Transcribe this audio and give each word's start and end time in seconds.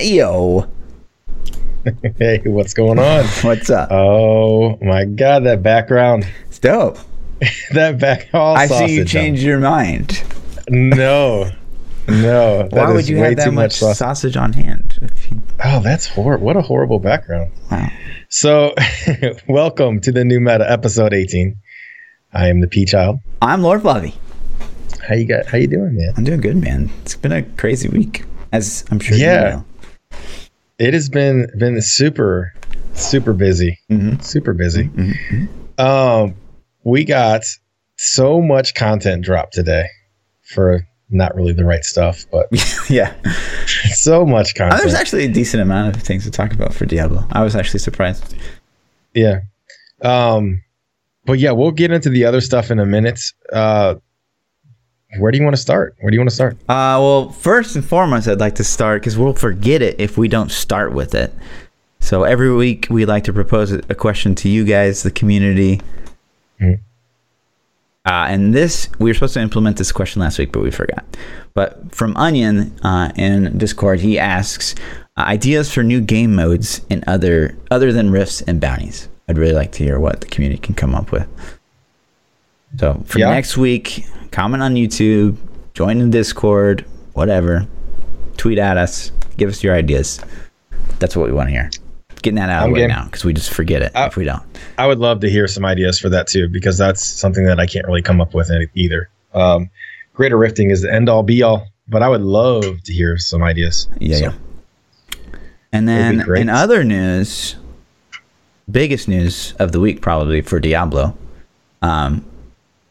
Yo, 0.00 0.66
Hey, 2.18 2.40
what's 2.46 2.72
going 2.74 2.98
on? 2.98 3.24
what's 3.42 3.68
up? 3.70 3.90
Oh 3.90 4.78
my 4.80 5.04
god, 5.04 5.44
that 5.44 5.62
background. 5.62 6.26
It's 6.46 6.58
dope. 6.58 6.98
That 7.72 7.98
back 7.98 8.28
all 8.34 8.56
I 8.56 8.66
see 8.66 8.94
you 8.94 9.04
change 9.04 9.42
your 9.42 9.58
mind. 9.58 10.22
No. 10.68 11.50
No. 12.08 12.66
Why 12.70 12.92
would 12.92 13.08
you 13.08 13.16
have 13.18 13.36
that 13.36 13.52
much 13.54 13.72
sausage. 13.72 13.96
sausage 13.98 14.36
on 14.36 14.52
hand? 14.52 14.98
You, 15.30 15.40
Oh, 15.64 15.80
that's 15.80 16.06
horrible. 16.06 16.44
What 16.46 16.56
a 16.56 16.62
horrible 16.62 16.98
background. 16.98 17.52
wow. 17.70 17.88
So, 18.28 18.74
welcome 19.48 20.00
to 20.02 20.12
the 20.12 20.24
new 20.24 20.38
meta 20.40 20.70
episode 20.70 21.12
18. 21.14 21.56
I 22.32 22.48
am 22.48 22.60
the 22.60 22.68
P 22.68 22.84
Child. 22.84 23.20
I'm 23.42 23.62
Lord 23.62 23.82
Fluffy. 23.82 24.14
How 25.06 25.14
you 25.14 25.24
got 25.26 25.46
how 25.46 25.58
you 25.58 25.66
doing, 25.66 25.96
man? 25.96 26.12
I'm 26.16 26.24
doing 26.24 26.40
good, 26.40 26.56
man. 26.56 26.90
It's 27.02 27.16
been 27.16 27.32
a 27.32 27.42
crazy 27.42 27.88
week, 27.88 28.24
as 28.52 28.84
I'm 28.90 28.98
sure 29.00 29.16
Yeah. 29.16 29.44
you 29.50 29.56
know. 29.56 29.64
It 30.80 30.94
has 30.94 31.08
been 31.08 31.46
been 31.58 31.80
super 31.82 32.52
super 32.94 33.32
busy. 33.32 33.78
Mhm. 33.90 34.22
Super 34.24 34.52
busy. 34.54 34.84
Mhm. 34.88 35.48
Um 35.78 36.34
we 36.82 37.04
got 37.04 37.42
so 37.96 38.40
much 38.40 38.74
content 38.74 39.22
dropped 39.24 39.52
today 39.52 39.86
for 40.42 40.86
not 41.10 41.34
really 41.34 41.52
the 41.52 41.64
right 41.64 41.84
stuff, 41.84 42.24
but 42.32 42.46
yeah. 42.90 43.12
so 43.94 44.24
much 44.24 44.54
content. 44.54 44.80
There's 44.80 44.94
actually 44.94 45.24
a 45.24 45.28
decent 45.28 45.62
amount 45.62 45.94
of 45.94 46.02
things 46.02 46.24
to 46.24 46.30
talk 46.30 46.52
about 46.52 46.72
for 46.72 46.86
Diablo. 46.86 47.26
I 47.30 47.42
was 47.42 47.54
actually 47.54 47.80
surprised. 47.80 48.34
Yeah. 49.14 49.40
Um, 50.02 50.62
but 51.26 51.38
yeah, 51.38 51.50
we'll 51.50 51.72
get 51.72 51.90
into 51.90 52.08
the 52.08 52.24
other 52.24 52.40
stuff 52.40 52.70
in 52.70 52.78
a 52.78 52.86
minute. 52.86 53.20
Uh, 53.52 53.96
where 55.18 55.32
do 55.32 55.38
you 55.38 55.44
want 55.44 55.56
to 55.56 55.60
start? 55.60 55.96
Where 56.00 56.10
do 56.10 56.14
you 56.14 56.20
want 56.20 56.30
to 56.30 56.34
start? 56.34 56.54
Uh, 56.68 56.98
well, 57.00 57.30
first 57.30 57.74
and 57.74 57.84
foremost, 57.84 58.28
I'd 58.28 58.38
like 58.40 58.54
to 58.56 58.64
start 58.64 59.02
because 59.02 59.18
we'll 59.18 59.32
forget 59.34 59.82
it 59.82 60.00
if 60.00 60.16
we 60.16 60.28
don't 60.28 60.50
start 60.50 60.92
with 60.92 61.14
it. 61.14 61.34
So 62.00 62.22
every 62.24 62.54
week 62.54 62.86
we 62.90 63.04
like 63.04 63.24
to 63.24 63.32
propose 63.32 63.72
a 63.72 63.94
question 63.94 64.34
to 64.36 64.48
you 64.48 64.64
guys, 64.64 65.02
the 65.02 65.10
community. 65.10 65.80
Mhm. 66.60 66.80
Uh, 68.06 68.26
and 68.28 68.54
this, 68.54 68.88
we 68.98 69.10
were 69.10 69.14
supposed 69.14 69.34
to 69.34 69.40
implement 69.40 69.76
this 69.76 69.92
question 69.92 70.22
last 70.22 70.38
week, 70.38 70.52
but 70.52 70.62
we 70.62 70.70
forgot. 70.70 71.04
But 71.52 71.94
from 71.94 72.16
Onion 72.16 72.74
uh, 72.82 73.12
in 73.16 73.58
Discord, 73.58 74.00
he 74.00 74.18
asks 74.18 74.74
uh, 75.16 75.22
ideas 75.22 75.72
for 75.72 75.82
new 75.82 76.00
game 76.00 76.34
modes 76.34 76.80
and 76.88 77.04
other 77.06 77.56
other 77.70 77.92
than 77.92 78.10
rifts 78.10 78.40
and 78.42 78.60
bounties. 78.60 79.08
I'd 79.28 79.36
really 79.38 79.52
like 79.52 79.72
to 79.72 79.84
hear 79.84 80.00
what 80.00 80.22
the 80.22 80.26
community 80.28 80.60
can 80.60 80.74
come 80.74 80.94
up 80.94 81.12
with. 81.12 81.26
So 82.78 83.02
for 83.06 83.18
Yeah. 83.18 83.30
next 83.30 83.56
week, 83.56 84.06
comment 84.30 84.62
on 84.62 84.74
YouTube, 84.74 85.36
join 85.74 85.98
the 85.98 86.06
Discord, 86.08 86.84
whatever. 87.14 87.66
Tweet 88.36 88.58
at 88.58 88.76
us, 88.76 89.10
give 89.36 89.48
us 89.50 89.62
your 89.62 89.74
ideas. 89.74 90.20
That's 90.98 91.16
what 91.16 91.26
we 91.26 91.32
want 91.32 91.48
to 91.48 91.52
hear. 91.52 91.70
Getting 92.22 92.36
that 92.36 92.50
out 92.50 92.58
of 92.62 92.64
I'm 92.68 92.74
the 92.74 92.80
way 92.82 92.86
now 92.86 93.04
because 93.04 93.24
we 93.24 93.32
just 93.32 93.52
forget 93.52 93.80
it 93.82 93.92
Uh, 93.96 94.04
if 94.06 94.16
we 94.16 94.24
don't. 94.24 94.42
I 94.78 94.86
would 94.86 94.98
love 94.98 95.20
to 95.20 95.30
hear 95.30 95.48
some 95.48 95.64
ideas 95.64 95.98
for 95.98 96.08
that 96.10 96.26
too, 96.26 96.48
because 96.48 96.76
that's 96.78 97.04
something 97.04 97.44
that 97.46 97.58
I 97.58 97.66
can't 97.66 97.86
really 97.86 98.02
come 98.02 98.20
up 98.20 98.34
with 98.34 98.50
either. 98.74 99.08
Um, 99.34 99.70
greater 100.14 100.36
rifting 100.36 100.70
is 100.70 100.82
the 100.82 100.92
end 100.92 101.08
all 101.08 101.22
be 101.22 101.42
all, 101.42 101.66
but 101.88 102.02
I 102.02 102.08
would 102.08 102.20
love 102.20 102.82
to 102.84 102.92
hear 102.92 103.16
some 103.16 103.42
ideas. 103.42 103.88
Yeah, 103.98 104.16
So, 104.16 104.24
yeah. 104.24 104.32
And 105.72 105.88
then 105.88 106.20
in 106.36 106.48
other 106.50 106.84
news, 106.84 107.56
biggest 108.70 109.08
news 109.08 109.54
of 109.58 109.72
the 109.72 109.80
week 109.80 110.02
probably 110.02 110.42
for 110.42 110.60
Diablo, 110.60 111.16
um, 111.80 112.24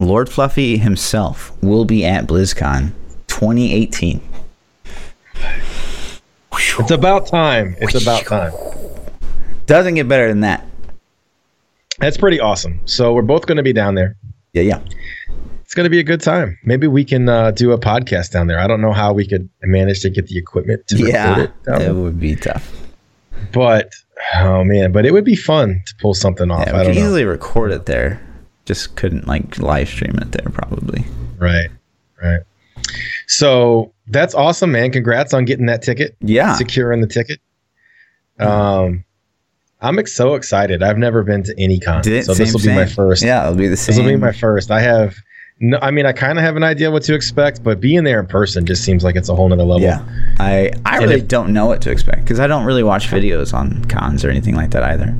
Lord 0.01 0.29
Fluffy 0.29 0.77
himself 0.77 1.51
will 1.61 1.83
be 1.83 2.05
at 2.05 2.25
BlizzCon 2.25 2.91
2018. 3.27 4.21
It's 6.53 6.91
about 6.91 7.27
time. 7.27 7.75
It's 7.81 8.01
about 8.01 8.25
time. 8.25 8.53
Doesn't 9.65 9.95
get 9.95 10.07
better 10.07 10.29
than 10.29 10.39
that. 10.39 10.65
That's 11.99 12.17
pretty 12.17 12.39
awesome. 12.39 12.79
So 12.85 13.13
we're 13.13 13.21
both 13.23 13.45
going 13.45 13.57
to 13.57 13.63
be 13.63 13.73
down 13.73 13.95
there. 13.95 14.15
Yeah, 14.53 14.61
yeah. 14.61 14.79
It's 15.65 15.73
going 15.73 15.83
to 15.83 15.89
be 15.89 15.99
a 15.99 16.03
good 16.03 16.21
time. 16.21 16.57
Maybe 16.63 16.87
we 16.87 17.03
can 17.03 17.27
uh, 17.27 17.51
do 17.51 17.73
a 17.73 17.77
podcast 17.77 18.31
down 18.31 18.47
there. 18.47 18.57
I 18.57 18.67
don't 18.67 18.79
know 18.81 18.93
how 18.93 19.11
we 19.11 19.27
could 19.27 19.49
manage 19.63 19.99
to 20.03 20.09
get 20.09 20.27
the 20.27 20.37
equipment 20.37 20.87
to 20.87 20.95
record 20.95 21.11
Yeah, 21.13 21.39
it 21.41 21.63
down 21.65 21.81
it 21.81 21.93
would 21.93 22.19
be 22.19 22.35
tough. 22.37 22.73
But 23.51 23.91
oh 24.37 24.63
man, 24.63 24.93
but 24.93 25.05
it 25.05 25.11
would 25.11 25.25
be 25.25 25.35
fun 25.35 25.81
to 25.85 25.95
pull 25.99 26.13
something 26.13 26.49
off. 26.49 26.67
Yeah, 26.67 26.73
I 26.75 26.77
we 26.79 26.83
don't 26.85 26.93
could 26.93 26.99
know. 27.01 27.05
easily 27.07 27.25
record 27.25 27.71
it 27.71 27.85
there. 27.85 28.21
Just 28.69 28.95
couldn't 28.95 29.27
like 29.27 29.57
live 29.57 29.89
stream 29.89 30.13
it 30.21 30.31
there 30.31 30.47
probably. 30.53 31.03
Right, 31.39 31.69
right. 32.21 32.41
So 33.25 33.91
that's 34.05 34.35
awesome, 34.35 34.71
man. 34.71 34.91
Congrats 34.91 35.33
on 35.33 35.43
getting 35.45 35.65
that 35.65 35.81
ticket, 35.81 36.15
Yeah. 36.21 36.53
securing 36.53 37.01
the 37.01 37.07
ticket. 37.07 37.39
Um, 38.39 39.03
I'm 39.81 39.97
ex- 39.97 40.13
so 40.13 40.35
excited. 40.35 40.83
I've 40.83 40.99
never 40.99 41.23
been 41.23 41.41
to 41.45 41.55
any 41.59 41.79
con, 41.79 42.03
Did 42.03 42.25
so 42.25 42.35
this 42.35 42.53
will 42.53 42.59
be 42.61 42.67
my 42.75 42.85
first. 42.85 43.23
Yeah, 43.23 43.41
it'll 43.41 43.55
be 43.57 43.67
the 43.67 43.75
same. 43.75 43.95
This 43.95 44.03
will 44.03 44.11
be 44.11 44.17
my 44.17 44.31
first. 44.33 44.69
I 44.69 44.81
have. 44.81 45.15
No, 45.59 45.79
I 45.81 45.89
mean, 45.89 46.05
I 46.05 46.11
kind 46.11 46.37
of 46.37 46.43
have 46.43 46.55
an 46.55 46.63
idea 46.63 46.91
what 46.91 47.01
to 47.03 47.15
expect, 47.15 47.63
but 47.63 47.79
being 47.81 48.03
there 48.03 48.19
in 48.19 48.27
person 48.27 48.67
just 48.67 48.83
seems 48.83 49.03
like 49.03 49.15
it's 49.15 49.29
a 49.29 49.35
whole 49.35 49.49
nother 49.49 49.63
level. 49.63 49.81
Yeah, 49.81 50.03
I 50.39 50.69
I 50.85 50.97
And 50.97 51.05
really 51.05 51.21
if- 51.21 51.27
don't 51.27 51.53
know 51.53 51.65
what 51.65 51.81
to 51.81 51.91
expect 51.91 52.21
because 52.21 52.39
I 52.39 52.45
don't 52.45 52.65
really 52.65 52.83
watch 52.83 53.09
videos 53.09 53.51
on 53.51 53.83
cons 53.85 54.23
or 54.23 54.29
anything 54.29 54.53
like 54.55 54.69
that 54.71 54.83
either. 54.83 55.15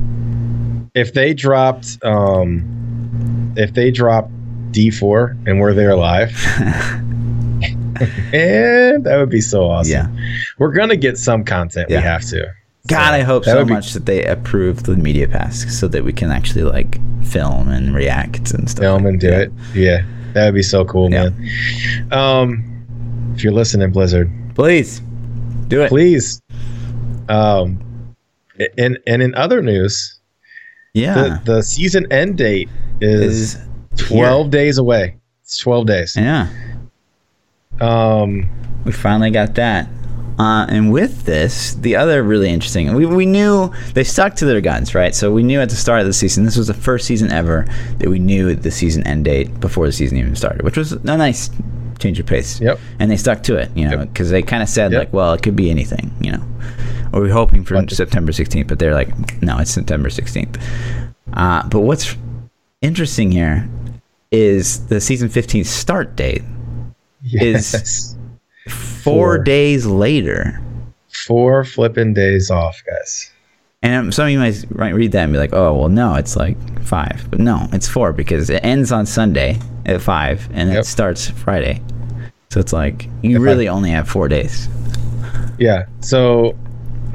If 0.94 1.14
they 1.14 1.34
dropped, 1.34 1.98
um, 2.04 2.64
if 3.56 3.74
they 3.74 3.90
drop 3.90 4.30
D4 4.72 5.46
and 5.46 5.60
we're 5.60 5.74
there 5.74 5.96
live, 5.96 6.30
and 8.32 9.04
that 9.04 9.16
would 9.18 9.30
be 9.30 9.40
so 9.40 9.64
awesome. 9.70 9.92
Yeah, 9.92 10.08
We're 10.58 10.72
gonna 10.72 10.96
get 10.96 11.18
some 11.18 11.44
content. 11.44 11.90
Yeah. 11.90 11.98
We 11.98 12.02
have 12.04 12.24
to. 12.26 12.52
God, 12.86 13.08
So, 13.08 13.14
I 13.14 13.20
hope 13.20 13.44
so 13.44 13.64
be- 13.64 13.72
much 13.74 13.92
that 13.92 14.06
they 14.06 14.24
approve 14.24 14.84
the 14.84 14.96
media 14.96 15.28
pass 15.28 15.66
so 15.78 15.86
that 15.88 16.02
we 16.04 16.12
can 16.12 16.30
actually 16.30 16.64
like 16.64 16.98
film 17.24 17.68
and 17.68 17.94
react 17.94 18.52
and 18.52 18.68
stuff. 18.70 18.82
film 18.82 19.04
like 19.04 19.12
and 19.12 19.20
do 19.20 19.30
that. 19.30 19.40
it. 19.42 19.52
Yeah, 19.74 20.02
that 20.32 20.46
would 20.46 20.54
be 20.54 20.62
so 20.62 20.84
cool, 20.84 21.10
Yeah. 21.10 21.28
man. 21.30 22.12
Um, 22.12 23.32
if 23.34 23.44
you're 23.44 23.52
listening, 23.52 23.90
Blizzard, 23.92 24.30
Please 24.54 25.00
do 25.68 25.82
it. 25.82 25.88
please. 25.88 26.40
Um, 27.28 27.78
and 28.78 28.98
and 29.06 29.22
in 29.22 29.34
other 29.34 29.62
news, 29.62 30.19
Yeah, 30.94 31.14
the 31.44 31.54
the 31.54 31.62
season 31.62 32.10
end 32.12 32.38
date 32.38 32.68
is, 33.00 33.54
is 33.54 34.08
12 34.08 34.50
days 34.50 34.78
away. 34.78 35.16
It's 35.42 35.58
12 35.58 35.86
days. 35.86 36.16
yeah. 36.16 36.48
Um, 37.80 38.48
We 38.84 38.92
finally 38.92 39.30
got 39.30 39.54
that. 39.54 39.88
Uh, 40.38 40.64
and 40.70 40.90
with 40.90 41.24
this, 41.24 41.74
the 41.74 41.94
other 41.96 42.22
really 42.22 42.48
interesting, 42.48 42.94
we, 42.94 43.04
we 43.04 43.26
knew 43.26 43.70
they 43.92 44.02
stuck 44.04 44.34
to 44.36 44.46
their 44.46 44.62
guns, 44.62 44.94
right? 44.94 45.14
So 45.14 45.30
we 45.32 45.42
knew 45.42 45.60
at 45.60 45.68
the 45.68 45.76
start 45.76 46.00
of 46.00 46.06
the 46.06 46.14
season, 46.14 46.44
this 46.44 46.56
was 46.56 46.66
the 46.66 46.74
first 46.74 47.06
season 47.06 47.30
ever 47.30 47.66
that 47.98 48.08
we 48.08 48.18
knew 48.18 48.54
the 48.54 48.70
season 48.70 49.06
end 49.06 49.26
date 49.26 49.60
before 49.60 49.84
the 49.84 49.92
season 49.92 50.16
even 50.16 50.34
started, 50.34 50.62
which 50.62 50.78
was 50.78 50.92
a 50.92 50.98
nice 51.04 51.50
change 52.00 52.18
of 52.18 52.26
pace. 52.26 52.60
Yep. 52.60 52.78
And 52.98 53.10
they 53.10 53.16
stuck 53.16 53.42
to 53.44 53.56
it, 53.56 53.70
you 53.76 53.84
know, 53.88 53.98
Yep. 53.98 54.08
because 54.12 54.30
they 54.30 54.42
kind 54.42 54.62
of 54.62 54.68
said, 54.68 54.92
Yep. 54.92 54.98
like, 54.98 55.12
well, 55.12 55.32
it 55.32 55.42
could 55.42 55.56
be 55.56 55.70
anything, 55.70 56.12
you 56.20 56.32
know. 56.32 56.42
Or 57.12 57.20
we're 57.22 57.32
hoping 57.32 57.64
for 57.64 57.80
September 57.88 58.32
16th, 58.32 58.66
but 58.68 58.78
they're 58.78 58.94
like, 58.94 59.42
no, 59.42 59.58
it's 59.58 59.70
September 59.70 60.08
16th. 60.08 60.60
Uh, 61.32 61.66
but 61.68 61.80
what's 61.80 62.16
interesting 62.82 63.30
here 63.32 63.68
is 64.30 64.86
the 64.86 65.00
season 65.00 65.28
15 65.28 65.64
start 65.64 66.14
date 66.16 66.42
yes. 67.22 68.16
four 68.68 69.36
Four. 69.36 69.38
days 69.38 69.86
later. 69.86 70.60
Four 71.26 71.64
flipping 71.64 72.14
days 72.14 72.50
off, 72.50 72.80
guys. 72.86 73.30
And 73.82 74.12
some 74.12 74.26
of 74.26 74.30
you 74.30 74.38
might 74.38 74.70
might 74.76 74.94
read 74.94 75.12
that 75.12 75.24
and 75.24 75.32
be 75.32 75.38
like, 75.38 75.54
oh, 75.54 75.74
well, 75.74 75.88
no, 75.88 76.14
it's 76.16 76.36
like 76.36 76.56
five. 76.82 77.26
But 77.30 77.40
no, 77.40 77.66
it's 77.72 77.88
four 77.88 78.12
because 78.12 78.50
it 78.50 78.62
ends 78.62 78.92
on 78.92 79.06
Sunday 79.06 79.58
at 79.86 80.02
five 80.02 80.46
and 80.52 80.70
Yep. 80.70 80.80
it 80.80 80.84
starts 80.84 81.28
Friday. 81.30 81.80
So 82.50 82.60
it's 82.60 82.72
like 82.74 83.08
you 83.22 83.36
If 83.36 83.40
I- 83.40 83.44
really 83.44 83.68
only 83.68 83.90
have 83.90 84.06
four 84.08 84.28
days. 84.28 84.68
Yeah. 85.58 85.86
So 86.00 86.54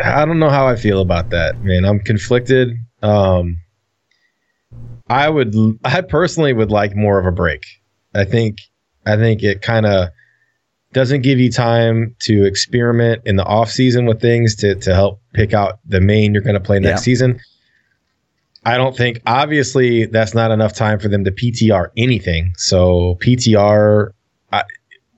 I 0.03 0.25
don't 0.25 0.39
know 0.39 0.49
how 0.49 0.67
I 0.67 0.75
feel 0.75 1.01
about 1.01 1.29
that, 1.29 1.61
man. 1.61 1.85
I'm 1.85 1.99
conflicted. 1.99 2.75
Um, 3.03 3.57
I 5.07 5.29
would, 5.29 5.55
I 5.83 6.01
personally 6.01 6.53
would 6.53 6.71
like 6.71 6.95
more 6.95 7.19
of 7.19 7.27
a 7.27 7.31
break. 7.31 7.63
I 8.15 8.25
think, 8.25 8.57
I 9.05 9.15
think 9.17 9.43
it 9.43 9.61
kind 9.61 9.85
of 9.85 10.09
doesn't 10.95 11.21
give 11.23 11.37
you 11.39 11.51
time 11.51 12.15
to 12.19 12.45
experiment 12.45 13.21
in 13.25 13.35
the 13.35 13.43
off 13.43 13.69
season 13.69 14.05
with 14.05 14.21
things 14.21 14.55
to 14.55 14.75
to 14.75 14.95
help 14.95 15.19
pick 15.33 15.53
out 15.53 15.79
the 15.85 15.99
main 16.01 16.33
you're 16.33 16.41
going 16.41 16.53
to 16.55 16.59
play 16.59 16.79
next 16.79 17.01
Yeah. 17.01 17.03
season. 17.03 17.39
I 18.65 18.77
don't 18.77 18.95
think 18.97 19.19
obviously 19.27 20.05
that's 20.05 20.33
not 20.33 20.49
enough 20.51 20.73
time 20.73 20.97
for 20.97 21.09
them 21.09 21.23
to 21.25 21.31
PTR 21.31 21.89
anything. 21.97 22.53
So 22.57 23.15
PTR, 23.21 24.09
I, 24.53 24.63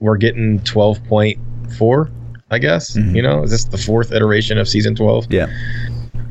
we're 0.00 0.16
getting 0.18 0.58
twelve 0.64 1.02
point 1.04 1.38
four, 1.78 2.10
I 2.50 2.58
guess. 2.58 2.96
Mhm. 2.96 3.14
You 3.14 3.22
know, 3.22 3.44
is 3.44 3.50
this 3.52 3.64
the 3.64 3.78
fourth 3.78 4.10
iteration 4.12 4.58
of 4.58 4.68
season 4.68 4.96
twelve? 4.96 5.26
Yeah. 5.30 5.46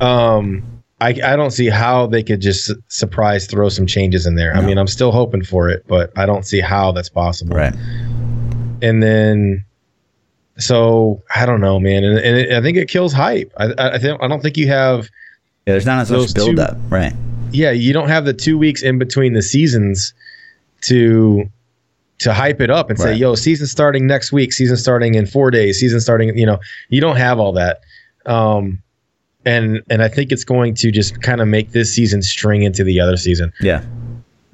Um, 0.02 0.62
I 1.00 1.10
I 1.24 1.36
don't 1.36 1.52
see 1.52 1.70
how 1.70 2.06
they 2.08 2.22
could 2.22 2.42
just 2.42 2.72
surprise 2.90 3.48
throw 3.48 3.70
some 3.70 3.86
changes 3.88 4.26
in 4.26 4.36
there. 4.36 4.54
I 4.56 4.62
mean, 4.62 4.78
I'm 4.78 4.88
still 4.88 5.12
hoping 5.12 5.44
for 5.44 5.70
it, 5.70 5.86
but 5.88 6.12
I 6.18 6.26
don't 6.26 6.46
see 6.46 6.60
how 6.60 6.92
that's 6.92 7.10
possible 7.10 7.56
Right. 7.56 7.74
And 8.82 9.02
then 9.02 9.64
So 10.58 11.22
I 11.34 11.46
don't 11.46 11.62
know, 11.62 11.80
man, 11.80 12.04
and, 12.04 12.18
and 12.18 12.38
it, 12.38 12.52
I 12.52 12.62
think 12.62 12.78
it 12.78 12.90
kills 12.90 13.14
hype. 13.14 13.52
I, 13.58 13.66
I, 13.78 13.90
I 13.94 13.98
think 14.00 14.22
I 14.22 14.28
don't 14.28 14.42
think 14.42 14.58
you 14.58 14.68
have. 14.68 15.04
Yeah, 15.66 15.74
there's 15.74 15.86
not 15.86 16.00
as 16.00 16.10
much 16.12 16.20
Those 16.20 16.34
two- 16.34 16.46
build 16.56 16.60
up, 16.60 16.78
right? 16.90 17.14
Yeah, 17.52 17.72
you 17.72 17.94
don't 17.94 18.10
have 18.10 18.26
the 18.26 18.34
two 18.34 18.58
weeks 18.58 18.82
in 18.84 18.98
between 19.00 19.34
the 19.34 19.42
seasons 19.42 20.14
to 20.82 21.50
to 22.20 22.34
hype 22.34 22.60
it 22.62 22.70
up 22.70 22.90
and 22.90 23.00
say, 23.00 23.14
"Yo, 23.14 23.36
season 23.36 23.68
starting 23.68 24.08
next 24.08 24.32
week, 24.32 24.52
season 24.52 24.76
starting 24.78 25.14
in 25.16 25.26
four 25.28 25.52
days, 25.52 25.80
season 25.80 26.02
starting." 26.02 26.36
You 26.38 26.46
know, 26.46 26.60
you 26.90 27.00
don't 27.00 27.16
have 27.18 27.40
all 27.40 27.54
that. 27.54 27.82
Um, 28.26 28.82
and 29.46 29.82
and 29.90 30.02
I 30.04 30.10
think 30.10 30.32
it's 30.32 30.44
going 30.44 30.74
to 30.76 30.92
just 30.92 31.22
kind 31.22 31.40
of 31.40 31.48
make 31.48 31.72
this 31.72 31.94
season 31.94 32.22
string 32.22 32.64
into 32.64 32.84
the 32.84 33.00
other 33.00 33.16
season. 33.16 33.54
Yeah. 33.62 33.82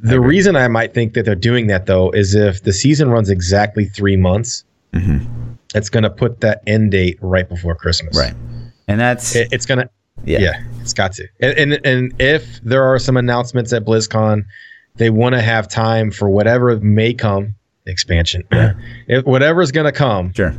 The 0.03 0.19
reason 0.19 0.55
I 0.55 0.67
might 0.67 0.93
think 0.93 1.13
that 1.13 1.23
they're 1.25 1.33
doing 1.35 1.67
that 1.67 1.85
though 1.85 2.11
is 2.11 2.35
if 2.35 2.61
the 2.63 2.73
season 2.73 3.09
runs 3.09 3.29
exactly 3.29 3.85
three 3.85 4.15
months, 4.17 4.63
hmm 4.93 5.17
it's 5.75 5.89
going 5.89 6.03
to 6.03 6.09
put 6.11 6.41
that 6.41 6.61
end 6.67 6.91
date 6.91 7.17
right 7.19 7.49
before 7.49 7.73
Christmas. 7.73 8.15
Right. 8.15 8.35
And 8.87 8.99
that's 8.99 9.35
It, 9.35 9.47
it's 9.51 9.65
going 9.65 9.79
to 9.79 9.89
yeah. 10.23 10.37
yeah. 10.39 10.63
it's 10.81 10.93
got 10.93 11.13
to. 11.13 11.27
And, 11.39 11.57
and 11.73 11.85
and 11.85 12.13
if 12.21 12.61
there 12.61 12.83
are 12.83 12.99
some 12.99 13.17
announcements 13.17 13.73
at 13.73 13.83
BlizzCon, 13.83 14.43
they 14.97 15.09
want 15.09 15.33
to 15.33 15.41
have 15.41 15.67
time 15.67 16.11
for 16.11 16.29
whatever 16.29 16.77
may 16.79 17.11
come 17.15 17.55
expansion. 17.87 18.43
if 19.07 19.25
whatever 19.25 19.63
is 19.63 19.71
going 19.71 19.85
to 19.85 19.91
come, 19.91 20.31
Sure. 20.33 20.53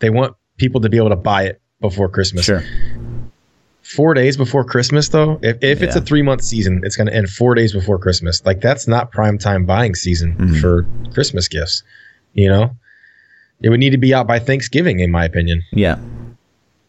they 0.00 0.10
want 0.10 0.34
people 0.56 0.80
to 0.80 0.88
be 0.88 0.96
able 0.96 1.10
to 1.10 1.16
buy 1.16 1.44
it 1.44 1.60
before 1.80 2.08
Christmas. 2.08 2.44
Sure. 2.44 2.62
Four 3.84 4.14
days 4.14 4.36
before 4.36 4.64
Christmas, 4.64 5.10
though, 5.10 5.38
if, 5.42 5.58
if 5.62 5.82
it's 5.82 5.94
a 5.94 6.00
three 6.00 6.22
month 6.22 6.42
season, 6.42 6.80
it's 6.84 6.96
going 6.96 7.06
to 7.06 7.14
end 7.14 7.28
four 7.28 7.54
days 7.54 7.72
before 7.72 7.98
Christmas. 7.98 8.44
Like 8.46 8.60
that's 8.60 8.88
not 8.88 9.12
prime 9.12 9.36
time 9.38 9.66
buying 9.66 9.94
season 9.94 10.34
Mhm. 10.38 10.60
for 10.60 10.86
Christmas 11.12 11.48
gifts. 11.48 11.82
You 12.32 12.48
know, 12.48 12.74
it 13.62 13.68
would 13.68 13.80
need 13.80 13.90
to 13.90 13.98
be 13.98 14.14
out 14.14 14.26
by 14.26 14.38
Thanksgiving, 14.38 15.00
in 15.00 15.10
my 15.10 15.24
opinion. 15.24 15.62
Yeah. 15.72 15.98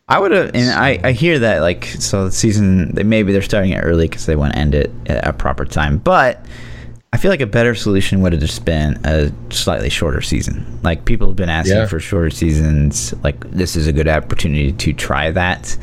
I 0.07 0.19
would 0.19 0.31
have, 0.31 0.51
and 0.53 0.69
I, 0.69 0.99
I 1.03 1.11
hear 1.13 1.39
that 1.39 1.59
like 1.61 1.85
so 1.85 2.25
the 2.25 2.31
season 2.31 2.93
they 2.93 3.03
maybe 3.03 3.33
they're 3.33 3.41
starting 3.41 3.71
it 3.71 3.79
early 3.79 4.07
because 4.07 4.25
they 4.27 4.35
want 4.35 4.53
to 4.53 4.59
end 4.59 4.75
it 4.75 4.91
at 5.07 5.27
a 5.27 5.33
proper 5.33 5.65
time, 5.65 5.97
but 5.97 6.45
I 7.11 7.17
feel 7.17 7.31
like 7.31 7.41
a 7.41 7.47
better 7.47 7.73
solution 7.75 8.21
would 8.21 8.31
have 8.31 8.41
just 8.41 8.65
been 8.65 8.99
a 9.03 9.31
slightly 9.49 9.89
shorter 9.89 10.21
season. 10.21 10.79
Like 10.83 11.05
people 11.05 11.27
have 11.27 11.35
been 11.35 11.49
asking 11.49 11.77
Yeah. 11.77 11.87
for 11.87 11.99
shorter 11.99 12.29
seasons. 12.29 13.13
Like 13.23 13.49
this 13.51 13.75
is 13.75 13.87
a 13.87 13.91
good 13.93 14.07
opportunity 14.07 14.71
to 14.73 14.93
try 14.93 15.31
that. 15.31 15.75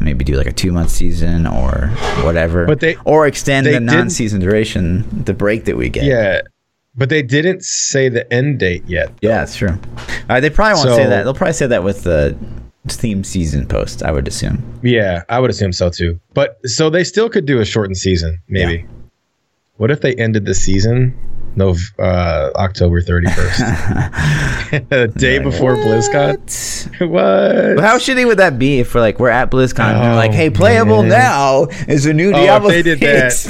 Maybe 0.00 0.24
do 0.24 0.34
like 0.34 0.46
a 0.46 0.52
two 0.52 0.72
month 0.72 0.90
season 0.90 1.46
or 1.46 1.88
whatever, 2.22 2.64
But 2.66 2.80
they- 2.80 2.96
or 3.04 3.26
extend 3.26 3.66
they 3.66 3.72
the 3.74 3.80
non 3.80 4.10
season 4.10 4.40
duration, 4.40 5.04
the 5.24 5.34
break 5.34 5.66
that 5.66 5.76
we 5.76 5.88
get. 5.90 6.04
Yeah, 6.04 6.40
but 6.96 7.08
they 7.10 7.22
didn't 7.22 7.62
say 7.64 8.08
the 8.08 8.30
end 8.32 8.58
date 8.58 8.82
yet. 8.86 9.12
yeah, 9.20 9.42
it's 9.42 9.56
true. 9.56 9.78
Uh, 10.28 10.40
they 10.40 10.48
probably 10.50 10.74
won't 10.84 10.96
say 10.96 11.06
that. 11.06 11.24
They'll 11.24 11.34
probably 11.34 11.52
say 11.54 11.66
that 11.66 11.84
with 11.84 12.04
the 12.04 12.36
theme 12.88 13.22
season 13.24 13.66
post. 13.66 14.02
I 14.02 14.10
would 14.10 14.26
assume. 14.26 14.62
Yeah, 14.82 15.22
I 15.28 15.38
would 15.38 15.50
assume 15.50 15.72
so 15.72 15.90
too. 15.90 16.18
But 16.34 16.58
so 16.64 16.88
they 16.88 17.04
still 17.04 17.28
could 17.28 17.44
do 17.44 17.60
a 17.60 17.64
shortened 17.64 17.98
season, 17.98 18.38
maybe. 18.48 18.86
What 19.76 19.90
if 19.90 20.00
they 20.00 20.14
ended 20.14 20.44
the 20.46 20.54
season 20.54 21.14
no 21.56 21.74
uh, 21.98 22.50
October 22.54 23.00
thirty 23.00 23.28
first, 23.30 23.60
a 24.90 25.08
day 25.16 25.38
before 25.38 25.76
BlizzCon? 25.76 26.38
What? 27.00 27.10
What? 27.10 27.76
But 27.76 27.84
how 27.84 27.98
shitty 27.98 28.26
would 28.26 28.38
that 28.38 28.58
be 28.58 28.78
if 28.80 28.94
we're 28.94 29.00
like 29.00 29.18
we're 29.18 29.30
at 29.30 29.50
BlizzCon 29.50 29.94
and 29.94 30.16
like, 30.16 30.30
Oh, 30.30 30.34
hey, 30.34 30.50
playable 30.50 31.02
man. 31.02 31.08
now 31.10 31.62
is 31.88 32.06
a 32.06 32.12
new 32.12 32.28
Oh, 32.32 32.36
if 32.38 32.44
Diablo. 32.46 32.70
they 32.70 32.82
did 32.82 32.98
3 32.98 33.06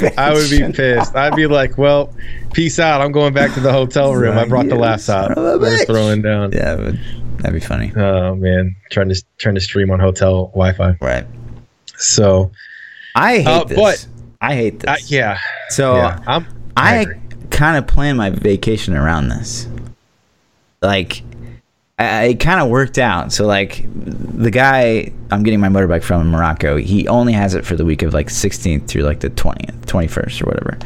that, 0.09 0.13
I 0.17 0.33
would 0.33 0.49
be 0.49 0.73
pissed. 0.73 1.15
I'd 1.15 1.35
be 1.35 1.47
like, 1.47 1.77
"Well, 1.77 2.13
peace 2.53 2.79
out. 2.79 3.01
I'm 3.01 3.11
going 3.11 3.33
back 3.33 3.53
to 3.53 3.59
the 3.59 3.71
hotel 3.71 4.15
room. 4.15 4.37
I 4.37 4.45
brought 4.45 4.65
the 4.67 4.75
You 4.75 4.81
laptop. 4.81 5.27
son 5.27 5.31
of 5.33 5.37
a 5.37 5.57
We're 5.59 5.85
throwing 5.85 6.21
down." 6.21 6.51
Yeah, 6.53 6.75
but 6.77 6.95
that'd 7.37 7.53
be 7.53 7.59
funny. 7.65 7.91
Oh 7.95 8.35
man, 8.35 8.75
trying 8.89 9.09
to 9.09 9.23
trying 9.37 9.55
to 9.55 9.61
stream 9.61 9.91
on 9.91 9.99
hotel 9.99 10.47
Wi-Fi. 10.55 10.97
Right. 11.01 11.25
So, 11.97 12.51
I 13.15 13.37
hate 13.39 13.47
Uh, 13.47 13.63
this. 13.65 13.77
but- 13.77 14.07
I 14.43 14.55
hate 14.55 14.79
this. 14.79 14.89
uh, 14.89 14.95
yeah, 15.05 15.37
so 15.69 15.97
yeah, 15.97 16.19
I'm. 16.25 16.47
I 16.75 16.95
I, 16.95 16.95
agree. 17.01 17.15
Kind 17.61 17.77
of 17.77 17.85
planned 17.85 18.17
my 18.17 18.31
vacation 18.31 18.95
around 18.95 19.29
this. 19.29 19.67
Like, 20.81 21.21
I, 21.99 22.23
it 22.29 22.39
kind 22.39 22.59
of 22.59 22.69
worked 22.69 22.97
out. 22.97 23.31
So, 23.31 23.45
like, 23.45 23.85
the 23.93 24.49
guy 24.49 25.13
I'm 25.29 25.43
getting 25.43 25.59
my 25.59 25.67
motorbike 25.67 26.01
from 26.01 26.21
in 26.21 26.27
Morocco, 26.29 26.77
he 26.77 27.07
only 27.07 27.33
has 27.33 27.53
it 27.53 27.63
for 27.63 27.75
the 27.75 27.85
week 27.85 28.01
of 28.01 28.15
like 28.15 28.29
16th 28.29 28.87
through 28.87 29.03
like 29.03 29.19
the 29.19 29.29
20th, 29.29 29.79
21st, 29.85 30.41
or 30.41 30.45
whatever. 30.45 30.79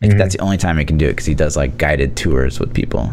Like, 0.00 0.12
Mhm. 0.12 0.18
That's 0.18 0.34
the 0.34 0.40
only 0.40 0.56
time 0.56 0.78
he 0.78 0.86
can 0.86 0.96
do 0.96 1.04
it 1.06 1.10
because 1.10 1.26
he 1.26 1.34
does 1.34 1.54
like 1.54 1.76
guided 1.76 2.16
tours 2.16 2.58
with 2.58 2.72
people, 2.72 3.12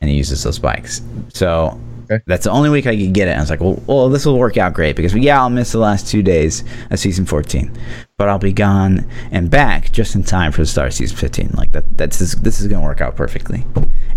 and 0.00 0.08
he 0.08 0.16
uses 0.16 0.42
those 0.42 0.58
bikes. 0.58 1.02
So. 1.34 1.78
Okay. 2.10 2.22
That's 2.26 2.44
the 2.44 2.50
only 2.50 2.70
week 2.70 2.86
I 2.86 2.96
could 2.96 3.12
get 3.12 3.28
it. 3.28 3.36
I 3.36 3.40
was 3.40 3.50
like, 3.50 3.60
well, 3.60 3.82
well, 3.86 4.08
this 4.08 4.24
will 4.24 4.38
work 4.38 4.56
out 4.56 4.72
great 4.72 4.96
because 4.96 5.14
yeah, 5.14 5.38
I'll 5.42 5.50
miss 5.50 5.72
the 5.72 5.78
last 5.78 6.08
two 6.08 6.22
days 6.22 6.64
of 6.90 6.98
season 6.98 7.26
14, 7.26 7.70
but 8.18 8.28
I'll 8.28 8.38
be 8.38 8.52
gone 8.52 9.08
and 9.30 9.48
back 9.48 9.90
just 9.92 10.14
in 10.16 10.24
time 10.24 10.52
for 10.52 10.60
the 10.60 10.66
start 10.66 10.88
of 10.88 10.94
season 10.94 11.16
15. 11.16 11.50
Like 11.56 11.72
that, 11.72 11.84
that's 11.96 12.18
this 12.18 12.60
is 12.60 12.66
gonna 12.66 12.84
work 12.84 13.00
out 13.00 13.16
perfectly. 13.16 13.64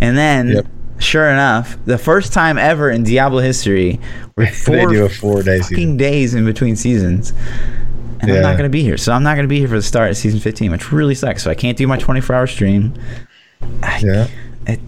And 0.01 0.17
then, 0.17 0.49
Yep. 0.49 0.65
sure 0.99 1.29
enough, 1.29 1.77
the 1.85 1.99
first 1.99 2.33
time 2.33 2.57
ever 2.57 2.89
in 2.89 3.03
Diablo 3.03 3.39
history, 3.41 3.99
They 4.37 4.47
four 4.47 4.89
do 4.89 5.05
a 5.05 5.09
four-day 5.09 5.59
fucking 5.59 5.77
season. 5.77 5.97
days 5.97 6.33
in 6.33 6.45
between 6.45 6.75
seasons. 6.75 7.31
And 8.21 8.31
I'm 8.31 8.41
not 8.41 8.57
gonna 8.57 8.69
be 8.69 8.81
here, 8.83 8.97
so 8.97 9.13
I'm 9.13 9.23
not 9.23 9.35
gonna 9.35 9.47
be 9.47 9.59
here 9.59 9.67
for 9.67 9.75
the 9.75 9.81
start 9.83 10.09
of 10.09 10.17
season 10.17 10.39
15, 10.39 10.71
which 10.71 10.91
really 10.91 11.15
sucks. 11.15 11.43
So 11.43 11.51
I 11.51 11.55
can't 11.55 11.77
do 11.77 11.87
my 11.87 11.97
24 11.97 12.35
hour 12.35 12.47
stream. 12.47 12.93
I- 13.83 13.99
Yeah. 14.03 14.27
it- 14.67 14.79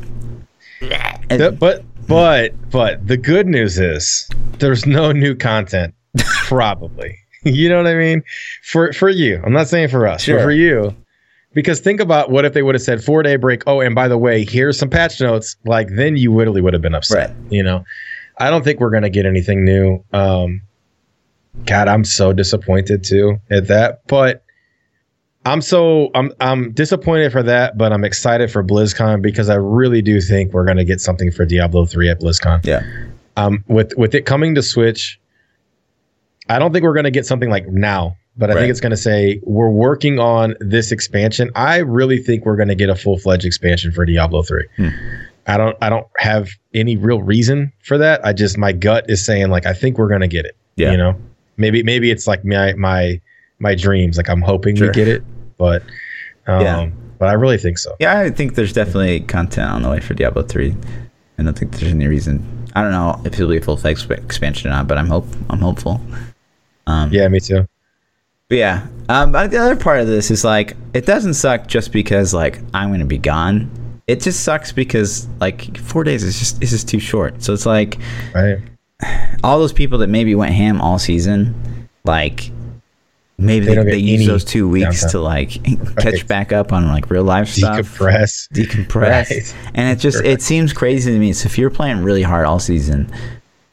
it- 1.29 1.37
The- 1.37 1.51
but 1.51 1.83
but 2.07 2.53
but 2.71 3.07
the 3.07 3.15
good 3.17 3.47
news 3.47 3.79
is 3.79 4.27
there's 4.59 4.85
no 4.87 5.11
new 5.11 5.35
content 5.35 5.93
probably 6.47 7.17
you 7.59 7.69
know 7.69 7.77
what 7.77 7.87
i 7.87 7.95
mean? 7.95 8.23
For 8.63 8.93
for 8.93 9.09
you. 9.09 9.41
I'm 9.45 9.53
not 9.53 9.67
saying 9.67 9.89
for 9.89 10.07
us 10.07 10.23
Sure. 10.23 10.37
but 10.37 10.43
for 10.43 10.51
you. 10.51 10.95
Because 11.53 11.79
think 11.81 11.99
about 11.99 12.31
what 12.31 12.45
if 12.45 12.53
they 12.53 12.63
would 12.63 12.73
have 12.75 12.81
said 12.81 13.03
four 13.03 13.21
day 13.23 13.35
break. 13.35 13.63
Oh 13.67 13.79
and 13.81 13.93
by 13.93 14.07
the 14.07 14.17
way 14.17 14.43
here's 14.45 14.77
some 14.77 14.89
patch 14.89 15.19
notes. 15.21 15.55
Like 15.65 15.89
then 15.91 16.17
you 16.17 16.33
literally 16.33 16.61
would 16.61 16.73
have 16.73 16.81
been 16.81 16.95
upset 16.95 17.29
Right. 17.29 17.51
you 17.51 17.61
know? 17.63 17.83
I 18.39 18.49
don't 18.49 18.63
think 18.63 18.79
we're 18.79 18.89
going 18.89 19.03
to 19.03 19.09
get 19.11 19.25
anything 19.25 19.63
new. 19.63 20.03
Um 20.13 20.61
god 21.65 21.87
i'm 21.87 22.03
so 22.03 22.33
disappointed 22.33 23.03
too 23.03 23.37
at 23.51 23.67
that. 23.67 24.01
But 24.07 24.43
I'm 25.45 25.61
so 25.61 26.09
I'm 26.15 26.31
I'm 26.39 26.71
disappointed 26.71 27.31
for 27.33 27.43
that, 27.43 27.77
but 27.77 27.91
I'm 27.91 28.03
excited 28.05 28.49
for 28.49 28.63
BlizzCon 28.63 29.21
because 29.21 29.49
I 29.49 29.55
really 29.55 30.01
do 30.01 30.21
think 30.21 30.53
we're 30.53 30.65
gonna 30.65 30.85
get 30.85 31.01
something 31.01 31.31
for 31.31 31.45
Diablo 31.45 31.85
3 31.85 32.09
at 32.09 32.21
BlizzCon. 32.21 32.65
yeah, 32.65 32.81
Um, 33.35 33.63
with 33.67 33.91
with 33.97 34.15
it 34.15 34.25
coming 34.25 34.55
to 34.55 34.63
Switch, 34.63 35.19
I 36.49 36.59
don't 36.59 36.71
think 36.73 36.83
we're 36.83 36.93
gonna 36.93 37.11
get 37.11 37.25
something 37.25 37.49
like 37.49 37.67
now, 37.67 38.15
but 38.37 38.49
I 38.49 38.53
Right. 38.53 38.61
think 38.61 38.71
it's 38.71 38.79
gonna 38.81 38.97
say 38.97 39.39
we're 39.43 39.69
working 39.69 40.19
on 40.19 40.55
this 40.59 40.91
expansion. 40.91 41.49
I 41.55 41.77
really 41.77 42.17
think 42.17 42.45
we're 42.45 42.55
gonna 42.57 42.75
get 42.75 42.89
a 42.89 42.95
full 42.95 43.17
fledged 43.17 43.45
expansion 43.45 43.91
for 43.91 44.05
Diablo 44.05 44.43
3. 44.43 44.65
Hmm. 44.77 44.89
I 45.47 45.57
don't 45.57 45.75
I 45.81 45.89
don't 45.89 46.07
have 46.17 46.49
any 46.73 46.95
real 46.97 47.21
reason 47.21 47.71
for 47.83 47.97
that. 47.97 48.25
I 48.25 48.33
just 48.33 48.57
my 48.57 48.71
gut 48.71 49.05
is 49.09 49.23
saying 49.25 49.49
like 49.49 49.65
I 49.65 49.73
think 49.73 49.97
we're 49.97 50.07
gonna 50.09 50.27
get 50.27 50.45
it. 50.45 50.55
Yeah. 50.75 50.91
You 50.91 50.97
know, 50.97 51.15
maybe 51.57 51.83
maybe 51.83 52.11
it's 52.11 52.27
like 52.27 52.43
my 52.45 52.73
my 52.73 53.19
my 53.59 53.75
dreams. 53.75 54.17
Like 54.17 54.29
I'm 54.29 54.41
hoping 54.41 54.75
Sure. 54.75 54.87
we 54.87 54.93
get 54.93 55.07
it, 55.07 55.23
but 55.57 55.83
um, 56.47 56.61
Yeah. 56.61 56.89
but 57.19 57.29
I 57.29 57.33
really 57.33 57.57
think 57.57 57.77
so. 57.77 57.95
yeah. 57.99 58.19
I 58.19 58.29
think 58.31 58.55
there's 58.55 58.73
definitely 58.73 59.21
content 59.21 59.69
on 59.69 59.81
the 59.81 59.89
way 59.89 59.99
for 60.01 60.13
Diablo 60.13 60.43
3. 60.43 60.75
I 61.39 61.43
don't 61.43 61.57
think 61.57 61.71
there's 61.71 61.91
any 61.93 62.07
reason. 62.07 62.45
I 62.75 62.81
don't 62.81 62.91
know 62.91 63.19
if 63.25 63.33
it'll 63.33 63.49
be 63.49 63.57
a 63.57 63.61
full 63.61 63.77
fledged 63.77 64.09
expansion 64.11 64.69
or 64.69 64.73
not, 64.73 64.87
but 64.87 64.97
I'm 64.97 65.07
hope 65.07 65.27
I'm 65.49 65.59
hopeful. 65.59 66.01
Um, 66.87 67.11
Yeah, 67.11 67.27
me 67.27 67.39
too. 67.39 67.67
But 68.49 68.57
yeah. 68.57 68.87
Um, 69.09 69.31
but 69.31 69.51
the 69.51 69.57
other 69.57 69.75
part 69.75 69.99
of 69.99 70.07
this 70.07 70.29
is 70.31 70.43
like 70.43 70.75
it 70.93 71.05
doesn't 71.05 71.33
suck 71.35 71.67
just 71.67 71.91
because 71.91 72.33
like 72.33 72.59
I'm 72.73 72.91
gonna 72.91 73.05
be 73.05 73.17
gone. 73.17 73.69
It 74.07 74.19
just 74.21 74.43
sucks 74.43 74.71
because 74.71 75.27
like 75.39 75.77
four 75.77 76.03
days 76.03 76.23
is 76.23 76.37
just 76.37 76.61
is 76.61 76.71
just 76.71 76.87
too 76.89 76.99
short. 76.99 77.41
So 77.41 77.53
it's 77.53 77.65
like 77.65 77.97
Right. 78.35 78.59
all 79.43 79.59
those 79.59 79.73
people 79.73 79.97
that 79.99 80.07
maybe 80.07 80.35
went 80.35 80.53
ham 80.53 80.81
all 80.81 80.99
season, 80.99 81.55
like 82.03 82.51
maybe 83.37 83.65
They 83.65 83.75
they, 83.75 83.83
they, 83.83 83.97
use 83.97 84.27
those 84.27 84.43
two 84.45 84.67
weeks 84.67 85.05
to 85.11 85.19
like 85.19 85.51
catch 85.97 86.27
back 86.27 86.51
up 86.51 86.71
on 86.73 86.87
like 86.89 87.09
real 87.09 87.23
life 87.23 87.47
stuff 87.47 87.79
Decompress. 87.97 88.49
decompress. 88.53 89.29
Right. 89.31 89.55
And 89.73 89.89
it 89.97 90.01
just 90.01 90.19
it 90.19 90.23
Correct. 90.23 90.41
seems 90.41 90.73
crazy 90.73 91.11
to 91.13 91.17
me. 91.17 91.33
So 91.33 91.47
if 91.47 91.57
you're 91.57 91.69
playing 91.71 92.03
really 92.03 92.23
hard 92.23 92.45
all 92.45 92.59
season 92.59 93.09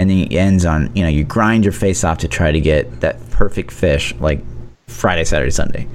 and 0.00 0.10
then 0.10 0.18
it 0.18 0.32
ends 0.32 0.64
on, 0.64 0.90
you 0.96 1.02
know, 1.02 1.08
you 1.08 1.22
grind 1.22 1.62
your 1.62 1.72
face 1.72 2.02
off 2.02 2.18
to 2.18 2.28
try 2.28 2.50
to 2.50 2.60
get 2.60 3.00
that 3.02 3.16
perfect 3.30 3.70
fish 3.70 4.14
like 4.16 4.40
Friday, 4.88 5.22
Saturday, 5.24 5.50
Sunday. 5.52 5.86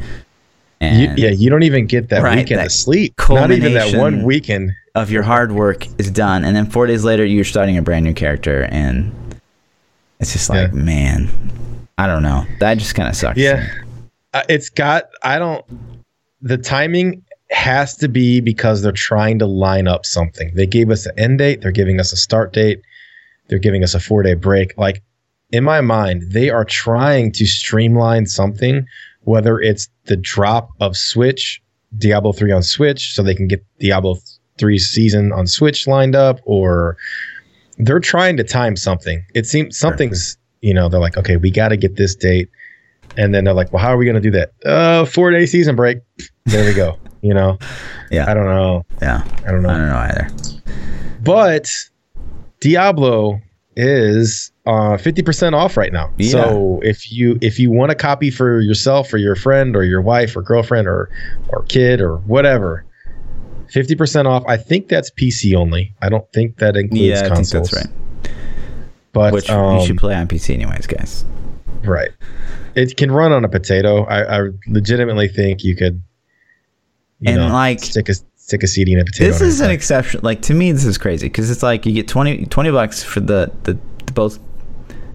You, 0.82 1.12
yeah, 1.18 1.32
you 1.32 1.50
don't 1.50 1.64
even 1.64 1.88
get 1.88 2.10
that 2.10 2.22
Right, 2.22 2.38
weekend 2.38 2.60
that 2.60 2.66
to 2.66 2.70
sleep. 2.70 3.16
Not 3.28 3.50
even 3.50 3.74
that 3.74 3.98
one 3.98 4.22
weekend. 4.24 4.72
of 4.94 5.10
your 5.10 5.24
hard 5.24 5.52
work 5.52 5.88
is 6.00 6.12
done 6.12 6.46
and 6.46 6.56
then 6.56 6.70
4 6.70 6.86
days 6.86 7.04
later 7.04 7.26
you're 7.26 7.44
starting 7.44 7.76
a 7.78 7.82
brand 7.82 8.06
new 8.06 8.14
character 8.14 8.64
and 8.70 9.12
it's 10.20 10.32
just 10.34 10.48
like, 10.50 10.72
Yeah. 10.72 10.78
man, 10.80 11.30
I 11.98 12.06
don't 12.06 12.22
know. 12.22 12.46
That 12.60 12.78
just 12.78 12.94
kind 12.94 13.10
of 13.10 13.16
sucks. 13.16 13.38
Yeah, 13.40 13.68
uh, 14.34 14.44
it's 14.48 14.70
got. 14.70 15.10
I 15.24 15.40
don't. 15.40 15.66
The 16.42 16.58
timing 16.58 17.24
has 17.52 17.96
to 17.98 18.08
be 18.08 18.40
because 18.42 18.82
they're 18.82 18.92
trying 18.92 19.40
to 19.40 19.46
line 19.48 19.88
up 19.88 20.06
something. 20.06 20.52
They 20.54 20.68
gave 20.68 20.92
us 20.92 21.06
an 21.08 21.18
end 21.18 21.40
date. 21.40 21.62
They're 21.62 21.72
giving 21.72 22.00
us 22.00 22.12
a 22.14 22.18
start 22.18 22.54
date. 22.54 22.82
They're 23.48 23.60
giving 23.60 23.84
us 23.84 23.94
a 23.94 24.00
four 24.00 24.24
day 24.24 24.34
break. 24.34 24.78
Like 24.78 25.04
in 25.52 25.64
my 25.64 25.82
mind, 25.82 26.24
they 26.32 26.50
are 26.50 26.66
trying 26.66 27.32
to 27.34 27.46
streamline 27.46 28.26
something, 28.26 28.86
whether 29.22 29.60
it's 29.60 29.88
the 30.06 30.18
drop 30.18 30.70
of 30.80 30.98
Switch, 30.98 31.62
Diablo 31.98 32.32
3 32.32 32.52
on 32.52 32.64
Switch, 32.64 33.14
so 33.14 33.24
they 33.24 33.36
can 33.36 33.48
get 33.48 33.64
Diablo 33.80 34.18
3 34.58 34.78
season 34.80 35.32
on 35.32 35.48
Switch 35.48 35.88
lined 35.88 36.16
up, 36.16 36.40
or 36.46 36.98
they're 37.78 38.00
trying 38.00 38.38
to 38.38 38.44
time 38.44 38.76
something. 38.76 39.24
It 39.34 39.46
seems 39.46 39.78
something's, 39.78 40.38
you 40.62 40.74
know, 40.74 40.90
they're 40.90 41.00
like, 41.00 41.18
okay, 41.18 41.38
we 41.38 41.52
got 41.52 41.70
to 41.70 41.78
get 41.78 41.96
this 41.96 42.16
date. 42.16 42.50
And 43.18 43.34
then 43.34 43.44
they're 43.46 43.54
like, 43.54 43.72
well, 43.72 43.82
how 43.82 43.90
are 43.94 43.98
we 43.98 44.06
going 44.06 44.16
to 44.16 44.22
do 44.22 44.32
that? 44.32 44.52
Uh, 44.66 45.06
four 45.06 45.32
day 45.32 45.46
season 45.46 45.76
break. 45.76 46.00
There 46.46 46.66
we 46.66 46.74
go. 46.74 46.98
You 47.22 47.34
know, 47.34 47.58
Yeah. 48.12 48.30
I 48.30 48.34
don't 48.34 48.46
know. 48.46 48.84
Yeah. 49.02 49.24
I 49.46 49.52
don't 49.52 49.62
know. 49.62 49.70
I 49.70 49.78
don't 49.78 49.88
know 49.88 49.98
either. 49.98 50.30
But 51.22 51.70
Diablo 52.60 53.42
is 53.78 54.52
uh 54.66 54.96
50% 54.98 55.54
off 55.54 55.76
right 55.76 55.92
now. 55.92 56.10
Yeah. 56.18 56.30
So 56.32 56.80
if 56.84 57.12
you 57.12 57.38
if 57.42 57.60
you 57.60 57.72
want 57.72 57.92
a 57.92 57.96
copy 57.96 58.32
for 58.32 58.62
yourself 58.62 59.14
or 59.14 59.18
your 59.18 59.36
friend 59.36 59.76
or 59.76 59.84
your 59.84 60.02
wife 60.02 60.36
or 60.36 60.42
girlfriend 60.42 60.88
or 60.88 61.10
or 61.50 61.64
kid 61.64 62.00
or 62.02 62.18
whatever, 62.20 62.86
50% 63.74 64.26
off. 64.26 64.44
I 64.48 64.58
think 64.58 64.88
that's 64.88 65.12
PC 65.12 65.56
only. 65.56 65.94
I 66.02 66.08
don't 66.10 66.32
think 66.32 66.58
that 66.58 66.78
includes 66.78 67.04
Yeah, 67.04 67.18
I 67.20 67.22
think 67.24 67.36
consoles. 67.36 67.72
that's 67.72 67.86
right. 67.88 68.32
But 69.12 69.34
Which 69.34 69.50
um, 69.50 69.80
you 69.80 69.86
should 69.88 69.98
play 69.98 70.16
on 70.16 70.28
PC 70.28 70.54
anyways, 70.54 70.88
guys. 70.88 71.26
right. 71.84 72.12
It 72.76 72.98
can 72.98 73.12
run 73.12 73.32
on 73.32 73.44
a 73.46 73.50
potato. 73.50 74.04
I, 74.06 74.40
I 74.44 74.50
legitimately 74.68 75.30
think 75.30 75.64
you 75.64 75.76
could 75.76 76.02
you 77.22 77.32
And, 77.32 77.42
know, 77.42 77.48
like, 77.48 77.80
stick 77.80 78.10
a 78.10 78.14
stick 78.46 78.62
a 78.62 78.68
CD 78.68 78.94
in 78.94 79.00
a 79.00 79.06
potato. 79.06 79.32
This 79.32 79.42
is 79.42 79.60
an 79.60 79.72
exception. 79.72 80.20
Like 80.24 80.42
to 80.44 80.54
me, 80.54 80.72
this 80.72 80.86
is 80.86 80.98
crazy 80.98 81.28
because 81.28 81.50
it's 81.50 81.64
like 81.64 81.86
you 81.86 81.94
get 81.94 82.08
20, 82.08 82.46
20 82.46 82.72
bucks 82.72 83.04
for 83.04 83.20
the, 83.20 83.52
the 83.64 83.78
the 84.06 84.12
both 84.14 84.40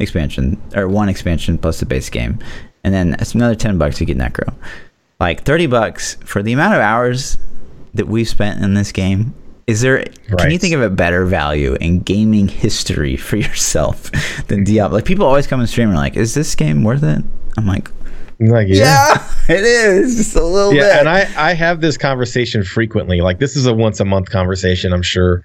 expansion 0.01 0.61
or 0.75 0.89
one 0.89 1.09
expansion 1.09 1.57
plus 1.57 1.79
the 1.81 1.87
base 1.87 2.11
game, 2.11 2.39
and 2.83 2.93
then 2.93 3.15
it's 3.21 3.35
another 3.35 3.55
ten 3.55 3.79
bucks 3.79 3.99
to 3.99 4.05
get 4.05 4.19
Necro. 4.19 4.53
Like 5.21 5.45
thirty 5.45 5.67
bucks 5.67 6.17
for 6.25 6.43
the 6.43 6.53
amount 6.53 6.75
of 6.75 6.81
hours 6.81 7.39
that 7.95 8.09
we've 8.09 8.29
spent 8.29 8.63
in 8.63 8.75
this 8.75 8.91
game. 8.93 9.35
Is 9.67 9.83
there? 9.83 10.05
Can 10.37 10.51
you 10.51 10.59
think 10.59 10.75
of 10.75 10.83
a 10.83 10.91
better 10.91 11.25
value 11.25 11.75
in 11.75 12.01
gaming 12.01 12.49
history 12.49 13.17
for 13.17 13.37
yourself 13.47 14.11
than 14.49 14.65
Diablo? 14.65 14.99
Like 14.99 15.05
people 15.05 15.27
always 15.27 15.47
come 15.47 15.61
and 15.61 15.69
stream 15.69 15.91
and 15.91 15.97
are 15.97 16.01
like, 16.01 16.17
"Is 16.17 16.35
this 16.35 16.57
game 16.57 16.83
worth 16.83 17.05
it?" 17.05 17.23
I'm 17.57 17.67
like, 17.67 17.91
like, 18.49 18.69
"Yeah, 18.69 19.23
it 19.49 19.65
is, 19.65 20.17
just 20.17 20.37
a 20.37 20.45
little 20.45 20.71
bit." 20.71 20.79
yeah 20.79 20.99
and 20.99 21.09
i 21.09 21.29
i 21.37 21.53
have 21.53 21.81
this 21.81 21.97
conversation 21.97 22.65
frequently. 22.65 23.21
Like 23.21 23.39
this 23.39 23.57
is 23.57 23.67
a 23.67 23.75
once 23.75 24.01
a 24.01 24.05
month 24.05 24.31
conversation 24.31 24.93
i'm 24.93 25.03
sure. 25.03 25.43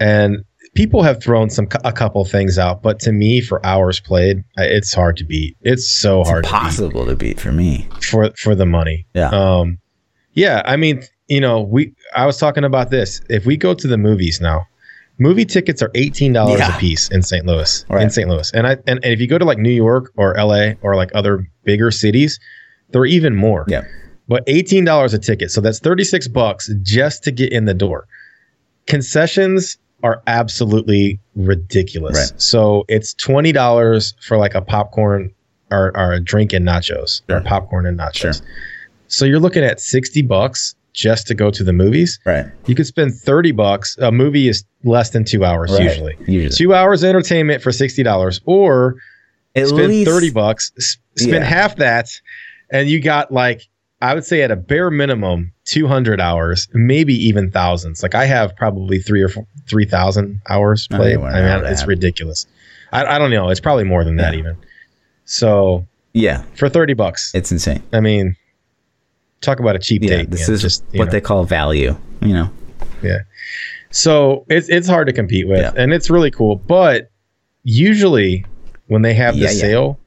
And 0.00 0.44
people 0.74 1.02
have 1.02 1.22
thrown 1.22 1.48
some 1.50 1.68
a 1.84 1.92
couple 1.92 2.24
things 2.24 2.58
out 2.58 2.82
but 2.82 2.98
to 3.00 3.12
me 3.12 3.40
for 3.40 3.64
hours 3.64 4.00
played 4.00 4.42
it's 4.58 4.92
hard 4.92 5.16
to 5.18 5.24
beat. 5.24 5.56
It's 5.62 5.88
so 5.88 6.20
it's 6.20 6.30
hard 6.30 6.44
to 6.44 6.50
impossible 6.50 7.06
to 7.06 7.16
beat 7.16 7.40
for 7.40 7.52
me. 7.52 7.88
for 8.02 8.30
for 8.36 8.54
the 8.54 8.66
money. 8.66 9.06
Yeah. 9.14 9.30
um 9.30 9.78
yeah 10.34 10.62
i 10.66 10.76
mean 10.76 11.02
you 11.28 11.40
know 11.40 11.60
we 11.62 11.92
i 12.14 12.26
was 12.26 12.38
talking 12.38 12.64
about 12.64 12.90
this. 12.90 13.20
If 13.30 13.46
we 13.46 13.56
go 13.56 13.72
to 13.74 13.88
the 13.88 13.96
movies 13.98 14.40
now 14.40 14.66
movie 15.18 15.44
tickets 15.44 15.80
are 15.82 15.90
$18 15.90 16.58
Yeah. 16.58 16.76
a 16.76 16.78
piece 16.80 17.08
in 17.10 17.22
st 17.22 17.46
louis 17.46 17.84
in 17.90 18.10
st 18.10 18.28
louis 18.28 18.50
and 18.52 18.66
i 18.66 18.72
and, 18.86 18.98
and 19.04 19.06
if 19.06 19.20
you 19.20 19.26
go 19.28 19.38
to 19.38 19.44
like 19.44 19.58
new 19.58 19.70
york 19.70 20.12
or 20.16 20.34
la 20.36 20.72
or 20.82 20.96
like 20.96 21.10
other 21.14 21.48
bigger 21.64 21.90
cities 21.90 22.38
they're 22.90 23.04
even 23.06 23.34
more 23.34 23.64
Yeah. 23.68 23.82
but 24.28 24.46
$18 24.46 25.14
a 25.14 25.18
ticket. 25.18 25.50
So 25.50 25.60
that's 25.60 25.78
36 25.80 26.28
bucks 26.28 26.70
just 26.82 27.22
to 27.24 27.30
get 27.32 27.52
in 27.52 27.64
the 27.64 27.74
door. 27.74 28.06
Concessions 28.86 29.78
are 30.02 30.22
absolutely 30.26 31.18
ridiculous. 31.34 32.30
Right. 32.32 32.40
So 32.40 32.84
it's 32.88 33.14
$20 33.14 34.14
for 34.22 34.36
like 34.36 34.54
a 34.54 34.60
popcorn 34.62 35.32
or, 35.70 35.96
or 35.96 36.12
a 36.12 36.20
drink 36.20 36.52
and 36.52 36.66
nachos 36.66 37.22
or 37.30 37.40
popcorn 37.40 37.86
and 37.86 37.98
nachos. 37.98 38.14
Sure. 38.18 38.32
So 39.08 39.24
you're 39.24 39.40
looking 39.40 39.64
at 39.64 39.80
60 39.80 40.22
bucks 40.22 40.74
just 40.94 41.26
to 41.26 41.34
go 41.34 41.50
to 41.50 41.62
the 41.62 41.72
movies. 41.72 42.18
Right. 42.24 42.46
You 42.66 42.74
could 42.74 42.86
spend 42.86 43.14
30 43.14 43.52
bucks. 43.52 43.98
A 43.98 44.10
movie 44.10 44.48
is 44.48 44.64
less 44.84 45.10
than 45.10 45.24
two 45.24 45.44
hours 45.44 45.72
Right. 45.72 45.82
usually. 45.82 46.14
Usually. 46.26 46.56
Two 46.56 46.72
hours 46.72 47.02
of 47.02 47.08
entertainment 47.10 47.62
for 47.62 47.70
$60 47.70 48.40
or 48.46 48.96
At 49.56 49.66
spend 49.68 49.88
least 49.88 50.10
30 50.10 50.30
bucks 50.30 50.72
spend 51.16 51.42
Yeah. 51.42 51.44
half 51.44 51.76
that 51.76 52.08
and 52.70 52.88
you 52.88 53.00
got 53.00 53.30
like 53.32 53.62
i 54.02 54.12
would 54.14 54.24
say 54.24 54.42
at 54.42 54.50
a 54.50 54.56
bare 54.56 54.90
minimum 54.90 55.52
200 55.66 56.20
hours 56.20 56.66
maybe 56.74 57.14
even 57.14 57.50
thousands 57.50 58.02
like 58.02 58.14
i 58.16 58.24
have 58.24 58.56
probably 58.56 58.98
three 58.98 59.22
or 59.22 59.28
3000 59.68 60.40
hours 60.48 60.88
I 60.90 60.96
played 60.96 61.16
i, 61.18 61.20
know 61.20 61.54
mean 61.54 61.62
that. 61.62 61.72
it's 61.72 61.86
ridiculous 61.86 62.46
I, 62.92 63.04
I 63.04 63.18
don't 63.18 63.30
know 63.30 63.48
it's 63.50 63.60
probably 63.60 63.84
more 63.84 64.02
than 64.04 64.16
that 64.16 64.34
even 64.34 64.56
so 65.24 65.86
Yeah, 66.12 66.42
for 66.56 66.68
30 66.68 66.94
bucks 66.94 67.30
it's 67.34 67.52
insane. 67.52 67.82
i 67.92 68.00
mean 68.00 68.36
talk 69.44 69.60
about 69.60 69.76
a 69.76 69.78
cheap 69.78 70.02
Yeah, 70.02 70.08
date 70.18 70.30
this 70.30 70.48
is 70.48 70.60
just 70.62 70.82
what 70.92 71.06
know. 71.06 71.10
they 71.12 71.20
call 71.20 71.44
value. 71.44 71.96
You 72.22 72.32
know. 72.34 72.50
Yeah. 73.02 73.18
So 73.90 74.44
it's 74.48 74.68
it's 74.68 74.88
hard 74.88 75.06
to 75.06 75.12
compete 75.12 75.46
with, 75.48 75.60
Yeah. 75.60 75.72
and 75.76 75.92
it's 75.92 76.10
really 76.10 76.30
cool. 76.30 76.56
But 76.56 77.10
usually, 77.62 78.44
when 78.88 79.02
they 79.02 79.14
have 79.14 79.34
the 79.34 79.42
Yeah, 79.42 79.48
sale, 79.48 80.00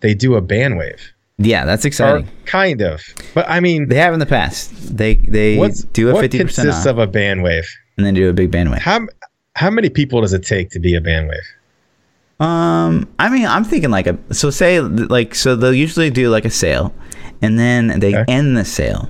they 0.00 0.14
do 0.14 0.34
a 0.36 0.40
ban 0.40 0.76
wave, 0.76 1.00
Yeah, 1.38 1.64
that's 1.64 1.84
or 1.84 1.88
exciting. 1.88 2.28
kind 2.46 2.80
of. 2.82 3.02
But 3.34 3.48
I 3.48 3.60
mean, 3.60 3.88
They 3.88 3.96
have 3.96 4.12
in 4.14 4.20
the 4.20 4.26
past. 4.26 4.96
They 4.96 5.14
they 5.16 5.56
do 5.92 6.10
a 6.10 6.20
fifty 6.20 6.38
percent 6.42 6.66
consists 6.66 6.86
off 6.86 6.92
of 6.92 6.98
a 6.98 7.06
ban 7.06 7.42
wave? 7.42 7.66
and 7.98 8.06
then 8.06 8.14
do 8.14 8.28
a 8.28 8.32
big 8.32 8.50
bandwidth. 8.50 8.78
How 8.78 9.06
how 9.54 9.70
many 9.70 9.90
people 9.90 10.20
does 10.22 10.32
it 10.32 10.44
take 10.46 10.70
to 10.70 10.78
be 10.80 10.94
a 10.94 11.00
ban 11.00 11.28
wave? 11.28 11.38
Um, 12.42 13.08
I 13.18 13.28
mean, 13.28 13.46
I'm 13.46 13.64
thinking 13.64 13.90
like 13.90 14.06
a 14.06 14.18
so 14.34 14.50
say 14.50 14.80
like 14.80 15.34
so 15.34 15.54
they'll 15.56 15.72
usually 15.72 16.10
do 16.10 16.28
like 16.28 16.44
a 16.44 16.50
sale, 16.50 16.92
and 17.40 17.58
then 17.58 18.00
they 18.00 18.16
Okay. 18.16 18.24
end 18.32 18.56
the 18.56 18.64
sale, 18.64 19.08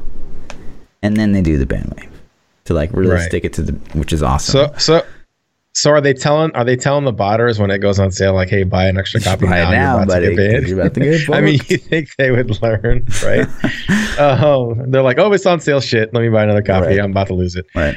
and 1.02 1.16
then 1.16 1.32
they 1.32 1.40
do 1.42 1.56
the 1.56 1.66
ban 1.66 1.90
wave 1.96 2.10
to 2.64 2.74
like 2.74 2.92
really 2.92 3.12
Right. 3.14 3.22
stick 3.28 3.44
it 3.44 3.52
to 3.54 3.62
the 3.62 3.72
which 3.98 4.12
is 4.12 4.22
awesome. 4.22 4.52
So 4.52 4.74
so. 4.78 5.06
So 5.74 5.90
are 5.90 6.02
they 6.02 6.12
telling 6.12 6.50
are 6.54 6.64
they 6.66 6.76
telling 6.76 7.06
the 7.06 7.14
botters 7.14 7.58
when 7.58 7.70
it 7.70 7.78
goes 7.78 7.98
on 7.98 8.10
sale 8.10 8.34
like 8.34 8.50
hey 8.50 8.62
buy 8.62 8.84
an 8.88 8.98
extra 8.98 9.22
copy 9.22 9.46
Buy 9.46 9.60
now, 9.62 9.70
now, 9.70 9.94
you're 9.94 10.02
about 10.02 10.08
buddy, 10.08 10.26
to 10.28 10.34
get 10.34 10.36
'cause 10.36 10.52
banned? 10.52 10.68
you're 10.68 10.80
about 10.80 10.94
to 10.94 11.00
get 11.00 11.30
I 11.34 11.40
mean 11.40 11.60
you 11.68 11.78
think 11.78 12.08
they 12.18 12.30
would 12.30 12.60
learn 12.60 13.06
right? 13.24 13.48
oh 14.20 14.74
they're 14.88 15.00
like 15.02 15.18
oh 15.18 15.32
it's 15.32 15.46
on 15.46 15.60
sale 15.60 15.80
shit 15.80 16.12
let 16.12 16.20
me 16.20 16.28
buy 16.28 16.42
another 16.44 16.60
copy 16.60 16.88
Right. 16.88 17.00
I'm 17.00 17.12
about 17.12 17.28
to 17.28 17.34
lose 17.34 17.56
it 17.56 17.64
right. 17.74 17.96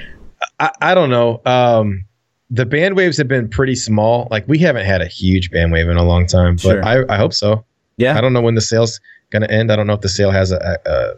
I, 0.58 0.72
I 0.82 0.94
don't 0.96 1.10
know. 1.10 1.42
Um, 1.46 2.06
the 2.52 2.66
ban 2.66 2.96
waves 2.96 3.18
have 3.18 3.28
been 3.28 3.50
pretty 3.50 3.76
small. 3.76 4.28
Like 4.32 4.48
we 4.48 4.58
haven't 4.60 4.86
had 4.86 5.02
a 5.02 5.08
huge 5.08 5.50
ban 5.52 5.72
wave 5.72 5.90
in 5.90 5.98
a 5.98 6.04
long 6.04 6.28
time, 6.28 6.56
but 6.56 6.62
Sure. 6.62 6.86
I, 6.86 7.04
I 7.14 7.18
hope 7.18 7.34
so. 7.34 7.66
Yeah. 7.98 8.18
I 8.18 8.22
don't 8.22 8.34
know 8.34 8.42
when 8.42 8.56
the 8.56 8.62
sale's 8.62 9.00
gonna 9.32 9.48
end. 9.48 9.72
I 9.72 9.76
don't 9.76 9.88
know 9.88 9.94
if 9.94 10.02
the 10.02 10.10
sale 10.10 10.32
has 10.32 10.52
a, 10.52 10.58
a, 10.86 10.90
a 10.90 11.14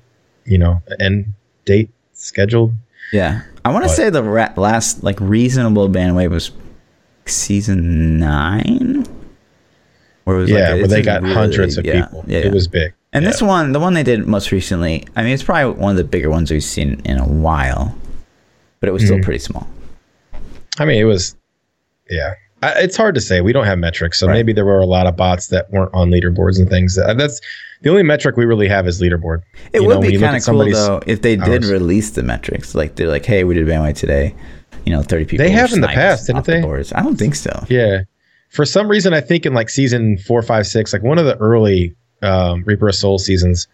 you 0.46 0.58
know 0.58 0.82
an 0.88 1.02
end 1.02 1.34
date 1.66 1.90
scheduled. 2.14 2.74
Yeah, 3.14 3.42
I 3.66 3.72
want 3.72 3.84
to 3.86 3.90
say 3.90 4.10
the 4.10 4.24
ra- 4.24 4.54
last 4.58 5.04
like 5.04 5.20
reasonable 5.22 5.88
ban 5.90 6.14
wave 6.16 6.32
was 6.32 6.52
season 7.26 8.18
nine, 8.20 9.06
where 10.24 10.38
it 10.38 10.40
was 10.42 10.50
yeah, 10.50 10.70
like, 10.72 10.80
where 10.80 10.88
they 10.88 11.02
got 11.02 11.22
really- 11.22 11.34
hundreds 11.34 11.78
of 11.78 11.86
yeah, 11.86 12.06
people. 12.06 12.24
Yeah, 12.28 12.40
It 12.40 12.46
yeah. 12.46 12.52
was 12.52 12.68
big. 12.68 12.94
and 13.14 13.24
yeah. 13.24 13.32
this 13.32 13.42
one, 13.42 13.72
the 13.72 13.80
one 13.80 13.94
they 13.94 14.04
did 14.04 14.28
most 14.28 14.52
recently, 14.52 15.06
I 15.16 15.24
mean, 15.24 15.34
it's 15.34 15.44
probably 15.44 15.80
one 15.82 15.92
of 15.92 15.98
the 15.98 16.04
bigger 16.04 16.30
ones 16.30 16.52
we've 16.52 16.64
seen 16.64 17.02
in 17.06 17.18
a 17.18 17.28
while, 17.28 17.96
but 18.80 18.90
it 18.90 18.92
was 18.92 19.04
still 19.04 19.18
Mhm. 19.18 19.24
pretty 19.24 19.40
small. 19.40 19.68
I 20.80 20.86
mean, 20.86 21.00
it 21.00 21.06
was. 21.06 21.36
Yeah, 22.10 22.34
I, 22.64 22.74
it's 22.84 22.96
hard 22.96 23.16
to 23.16 23.22
say. 23.22 23.42
We 23.42 23.52
don't 23.54 23.66
have 23.66 23.78
metrics, 23.80 24.20
so 24.20 24.28
Right. 24.28 24.34
maybe 24.34 24.54
there 24.54 24.66
were 24.66 24.80
a 24.80 24.86
lot 24.86 25.08
of 25.08 25.16
bots 25.18 25.48
that 25.48 25.70
weren't 25.72 25.94
on 25.94 26.10
leaderboards 26.10 26.58
and 26.60 26.70
things. 26.70 26.96
That, 26.96 27.18
that's 27.18 27.42
the 27.82 27.90
only 27.90 28.04
metric 28.04 28.38
we 28.38 28.46
really 28.46 28.68
have 28.68 28.88
is 28.88 29.02
leaderboard. 29.02 29.42
It 29.74 29.82
You 29.82 29.88
would 29.88 29.96
know, 29.96 30.02
be 30.02 30.18
kind 30.18 30.38
of 30.38 30.44
cool 30.46 30.70
though 30.72 31.02
if 31.06 31.22
they 31.22 31.36
did 31.36 31.64
hours. 31.64 31.72
release 31.72 32.12
the 32.12 32.24
metrics. 32.24 32.74
Like 32.76 32.96
they're 32.96 33.10
like, 33.10 33.26
hey, 33.26 33.44
we 33.44 33.54
did 33.56 33.68
ban 33.68 33.82
wave 33.84 33.96
today. 33.96 34.34
You 34.86 34.94
know, 34.94 35.02
thirty 35.02 35.26
people. 35.26 35.44
They 35.46 35.52
have 35.52 35.74
in 35.74 35.82
the 35.82 35.88
past, 35.88 36.28
didn't 36.28 36.46
the 36.46 36.62
they? 36.62 36.96
I 36.98 37.04
don't 37.04 37.18
think 37.18 37.36
so. 37.36 37.66
Yeah. 37.70 38.04
For 38.50 38.64
some 38.64 38.88
reason, 38.88 39.14
I 39.14 39.20
think 39.20 39.46
in 39.46 39.54
like 39.54 39.70
season 39.70 40.18
four, 40.20 40.42
five, 40.42 40.66
six, 40.66 40.94
like 40.94 41.04
one 41.04 41.18
of 41.18 41.26
the 41.26 41.36
early 41.38 41.94
um, 42.22 42.64
Reaper 42.66 42.88
of 42.88 42.96
Soul 42.96 43.20
seasons, 43.20 43.68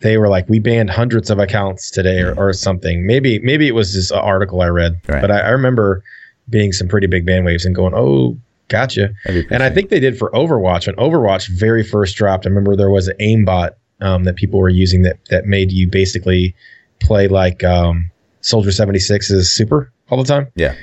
they 0.00 0.18
were 0.18 0.28
like, 0.28 0.48
we 0.48 0.58
banned 0.58 0.90
hundreds 0.90 1.30
of 1.30 1.38
accounts 1.38 1.90
today 1.92 2.20
or, 2.22 2.34
or 2.36 2.52
something. 2.52 3.06
Maybe 3.06 3.38
maybe 3.38 3.68
it 3.68 3.72
was 3.76 3.92
just 3.92 4.10
an 4.10 4.18
article 4.18 4.60
I 4.60 4.66
read, 4.66 5.00
Right. 5.06 5.20
but 5.20 5.30
I, 5.30 5.38
I 5.38 5.48
remember 5.50 6.02
being 6.50 6.72
some 6.72 6.88
pretty 6.88 7.06
big 7.06 7.24
ban 7.26 7.44
waves 7.44 7.64
and 7.64 7.74
going, 7.74 7.92
oh, 7.94 8.36
gotcha. 8.68 9.10
And 9.26 9.62
I 9.62 9.70
think 9.70 9.90
they 9.90 10.00
did 10.00 10.18
for 10.18 10.30
Overwatch. 10.32 10.86
When 10.86 10.96
Overwatch 10.96 11.48
very 11.48 11.82
first 11.84 12.16
dropped, 12.16 12.46
I 12.46 12.48
remember 12.48 12.76
there 12.76 12.90
was 12.90 13.08
an 13.08 13.16
aimbot 13.18 13.70
um, 14.00 14.24
that 14.24 14.36
people 14.36 14.58
were 14.60 14.68
using 14.68 15.02
that 15.02 15.18
that 15.30 15.46
made 15.46 15.72
you 15.72 15.88
basically 15.88 16.54
play 17.00 17.28
like 17.28 17.64
um, 17.64 18.10
Soldier 18.40 18.70
76's 18.70 19.50
super 19.50 19.92
all 20.10 20.18
the 20.18 20.24
time. 20.24 20.48
Yeah. 20.54 20.74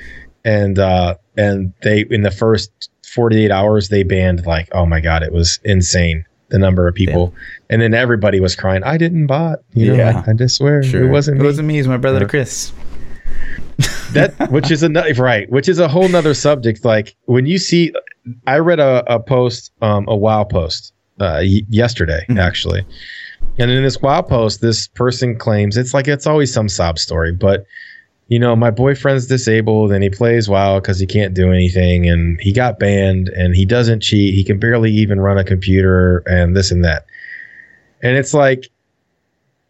And 0.44 0.78
uh, 0.78 1.14
and 1.36 1.72
they 1.82 2.06
in 2.10 2.22
the 2.22 2.30
first 2.30 2.70
48 3.14 3.50
hours 3.50 3.88
they 3.88 4.02
banned 4.02 4.44
like 4.46 4.68
oh 4.72 4.84
my 4.84 5.00
god 5.00 5.22
it 5.22 5.32
was 5.32 5.58
insane 5.64 6.24
the 6.50 6.58
number 6.58 6.86
of 6.86 6.94
people 6.94 7.32
and 7.70 7.80
then 7.80 7.94
everybody 7.94 8.40
was 8.40 8.54
crying 8.54 8.82
I 8.84 8.96
didn't 8.98 9.26
bot 9.26 9.60
you 9.74 9.86
know 9.88 9.94
Yeah. 9.96 10.22
I, 10.26 10.30
I 10.30 10.34
just 10.34 10.56
swear 10.56 10.82
Sure. 10.82 11.04
it 11.06 11.10
wasn't 11.10 11.38
It 11.38 11.40
me 11.40 11.46
wasn't 11.46 11.68
me. 11.68 11.76
It 11.78 11.80
was 11.80 11.88
my 11.88 11.96
brother 11.96 12.20
Yeah. 12.20 12.26
Chris. 12.28 12.72
That 14.10 14.34
which 14.50 14.70
is 14.70 14.82
another 14.82 15.12
right, 15.14 15.50
which 15.50 15.68
is 15.68 15.78
a 15.78 15.88
whole 15.88 16.08
nother 16.08 16.34
subject. 16.34 16.84
Like 16.84 17.16
when 17.24 17.46
you 17.46 17.58
see, 17.58 17.92
I 18.46 18.58
read 18.58 18.80
a, 18.80 19.04
a 19.12 19.20
post, 19.20 19.72
um, 19.82 20.06
a 20.08 20.16
WoW 20.16 20.44
post 20.44 20.92
uh, 21.20 21.40
y- 21.42 21.62
yesterday 21.68 22.24
Mhm. 22.28 22.38
actually, 22.38 22.86
and 23.58 23.70
in 23.70 23.82
this 23.82 24.00
WoW 24.00 24.22
post, 24.22 24.60
this 24.60 24.88
person 24.88 25.36
claims 25.38 25.76
it's 25.76 25.94
like 25.94 26.08
it's 26.08 26.26
always 26.26 26.52
some 26.52 26.68
sob 26.68 26.98
story, 26.98 27.32
but 27.32 27.64
you 28.28 28.40
know, 28.40 28.56
my 28.56 28.72
boyfriend's 28.72 29.28
disabled 29.28 29.92
and 29.92 30.02
he 30.02 30.10
plays 30.10 30.48
WoW 30.48 30.80
because 30.80 30.98
he 30.98 31.06
can't 31.06 31.32
do 31.34 31.52
anything, 31.52 32.08
and 32.08 32.40
he 32.40 32.52
got 32.52 32.78
banned, 32.78 33.28
and 33.28 33.54
he 33.54 33.64
doesn't 33.64 34.02
cheat, 34.02 34.34
he 34.34 34.42
can 34.42 34.58
barely 34.58 34.90
even 34.92 35.20
run 35.20 35.38
a 35.38 35.44
computer, 35.44 36.24
and 36.26 36.56
this 36.56 36.70
and 36.70 36.84
that, 36.84 37.06
and 38.02 38.16
it's 38.16 38.34
like 38.34 38.68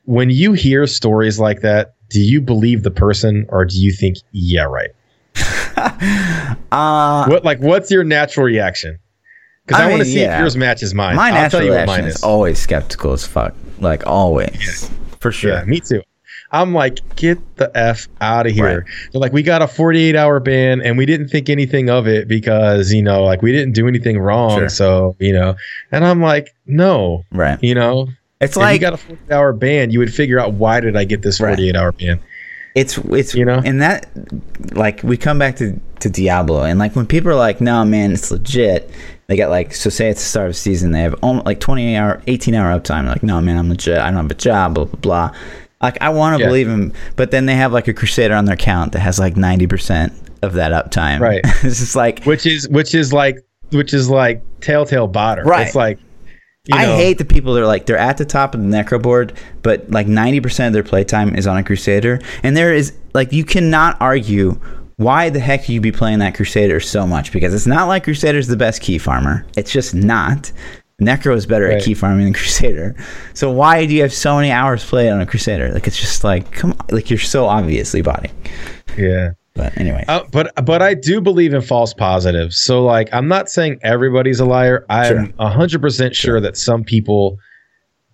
when 0.05 0.31
you 0.31 0.53
hear 0.53 0.87
stories 0.87 1.41
like 1.41 1.63
that, 1.63 1.96
do 2.09 2.21
you 2.21 2.41
believe 2.41 2.83
the 2.83 2.91
person 2.91 3.47
or 3.49 3.65
do 3.65 3.81
you 3.81 3.93
think, 3.93 4.19
yeah, 4.33 4.63
right? 4.65 4.91
uh, 6.73 7.27
What 7.27 7.45
like 7.45 7.59
what's 7.61 7.91
your 7.91 8.05
natural 8.05 8.45
reaction? 8.47 8.99
Because 9.67 9.81
I, 9.83 9.87
I 9.87 9.91
want 9.91 10.01
to 10.01 10.07
see 10.07 10.21
yeah. 10.21 10.37
if 10.37 10.41
yours 10.41 10.57
matches 10.57 10.95
mine. 10.95 11.17
my 11.17 11.29
I'll 11.29 11.35
natural 11.35 11.61
tell 11.61 11.65
you 11.67 11.71
what 11.73 11.77
reaction 11.87 12.03
mine 12.05 12.09
is 12.11 12.17
is. 12.17 12.23
always 12.23 12.59
skeptical 12.59 13.13
as 13.13 13.27
fuck. 13.27 13.55
Like 13.81 14.07
always, 14.07 14.89
for 15.21 15.33
sure. 15.33 15.55
Yeah, 15.55 15.65
me 15.65 15.81
too. 15.81 16.03
I'm 16.53 16.73
like, 16.73 17.01
get 17.17 17.39
the 17.57 17.77
f 17.77 18.07
out 18.21 18.47
of 18.47 18.53
here. 18.53 18.79
Right. 18.83 18.87
They're 19.11 19.21
like, 19.21 19.33
we 19.33 19.43
got 19.43 19.63
a 19.63 19.67
48 19.69 20.15
hour 20.15 20.39
ban, 20.39 20.81
and 20.81 20.97
we 20.97 21.05
didn't 21.05 21.29
think 21.29 21.49
anything 21.51 21.91
of 21.91 22.07
it 22.07 22.29
because 22.29 22.93
you 22.93 23.03
know, 23.03 23.25
like 23.25 23.43
we 23.43 23.51
didn't 23.51 23.73
do 23.75 23.89
anything 23.89 24.19
wrong. 24.21 24.57
Sure. 24.57 24.69
So 24.69 25.17
you 25.19 25.33
know, 25.33 25.57
and 25.91 26.05
I'm 26.05 26.23
like, 26.23 26.55
no, 26.67 27.25
Right. 27.33 27.61
you 27.63 27.75
know, 27.75 28.07
It's 28.41 28.57
if 28.57 28.73
you 28.73 28.79
got 28.79 28.93
a 28.93 28.97
48 28.99 29.33
hour 29.35 29.53
ban, 29.53 29.91
you 29.91 29.99
would 29.99 30.13
figure 30.13 30.39
out 30.39 30.53
why 30.55 30.81
did 30.81 30.97
I 30.97 31.05
get 31.05 31.23
this 31.23 31.41
Right. 31.41 31.51
48 31.57 31.77
hour 31.77 31.93
ban? 31.93 32.21
it's 32.75 32.99
it's 32.99 33.35
You 33.35 33.47
know? 33.47 33.63
and 33.65 33.81
that 33.81 34.07
like 34.73 35.03
we 35.03 35.17
come 35.17 35.39
back 35.39 35.57
to 35.57 35.81
to 36.01 36.11
Diablo 36.11 36.63
and 36.65 36.79
like 36.79 36.95
when 36.95 37.07
people 37.07 37.31
are 37.31 37.35
like 37.37 37.59
no 37.63 37.83
man 37.87 38.13
it's 38.13 38.31
legit 38.31 38.91
they 39.29 39.37
got 39.39 39.49
like 39.49 39.75
so 39.75 39.89
say 39.89 40.11
it's 40.11 40.21
the 40.23 40.29
start 40.29 40.47
of 40.49 40.51
the 40.53 40.59
season 40.59 40.91
they 40.91 41.01
have 41.01 41.15
almost 41.23 41.47
like 41.47 41.59
20 41.59 41.97
hour 41.97 42.21
18 42.27 42.55
hour 42.55 42.79
uptime 42.79 43.07
like 43.07 43.23
no 43.23 43.41
man 43.41 43.57
I'm 43.57 43.71
legit 43.71 43.97
I 43.97 44.11
don't 44.11 44.17
have 44.25 44.31
a 44.31 44.35
job 44.35 44.75
blah 44.75 44.85
blah 44.85 45.01
blah 45.01 45.39
like 45.81 45.97
I 46.03 46.11
want 46.11 46.37
to 46.37 46.43
Yeah. 46.43 46.49
believe 46.49 46.69
him 46.69 46.93
but 47.17 47.31
then 47.31 47.47
they 47.47 47.55
have 47.55 47.73
like 47.73 47.89
a 47.89 47.95
crusader 47.95 48.35
on 48.35 48.45
their 48.45 48.53
account 48.57 48.93
that 48.93 49.01
has 49.01 49.19
like 49.19 49.37
90% 49.37 50.13
of 50.43 50.53
that 50.53 50.73
uptime 50.73 51.21
Right. 51.21 51.41
it's 51.65 51.79
just 51.81 51.97
like 51.97 52.25
Which 52.25 52.45
is 52.45 52.69
which 52.69 52.95
is 52.95 53.11
like 53.11 53.39
which 53.71 53.95
is 53.95 54.11
like 54.11 54.43
telltale 54.61 55.09
botter. 55.09 55.45
Right. 55.45 55.67
It's 55.67 55.75
like 55.75 55.99
you 56.69 56.77
I 56.77 56.85
hate 56.97 57.19
the 57.19 57.25
people 57.25 57.55
that 57.55 57.63
are 57.63 57.67
like 57.67 57.87
they're 57.87 57.99
at 57.99 58.17
the 58.19 58.25
top 58.25 58.55
of 58.55 58.61
the 58.61 58.67
necro 58.67 59.01
board, 59.01 59.33
but 59.63 59.91
like 59.91 60.07
ninety 60.07 60.41
percent 60.41 60.69
of 60.69 60.73
their 60.73 60.83
playtime 60.83 61.35
is 61.37 61.47
on 61.47 61.57
a 61.57 61.63
crusader, 61.65 62.21
and 62.43 62.57
there 62.57 62.73
is 62.75 62.93
like 63.15 63.33
you 63.33 63.45
cannot 63.45 63.97
argue 64.01 64.59
why 64.97 65.29
the 65.29 65.39
heck 65.41 65.69
you 65.69 65.81
be 65.81 65.93
playing 65.93 66.21
that 66.21 66.35
crusader 66.35 66.81
so 66.81 67.07
much 67.07 67.31
because 67.33 67.53
it's 67.53 67.67
not 67.67 67.87
like 67.87 68.05
crusader's 68.05 68.47
the 68.49 68.57
best 68.57 68.81
key 68.81 68.99
farmer. 68.99 69.45
It's 69.57 69.71
just 69.71 69.95
not. 69.95 70.51
Necro 71.03 71.37
is 71.37 71.45
better 71.45 71.67
Right. 71.67 71.77
at 71.77 71.83
key 71.85 71.93
farming 71.93 72.25
than 72.25 72.33
Crusader. 72.33 72.97
So 73.35 73.51
why 73.51 73.85
do 73.85 73.95
you 73.95 74.01
have 74.01 74.15
so 74.15 74.37
many 74.37 74.51
hours 74.51 74.83
played 74.83 75.11
on 75.11 75.21
a 75.21 75.27
Crusader? 75.27 75.71
Like 75.71 75.87
it's 75.87 76.01
just 76.01 76.25
like 76.25 76.51
come 76.53 76.71
on, 76.73 76.87
like 76.91 77.11
you're 77.11 77.19
so 77.19 77.45
obviously 77.45 78.01
botting. 78.01 78.31
Yeah. 78.97 79.33
But 79.57 79.77
anyway, 79.79 80.05
Uh, 80.07 80.25
but 80.31 80.53
but 80.65 80.83
I 80.83 80.95
do 80.95 81.21
believe 81.21 81.55
in 81.55 81.63
false 81.63 81.95
positives. 81.95 82.57
So 82.57 82.85
like 82.85 83.09
I'm 83.13 83.29
not 83.29 83.49
saying 83.49 83.79
everybody's 83.83 84.41
a 84.41 84.45
liar. 84.45 84.85
I'm 84.91 85.35
a 85.39 85.49
hundred 85.49 85.81
percent 85.81 86.15
sure 86.15 86.41
that 86.41 86.57
some 86.57 86.85
people 86.85 87.39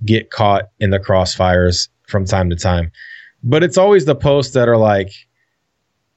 get 0.04 0.30
caught 0.30 0.68
in 0.80 0.90
the 0.90 0.98
crossfires 0.98 1.88
from 2.06 2.24
time 2.24 2.50
to 2.50 2.56
time. 2.56 2.90
But 3.42 3.62
it's 3.62 3.76
always 3.76 4.04
the 4.04 4.14
posts 4.14 4.54
that 4.54 4.68
are 4.68 4.76
like, 4.76 5.12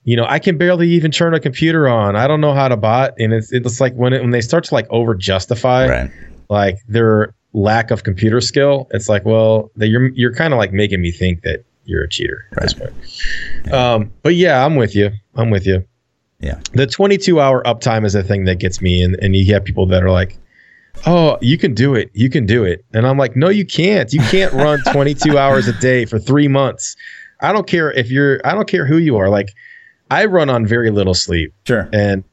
you 0.03 0.15
know, 0.15 0.25
I 0.27 0.37
can 0.37 0.57
barely 0.57 0.89
even 0.89 1.11
turn 1.11 1.33
a 1.33 1.39
computer 1.39 1.87
on. 1.87 2.15
I 2.15 2.27
don't 2.27 2.41
know 2.41 2.53
how 2.53 2.67
to 2.67 2.77
bot, 2.77 3.13
and 3.17 3.33
it's 3.33 3.51
it's 3.51 3.81
like 3.81 3.93
when 3.95 4.13
it, 4.13 4.21
when 4.21 4.31
they 4.31 4.41
start 4.41 4.63
to 4.65 4.73
like 4.73 4.87
over 4.91 5.15
justify 5.15 5.87
right. 5.87 6.11
like 6.49 6.77
their 6.87 7.33
lack 7.53 7.89
of 7.89 8.03
computer 8.03 8.41
skill. 8.41 8.87
It's 8.91 9.09
like, 9.09 9.25
well, 9.25 9.71
that 9.77 9.87
you're 9.87 10.09
you're 10.09 10.33
kind 10.33 10.53
of 10.53 10.59
like 10.59 10.71
making 10.71 11.01
me 11.01 11.11
think 11.11 11.41
that 11.41 11.65
you're 11.85 12.03
a 12.03 12.09
cheater 12.09 12.45
at 12.53 12.61
this 12.63 12.73
point. 12.73 12.93
Um, 13.73 14.11
but 14.23 14.35
yeah, 14.35 14.65
I'm 14.65 14.75
with 14.75 14.95
you. 14.95 15.11
I'm 15.35 15.49
with 15.49 15.65
you. 15.65 15.85
Yeah. 16.39 16.59
The 16.73 16.85
22 16.85 17.39
hour 17.39 17.63
uptime 17.63 18.05
is 18.05 18.13
the 18.13 18.23
thing 18.23 18.45
that 18.45 18.59
gets 18.59 18.81
me, 18.81 19.01
and 19.03 19.15
and 19.21 19.35
you 19.35 19.51
have 19.53 19.63
people 19.63 19.85
that 19.87 20.03
are 20.03 20.11
like, 20.11 20.37
oh, 21.05 21.37
you 21.41 21.57
can 21.57 21.73
do 21.73 21.95
it, 21.95 22.09
you 22.13 22.29
can 22.29 22.45
do 22.45 22.63
it, 22.63 22.83
and 22.93 23.07
I'm 23.07 23.17
like, 23.17 23.35
no, 23.35 23.49
you 23.49 23.65
can't. 23.65 24.11
You 24.13 24.19
can't 24.21 24.53
run 24.53 24.79
22 24.91 25.37
hours 25.37 25.67
a 25.67 25.73
day 25.79 26.05
for 26.05 26.19
three 26.19 26.47
months. 26.47 26.95
I 27.41 27.51
don't 27.53 27.67
care 27.67 27.91
if 27.91 28.11
you're. 28.11 28.41
I 28.45 28.53
don't 28.53 28.67
care 28.67 28.85
who 28.85 28.97
you 28.97 29.17
are. 29.17 29.29
Like, 29.29 29.53
I 30.11 30.25
run 30.25 30.49
on 30.49 30.65
very 30.65 30.91
little 30.91 31.13
sleep 31.13 31.53
Sure. 31.65 31.89
and 31.93 32.23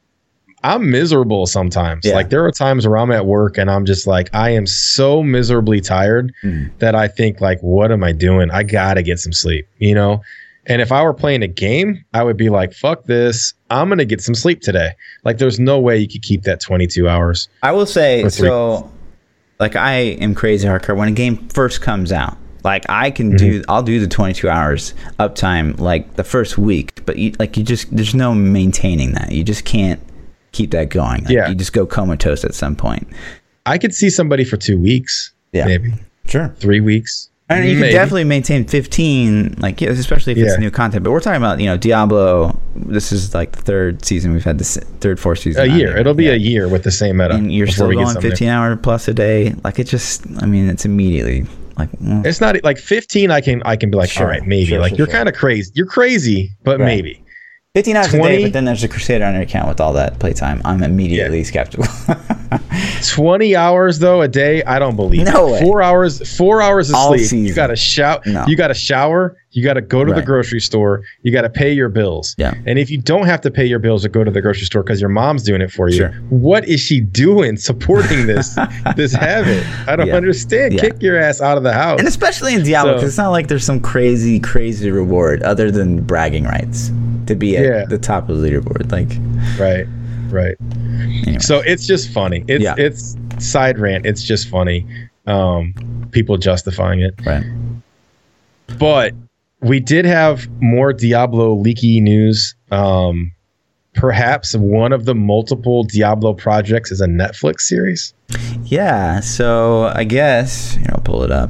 I'm 0.65 0.91
miserable 0.91 1.47
sometimes. 1.47 2.05
Yeah. 2.05 2.15
Like 2.15 2.31
there 2.31 2.45
are 2.45 2.51
times 2.53 2.87
where 2.87 2.97
I'm 2.99 3.11
at 3.11 3.27
work 3.27 3.59
and 3.59 3.71
I'm 3.71 3.85
just 3.85 4.07
like 4.07 4.29
I 4.35 4.51
am 4.51 4.67
so 4.67 5.23
miserably 5.23 5.81
tired 5.81 6.33
Mhm. 6.45 6.71
that 6.79 6.95
I 6.95 7.09
think 7.09 7.41
like 7.41 7.61
what 7.61 7.91
am 7.93 8.05
I 8.05 8.13
doing? 8.13 8.51
I 8.51 8.63
got 8.63 8.95
to 8.95 9.03
get 9.03 9.19
some 9.19 9.33
sleep, 9.33 9.67
you 9.79 9.95
know? 9.95 10.23
And 10.67 10.81
if 10.81 10.93
I 10.93 11.03
were 11.03 11.15
playing 11.15 11.43
a 11.43 11.49
game, 11.49 12.05
I 12.15 12.23
would 12.23 12.37
be 12.37 12.49
like 12.49 12.73
fuck 12.73 13.05
this. 13.07 13.55
I'm 13.71 13.89
going 13.89 13.99
to 13.99 14.05
get 14.05 14.21
some 14.21 14.35
sleep 14.35 14.61
today. 14.61 14.91
Like 15.25 15.39
there's 15.39 15.59
no 15.59 15.81
way 15.81 15.99
you 15.99 16.07
could 16.09 16.23
keep 16.23 16.43
that 16.45 16.61
22 16.61 17.09
hours. 17.09 17.49
I 17.63 17.73
will 17.73 17.87
say 17.87 18.29
so. 18.29 18.91
Like 19.59 19.75
I 19.77 19.93
am 20.21 20.35
crazy 20.35 20.67
hardcore 20.69 20.97
when 20.97 21.09
a 21.09 21.13
game 21.13 21.49
first 21.49 21.81
comes 21.83 22.13
out. 22.13 22.37
Like 22.65 22.85
I 22.89 23.11
can 23.11 23.35
do, 23.37 23.61
Mm-hmm. 23.61 23.71
I'll 23.71 23.83
do 23.83 23.99
the 23.99 24.07
22 24.07 24.49
hours 24.49 24.95
uptime 25.19 25.81
like 25.81 26.15
the 26.15 26.23
first 26.25 26.59
week, 26.59 27.05
but 27.07 27.17
you, 27.19 27.33
like 27.41 27.57
you 27.57 27.65
just 27.65 27.95
there's 27.95 28.15
no 28.15 28.33
maintaining 28.35 29.13
that. 29.15 29.33
You 29.33 29.43
just 29.43 29.65
can't 29.65 30.01
keep 30.53 30.71
that 30.73 30.91
going. 30.91 31.25
Like, 31.25 31.33
Yeah. 31.33 31.49
you 31.49 31.55
just 31.55 31.73
go 31.73 31.87
comatose 31.87 32.45
at 32.45 32.55
some 32.55 32.77
point. 32.77 33.07
I 33.67 33.79
could 33.79 33.95
see 33.95 34.11
somebody 34.11 34.45
for 34.45 34.57
2 34.57 34.79
weeks, 34.79 35.33
Yeah. 35.53 35.67
maybe 35.67 35.93
Sure. 36.27 36.55
3 36.59 36.81
weeks. 36.81 37.29
And 37.49 37.69
you 37.69 37.79
can 37.79 37.91
definitely 37.93 38.25
maintain 38.25 38.65
15, 38.65 39.57
like 39.59 39.81
yeah, 39.83 39.91
especially 39.91 40.33
if 40.33 40.39
it's 40.39 40.59
new 40.59 40.71
content. 40.71 41.05
But 41.05 41.11
we're 41.11 41.21
talking 41.21 41.37
about 41.37 41.61
you 41.61 41.67
know 41.67 41.77
Diablo. 41.77 42.59
This 42.75 43.13
is 43.13 43.35
like 43.35 43.53
the 43.53 43.61
third 43.61 44.03
season 44.07 44.33
we've 44.33 44.45
had 44.45 44.59
this 44.59 44.79
third, 45.01 45.21
fourth 45.21 45.41
season. 45.41 45.63
A 45.63 45.67
year. 45.67 45.89
here. 45.91 45.99
It'll 45.99 46.15
be 46.15 46.25
Yeah. 46.25 46.33
a 46.33 46.37
year 46.37 46.67
with 46.67 46.83
the 46.85 46.91
same 46.91 47.19
meta. 47.19 47.35
and 47.35 47.53
you're 47.53 47.67
still 47.67 47.89
we 47.89 47.95
get 47.97 48.05
going 48.05 48.15
something 48.15 48.31
15 48.31 48.49
hour 48.49 48.75
plus 48.77 49.07
a 49.07 49.13
day. 49.13 49.55
Like 49.65 49.79
it 49.79 49.85
just, 49.85 50.23
I 50.41 50.47
mean, 50.47 50.67
it's 50.71 50.87
immediately 50.87 51.45
like 51.77 51.91
mm, 51.99 52.25
It's 52.25 52.41
not 52.41 52.57
like 52.65 52.79
15 52.79 53.31
I 53.31 53.43
can 53.43 53.61
I 53.67 53.77
can 53.77 53.91
be 53.91 53.99
like 53.99 54.09
Sure, 54.09 54.25
all 54.25 54.31
right, 54.33 54.47
maybe. 54.47 54.67
sure, 54.67 54.81
like 54.81 54.91
sure, 54.91 54.99
you're 54.99 55.07
sure. 55.09 55.13
kind 55.15 55.29
of 55.29 55.35
crazy. 55.35 55.71
You're 55.75 55.85
crazy, 55.87 56.53
but 56.65 56.79
Right. 56.81 56.87
maybe. 56.87 57.22
15 57.75 57.97
hours 57.97 58.13
a 58.13 58.21
day. 58.23 58.43
But 58.43 58.53
then 58.53 58.67
there's 58.67 58.85
a 58.85 58.89
Crusader 58.89 59.25
on 59.25 59.33
your 59.33 59.45
account 59.45 59.67
with 59.67 59.81
all 59.81 59.95
that 59.95 60.19
playtime. 60.19 60.61
I'm 60.63 60.83
immediately 60.83 61.43
skeptical. 61.43 61.87
20 63.09 63.57
hours 63.57 63.99
though 63.99 64.21
a 64.21 64.29
day 64.29 64.63
i 64.65 64.79
don't 64.79 64.95
believe 64.95 65.25
No 65.27 65.49
it. 65.49 65.53
way. 65.53 65.61
four 65.63 65.83
hours 65.83 66.37
four 66.37 66.61
hours 66.63 66.91
of 66.91 66.97
All 66.97 67.17
sleep 67.19 67.47
you 67.49 67.55
gotta 67.55 67.75
shout 67.77 68.25
No. 68.27 68.45
you 68.47 68.57
gotta 68.57 68.75
shower 68.75 69.37
you 69.51 69.65
gotta 69.65 69.81
go 69.81 70.05
to 70.05 70.13
the 70.13 70.23
grocery 70.23 70.61
store 70.61 71.03
you 71.23 71.33
gotta 71.33 71.49
pay 71.51 71.73
your 71.73 71.89
bills 71.89 72.35
Yeah. 72.39 72.55
and 72.67 72.79
if 72.79 72.91
you 72.91 72.99
don't 72.99 73.27
have 73.27 73.41
to 73.43 73.51
pay 73.51 73.65
your 73.65 73.79
bills 73.79 74.05
or 74.05 74.09
go 74.11 74.23
to 74.23 74.31
the 74.31 74.41
grocery 74.43 74.67
store 74.67 74.83
because 74.83 75.01
your 75.01 75.09
mom's 75.11 75.43
doing 75.43 75.61
it 75.63 75.71
for 75.73 75.89
you 75.89 75.97
Sure. 75.97 76.11
what 76.29 76.67
is 76.69 76.81
she 76.81 77.01
doing 77.01 77.57
supporting 77.57 78.27
this 78.27 78.57
this 78.97 79.13
habit 79.13 79.65
i 79.89 79.97
don't 79.97 80.09
Yeah. 80.09 80.15
understand 80.17 80.75
Yeah. 80.75 80.83
kick 80.83 81.03
your 81.03 81.19
ass 81.19 81.41
out 81.41 81.57
of 81.57 81.65
the 81.65 81.73
house 81.73 81.99
and 81.99 82.07
especially 82.09 82.55
in 82.55 82.63
Diablo, 82.63 82.93
So- 82.93 82.97
because 82.99 83.09
it's 83.11 83.19
not 83.19 83.31
like 83.31 83.49
there's 83.49 83.65
some 83.65 83.81
crazy, 83.81 84.39
crazy 84.39 84.91
reward 84.91 85.43
other 85.43 85.71
than 85.71 86.03
bragging 86.03 86.45
rights 86.45 86.91
to 87.33 87.37
be 87.39 87.57
at 87.57 87.65
Yeah. 87.65 87.85
the 87.87 87.99
top 87.99 88.29
of 88.29 88.39
the 88.41 88.49
leaderboard. 88.51 88.91
Like, 88.93 89.11
right 89.61 89.87
right 90.31 90.57
anyway. 91.03 91.39
so 91.41 91.59
it's 91.61 91.87
just 91.87 92.11
funny 92.11 92.43
it's 92.49 92.65
Yeah. 92.65 92.75
it's 92.79 93.17
side 93.39 93.79
rant 93.79 94.07
it's 94.07 94.23
just 94.23 94.49
funny 94.49 94.87
um 95.27 95.75
people 96.11 96.39
justifying 96.39 97.01
it 97.01 97.15
right. 97.27 97.45
but 98.79 99.13
we 99.61 99.79
did 99.79 100.05
have 100.07 100.49
more 100.61 100.93
Diablo 100.93 101.55
leaky 101.55 102.01
news. 102.01 102.57
Um, 102.73 103.31
perhaps 103.95 104.57
one 104.57 104.93
of 104.93 105.05
the 105.05 105.15
multiple 105.15 105.85
Diablo 105.85 106.33
projects 106.35 106.91
is 106.91 107.01
a 107.01 107.07
Netflix 107.07 107.61
series. 107.61 108.13
Yeah. 108.65 109.21
So 109.21 109.93
I 109.95 110.03
guess, 110.03 110.77
you 110.77 110.83
know, 110.89 111.01
pull 111.05 111.23
it 111.23 111.31
up. 111.31 111.49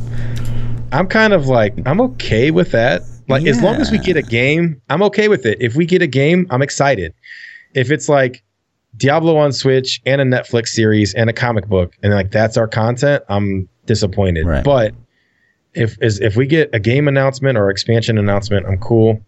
I'm 0.92 1.06
kind 1.06 1.32
of 1.32 1.46
like, 1.46 1.72
I'm 1.86 2.02
okay 2.02 2.50
with 2.50 2.72
that. 2.72 3.00
Like, 3.32 3.46
as 3.46 3.62
long 3.62 3.76
as 3.76 3.90
we 3.90 3.98
get 3.98 4.16
a 4.16 4.22
game, 4.22 4.80
I'm 4.88 5.02
okay 5.04 5.28
with 5.28 5.46
it. 5.46 5.58
If 5.60 5.74
we 5.74 5.86
get 5.86 6.02
a 6.02 6.06
game, 6.06 6.46
I'm 6.50 6.62
excited. 6.62 7.14
If 7.74 7.90
it's 7.90 8.08
like 8.08 8.42
Diablo 8.96 9.36
on 9.36 9.52
Switch 9.52 10.00
and 10.06 10.20
a 10.20 10.24
Netflix 10.24 10.68
series 10.68 11.14
and 11.14 11.30
a 11.30 11.32
comic 11.32 11.66
book, 11.66 11.94
and 12.02 12.12
like 12.12 12.30
that's 12.30 12.56
our 12.56 12.68
content, 12.68 13.24
I'm 13.28 13.68
disappointed. 13.86 14.46
Right. 14.46 14.64
But 14.64 14.94
if 15.74 15.96
is 16.02 16.20
if 16.20 16.36
we 16.36 16.46
get 16.46 16.70
a 16.74 16.78
game 16.78 17.08
announcement 17.08 17.56
or 17.56 17.70
expansion 17.70 18.18
announcement, 18.18 18.66
I'm 18.66 18.78
cool. 18.78 19.20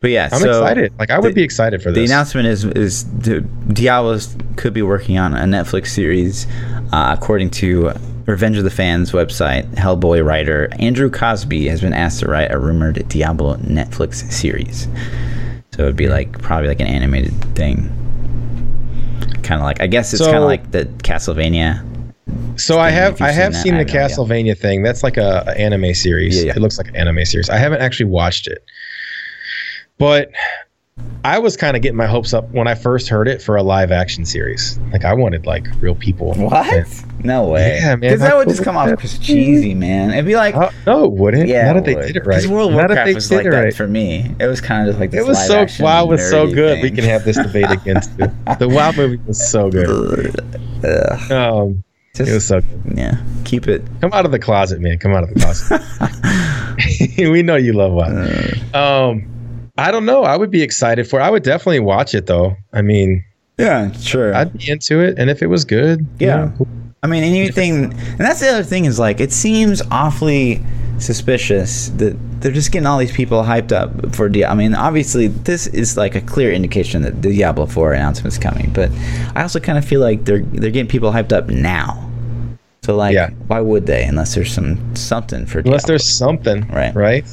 But 0.00 0.10
yeah, 0.10 0.28
I'm 0.30 0.40
so 0.40 0.50
excited. 0.50 0.92
Like 0.98 1.10
I 1.10 1.18
would 1.18 1.30
the- 1.30 1.34
be 1.34 1.42
excited 1.42 1.82
for 1.82 1.90
this. 1.90 2.08
The 2.08 2.12
announcement 2.12 2.46
is 2.48 2.64
is 2.64 3.04
Diablo 3.04 4.18
could 4.56 4.72
be 4.72 4.82
working 4.82 5.18
on 5.18 5.34
a 5.34 5.44
Netflix 5.44 5.88
series, 5.88 6.46
uh, 6.92 7.16
according 7.18 7.50
to 7.50 7.92
Revenge 8.28 8.58
of 8.58 8.64
the 8.64 8.70
Fans 8.70 9.12
website. 9.12 9.64
Hellboy 9.74 10.24
writer 10.24 10.68
Andrew 10.78 11.10
Cosby 11.10 11.66
has 11.68 11.80
been 11.80 11.94
asked 11.94 12.20
to 12.20 12.26
write 12.26 12.52
a 12.52 12.58
rumored 12.58 13.08
Diablo 13.08 13.56
Netflix 13.56 14.30
series. 14.30 14.86
So 15.72 15.84
it'd 15.84 15.96
be 15.96 16.04
hmm. 16.04 16.12
like 16.12 16.42
probably 16.42 16.68
like 16.68 16.80
an 16.80 16.86
animated 16.86 17.32
thing. 17.54 17.90
Kind 19.42 19.60
of 19.60 19.64
like 19.64 19.80
I 19.80 19.86
guess 19.86 20.12
it's 20.12 20.22
So- 20.22 20.30
kind 20.30 20.42
of 20.42 20.48
like 20.48 20.70
the 20.72 20.84
Castlevania. 21.02 21.84
So 22.60 22.78
I 22.78 22.90
have 22.90 23.22
I 23.22 23.30
have 23.30 23.56
seen 23.56 23.74
I 23.74 23.84
the 23.84 23.90
have 23.92 24.10
no 24.18 24.26
idea. 24.26 24.52
Castlevania 24.52 24.58
thing. 24.58 24.82
That's 24.82 25.02
like 25.02 25.16
a, 25.16 25.44
a 25.46 25.58
anime 25.58 25.94
series. 25.94 26.36
Yeah, 26.36 26.48
yeah. 26.48 26.56
It 26.56 26.58
looks 26.58 26.76
like 26.76 26.88
an 26.88 26.96
anime 26.96 27.24
series. 27.24 27.48
I 27.48 27.56
haven't 27.56 27.80
actually 27.80 28.10
watched 28.10 28.46
it, 28.46 28.62
but 29.96 30.30
I 31.24 31.38
was 31.40 31.56
kind 31.56 31.76
of 31.76 31.82
getting 31.82 31.96
my 31.96 32.06
hopes 32.06 32.32
up 32.32 32.48
when 32.52 32.68
I 32.68 32.74
first 32.76 33.08
heard 33.08 33.26
it 33.26 33.42
for 33.42 33.56
a 33.56 33.62
live 33.62 33.90
action 33.90 34.24
series. 34.24 34.78
Like 34.92 35.04
I 35.04 35.12
wanted 35.14 35.46
like 35.46 35.66
real 35.80 35.96
people. 35.96 36.32
What? 36.34 36.86
No 37.24 37.44
way. 37.48 37.76
Yeah, 37.80 37.88
man, 37.96 38.00
Because 38.00 38.20
that 38.20 38.36
would 38.36 38.48
just 38.48 38.62
come 38.62 38.76
off 38.76 38.88
as 39.04 39.18
cheesy, 39.18 39.74
man. 39.74 40.12
It'd 40.12 40.24
be 40.26 40.36
like, 40.36 40.54
Uh, 40.54 40.70
no, 40.86 41.04
it 41.06 41.10
wouldn't. 41.12 41.48
yeah, 41.48 41.66
Not 41.66 41.78
if 41.78 41.84
they 41.84 41.94
did 41.96 42.16
it 42.16 42.20
right. 42.24 42.36
Because 42.36 42.46
World 42.48 42.70
of 42.70 42.76
Warcraft 42.76 43.06
they 43.06 43.14
was 43.14 43.28
did 43.28 43.36
like 43.38 43.46
it 43.46 43.50
that 43.50 43.64
right. 43.64 43.74
for 43.74 43.88
me. 43.88 44.32
It 44.38 44.46
was 44.46 44.60
kind 44.60 44.82
of 44.88 44.92
just 44.92 45.00
like 45.00 45.10
this 45.10 45.20
It 45.20 45.26
was 45.28 45.44
so 45.46 45.66
WoW 45.82 46.06
was 46.06 46.30
so 46.30 46.46
good. 46.46 46.80
We 46.82 46.90
can 46.92 47.02
have 47.04 47.24
this 47.24 47.36
debate 47.36 47.70
against 47.70 48.10
it. 48.20 48.30
The 48.60 48.68
WoW 48.68 48.92
movie 48.92 49.20
was 49.26 49.50
so 49.50 49.70
good. 49.70 50.38
Ugh. 50.84 51.32
Um, 51.32 51.84
Just, 52.14 52.30
it 52.30 52.34
was 52.34 52.46
so 52.46 52.60
good. 52.60 52.96
yeah. 52.96 53.20
Keep 53.44 53.66
it. 53.66 53.82
Come 54.00 54.12
out 54.12 54.24
of 54.24 54.30
the 54.30 54.38
closet, 54.38 54.80
man. 54.80 54.98
Come 54.98 55.12
out 55.14 55.24
of 55.24 55.34
the 55.34 55.40
closet. 55.40 57.28
we 57.32 57.42
know 57.42 57.56
you 57.56 57.72
love 57.72 57.92
WoW. 57.92 58.04
Uh, 58.72 59.08
Um, 59.10 59.34
I 59.78 59.90
don't 59.90 60.04
know. 60.04 60.24
I 60.24 60.36
would 60.36 60.50
be 60.50 60.62
excited 60.62 61.08
for. 61.08 61.20
I 61.20 61.30
would 61.30 61.42
definitely 61.44 61.80
watch 61.80 62.14
it 62.14 62.26
though. 62.26 62.56
I 62.72 62.82
mean, 62.82 63.24
yeah, 63.58 63.92
sure. 63.92 64.34
I'd 64.34 64.52
be 64.58 64.70
into 64.70 65.00
it, 65.00 65.18
and 65.18 65.30
if 65.30 65.40
it 65.42 65.46
was 65.46 65.64
good, 65.64 66.00
you 66.18 66.26
Yeah. 66.26 66.36
know, 66.36 66.66
I 67.02 67.06
mean, 67.06 67.22
anything, 67.22 67.84
and 67.92 68.18
that's 68.18 68.40
the 68.40 68.48
other 68.48 68.64
thing 68.64 68.84
is 68.84 68.98
like 68.98 69.20
it 69.20 69.32
seems 69.32 69.80
awfully 69.90 70.60
suspicious 70.98 71.90
that 71.96 72.16
they're 72.40 72.50
just 72.52 72.72
getting 72.72 72.86
all 72.86 72.98
these 72.98 73.12
people 73.12 73.42
hyped 73.44 73.70
up 73.72 74.14
for 74.14 74.28
Diablo. 74.28 74.52
I 74.52 74.56
mean, 74.58 74.74
obviously, 74.74 75.28
this 75.28 75.68
is 75.68 75.96
like 75.96 76.14
a 76.16 76.20
clear 76.20 76.52
indication 76.52 77.02
that 77.02 77.22
the 77.22 77.30
Diablo 77.32 77.66
4 77.66 77.92
announcement 77.92 78.32
is 78.34 78.38
coming, 78.38 78.70
but 78.74 78.90
I 79.36 79.42
also 79.42 79.60
kind 79.60 79.78
of 79.78 79.84
feel 79.84 80.00
like 80.00 80.24
they're 80.24 80.42
they're 80.42 80.70
getting 80.72 80.88
people 80.88 81.12
hyped 81.12 81.32
up 81.32 81.48
now. 81.48 82.04
So 82.84 82.96
like, 82.96 83.14
Yeah. 83.14 83.30
why 83.46 83.60
would 83.60 83.86
they 83.86 84.04
unless 84.04 84.34
there's 84.34 84.52
some 84.52 84.78
something 84.96 85.46
for 85.46 85.60
unless 85.60 85.86
there's 85.86 86.04
something, 86.04 86.66
Right. 86.68 86.94
Right. 86.94 87.24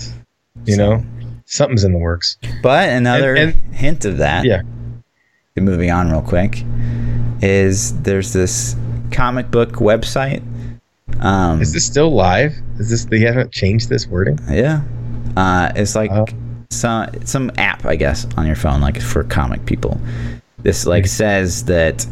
You 0.66 0.76
So- 0.76 0.82
know, 0.98 1.04
something's 1.46 1.84
in 1.84 1.92
the 1.94 1.98
works. 2.00 2.38
But 2.62 2.90
another 2.90 3.36
And- 3.36 3.56
hint 3.72 4.06
of 4.06 4.18
that, 4.18 4.46
Yeah. 4.46 4.62
moving 5.58 5.92
on 5.92 6.10
real 6.12 6.22
quick, 6.22 6.64
is 7.42 7.94
there's 8.02 8.34
this 8.34 8.76
comic 9.12 9.52
book 9.52 9.74
website. 9.74 10.42
Um, 11.22 11.62
Is 11.62 11.72
this 11.74 11.86
still 11.86 12.14
live? 12.14 12.54
Is 12.80 12.90
this 12.90 13.06
they 13.06 13.20
haven't 13.20 13.52
changed 13.52 13.90
this 13.90 14.08
wording? 14.08 14.40
Yeah. 14.50 14.82
Uh, 15.38 15.72
it's 15.76 15.96
like 15.96 16.12
Oh. 16.12 16.26
some 16.72 17.08
some 17.24 17.52
app, 17.58 17.86
I 17.86 17.96
guess, 17.96 18.28
on 18.38 18.46
your 18.48 18.56
phone, 18.56 18.82
like 18.82 19.00
for 19.00 19.24
comic 19.24 19.66
people. 19.66 20.00
This 20.64 20.86
like 20.86 21.06
says 21.08 21.64
that 21.66 22.06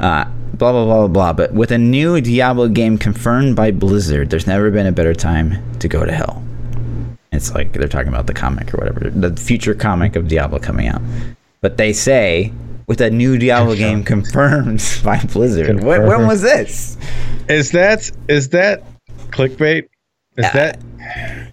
uh, 0.00 0.24
blah 0.54 0.72
blah 0.72 0.84
blah 0.84 1.06
blah 1.06 1.08
blah. 1.08 1.32
But 1.34 1.52
with 1.54 1.70
a 1.70 1.78
new 1.78 2.20
Diablo 2.20 2.68
game 2.68 2.96
confirmed 2.98 3.54
by 3.54 3.70
Blizzard, 3.70 4.30
there's 4.30 4.46
never 4.46 4.70
been 4.70 4.86
a 4.86 4.92
better 4.92 5.14
time 5.14 5.58
to 5.78 5.88
go 5.88 6.04
to 6.04 6.12
hell. 6.12 6.42
It's 7.32 7.52
like 7.54 7.72
they're 7.72 7.88
talking 7.88 8.08
about 8.08 8.26
the 8.26 8.34
comic 8.34 8.72
or 8.74 8.78
whatever, 8.78 9.10
the 9.10 9.34
future 9.40 9.74
comic 9.74 10.16
of 10.16 10.28
Diablo 10.28 10.58
coming 10.58 10.86
out. 10.88 11.00
But 11.60 11.76
they 11.78 11.92
say 11.92 12.52
with 12.86 13.00
a 13.00 13.10
new 13.10 13.38
Diablo 13.38 13.74
game 13.74 14.04
confirmed 14.14 14.82
by 15.02 15.18
Blizzard. 15.24 15.82
When, 15.82 16.06
when 16.06 16.26
was 16.26 16.42
this? 16.42 16.96
Is 17.48 17.70
that 17.72 18.10
is 18.28 18.50
that 18.50 18.82
clickbait? 19.30 19.88
Is 20.36 20.44
Uh, 20.44 20.52
that 20.52 21.52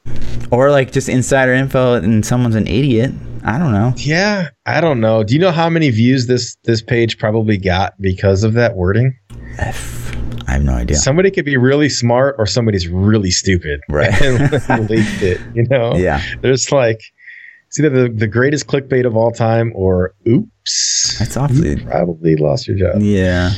Or 0.51 0.71
like 0.71 0.91
just 0.91 1.09
insider 1.09 1.53
info 1.53 1.93
and 1.95 2.25
someone's 2.25 2.55
an 2.55 2.67
idiot? 2.67 3.11
I 3.45 3.57
don't 3.57 3.71
know. 3.71 3.93
yeah? 3.95 4.49
I 4.65 4.81
don't 4.81 4.99
know. 4.99 5.23
Do 5.23 5.33
you 5.33 5.39
know 5.39 5.51
how 5.51 5.69
many 5.69 5.89
views 5.91 6.27
this 6.27 6.55
this 6.65 6.81
page 6.81 7.17
probably 7.17 7.57
got 7.57 7.93
because 8.01 8.43
of 8.43 8.53
that 8.53 8.75
wording? 8.75 9.17
F. 9.57 10.13
I 10.49 10.53
have 10.53 10.63
no 10.63 10.73
idea. 10.73 10.97
Somebody 10.97 11.29
could 11.31 11.45
be 11.45 11.57
really 11.57 11.89
smart 11.89 12.35
or 12.39 12.45
somebody's 12.45 12.87
really 12.87 13.31
stupid. 13.31 13.81
Right. 13.89 14.11
and 14.21 14.89
leaked 14.89 15.21
it. 15.21 15.39
You 15.53 15.67
know? 15.67 15.95
yeah, 15.95 16.21
There's 16.41 16.71
like 16.71 16.99
it's 17.67 17.79
either 17.79 17.89
the, 17.89 18.09
the 18.09 18.27
greatest 18.27 18.65
clickbait 18.65 19.05
of 19.05 19.15
all 19.15 19.31
time 19.31 19.71
or 19.75 20.15
oops. 20.27 21.19
that's 21.19 21.37
awfully. 21.37 21.75
You 21.77 21.85
probably 21.85 22.35
lost 22.35 22.67
your 22.67 22.75
job. 22.77 23.01
Yeah. 23.01 23.51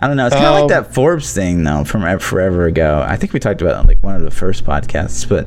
I 0.00 0.08
don't 0.08 0.16
know. 0.16 0.26
It's 0.26 0.34
kind 0.34 0.46
of 0.46 0.52
Um, 0.54 0.60
like 0.62 0.68
that 0.70 0.92
Forbes 0.92 1.32
thing, 1.32 1.62
though, 1.62 1.84
from 1.84 2.18
forever 2.18 2.66
ago. 2.66 3.04
I 3.06 3.16
think 3.16 3.32
we 3.32 3.38
talked 3.38 3.62
about 3.62 3.70
it 3.74 3.76
on 3.76 3.86
like 3.86 4.02
one 4.02 4.16
of 4.16 4.22
the 4.22 4.30
first 4.32 4.64
podcasts, 4.64 5.26
but 5.28 5.46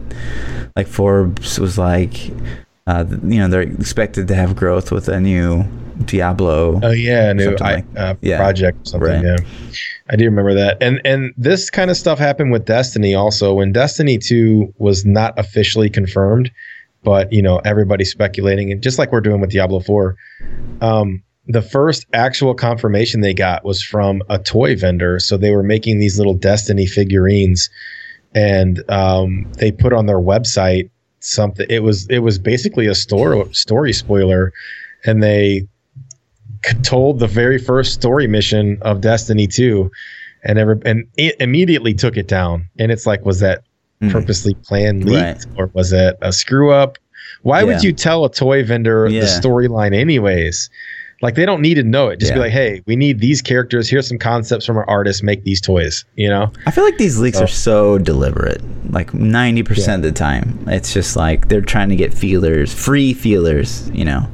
like 0.78 0.88
Forbes 0.88 1.60
was 1.60 1.78
like, 1.78 2.32
uh, 2.88 3.06
you 3.24 3.38
know, 3.40 3.50
they're 3.50 3.62
expected 3.62 4.28
to 4.30 4.34
have 4.34 4.56
growth 4.56 4.92
with 4.92 5.10
a 5.10 5.20
new 5.20 5.64
Diablo. 6.06 6.80
Oh 6.82 6.92
yeah, 6.92 7.34
new 7.34 7.56
I, 7.60 7.76
like- 7.76 7.86
uh, 7.98 8.16
yeah. 8.22 8.38
project 8.38 8.82
or 8.82 8.86
something. 8.86 9.10
Right. 9.10 9.24
Yeah, 9.24 9.38
I 10.10 10.16
do 10.16 10.26
remember 10.26 10.54
that. 10.54 10.78
And 10.82 11.02
and 11.04 11.34
this 11.38 11.70
kind 11.70 11.92
of 11.92 11.98
stuff 11.98 12.18
happened 12.18 12.52
with 12.52 12.66
Destiny 12.66 13.14
also. 13.14 13.54
When 13.54 13.74
Destiny 13.74 14.18
two 14.18 14.74
was 14.78 15.06
not 15.06 15.38
officially 15.38 15.90
confirmed, 15.90 16.50
but 17.04 17.32
you 17.34 17.42
know 17.42 17.60
everybody 17.66 18.06
speculating, 18.06 18.72
and 18.72 18.82
just 18.82 18.98
like 18.98 19.12
we're 19.12 19.22
doing 19.22 19.42
with 19.42 19.52
Diablo 19.52 19.82
four, 19.82 20.16
um, 20.80 21.22
the 21.48 21.62
first 21.62 22.06
actual 22.14 22.54
confirmation 22.54 23.20
they 23.20 23.34
got 23.34 23.66
was 23.66 23.84
from 23.84 24.22
a 24.30 24.40
toy 24.40 24.78
vendor. 24.78 25.20
So 25.20 25.36
they 25.36 25.52
were 25.52 25.64
making 25.64 26.00
these 26.00 26.18
little 26.18 26.36
Destiny 26.36 26.86
figurines, 26.86 27.70
and 28.34 28.90
um, 28.90 29.52
they 29.58 29.74
put 29.74 29.92
on 29.92 30.06
their 30.06 30.20
website 30.20 30.90
something. 31.28 31.66
It 31.70 31.84
was 31.84 32.08
it 32.10 32.20
was 32.20 32.40
basically 32.40 32.88
a 32.88 32.96
story 32.96 33.44
story 33.54 33.94
spoiler, 33.94 34.52
and 35.06 35.22
they 35.22 35.68
told 36.84 37.20
the 37.20 37.28
very 37.28 37.58
first 37.60 37.94
story 37.94 38.28
mission 38.28 38.78
of 38.82 39.02
Destiny 39.02 39.48
2 39.48 39.92
and 40.44 40.58
ever 40.58 40.80
and 40.86 41.06
it 41.18 41.36
immediately 41.40 41.94
took 41.94 42.18
it 42.18 42.28
down. 42.28 42.68
And 42.80 42.92
it's 42.92 43.06
like, 43.06 43.26
was 43.26 43.40
that 43.42 43.64
Mhm. 44.02 44.12
purposely 44.12 44.54
planned 44.54 45.06
leaked 45.06 45.22
Right. 45.22 45.46
or 45.56 45.70
was 45.74 45.92
it 45.94 46.16
a 46.22 46.32
screw 46.32 46.72
up? 46.72 46.98
Why 47.44 47.60
Yeah. 47.60 47.64
would 47.66 47.84
you 47.84 47.92
tell 47.94 48.26
a 48.26 48.32
toy 48.32 48.64
vendor 48.64 49.08
Yeah. 49.08 49.22
the 49.22 49.26
storyline 49.28 49.96
anyways? 49.96 50.70
Like 51.22 51.34
they 51.36 51.46
don't 51.46 51.62
need 51.62 51.76
to 51.76 51.84
know 51.84 52.10
it. 52.10 52.20
Just 52.20 52.34
be 52.34 52.40
like, 52.40 52.52
hey, 52.52 52.84
we 52.86 52.96
need 52.96 53.20
these 53.20 53.42
characters. 53.42 53.90
Here's 53.90 54.08
some 54.08 54.20
concepts 54.20 54.66
from 54.66 54.78
our 54.78 54.88
artists. 54.88 55.24
Make 55.24 55.44
these 55.44 55.60
toys. 55.60 56.06
You 56.16 56.30
know? 56.30 56.52
I 56.68 56.72
feel 56.72 56.84
like 56.84 56.98
these 56.98 57.18
leaks 57.20 57.40
Oh. 57.40 57.46
are 57.46 57.48
so 57.48 57.98
deliberate. 57.98 58.62
Like 58.92 59.12
90% 59.14 59.96
of 59.96 60.02
the 60.04 60.12
time. 60.12 60.60
It's 60.68 60.94
just 60.94 61.16
like 61.16 61.48
they're 61.48 61.62
trying 61.62 61.90
to 61.90 61.96
get 61.96 62.14
feelers, 62.14 62.72
free 62.74 63.14
feelers, 63.14 63.90
you 63.94 64.06
know, 64.06 64.28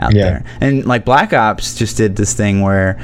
out 0.00 0.12
Yeah. 0.14 0.24
there. 0.24 0.44
And 0.60 0.84
like 0.86 1.04
Black 1.04 1.32
Ops 1.32 1.76
just 1.76 1.96
did 1.96 2.16
this 2.16 2.34
thing 2.34 2.62
where, 2.62 2.98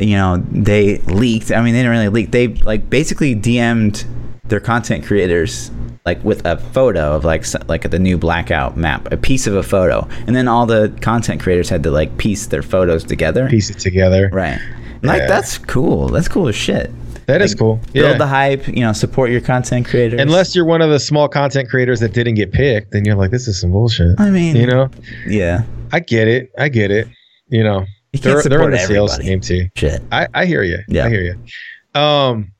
you 0.00 0.16
know, 0.16 0.42
they 0.50 0.98
leaked. 0.98 1.52
I 1.52 1.62
mean, 1.62 1.74
they 1.74 1.80
didn't 1.80 1.92
really 1.92 2.08
leak. 2.08 2.32
They 2.32 2.48
like 2.48 2.90
basically 2.90 3.36
DM'd 3.36 4.04
their 4.48 4.60
content 4.60 5.04
creators 5.04 5.70
like 6.08 6.22
with 6.24 6.40
a 6.46 6.56
photo 6.56 7.14
of 7.16 7.24
like 7.24 7.44
like 7.68 7.90
the 7.90 7.98
new 7.98 8.16
blackout 8.18 8.76
map, 8.76 9.12
a 9.12 9.16
piece 9.16 9.46
of 9.46 9.54
a 9.54 9.62
photo, 9.62 10.06
and 10.26 10.34
then 10.34 10.48
all 10.48 10.64
the 10.66 10.82
content 11.02 11.40
creators 11.40 11.68
had 11.68 11.82
to 11.82 11.90
like 11.90 12.10
piece 12.16 12.46
their 12.46 12.62
photos 12.62 13.04
together. 13.04 13.48
Piece 13.48 13.68
it 13.70 13.78
together. 13.78 14.30
Right. 14.32 14.58
Like 15.02 15.20
Yeah. 15.20 15.26
that's 15.26 15.58
cool. 15.58 16.08
That's 16.08 16.28
cool 16.28 16.48
as 16.48 16.56
shit. 16.56 16.90
That 17.26 17.42
is 17.42 17.52
Like, 17.52 17.58
cool. 17.58 17.80
Build 17.92 18.18
the 18.18 18.26
hype, 18.26 18.66
you 18.68 18.80
know, 18.80 18.92
support 18.94 19.30
your 19.30 19.42
content 19.42 19.86
creators. 19.86 20.18
Unless 20.18 20.56
you're 20.56 20.64
one 20.64 20.80
of 20.80 20.88
the 20.90 20.98
small 20.98 21.28
content 21.28 21.68
creators 21.68 22.00
that 22.00 22.14
didn't 22.14 22.36
get 22.36 22.52
picked, 22.52 22.92
then 22.92 23.04
you're 23.04 23.16
like, 23.16 23.30
this 23.30 23.46
is 23.46 23.60
some 23.60 23.70
bullshit. 23.70 24.18
I 24.18 24.30
mean, 24.30 24.56
You 24.56 24.66
know? 24.66 24.88
yeah, 25.26 25.64
I 25.92 26.00
get 26.00 26.26
it. 26.26 26.50
I 26.58 26.70
get 26.70 26.90
it. 26.90 27.06
You 27.48 27.62
know, 27.64 27.84
you 28.14 28.20
they're, 28.20 28.42
they're 28.42 28.62
in 28.62 28.70
the 28.70 28.78
sales 28.78 29.12
everybody. 29.12 29.28
game 29.28 29.40
too. 29.42 29.68
Shit. 29.76 30.00
I, 30.10 30.26
I 30.32 30.46
hear 30.46 30.62
you. 30.62 30.78
Yeah. 30.88 31.04
I 31.04 31.08
hear 31.10 31.20
you. 31.28 32.00
Um, 32.00 32.52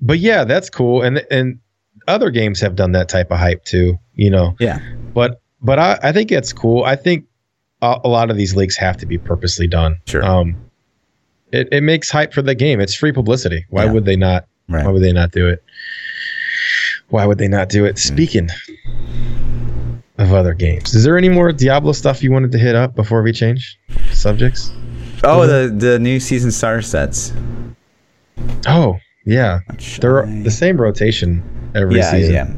but 0.00 0.18
yeah, 0.20 0.44
that's 0.44 0.70
cool. 0.70 1.02
And 1.02 1.18
and 1.32 1.58
other 2.08 2.30
games 2.30 2.60
have 2.60 2.76
done 2.76 2.92
that 2.92 3.08
type 3.08 3.30
of 3.30 3.38
hype 3.38 3.64
too. 3.64 3.98
You 4.14 4.30
know, 4.30 4.56
Yeah. 4.60 4.78
but 5.14 5.40
but 5.62 5.78
I, 5.78 5.98
I 6.02 6.12
think 6.12 6.30
it's 6.30 6.52
cool. 6.52 6.84
I 6.84 6.96
think 6.96 7.24
a, 7.82 7.98
a 8.04 8.08
lot 8.08 8.30
of 8.30 8.36
these 8.36 8.54
leaks 8.54 8.76
have 8.76 8.96
to 8.98 9.06
be 9.06 9.18
purposely 9.18 9.66
done. 9.66 9.98
Sure. 10.06 10.24
Um, 10.24 10.56
it, 11.52 11.68
it 11.72 11.82
makes 11.82 12.10
hype 12.10 12.32
for 12.32 12.42
the 12.42 12.54
game. 12.54 12.80
It's 12.80 12.94
free 12.94 13.12
publicity. 13.12 13.64
Why 13.70 13.84
Yeah. 13.84 13.92
would 13.92 14.04
they 14.04 14.16
not? 14.16 14.46
Right. 14.68 14.84
Why 14.84 14.90
would 14.92 15.02
they 15.02 15.12
not 15.12 15.30
do 15.32 15.48
it? 15.48 15.62
Why 17.08 17.26
would 17.26 17.38
they 17.38 17.48
not 17.48 17.68
do 17.68 17.84
it? 17.84 17.98
Speaking 17.98 18.48
of 20.18 20.32
other 20.32 20.54
games, 20.54 20.94
is 20.94 21.04
there 21.04 21.18
any 21.18 21.28
more 21.28 21.52
Diablo 21.52 21.92
stuff 21.92 22.22
you 22.22 22.30
wanted 22.32 22.52
to 22.52 22.58
hit 22.58 22.74
up 22.74 22.94
before 22.94 23.22
we 23.22 23.32
change 23.32 23.78
subjects? 24.12 24.70
Oh, 25.22 25.46
the 25.46 25.74
the 25.74 25.98
new 25.98 26.20
season 26.20 26.50
starter 26.50 26.82
sets. 26.82 27.32
Oh, 28.66 28.98
yeah. 29.24 29.60
They're 30.00 30.24
I- 30.26 30.42
the 30.42 30.50
same 30.50 30.80
rotation 30.80 31.42
every 31.74 31.96
yeah, 31.96 32.10
season. 32.10 32.34
yeah. 32.34 32.50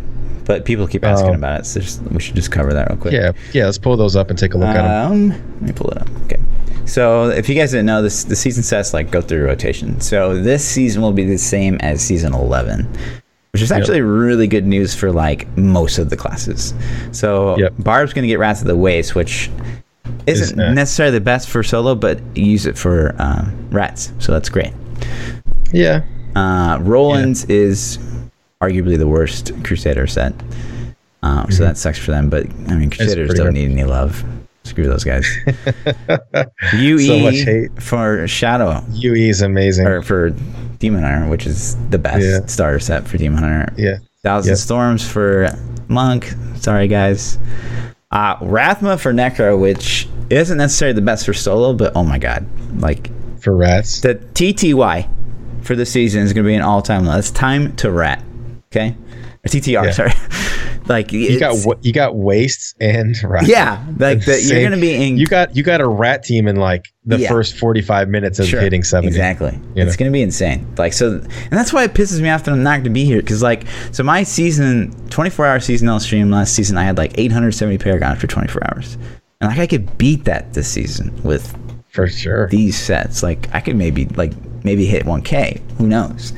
But 0.45 0.65
people 0.65 0.87
keep 0.87 1.05
asking 1.05 1.31
Um, 1.31 1.35
about 1.37 1.61
it, 1.61 1.67
so 1.67 1.81
just, 1.81 2.01
we 2.03 2.21
should 2.21 2.37
just 2.37 2.53
cover 2.53 2.73
that 2.73 2.89
real 2.89 2.99
quick. 2.99 3.13
Yeah, 3.13 3.33
yeah. 3.53 3.65
Let's 3.65 3.79
pull 3.79 3.97
those 3.97 4.15
up 4.15 4.31
and 4.31 4.39
take 4.39 4.55
a 4.55 4.59
look 4.59 4.69
at 4.69 4.83
them. 4.83 5.13
Um, 5.13 5.29
let 5.31 5.63
me 5.63 5.73
pull 5.73 5.91
it 5.91 5.99
up. 5.99 6.09
Okay. 6.27 6.39
So 6.85 7.31
if 7.31 7.49
you 7.49 7.57
guys 7.57 7.73
didn't 7.73 7.87
know, 7.87 8.01
this 8.01 8.23
the 8.23 8.37
season 8.37 8.63
sets 8.63 8.95
like 8.95 9.11
go 9.11 9.21
through 9.21 9.45
rotation. 9.45 10.01
So 10.01 10.41
this 10.41 10.65
season 10.65 11.03
will 11.03 11.11
be 11.13 11.25
the 11.25 11.37
same 11.39 11.79
as 11.81 12.01
season 12.01 12.33
eleven, 12.33 12.87
which 13.53 13.61
is 13.63 13.73
actually 13.73 14.03
really 14.03 14.47
good 14.47 14.67
news 14.69 14.95
for 14.95 15.11
like 15.11 15.49
most 15.59 15.99
of 15.99 16.11
the 16.11 16.17
classes. 16.17 16.75
So 17.11 17.59
Yep. 17.59 17.73
Barb's 17.81 18.13
going 18.13 18.23
to 18.23 18.29
get 18.29 18.39
Wrath 18.39 18.61
of 18.61 18.69
the 18.69 18.77
Waste, 18.77 19.17
which 19.17 19.51
isn't 20.29 20.61
Is, 20.61 20.75
necessarily 20.77 21.19
the 21.19 21.25
best 21.25 21.49
for 21.49 21.65
solo, 21.65 21.97
but 21.97 22.21
use 22.37 22.67
it 22.67 22.79
for 22.79 23.17
um, 23.19 23.53
Rats, 23.73 24.13
so 24.21 24.31
that's 24.31 24.49
great. 24.49 24.73
Yeah. 25.73 26.05
Uh, 26.37 26.79
Roland's 26.83 27.45
is 27.47 27.99
arguably 28.61 28.99
the 28.99 29.09
worst 29.09 29.53
Crusader 29.65 30.07
set, 30.07 30.35
uh, 31.23 31.49
so 31.49 31.65
that 31.65 31.77
sucks 31.79 31.99
for 31.99 32.11
them. 32.13 32.29
But 32.31 32.47
I 32.69 32.75
mean, 32.77 32.91
Crusaders 32.91 33.31
don't 33.35 33.47
hard. 33.47 33.55
need 33.55 33.71
any 33.71 33.85
love. 33.85 34.23
Screw 34.65 34.85
those 34.87 35.05
guys. 35.05 35.27
UE 36.75 36.99
So 37.07 37.19
much 37.21 37.37
hate. 37.37 37.71
for 37.83 38.27
Shadow 38.27 38.83
UE 38.93 39.29
is 39.31 39.41
amazing. 39.43 39.87
or 39.87 40.03
for 40.03 40.31
Demon 40.79 41.03
Hunter, 41.05 41.29
which 41.29 41.47
is 41.47 41.77
the 41.91 41.99
best 41.99 42.25
Yeah. 42.25 42.47
starter 42.47 42.81
set 42.81 43.07
for 43.07 43.17
Demon 43.17 43.39
Hunter. 43.43 43.73
Yeah. 43.77 43.97
Thousand. 44.23 44.57
Storms 44.57 45.09
for 45.09 45.49
Monk. 45.89 46.35
Sorry, 46.57 46.89
guys. 46.89 47.39
Uh, 48.11 48.37
Rathma 48.39 48.99
for 48.99 49.13
Necro, 49.13 49.59
which 49.59 50.09
isn't 50.31 50.59
necessarily 50.59 50.95
the 50.95 51.01
best 51.03 51.25
for 51.27 51.33
solo, 51.33 51.73
but 51.73 51.93
oh 51.95 52.03
my 52.03 52.19
god, 52.19 52.45
like 52.81 53.11
For 53.41 53.55
rats. 53.55 54.01
the 54.01 54.17
TTY 54.17 55.09
for 55.67 55.77
the 55.77 55.87
season 55.87 56.23
is 56.23 56.33
going 56.33 56.45
to 56.45 56.49
be 56.49 56.55
an 56.55 56.63
all-time 56.63 57.05
low. 57.05 57.17
It's 57.19 57.31
time 57.31 57.75
to 57.77 57.91
rat. 57.91 58.23
Okay, 58.73 58.97
or 59.45 59.49
TTR. 59.49 59.85
Yeah. 59.85 59.91
Sorry. 59.91 60.13
like 60.89 61.13
You 61.13 61.39
got 61.41 61.85
you 61.85 61.93
got 61.93 62.15
wastes 62.17 62.75
and 62.81 63.17
rats. 63.25 63.49
yeah, 63.49 63.85
like 63.99 64.25
the, 64.25 64.41
you're 64.43 64.61
going 64.61 64.73
to 64.73 64.81
be 64.81 64.95
in. 64.95 65.17
You 65.19 65.27
got 65.27 65.57
you 65.57 65.63
got 65.63 65.81
a 65.81 65.89
rat 65.89 66.23
team 66.25 66.47
in 66.49 66.57
like 66.57 66.87
the 67.05 67.19
Yeah. 67.19 67.29
first 67.29 67.57
45 67.57 68.09
minutes 68.09 68.39
of 68.39 68.47
Sure, 68.47 68.61
hitting 68.61 68.83
70. 68.85 69.09
Exactly. 69.09 69.59
you 69.75 69.83
It's 69.85 69.97
going 69.97 70.11
to 70.11 70.13
be 70.13 70.23
insane. 70.23 70.67
Like 70.77 70.93
so, 70.93 71.13
and 71.15 71.53
that's 71.53 71.73
why 71.73 71.85
it 71.85 71.95
pisses 71.95 72.21
me 72.21 72.29
off 72.29 72.45
that 72.45 72.53
I'm 72.53 72.63
not 72.63 72.75
going 72.77 72.85
to 72.85 72.91
be 72.91 73.05
here 73.05 73.21
because 73.21 73.43
like 73.43 73.65
so 73.93 74.03
my 74.03 74.23
season, 74.25 74.91
24 75.11 75.47
hour 75.47 75.61
season 75.61 75.89
on 75.89 76.01
stream 76.01 76.31
last 76.31 76.55
season, 76.55 76.77
I 76.77 76.85
had 76.85 76.99
like 76.99 77.13
870 77.19 77.79
Paragon 77.79 78.17
for 78.17 78.27
24 78.27 78.63
hours, 78.73 78.95
and 79.41 79.51
like 79.51 79.59
I 79.59 79.67
could 79.67 79.97
beat 79.99 80.25
that 80.25 80.53
this 80.55 80.69
season 80.69 81.13
with 81.23 81.57
For 81.89 82.09
sure. 82.09 82.49
these 82.49 82.77
sets. 82.77 83.23
Like 83.23 83.49
I 83.55 83.61
could 83.61 83.77
maybe 83.77 84.07
like 84.07 84.33
maybe 84.67 84.85
hit 84.85 85.05
1K. 85.07 85.61
Who 85.79 85.87
knows? 85.87 86.33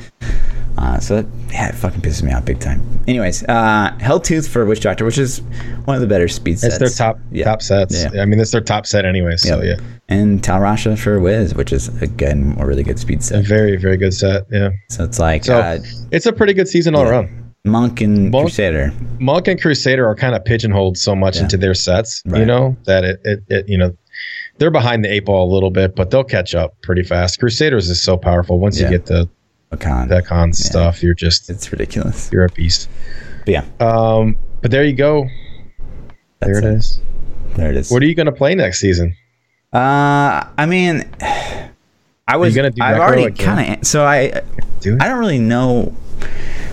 Uh, 0.77 0.97
so 0.99 1.21
that, 1.21 1.25
yeah, 1.51 1.67
it 1.69 1.75
fucking 1.75 1.99
pisses 1.99 2.23
me 2.23 2.31
off 2.31 2.45
big 2.45 2.59
time. 2.59 2.79
Anyways, 3.07 3.43
uh, 3.49 3.91
Helltooth 3.99 4.47
for 4.47 4.65
Witch 4.65 4.79
Doctor, 4.79 5.03
which 5.03 5.17
is 5.17 5.39
one 5.85 5.95
of 5.95 6.01
the 6.01 6.07
better 6.07 6.27
speed 6.29 6.57
sets. 6.59 6.77
That's 6.77 6.95
their 6.97 7.07
top 7.07 7.19
Yeah. 7.31 7.43
top 7.45 7.61
sets. 7.61 8.01
Yeah. 8.13 8.21
I 8.21 8.25
mean, 8.25 8.37
that's 8.37 8.51
their 8.51 8.61
top 8.61 8.85
set 8.85 9.03
anyway. 9.03 9.35
So 9.35 9.61
Yep. 9.61 9.79
yeah, 9.79 9.85
And 10.07 10.41
Tal 10.43 10.61
Rasha 10.61 10.97
for 10.97 11.19
Wiz, 11.19 11.53
which 11.55 11.73
is 11.73 11.89
again 12.01 12.55
a 12.59 12.65
really 12.65 12.83
good 12.83 12.97
speed 12.99 13.19
a 13.19 13.23
set. 13.23 13.43
very 13.45 13.75
very 13.75 13.97
good 13.97 14.13
set. 14.13 14.43
Yeah, 14.51 14.69
So 14.89 15.03
it's 15.03 15.19
like 15.19 15.43
So- 15.43 15.59
uh, 15.59 15.79
it's 16.11 16.27
a 16.27 16.31
pretty 16.31 16.53
good 16.53 16.67
season 16.69 16.95
all 16.95 17.03
Yeah. 17.03 17.09
around. 17.11 17.29
Monk 17.65 17.99
and 17.99 18.31
Monk- 18.31 18.45
Crusader. 18.45 18.93
Monk 19.19 19.47
and 19.49 19.59
Crusader 19.61 20.07
are 20.07 20.15
kind 20.15 20.33
of 20.33 20.45
pigeonholed 20.45 20.97
so 20.97 21.13
much 21.13 21.35
Yeah. 21.37 21.43
into 21.43 21.57
their 21.57 21.73
sets, 21.73 22.21
Right. 22.25 22.39
you 22.39 22.45
know, 22.45 22.77
that 22.85 23.03
it, 23.03 23.19
it, 23.25 23.39
it 23.49 23.65
you 23.67 23.77
know 23.77 23.91
they're 24.59 24.71
behind 24.71 25.03
the 25.03 25.11
eight 25.11 25.25
ball 25.25 25.49
a 25.49 25.51
little 25.51 25.71
bit, 25.71 25.95
but 25.95 26.11
they'll 26.11 26.23
catch 26.23 26.53
up 26.53 26.79
pretty 26.83 27.03
fast. 27.03 27.39
Crusaders 27.39 27.89
is 27.89 28.01
so 28.01 28.17
powerful. 28.17 28.59
Once 28.59 28.79
Yeah. 28.79 28.85
you 28.85 28.91
get 28.97 29.05
the 29.07 29.27
Pecan. 29.71 30.07
that 30.09 30.25
con 30.25 30.51
stuff, 30.53 31.01
you're 31.01 31.13
just 31.13 31.49
It's 31.49 31.71
ridiculous. 31.71 32.29
you're 32.31 32.45
a 32.45 32.49
beast. 32.49 32.89
But 33.45 33.51
yeah, 33.53 33.63
Um, 33.79 34.35
but 34.61 34.71
there 34.71 34.83
you 34.83 34.93
go. 34.93 35.27
that's 36.39 36.59
there 36.61 36.71
it 36.71 36.75
is. 36.77 36.99
There 37.55 37.69
it 37.69 37.75
is. 37.77 37.89
What 37.91 38.03
are 38.03 38.05
you 38.05 38.15
going 38.15 38.25
to 38.27 38.31
play 38.31 38.53
next 38.55 38.79
season? 38.79 39.15
Uh, 39.73 40.43
I 40.57 40.65
mean, 40.67 41.03
I 42.27 42.37
was. 42.37 42.55
gonna 42.55 42.69
do 42.69 42.81
I've 42.83 42.97
already 42.99 43.31
kind 43.31 43.79
of. 43.79 43.87
So 43.87 44.05
I, 44.05 44.41
Do. 44.81 44.97
I 44.99 45.07
don't 45.07 45.19
really 45.19 45.39
know. 45.39 45.95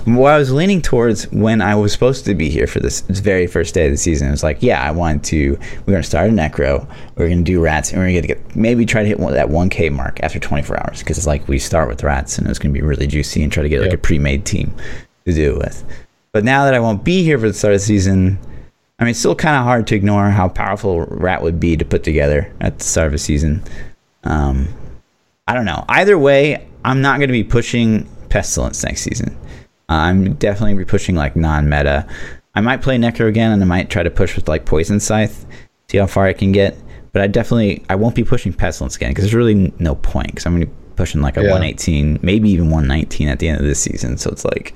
What 0.06 0.32
I 0.34 0.38
was 0.38 0.52
leaning 0.52 0.80
towards 0.80 1.24
when 1.32 1.60
I 1.60 1.74
was 1.74 1.92
supposed 1.92 2.24
to 2.26 2.34
be 2.36 2.48
here 2.48 2.68
for 2.68 2.78
this 2.78 3.00
very 3.00 3.48
first 3.48 3.74
day 3.74 3.86
of 3.86 3.90
the 3.92 3.96
season, 3.96 4.28
it 4.28 4.30
was 4.30 4.44
like, 4.44 4.62
yeah, 4.62 4.80
I 4.80 4.92
want 4.92 5.24
to. 5.26 5.58
We're 5.84 5.92
gonna 5.94 6.02
start 6.04 6.30
a 6.30 6.32
necro. 6.32 6.88
We're 7.16 7.28
gonna 7.28 7.42
do 7.42 7.60
rats, 7.60 7.90
and 7.90 8.00
we're 8.00 8.08
gonna 8.08 8.28
get 8.28 8.54
maybe 8.54 8.86
try 8.86 9.02
to 9.02 9.08
hit 9.08 9.18
one, 9.18 9.32
that 9.34 9.48
1K 9.48 9.90
mark 9.90 10.20
after 10.22 10.38
24 10.38 10.78
hours 10.78 11.00
because 11.00 11.18
it's 11.18 11.26
like 11.26 11.48
we 11.48 11.58
start 11.58 11.88
with 11.88 12.04
rats, 12.04 12.38
and 12.38 12.46
it's 12.48 12.60
gonna 12.60 12.72
be 12.72 12.82
really 12.82 13.08
juicy, 13.08 13.42
and 13.42 13.50
try 13.52 13.64
to 13.64 13.68
get 13.68 13.80
like 13.80 13.90
Yep. 13.90 13.98
a 13.98 14.02
pre-made 14.02 14.44
team 14.44 14.72
to 15.24 15.32
do 15.32 15.54
it 15.54 15.58
with. 15.58 15.84
But 16.32 16.44
now 16.44 16.64
that 16.66 16.74
I 16.74 16.78
won't 16.80 17.02
be 17.02 17.24
here 17.24 17.38
for 17.38 17.48
the 17.48 17.54
start 17.54 17.74
of 17.74 17.80
the 17.80 17.84
season, 17.86 18.38
I 19.00 19.04
mean, 19.04 19.10
it's 19.10 19.18
still 19.18 19.34
kind 19.34 19.56
of 19.56 19.64
hard 19.64 19.88
to 19.88 19.96
ignore 19.96 20.30
how 20.30 20.48
powerful 20.48 21.00
Rat 21.06 21.42
would 21.42 21.58
be 21.58 21.76
to 21.76 21.84
put 21.84 22.04
together 22.04 22.52
at 22.60 22.78
the 22.78 22.84
start 22.84 23.08
of 23.08 23.14
a 23.14 23.18
season. 23.18 23.62
Um, 24.22 24.68
I 25.48 25.54
don't 25.54 25.64
know. 25.64 25.84
Either 25.88 26.16
way, 26.18 26.64
I'm 26.84 27.00
not 27.02 27.18
going 27.18 27.28
to 27.28 27.32
be 27.32 27.44
pushing 27.44 28.08
Pestilence 28.28 28.84
next 28.84 29.02
season. 29.02 29.36
I'm 29.88 30.34
definitely 30.34 30.74
be 30.74 30.84
pushing 30.84 31.14
like 31.14 31.36
non-meta. 31.36 32.06
I 32.54 32.60
might 32.60 32.82
play 32.82 32.96
Necro 32.96 33.28
again, 33.28 33.52
and 33.52 33.62
I 33.62 33.66
might 33.66 33.90
try 33.90 34.02
to 34.02 34.10
push 34.10 34.34
with 34.34 34.48
like 34.48 34.64
Poison 34.64 34.98
Scythe, 34.98 35.46
see 35.88 35.98
how 35.98 36.06
far 36.06 36.24
I 36.26 36.32
can 36.32 36.52
get. 36.52 36.76
But 37.12 37.22
I 37.22 37.26
definitely 37.28 37.84
I 37.88 37.94
won't 37.94 38.14
be 38.14 38.24
pushing 38.24 38.52
Pestilence 38.52 38.96
again 38.96 39.10
because 39.10 39.24
there's 39.24 39.34
really 39.34 39.72
no 39.78 39.94
point. 39.94 40.28
Because 40.28 40.46
I'm 40.46 40.52
going 40.54 40.62
to 40.62 40.66
be 40.66 40.72
pushing 40.96 41.20
like 41.22 41.36
a 41.36 41.42
Yeah. 41.42 41.50
118, 41.52 42.18
maybe 42.22 42.50
even 42.50 42.70
119 42.70 43.28
at 43.28 43.38
the 43.38 43.48
end 43.48 43.60
of 43.60 43.66
this 43.66 43.80
season. 43.80 44.16
So 44.18 44.30
it's 44.30 44.44
like 44.44 44.74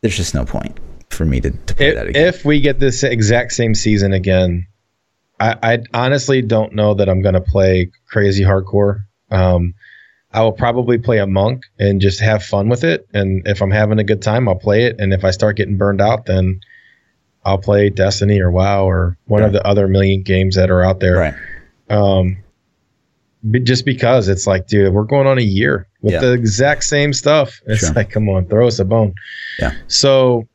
there's 0.00 0.16
just 0.16 0.34
no 0.34 0.44
point 0.44 0.78
for 1.10 1.24
me 1.24 1.40
to, 1.40 1.50
to 1.50 1.74
play 1.74 1.94
that 1.94 2.04
If, 2.06 2.10
again. 2.10 2.26
if 2.28 2.44
we 2.44 2.60
get 2.60 2.78
this 2.78 3.02
exact 3.02 3.52
same 3.52 3.74
season 3.74 4.12
again, 4.12 4.66
I, 5.40 5.56
I 5.62 5.78
honestly 5.94 6.40
don't 6.42 6.74
know 6.74 6.94
that 6.94 7.08
I'm 7.08 7.20
going 7.22 7.34
to 7.34 7.40
play 7.40 7.90
crazy 8.06 8.42
hardcore. 8.44 9.04
Um, 9.30 9.74
I 10.34 10.42
will 10.42 10.52
probably 10.52 10.96
play 10.98 11.18
a 11.18 11.26
monk 11.26 11.62
and 11.78 12.00
just 12.00 12.20
have 12.20 12.42
fun 12.42 12.68
with 12.68 12.84
it. 12.84 13.06
And 13.12 13.46
if 13.46 13.60
I'm 13.62 13.70
having 13.70 13.98
a 13.98 14.04
good 14.04 14.22
time, 14.22 14.48
I'll 14.48 14.54
play 14.58 14.84
it. 14.84 14.96
And 14.98 15.12
if 15.12 15.24
I 15.24 15.30
start 15.30 15.56
getting 15.56 15.76
burned 15.76 16.00
out, 16.00 16.24
then 16.26 16.60
I'll 17.44 17.58
play 17.58 17.90
Destiny 17.90 18.40
or 18.40 18.50
WoW 18.50 18.88
or 18.88 19.18
one 19.26 19.42
of 19.42 19.52
the 19.52 19.66
other 19.66 19.88
million 19.88 20.22
games 20.22 20.56
that 20.56 20.70
are 20.70 20.82
out 20.82 21.00
there. 21.00 21.16
right. 21.16 21.34
Um, 21.90 22.38
just 23.64 23.84
because 23.84 24.28
it's 24.28 24.46
like, 24.46 24.68
dude, 24.68 24.94
we're 24.94 25.02
going 25.02 25.26
on 25.26 25.36
a 25.38 25.42
year 25.42 25.86
with 26.00 26.14
Yeah. 26.14 26.20
the 26.20 26.32
exact 26.32 26.84
same 26.84 27.12
stuff. 27.12 27.60
It's 27.66 27.80
Sure. 27.80 27.92
like, 27.92 28.10
come 28.10 28.28
on, 28.28 28.46
throw 28.46 28.68
us 28.68 28.78
a 28.78 28.84
bone. 28.84 29.14
Yeah. 29.58 29.72
So, 29.88 30.46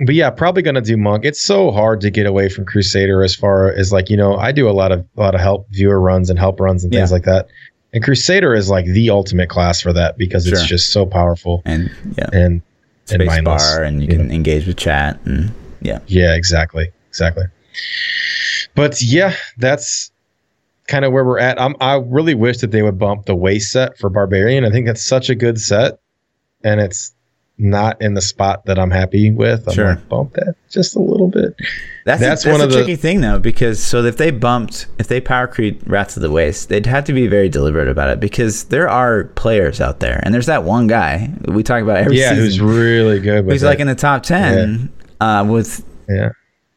but 0.00 0.14
yeah, 0.14 0.30
probably 0.30 0.62
gonna 0.62 0.80
do 0.80 0.96
monk. 0.96 1.24
It's 1.24 1.40
so 1.42 1.70
hard 1.70 2.00
to 2.00 2.10
get 2.10 2.26
away 2.26 2.48
from 2.48 2.64
Crusader 2.64 3.22
as 3.22 3.34
far 3.34 3.70
as 3.72 3.92
like 3.92 4.08
you 4.10 4.16
know, 4.16 4.36
I 4.36 4.50
do 4.52 4.68
a 4.68 4.72
lot 4.72 4.92
of 4.92 5.06
a 5.16 5.20
lot 5.20 5.34
of 5.34 5.40
help 5.40 5.68
viewer 5.70 6.00
runs 6.00 6.28
and 6.30 6.38
help 6.38 6.58
runs 6.60 6.82
and 6.84 6.92
things 6.92 7.10
Yeah. 7.10 7.14
like 7.14 7.24
that. 7.24 7.48
And 7.96 8.04
Crusader 8.04 8.54
is 8.54 8.68
like 8.68 8.84
the 8.84 9.08
ultimate 9.08 9.48
class 9.48 9.80
for 9.80 9.90
that 9.94 10.18
because 10.18 10.46
it's 10.46 10.66
just 10.66 10.90
so 10.90 11.06
powerful 11.06 11.62
And 11.64 11.90
yeah, 12.18 12.28
and 12.30 12.52
and 12.52 12.62
space 13.08 13.26
mindless. 13.26 13.62
bar, 13.62 13.82
and 13.84 14.02
you 14.02 14.08
you 14.08 14.18
can 14.18 14.28
know. 14.28 14.34
engage 14.34 14.66
with 14.66 14.76
chat, 14.76 15.18
and 15.24 15.50
yeah, 15.80 16.00
Yeah, 16.06 16.34
exactly. 16.34 16.90
Exactly. 17.08 17.44
But 18.74 19.00
yeah, 19.00 19.34
that's 19.56 20.10
kind 20.88 21.06
of 21.06 21.12
where 21.14 21.24
we're 21.24 21.38
at. 21.38 21.58
I'm, 21.58 21.74
I 21.80 21.94
really 21.94 22.34
wish 22.34 22.58
that 22.58 22.70
they 22.70 22.82
would 22.82 22.98
bump 22.98 23.24
the 23.24 23.34
way 23.34 23.58
set 23.58 23.96
for 23.96 24.10
Barbarian. 24.10 24.66
I 24.66 24.70
think 24.70 24.84
that's 24.86 25.02
such 25.02 25.30
a 25.30 25.34
good 25.34 25.58
set, 25.58 25.98
and 26.62 26.82
it's 26.82 27.14
not 27.58 28.00
in 28.02 28.12
the 28.14 28.20
spot 28.20 28.66
that 28.66 28.78
I'm 28.78 28.90
happy 28.90 29.30
with. 29.30 29.66
I'm 29.66 29.74
Sure. 29.74 29.88
like, 29.94 30.08
bump 30.10 30.34
that 30.34 30.54
just 30.70 30.94
a 30.94 30.98
little 31.00 31.28
bit. 31.28 31.54
that's 32.04 32.20
That's 32.20 32.44
that's 32.44 32.46
one 32.46 32.60
of 32.60 32.68
a 32.68 32.72
the- 32.72 32.78
tricky 32.80 32.96
thing 32.96 33.22
though, 33.22 33.38
because 33.38 33.82
so 33.82 34.02
if 34.04 34.18
they 34.18 34.30
bumped, 34.30 34.86
if 34.98 35.08
they 35.08 35.20
power 35.22 35.46
creep 35.46 35.80
Wrath 35.86 36.16
of 36.16 36.22
the 36.22 36.30
Waste, 36.30 36.68
they'd 36.68 36.84
have 36.86 37.04
to 37.04 37.12
be 37.14 37.26
very 37.28 37.48
deliberate 37.48 37.88
about 37.88 38.10
it 38.10 38.20
because 38.20 38.64
there 38.64 38.88
are 38.90 39.24
players 39.24 39.80
out 39.80 40.00
there, 40.00 40.20
and 40.22 40.34
there's 40.34 40.46
that 40.46 40.64
one 40.64 40.86
guy 40.86 41.30
we 41.48 41.62
talk 41.62 41.82
about 41.82 41.96
every 41.98 42.18
yeah, 42.18 42.30
season, 42.30 42.44
who's 42.44 42.60
really 42.60 43.20
good 43.20 43.44
who's 43.46 43.62
it. 43.62 43.66
like 43.66 43.80
in 43.80 43.86
the 43.86 43.94
top 43.94 44.22
ten 44.22 44.92
uh, 45.20 45.46
with 45.48 45.82
yeah. 46.10 46.28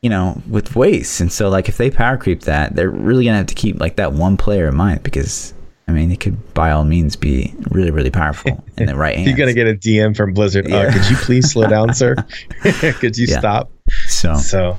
you 0.01 0.09
know 0.09 0.41
with 0.49 0.77
waste, 0.77 1.19
and 1.19 1.29
so 1.31 1.49
like 1.49 1.67
if 1.67 1.75
they 1.75 1.91
power 1.91 2.15
creep 2.15 2.43
that, 2.43 2.75
they're 2.75 2.89
really 2.89 3.25
gonna 3.25 3.37
have 3.37 3.47
to 3.47 3.55
keep 3.55 3.81
like 3.81 3.97
that 3.97 4.13
one 4.13 4.37
player 4.37 4.69
in 4.69 4.75
mind 4.75 5.03
because. 5.03 5.53
I 5.89 5.91
mean, 5.91 6.11
it 6.11 6.19
could 6.19 6.53
by 6.53 6.69
all 6.71 6.83
means 6.85 7.15
be 7.15 7.53
really, 7.71 7.89
really 7.89 8.11
powerful 8.11 8.63
in 8.77 8.85
the 8.85 8.95
right 8.95 9.15
hands. 9.15 9.27
You're 9.27 9.37
gonna 9.37 9.53
get 9.53 9.67
a 9.67 9.73
DM 9.73 10.15
from 10.15 10.33
Blizzard. 10.33 10.69
Yeah. 10.69 10.77
Uh, 10.77 10.93
could 10.93 11.09
you 11.09 11.15
please 11.17 11.51
slow 11.51 11.67
down, 11.75 11.93
sir? 11.95 12.15
could 12.99 13.17
you 13.17 13.25
Yeah. 13.27 13.39
stop? 13.39 13.71
so, 14.07 14.35
So 14.35 14.77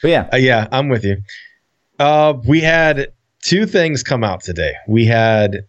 but 0.00 0.08
yeah, 0.10 0.28
Uh, 0.32 0.36
yeah, 0.38 0.66
I'm 0.72 0.88
with 0.88 1.04
you. 1.04 1.18
Uh, 1.98 2.34
we 2.46 2.60
had 2.60 3.12
two 3.42 3.66
things 3.66 4.02
come 4.02 4.24
out 4.24 4.40
today. 4.40 4.72
We 4.88 5.04
had 5.04 5.66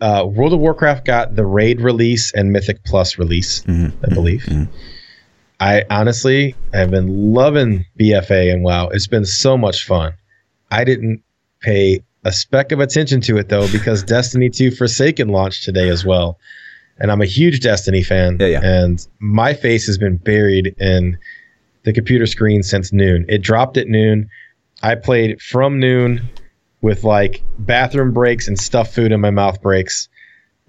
uh, 0.00 0.24
World 0.26 0.54
of 0.54 0.60
Warcraft 0.60 1.04
got 1.04 1.36
the 1.36 1.44
raid 1.44 1.80
release 1.82 2.32
and 2.32 2.52
Mythic 2.52 2.82
Plus 2.84 3.18
release, 3.18 3.62
Mhm, 3.64 3.92
I 4.10 4.14
believe. 4.14 4.44
mhm. 4.44 4.66
I 5.60 5.84
honestly 5.90 6.54
have 6.72 6.90
been 6.90 7.34
loving 7.34 7.84
BFA 7.98 8.50
and 8.50 8.62
WoW. 8.64 8.88
It's 8.88 9.06
been 9.08 9.26
so 9.26 9.58
much 9.58 9.84
fun. 9.84 10.14
I 10.70 10.84
didn't 10.84 11.22
pay 11.60 12.00
a 12.24 12.32
speck 12.32 12.72
of 12.72 12.80
attention 12.80 13.20
to 13.22 13.38
it 13.38 13.48
though 13.48 13.70
because 13.72 14.02
Destiny 14.02 14.50
2 14.50 14.70
Forsaken 14.72 15.28
launched 15.28 15.64
today 15.64 15.88
as 15.88 16.04
well. 16.04 16.38
And 16.98 17.10
I'm 17.10 17.22
a 17.22 17.26
huge 17.26 17.60
Destiny 17.60 18.02
fan. 18.02 18.36
Yeah, 18.38 18.46
yeah. 18.46 18.60
And 18.62 19.06
my 19.20 19.54
face 19.54 19.86
has 19.86 19.96
been 19.96 20.16
buried 20.16 20.74
in 20.78 21.18
the 21.84 21.92
computer 21.92 22.26
screen 22.26 22.62
since 22.62 22.92
noon. 22.92 23.24
It 23.28 23.38
dropped 23.38 23.78
at 23.78 23.88
noon. 23.88 24.28
I 24.82 24.96
played 24.96 25.40
from 25.40 25.80
noon 25.80 26.28
with 26.82 27.04
like 27.04 27.42
bathroom 27.58 28.12
breaks 28.12 28.48
and 28.48 28.58
stuffed 28.58 28.94
food 28.94 29.12
in 29.12 29.20
my 29.20 29.30
mouth 29.30 29.62
breaks. 29.62 30.08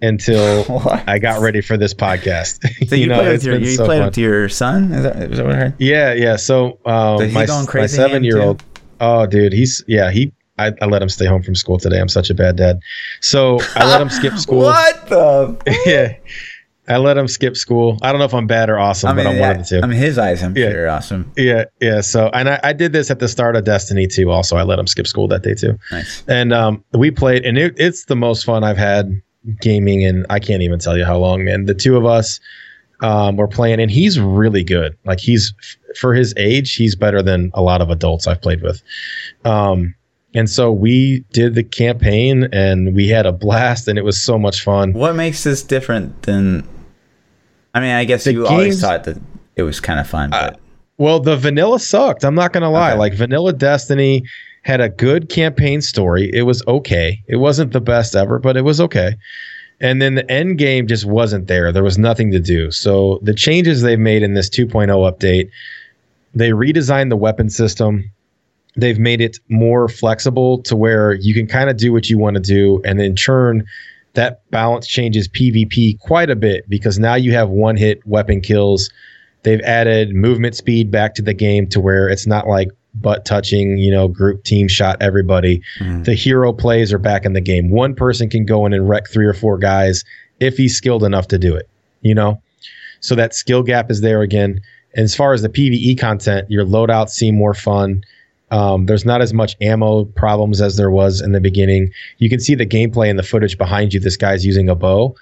until 0.01 0.81
I 1.07 1.19
got 1.19 1.41
ready 1.41 1.61
for 1.61 1.77
this 1.77 1.93
podcast. 1.93 2.59
So 2.87 2.95
you, 2.95 3.07
played 3.07 3.27
with 3.27 3.43
your 3.43 3.59
you 3.59 3.75
so 3.75 3.85
played 3.85 3.99
fun. 3.99 4.05
with 4.07 4.17
your 4.17 4.49
son? 4.49 4.91
Is 4.91 5.03
that, 5.03 5.15
is 5.31 5.37
that 5.37 5.45
what 5.45 5.55
I 5.55 5.57
heard? 5.57 5.75
Yeah, 5.77 6.13
yeah. 6.13 6.35
So, 6.35 6.79
um, 6.85 7.31
my, 7.33 7.45
my 7.45 7.65
crazy 7.65 7.97
in 7.97 8.01
the 8.01 8.07
seven 8.07 8.23
year 8.23 8.41
old. 8.41 8.63
Oh, 8.99 9.25
dude, 9.25 9.53
he's 9.53 9.83
yeah. 9.87 10.11
He 10.11 10.33
I, 10.57 10.73
I 10.81 10.85
let 10.85 11.01
him 11.01 11.09
stay 11.09 11.25
home 11.25 11.41
from 11.43 11.55
school 11.55 11.77
today. 11.79 11.99
I'm 11.99 12.09
such 12.09 12.29
a 12.29 12.33
bad 12.33 12.55
dad. 12.57 12.79
So 13.21 13.59
I 13.75 13.87
let 13.87 14.01
him 14.01 14.09
skip 14.09 14.33
school. 14.37 14.59
What 14.59 15.07
the? 15.07 15.57
yeah, 15.85 16.93
I 16.93 16.97
let 16.97 17.17
him 17.17 17.27
skip 17.27 17.55
school. 17.57 17.97
I 18.01 18.11
don't 18.11 18.19
know 18.19 18.25
if 18.25 18.33
I'm 18.33 18.47
bad 18.47 18.69
or 18.69 18.77
awesome, 18.77 19.09
I 19.09 19.13
mean, 19.13 19.25
but 19.25 19.29
I'm 19.31 19.35
yeah, 19.37 19.41
one 19.41 19.51
of 19.51 19.57
the 19.69 19.75
two. 19.79 19.81
I 19.83 19.87
mean, 19.87 19.97
his 19.99 20.17
eyes, 20.17 20.43
I'm 20.43 20.55
Yeah. 20.57 20.71
sure, 20.71 20.89
awesome. 20.89 21.31
yeah, 21.37 21.65
yeah. 21.79 22.01
So 22.01 22.29
and 22.33 22.49
I, 22.49 22.59
I 22.63 22.73
did 22.73 22.91
this 22.93 23.09
at 23.09 23.19
the 23.19 23.27
start 23.27 23.55
of 23.55 23.63
Destiny 23.65 24.07
too. 24.07 24.29
Also, 24.29 24.55
I 24.57 24.63
let 24.63 24.77
him 24.77 24.87
skip 24.87 25.07
school 25.07 25.27
that 25.29 25.41
day 25.43 25.53
too. 25.55 25.77
Nice. 25.91 26.23
And 26.27 26.53
um, 26.53 26.83
we 26.93 27.11
played, 27.11 27.45
and 27.45 27.57
it, 27.57 27.73
it's 27.77 28.05
the 28.05 28.15
most 28.15 28.43
fun 28.45 28.63
I've 28.63 28.77
had 28.77 29.21
gaming, 29.61 30.05
and 30.05 30.25
I 30.29 30.39
can't 30.39 30.61
even 30.61 30.79
tell 30.79 30.97
you 30.97 31.05
how 31.05 31.17
long, 31.17 31.43
man. 31.45 31.65
The 31.65 31.73
two 31.73 31.97
of 31.97 32.05
us 32.05 32.39
um, 33.01 33.37
were 33.37 33.47
playing, 33.47 33.79
and 33.79 33.89
he's 33.89 34.19
really 34.19 34.63
good. 34.63 34.95
Like 35.05 35.19
he's 35.19 35.53
for 35.99 36.13
his 36.13 36.33
age, 36.37 36.75
he's 36.75 36.95
better 36.95 37.23
than 37.23 37.51
a 37.53 37.61
lot 37.61 37.81
of 37.81 37.89
adults 37.89 38.27
I've 38.27 38.41
played 38.41 38.61
with. 38.61 38.81
Um, 39.45 39.95
and 40.33 40.49
so 40.49 40.71
we 40.71 41.25
did 41.31 41.55
the 41.55 41.63
campaign, 41.63 42.47
and 42.51 42.95
we 42.95 43.07
had 43.07 43.25
a 43.25 43.31
blast, 43.31 43.87
and 43.87 43.97
it 43.97 44.03
was 44.03 44.21
so 44.21 44.37
much 44.37 44.61
fun. 44.63 44.93
What 44.93 45.15
makes 45.15 45.43
this 45.43 45.63
different 45.63 46.23
than? 46.23 46.67
I 47.73 47.79
mean, 47.79 47.91
I 47.91 48.05
guess 48.05 48.25
The 48.25 48.33
you 48.33 48.47
always 48.47 48.81
thought 48.81 49.05
that 49.05 49.17
it 49.55 49.63
was 49.63 49.79
kind 49.79 49.99
of 49.99 50.07
fun, 50.07 50.33
uh, 50.33 50.51
but 50.51 50.59
Well, 50.97 51.19
the 51.19 51.37
vanilla 51.37 51.79
sucked. 51.79 52.23
I'm 52.23 52.35
not 52.35 52.53
gonna 52.53 52.71
lie. 52.71 52.91
Okay. 52.91 52.99
Like 52.99 53.13
vanilla 53.13 53.53
Destiny 53.53 54.23
had 54.63 54.81
a 54.81 54.89
good 54.89 55.29
campaign 55.29 55.81
story. 55.81 56.29
It 56.33 56.43
was 56.43 56.63
okay. 56.67 57.21
It 57.27 57.37
wasn't 57.37 57.73
the 57.73 57.81
best 57.81 58.15
ever, 58.15 58.39
but 58.39 58.57
it 58.57 58.61
was 58.61 58.79
okay. 58.79 59.15
And 59.79 59.99
then 60.01 60.13
the 60.13 60.29
end 60.31 60.59
game 60.59 60.85
just 60.85 61.05
wasn't 61.05 61.47
there. 61.47 61.71
There 61.71 61.83
was 61.83 61.97
nothing 61.97 62.31
to 62.31 62.39
do. 62.39 62.69
So 62.69 63.19
the 63.23 63.33
changes 63.33 63.81
they've 63.81 63.97
made 63.97 64.21
in 64.21 64.35
this 64.35 64.47
2.0 64.47 64.87
update, 65.11 65.49
they 66.35 66.51
redesigned 66.51 67.09
the 67.09 67.17
weapon 67.17 67.49
system. 67.49 68.11
They've 68.75 68.99
made 68.99 69.21
it 69.21 69.38
more 69.49 69.88
flexible 69.89 70.62
to 70.63 70.75
where 70.75 71.13
you 71.13 71.34
can 71.34 71.47
kind 71.47 71.69
of 71.69 71.77
do 71.77 71.91
what 71.91 72.10
you 72.10 72.17
want 72.17 72.36
to 72.36 72.41
do, 72.41 72.81
and 72.86 73.01
in 73.01 73.15
turn, 73.15 73.65
that 74.13 74.49
balance 74.51 74.88
changes 74.88 75.27
PvP 75.27 75.99
quite 75.99 76.29
a 76.29 76.36
bit 76.36 76.69
because 76.69 76.99
now 76.99 77.15
you 77.15 77.34
have 77.34 77.49
one 77.49 77.77
hit 77.77 78.05
weapon 78.05 78.41
kills. 78.41 78.89
They've 79.43 79.62
added 79.62 80.13
movement 80.13 80.55
speed 80.55 80.91
back 80.91 81.15
to 81.15 81.21
the 81.21 81.34
game 81.34 81.67
to 81.67 81.79
where 81.79 82.07
it's 82.07 82.27
not 82.27 82.47
like 82.47 82.69
butt 82.95 83.23
touching, 83.25 83.77
you 83.77 83.89
know, 83.89 84.07
group 84.10 84.43
team 84.43 84.67
shot 84.67 84.97
everybody. 85.01 85.62
Mhm. 85.79 86.03
The 86.03 86.13
hero 86.13 86.51
plays 86.51 86.91
are 86.91 86.97
back 86.97 87.25
in 87.25 87.34
the 87.34 87.41
game. 87.41 87.69
One 87.69 87.95
person 87.95 88.29
can 88.29 88.45
go 88.45 88.65
in 88.65 88.73
and 88.73 88.88
wreck 88.88 89.07
three 89.07 89.25
or 89.25 89.34
four 89.34 89.57
guys 89.57 90.03
if 90.41 90.57
he's 90.57 90.75
skilled 90.75 91.03
enough 91.03 91.27
to 91.29 91.38
do 91.38 91.55
it, 91.55 91.69
you 92.01 92.13
know? 92.13 92.41
So 92.99 93.15
that 93.15 93.34
skill 93.34 93.63
gap 93.63 93.89
is 93.89 94.01
there 94.01 94.21
again. 94.21 94.60
And 94.93 95.05
as 95.05 95.15
far 95.15 95.34
as 95.34 95.41
the 95.41 95.49
PvE 95.49 95.97
content, 95.97 96.51
your 96.51 96.65
loadouts 96.65 97.12
seem 97.12 97.36
more 97.36 97.53
fun. 97.53 98.03
Um, 98.51 98.85
there's 98.85 99.05
not 99.05 99.21
as 99.21 99.33
much 99.33 99.55
ammo 99.61 100.05
problems 100.05 100.61
as 100.61 100.77
there 100.77 100.91
was 100.91 101.21
in 101.21 101.31
the 101.31 101.39
beginning. 101.41 101.91
You 102.19 102.29
can 102.29 102.39
see 102.39 102.53
the 102.55 102.65
gameplay 102.65 103.09
in 103.09 103.15
the 103.15 103.23
footage 103.23 103.57
behind 103.57 103.93
you. 103.93 103.99
This 103.99 104.17
guy's 104.17 104.45
using 104.45 104.69
a 104.69 104.75
bow. 104.75 105.15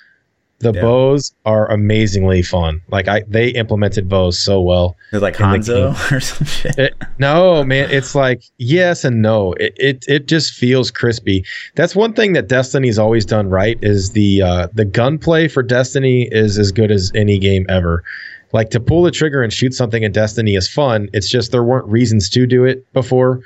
The 0.61 0.73
Yeah. 0.73 0.81
bows 0.81 1.33
are 1.45 1.71
amazingly 1.71 2.41
fun. 2.41 2.81
Like 2.91 3.07
I, 3.07 3.23
they 3.29 3.47
implemented 3.49 4.09
bows 4.09 4.37
so 4.37 4.59
well. 4.59 4.97
it's 5.13 5.21
like 5.21 5.37
Hanzo 5.37 5.93
or 6.11 6.19
some 6.19 6.45
shit. 6.45 6.77
It, 6.77 6.95
no, 7.17 7.63
man, 7.63 7.89
it's 7.91 8.13
like 8.13 8.41
yes 8.57 9.05
and 9.05 9.21
no. 9.21 9.53
It, 9.53 9.73
it 9.77 10.05
it 10.09 10.27
just 10.27 10.51
feels 10.53 10.91
crispy. 10.91 11.45
That's 11.75 11.95
one 11.95 12.11
thing 12.11 12.33
that 12.33 12.49
Destiny's 12.49 12.99
always 12.99 13.25
done 13.25 13.47
right 13.47 13.77
is 13.81 14.11
the 14.11 14.41
uh, 14.41 14.67
the 14.73 14.83
gunplay 14.83 15.47
for 15.47 15.63
Destiny 15.63 16.23
is 16.29 16.59
as 16.59 16.73
good 16.73 16.91
as 16.91 17.09
any 17.15 17.39
game 17.39 17.65
ever. 17.69 18.03
Like 18.51 18.69
to 18.71 18.79
pull 18.79 19.03
the 19.03 19.11
trigger 19.11 19.43
and 19.43 19.53
shoot 19.53 19.73
something 19.73 20.03
in 20.03 20.11
Destiny 20.11 20.55
is 20.55 20.67
fun. 20.67 21.09
It's 21.13 21.29
just 21.29 21.51
there 21.51 21.63
weren't 21.63 21.85
reasons 21.87 22.29
to 22.31 22.47
do 22.47 22.65
it 22.65 22.91
before, 22.93 23.41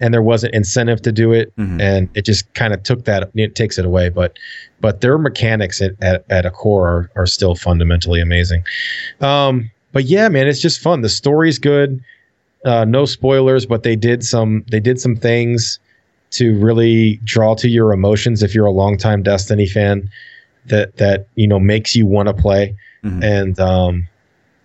and 0.00 0.12
there 0.12 0.22
wasn't 0.22 0.54
incentive 0.54 1.00
to 1.02 1.12
do 1.12 1.32
it, 1.32 1.52
Mhm. 1.56 1.80
and 1.80 2.08
it 2.14 2.24
just 2.24 2.52
kind 2.54 2.72
of 2.74 2.82
took 2.82 3.04
that. 3.04 3.30
It 3.34 3.54
takes 3.54 3.78
it 3.78 3.84
away, 3.84 4.08
but 4.08 4.36
but 4.80 5.00
their 5.00 5.18
mechanics 5.18 5.80
at, 5.82 5.92
at, 6.00 6.24
at 6.30 6.46
a 6.46 6.50
core 6.50 6.86
are, 6.88 7.10
are 7.16 7.26
still 7.26 7.54
fundamentally 7.54 8.20
amazing. 8.20 8.62
Um, 9.20 9.70
but 9.92 10.04
yeah, 10.04 10.28
man, 10.28 10.46
it's 10.46 10.60
just 10.60 10.80
fun. 10.80 11.00
The 11.02 11.08
story's 11.08 11.58
good 11.58 12.00
uh, 12.64 12.84
no 12.84 13.04
spoilers, 13.04 13.64
but 13.66 13.84
they 13.84 13.94
did 13.94 14.24
some 14.24 14.64
they 14.70 14.80
did 14.80 15.00
some 15.00 15.14
things 15.14 15.78
to 16.32 16.58
really 16.58 17.18
draw 17.24 17.54
to 17.54 17.68
your 17.68 17.92
emotions 17.92 18.42
if 18.42 18.54
you're 18.54 18.66
a 18.66 18.72
longtime 18.72 19.22
Destiny 19.22 19.66
fan 19.66 20.10
that 20.66 20.96
that 20.96 21.28
you 21.36 21.46
know 21.46 21.60
makes 21.60 21.94
you 21.94 22.04
want 22.04 22.26
to 22.28 22.34
play 22.34 22.74
Mhm. 23.04 23.22
and 23.24 23.60
um 23.60 24.08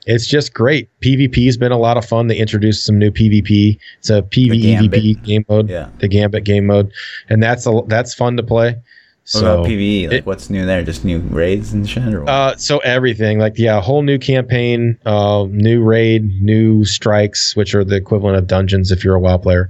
it's 0.06 0.28
just 0.28 0.54
great. 0.54 0.90
PvP 1.02 1.46
has 1.46 1.58
been 1.58 1.72
a 1.72 1.78
lot 1.78 1.98
of 1.98 2.06
fun. 2.06 2.28
They 2.28 2.38
introduced 2.38 2.86
some 2.86 2.98
new 3.00 3.12
PvP. 3.12 3.78
It's 4.00 4.10
a 4.10 4.22
PvEVP 4.22 5.24
game 5.24 5.46
mode, 5.50 5.70
Yeah. 5.70 5.90
the 6.00 6.08
Gambit 6.08 6.44
game 6.44 6.66
mode, 6.66 6.92
and 7.30 7.42
that's 7.42 7.66
a 7.68 7.82
that's 7.88 8.14
fun 8.14 8.38
to 8.38 8.44
play. 8.44 8.76
What 9.32 9.42
about 9.42 9.66
So 9.66 9.72
PVE? 9.72 10.08
Like, 10.10 10.18
it- 10.18 10.26
what's 10.26 10.50
new 10.50 10.66
there? 10.66 10.84
Just 10.84 11.06
new 11.06 11.20
raids 11.20 11.72
and 11.72 11.88
shit? 11.90 12.04
Uh, 12.28 12.58
so 12.58 12.80
everything 12.80 13.40
like 13.40 13.58
yeah, 13.58 13.78
a 13.78 13.82
whole 13.82 14.02
new 14.02 14.18
campaign, 14.18 14.98
uh, 15.06 15.46
new 15.50 15.82
raid, 15.82 16.42
new 16.42 16.84
strikes, 16.84 17.56
which 17.56 17.74
are 17.74 17.86
the 17.86 17.96
equivalent 17.96 18.36
of 18.38 18.48
dungeons 18.48 18.92
if 18.92 19.04
you're 19.04 19.16
a 19.16 19.20
WoW 19.22 19.38
player. 19.38 19.70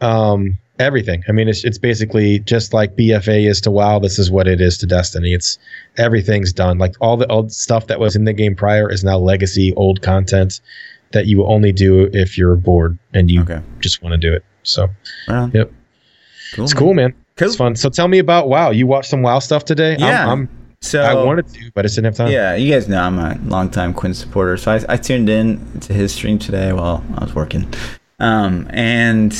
Um, 0.00 0.58
everything. 0.78 1.22
I 1.28 1.32
mean, 1.32 1.48
it's 1.48 1.64
it's 1.64 1.78
basically 1.78 2.40
just 2.40 2.72
like 2.72 2.96
BFA 2.96 3.48
is 3.48 3.60
to 3.62 3.70
WoW. 3.70 3.98
This 3.98 4.18
is 4.18 4.30
what 4.30 4.46
it 4.46 4.60
is 4.60 4.78
to 4.78 4.86
Destiny. 4.86 5.32
It's 5.34 5.58
everything's 5.96 6.52
done. 6.52 6.78
Like 6.78 6.94
all 7.00 7.16
the 7.16 7.30
old 7.30 7.52
stuff 7.52 7.86
that 7.88 8.00
was 8.00 8.16
in 8.16 8.24
the 8.24 8.32
game 8.32 8.54
prior 8.54 8.90
is 8.90 9.04
now 9.04 9.18
legacy, 9.18 9.74
old 9.74 10.02
content 10.02 10.60
that 11.12 11.26
you 11.26 11.44
only 11.46 11.72
do 11.72 12.10
if 12.12 12.36
you're 12.36 12.56
bored 12.56 12.98
and 13.14 13.30
you 13.30 13.42
okay. 13.42 13.60
just 13.80 14.02
want 14.02 14.12
to 14.12 14.18
do 14.18 14.32
it. 14.32 14.44
So. 14.62 14.88
Yep. 15.28 15.72
Cool. 16.54 16.64
it's 16.64 16.74
cool, 16.74 16.94
man. 16.94 17.14
Cool. 17.36 17.48
It's 17.48 17.56
fun. 17.56 17.76
So 17.76 17.88
tell 17.88 18.08
me 18.08 18.18
about 18.18 18.48
WoW. 18.48 18.70
You 18.70 18.86
watched 18.86 19.10
some 19.10 19.22
WoW 19.22 19.38
stuff 19.38 19.64
today? 19.64 19.92
I'm- 19.92 20.00
Yeah. 20.00 20.30
I'm, 20.30 20.48
So 20.80 21.02
I 21.02 21.14
wanted 21.14 21.48
to, 21.48 21.70
but 21.74 21.84
I 21.84 21.88
didn't 21.88 22.04
have 22.04 22.14
time. 22.14 22.30
Yeah, 22.30 22.54
you 22.54 22.72
guys 22.72 22.88
know 22.88 23.02
I'm 23.02 23.18
a 23.18 23.36
longtime 23.44 23.94
Quin 23.94 24.14
supporter, 24.14 24.56
so 24.56 24.70
I, 24.72 24.80
I 24.88 24.96
tuned 24.96 25.28
in 25.28 25.80
to 25.80 25.92
his 25.92 26.12
stream 26.12 26.38
today 26.38 26.72
while 26.72 27.02
I 27.16 27.24
was 27.24 27.34
working, 27.34 27.66
um, 28.20 28.68
and 28.70 29.32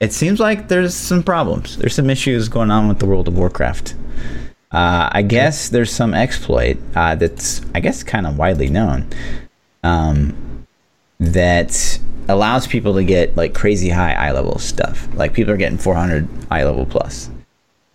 it 0.00 0.12
seems 0.12 0.40
like 0.40 0.68
there's 0.68 0.94
some 0.94 1.22
problems. 1.22 1.76
There's 1.78 1.94
some 1.94 2.10
issues 2.10 2.48
going 2.48 2.70
on 2.70 2.88
with 2.88 2.98
the 2.98 3.06
World 3.06 3.28
of 3.28 3.36
Warcraft. 3.36 3.94
Uh, 4.72 5.08
I 5.12 5.22
guess 5.22 5.68
there's 5.68 5.90
some 5.92 6.12
exploit 6.12 6.76
uh, 6.94 7.14
that's 7.14 7.62
I 7.74 7.80
guess 7.80 8.02
kind 8.02 8.26
of 8.26 8.36
widely 8.36 8.68
known 8.68 9.06
um, 9.84 10.66
that 11.20 11.98
allows 12.28 12.66
people 12.66 12.94
to 12.94 13.04
get 13.04 13.36
like 13.36 13.54
crazy 13.54 13.88
high 13.88 14.12
eye 14.12 14.32
level 14.32 14.58
stuff. 14.58 15.08
Like 15.14 15.32
people 15.32 15.52
are 15.52 15.56
getting 15.56 15.78
400 15.78 16.28
eye 16.50 16.64
level 16.64 16.84
plus 16.84 17.30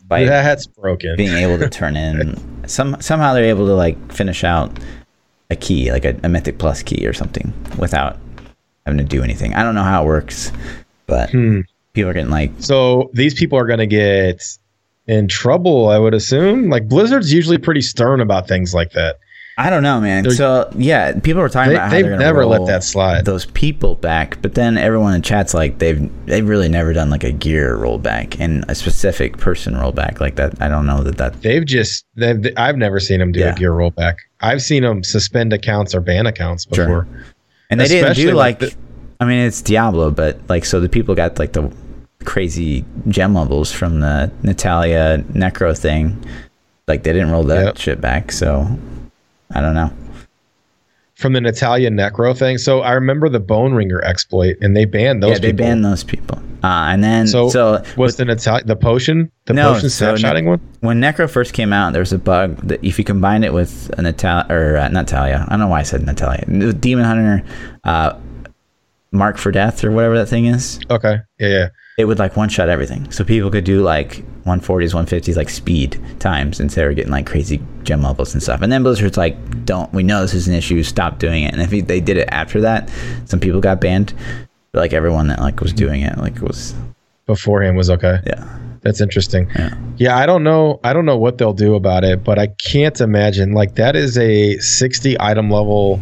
by 0.07 0.23
That's 0.25 0.65
broken. 0.67 1.15
being 1.17 1.35
able 1.35 1.57
to 1.59 1.69
turn 1.69 1.95
in 1.95 2.37
some 2.67 2.99
somehow 3.01 3.33
they're 3.33 3.45
able 3.45 3.65
to 3.67 3.73
like 3.75 4.11
finish 4.11 4.43
out 4.43 4.71
a 5.49 5.55
key 5.55 5.91
like 5.91 6.05
a, 6.05 6.17
a 6.23 6.29
mythic 6.29 6.57
plus 6.57 6.81
key 6.83 7.05
or 7.05 7.13
something 7.13 7.53
without 7.77 8.17
having 8.85 8.97
to 8.97 9.03
do 9.03 9.21
anything 9.23 9.53
i 9.53 9.63
don't 9.63 9.75
know 9.75 9.83
how 9.83 10.03
it 10.03 10.05
works 10.05 10.51
but 11.07 11.29
Hmm. 11.31 11.61
People 11.93 12.09
are 12.09 12.13
getting 12.13 12.31
like 12.31 12.51
So 12.59 13.09
these 13.13 13.33
people 13.33 13.57
are 13.57 13.65
going 13.65 13.79
to 13.79 13.87
get 13.87 14.41
in 15.07 15.27
trouble, 15.27 15.89
I 15.89 15.97
would 15.97 16.13
assume. 16.13 16.69
Like 16.69 16.87
Blizzard's 16.87 17.33
usually 17.33 17.57
pretty 17.57 17.81
stern 17.81 18.21
about 18.21 18.47
things 18.47 18.73
like 18.73 18.91
that. 18.91 19.17
i 19.57 19.69
don't 19.69 19.83
know 19.83 19.99
man 19.99 20.23
They're- 20.23 20.31
so 20.33 20.71
yeah 20.77 21.19
people 21.19 21.41
were 21.41 21.49
talking 21.49 21.71
They, 21.71 21.75
about 21.75 21.89
how 21.91 21.95
they've 21.95 22.17
never 22.17 22.45
let 22.45 22.65
that 22.67 22.83
slide. 22.85 23.25
those 23.25 23.45
people 23.47 23.95
back 23.95 24.41
but 24.41 24.55
then 24.55 24.77
everyone 24.77 25.13
in 25.13 25.21
chat's 25.21 25.53
like 25.53 25.77
they've 25.77 26.09
they've 26.25 26.47
really 26.47 26.69
never 26.69 26.93
done 26.93 27.09
like 27.09 27.25
a 27.25 27.33
gear 27.33 27.75
rollback 27.77 28.37
and 28.39 28.63
a 28.69 28.75
specific 28.75 29.37
person 29.37 29.73
rollback 29.73 30.21
like 30.21 30.35
that 30.37 30.59
i 30.61 30.69
don't 30.69 30.85
know 30.87 31.03
that 31.03 31.17
that 31.17 31.41
They've 31.41 31.65
just, 31.65 32.05
they've, 32.15 32.41
I've 32.55 32.77
never 32.77 32.99
seen 33.01 33.19
them 33.19 33.33
do 33.33 33.41
Yeah. 33.41 33.51
a 33.51 33.55
gear 33.55 33.71
rollback. 33.73 34.15
I've 34.39 34.61
seen 34.61 34.83
them 34.83 35.03
suspend 35.03 35.51
accounts 35.51 35.93
or 35.93 35.99
ban 35.99 36.25
accounts 36.27 36.65
Sure. 36.73 36.85
before. 36.85 37.07
And 37.69 37.77
they 37.79 37.87
didn't 37.89 38.11
Especially 38.11 38.31
do 38.31 38.37
like 38.37 38.61
like, 38.61 38.71
the- 38.71 38.77
I 39.21 39.25
mean, 39.25 39.45
it's 39.45 39.61
Diablo, 39.61 40.09
but 40.11 40.39
like, 40.49 40.65
so 40.65 40.79
the 40.79 40.89
people 40.89 41.13
got 41.15 41.37
like 41.39 41.53
the 41.53 41.71
crazy 42.25 42.83
gem 43.07 43.35
levels 43.35 43.71
from 43.71 43.99
the 43.99 44.31
Natalya 44.43 45.19
Necro 45.33 45.77
thing. 45.77 46.21
Like, 46.87 47.03
they 47.03 47.13
didn't 47.13 47.31
roll 47.31 47.43
that 47.43 47.65
Yep. 47.65 47.77
shit 47.77 48.01
back. 48.01 48.31
So 48.31 48.67
I 49.51 49.61
don't 49.61 49.75
know. 49.75 49.91
From 51.15 51.33
the 51.33 51.41
Natalya 51.41 51.91
Necro 51.91 52.35
thing. 52.35 52.57
So 52.57 52.81
I 52.81 52.93
remember 52.93 53.29
the 53.29 53.39
Bone 53.39 53.73
Ringer 53.73 54.01
exploit 54.03 54.57
and 54.59 54.75
they 54.75 54.85
banned 54.85 55.21
those 55.21 55.33
yeah, 55.33 55.37
they 55.37 55.47
people. 55.51 55.65
banned 55.67 55.85
those 55.85 56.03
people. 56.03 56.39
Uh, 56.63 56.89
and 56.89 57.03
then, 57.03 57.27
So, 57.27 57.49
so, 57.49 57.83
was 57.97 58.15
the 58.17 58.25
Natalya, 58.25 58.63
the 58.65 58.75
potion, 58.75 59.31
the 59.45 59.53
No, 59.53 59.73
potion 59.73 59.89
so 59.91 60.13
snapshotting 60.15 60.45
one? 60.45 60.59
when 60.79 60.99
Necro 60.99 61.29
first 61.29 61.53
came 61.53 61.73
out, 61.73 61.93
there 61.93 62.01
was 62.01 62.11
a 62.13 62.17
bug 62.19 62.57
that 62.67 62.83
if 62.83 62.97
you 62.97 63.05
combined 63.05 63.45
it 63.45 63.53
with 63.53 63.91
a 63.99 64.01
Natalya, 64.01 64.47
or 64.49 64.77
uh, 64.77 64.87
Natalya, 64.89 65.45
I 65.47 65.51
don't 65.51 65.59
know 65.59 65.67
why 65.67 65.79
I 65.79 65.83
said 65.83 66.03
Natalya, 66.05 66.43
Demon 66.73 67.05
Hunter, 67.05 67.43
uh, 67.83 68.13
Mark 69.11 69.37
for 69.37 69.51
Death 69.51 69.83
or 69.83 69.91
whatever 69.91 70.17
that 70.17 70.27
thing 70.27 70.45
is. 70.45 70.79
Okay. 70.89 71.17
Yeah, 71.39 71.47
yeah. 71.47 71.67
it 71.97 72.05
would 72.05 72.19
like 72.19 72.37
one 72.37 72.49
shot 72.49 72.69
everything. 72.69 73.11
So 73.11 73.23
people 73.23 73.51
could 73.51 73.65
do 73.65 73.81
like 73.81 74.23
140s, 74.45 74.93
150s, 74.93 75.35
like 75.35 75.49
speed 75.49 75.99
times 76.19 76.59
instead 76.59 76.87
of 76.87 76.95
getting 76.95 77.11
like 77.11 77.25
crazy 77.25 77.61
gem 77.83 78.01
levels 78.01 78.33
and 78.33 78.41
stuff. 78.41 78.61
And 78.61 78.71
then 78.71 78.83
Blizzard's 78.83 79.17
like, 79.17 79.65
don't 79.65 79.91
we 79.93 80.01
know 80.03 80.21
this 80.21 80.33
is 80.33 80.47
an 80.47 80.53
issue? 80.53 80.81
Stop 80.83 81.19
doing 81.19 81.43
it. 81.43 81.53
And 81.53 81.61
if 81.61 81.87
they 81.87 81.99
did 81.99 82.17
it 82.17 82.29
after 82.31 82.61
that, 82.61 82.89
some 83.25 83.39
people 83.39 83.59
got 83.59 83.81
banned. 83.81 84.13
But 84.71 84.79
like 84.79 84.93
everyone 84.93 85.27
that 85.27 85.39
like 85.39 85.59
was 85.59 85.73
doing 85.73 86.01
it, 86.01 86.17
like 86.17 86.39
was 86.39 86.73
beforehand 87.25 87.75
was 87.75 87.89
okay. 87.89 88.19
yeah, 88.25 88.47
That's 88.81 89.01
interesting. 89.01 89.49
yeah, 89.55 89.75
Yeah, 89.97 90.17
I 90.17 90.25
don't 90.25 90.43
know. 90.43 90.79
I 90.85 90.93
don't 90.93 91.05
know 91.05 91.17
what 91.17 91.37
they'll 91.37 91.51
do 91.53 91.75
about 91.75 92.05
it, 92.05 92.23
but 92.23 92.39
I 92.39 92.47
can't 92.47 92.99
imagine 93.01 93.51
like 93.51 93.75
that 93.75 93.97
is 93.97 94.17
a 94.17 94.57
60 94.59 95.19
item 95.19 95.51
level 95.51 95.99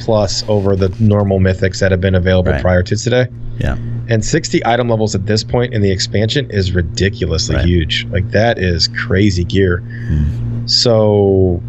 plus 0.00 0.42
over 0.48 0.74
the 0.76 0.88
normal 0.98 1.38
mythics 1.38 1.78
that 1.80 1.90
have 1.92 2.00
been 2.00 2.14
available 2.14 2.52
Right. 2.52 2.60
prior 2.62 2.82
to 2.82 2.96
today. 2.96 3.26
yeah. 3.58 3.76
And 4.08 4.24
60 4.24 4.64
item 4.66 4.88
levels 4.88 5.14
at 5.14 5.26
this 5.26 5.44
point 5.44 5.72
in 5.72 5.82
the 5.82 5.90
expansion 5.92 6.50
is 6.50 6.72
ridiculously 6.72 7.54
Right. 7.56 7.64
huge. 7.64 8.06
Like 8.10 8.30
that 8.32 8.58
is 8.58 8.88
crazy 8.88 9.44
gear. 9.44 9.78
Hmm. 10.08 10.66
So, 10.66 11.62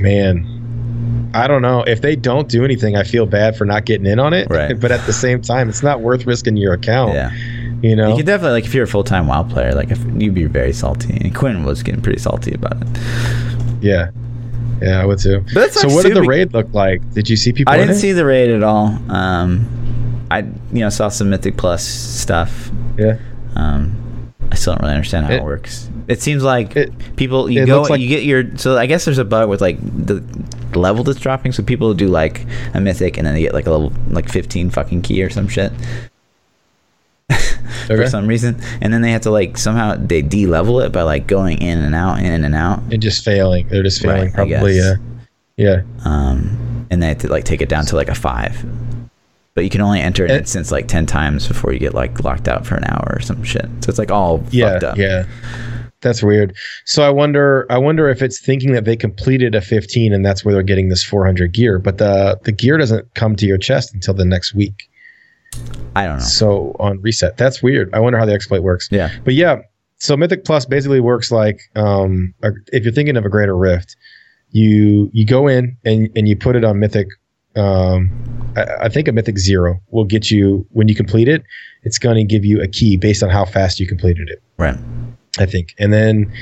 man, 0.00 1.30
I 1.34 1.46
don't 1.48 1.62
know. 1.62 1.82
If 1.86 2.00
they 2.00 2.16
don't 2.16 2.48
do 2.48 2.64
anything, 2.64 2.96
I 2.96 3.02
feel 3.02 3.26
bad 3.26 3.56
for 3.56 3.64
not 3.64 3.84
getting 3.84 4.06
in 4.06 4.18
on 4.18 4.32
it. 4.32 4.46
Right. 4.48 4.78
But 4.80 4.92
at 4.92 5.04
the 5.06 5.12
same 5.12 5.42
time, 5.42 5.68
it's 5.68 5.82
not 5.82 6.00
worth 6.00 6.26
risking 6.26 6.56
your 6.56 6.72
account. 6.74 7.14
Yeah. 7.14 7.30
You 7.82 7.96
know? 7.96 8.10
You 8.10 8.16
could 8.16 8.26
definitely 8.26 8.52
like 8.52 8.64
if 8.64 8.74
you're 8.74 8.84
a 8.84 8.88
full 8.88 9.04
time 9.04 9.26
WoW 9.26 9.42
player, 9.42 9.72
like 9.74 9.90
if 9.90 9.98
you'd 10.16 10.32
be 10.34 10.44
very 10.46 10.72
salty. 10.72 11.18
And 11.20 11.34
Quin 11.34 11.64
was 11.64 11.82
getting 11.82 12.00
pretty 12.00 12.18
salty 12.20 12.54
about 12.54 12.80
it. 12.80 12.88
yeah. 13.82 14.08
Yeah, 14.84 15.00
I 15.00 15.06
would 15.06 15.18
too. 15.18 15.44
But 15.54 15.72
So 15.72 15.80
sucks 15.82 15.94
what 15.94 16.04
did 16.04 16.16
the 16.16 16.22
raid 16.22 16.52
look 16.52 16.72
like? 16.74 17.00
Did 17.14 17.30
you 17.30 17.36
see 17.36 17.52
people? 17.52 17.72
I 17.72 17.78
didn't 17.78 17.96
it? 17.96 17.98
see 18.00 18.12
the 18.12 18.24
raid 18.26 18.50
at 18.50 18.62
all. 18.62 18.86
Um, 19.10 20.26
I 20.30 20.40
you 20.40 20.80
know 20.80 20.90
saw 20.90 21.08
some 21.08 21.30
Mythic 21.30 21.56
Plus 21.56 21.84
stuff. 21.84 22.70
Yeah. 22.98 23.16
Um, 23.56 24.32
I 24.50 24.56
still 24.56 24.74
don't 24.74 24.82
really 24.82 24.94
understand 24.94 25.26
how 25.26 25.32
it, 25.32 25.36
It- 25.36 25.44
works. 25.44 25.88
It 26.06 26.20
seems 26.20 26.42
like 26.42 26.76
It- 26.76 26.92
people 27.16 27.48
you 27.50 27.64
go 27.64 27.82
like- 27.82 28.00
you 28.00 28.08
get 28.08 28.24
your 28.24 28.44
so 28.56 28.76
I 28.76 28.84
guess 28.86 29.06
there's 29.06 29.16
a 29.18 29.24
bug 29.24 29.48
with 29.48 29.60
like 29.62 29.78
the 29.80 30.22
level 30.78 31.02
that's 31.04 31.18
dropping. 31.18 31.52
So 31.52 31.62
people 31.62 31.94
do 31.94 32.08
like 32.08 32.44
a 32.74 32.80
mythic 32.80 33.16
and 33.16 33.26
then 33.26 33.32
they 33.34 33.40
get 33.40 33.54
like 33.54 33.66
a 33.66 33.70
level 33.70 33.92
like 34.10 34.28
15 34.28 34.68
fucking 34.70 35.00
key 35.02 35.22
or 35.22 35.30
some 35.30 35.48
shit 35.48 35.72
for 37.86 38.06
some 38.08 38.26
reason, 38.26 38.60
and 38.80 38.92
then 38.92 39.02
they 39.02 39.12
have 39.12 39.22
to 39.22 39.30
like 39.30 39.56
somehow 39.58 39.94
they 39.96 40.22
de-level 40.22 40.80
it 40.80 40.90
by 40.92 41.02
like 41.02 41.26
going 41.26 41.60
in 41.60 41.78
and 41.78 41.94
out, 41.94 42.20
in 42.20 42.44
and 42.44 42.54
out. 42.54 42.80
And 42.92 43.00
just 43.02 43.24
failing. 43.24 43.68
They're 43.68 43.82
just 43.82 44.00
failing. 44.02 44.32
Right, 44.32 44.34
probably. 44.34 44.76
Yeah. 44.78 44.94
Yeah. 45.56 45.82
um, 46.04 46.86
and 46.90 47.02
they 47.02 47.08
have 47.08 47.18
to 47.18 47.28
like 47.28 47.44
take 47.44 47.62
it 47.62 47.68
down 47.68 47.86
to 47.86 47.96
like 47.96 48.08
a 48.08 48.14
five. 48.14 48.64
But 49.54 49.62
you 49.64 49.70
can 49.70 49.80
only 49.80 50.00
enter 50.00 50.24
an 50.24 50.30
And- 50.32 50.40
instance 50.40 50.72
like 50.72 50.88
ten 50.88 51.06
times 51.06 51.46
before 51.46 51.72
you 51.72 51.78
get 51.78 51.94
like 51.94 52.22
locked 52.24 52.48
out 52.48 52.66
for 52.66 52.74
an 52.74 52.84
hour 52.84 53.14
or 53.16 53.20
some 53.20 53.42
shit. 53.44 53.66
So 53.80 53.88
it's 53.88 53.98
like 53.98 54.10
all 54.10 54.42
Yeah. 54.50 54.72
fucked 54.72 54.84
up. 54.84 54.96
Yeah. 54.98 55.24
That's 56.00 56.22
weird. 56.22 56.54
So 56.84 57.02
I 57.02 57.08
wonder. 57.10 57.66
I 57.70 57.78
wonder 57.78 58.08
if 58.10 58.20
it's 58.20 58.38
thinking 58.38 58.72
that 58.72 58.84
they 58.84 58.94
completed 58.96 59.54
a 59.54 59.60
15 59.62 60.12
and 60.12 60.26
that's 60.26 60.44
where 60.44 60.52
they're 60.52 60.62
getting 60.62 60.88
this 60.90 61.02
400 61.02 61.52
gear. 61.52 61.78
But 61.78 61.96
the 61.98 62.38
the 62.42 62.52
gear 62.52 62.76
doesn't 62.76 63.14
come 63.14 63.36
to 63.36 63.46
your 63.46 63.56
chest 63.56 63.94
until 63.94 64.12
the 64.12 64.24
next 64.26 64.54
week. 64.54 64.88
I 65.96 66.06
don't 66.06 66.18
know. 66.18 66.24
So 66.24 66.76
on 66.80 67.00
reset, 67.00 67.36
that's 67.36 67.62
weird. 67.62 67.92
I 67.94 68.00
wonder 68.00 68.18
how 68.18 68.26
the 68.26 68.32
exploit 68.32 68.62
works. 68.62 68.88
Yeah. 68.90 69.10
But 69.24 69.34
yeah, 69.34 69.60
so 69.98 70.16
Mythic 70.16 70.44
Plus 70.44 70.66
basically 70.66 71.00
works 71.00 71.30
like 71.30 71.60
um, 71.76 72.34
a, 72.42 72.50
if 72.72 72.84
you're 72.84 72.92
thinking 72.92 73.16
of 73.16 73.24
a 73.24 73.28
Greater 73.28 73.56
Rift, 73.56 73.96
you 74.50 75.10
you 75.12 75.24
go 75.24 75.46
in 75.46 75.76
and 75.84 76.10
and 76.16 76.28
you 76.28 76.36
put 76.36 76.56
it 76.56 76.64
on 76.64 76.78
Mythic. 76.78 77.08
Um, 77.56 78.52
I, 78.56 78.64
I 78.82 78.88
think 78.88 79.08
a 79.08 79.12
Mythic 79.12 79.38
Zero 79.38 79.80
will 79.90 80.04
get 80.04 80.30
you 80.30 80.66
when 80.70 80.88
you 80.88 80.94
complete 80.94 81.28
it. 81.28 81.42
It's 81.84 81.98
going 81.98 82.16
to 82.16 82.24
give 82.24 82.44
you 82.44 82.60
a 82.60 82.68
key 82.68 82.96
based 82.96 83.22
on 83.22 83.30
how 83.30 83.44
fast 83.44 83.78
you 83.78 83.86
completed 83.86 84.28
it. 84.28 84.42
Right. 84.58 84.76
I 85.38 85.46
think, 85.46 85.74
and 85.78 85.92
then 85.92 86.32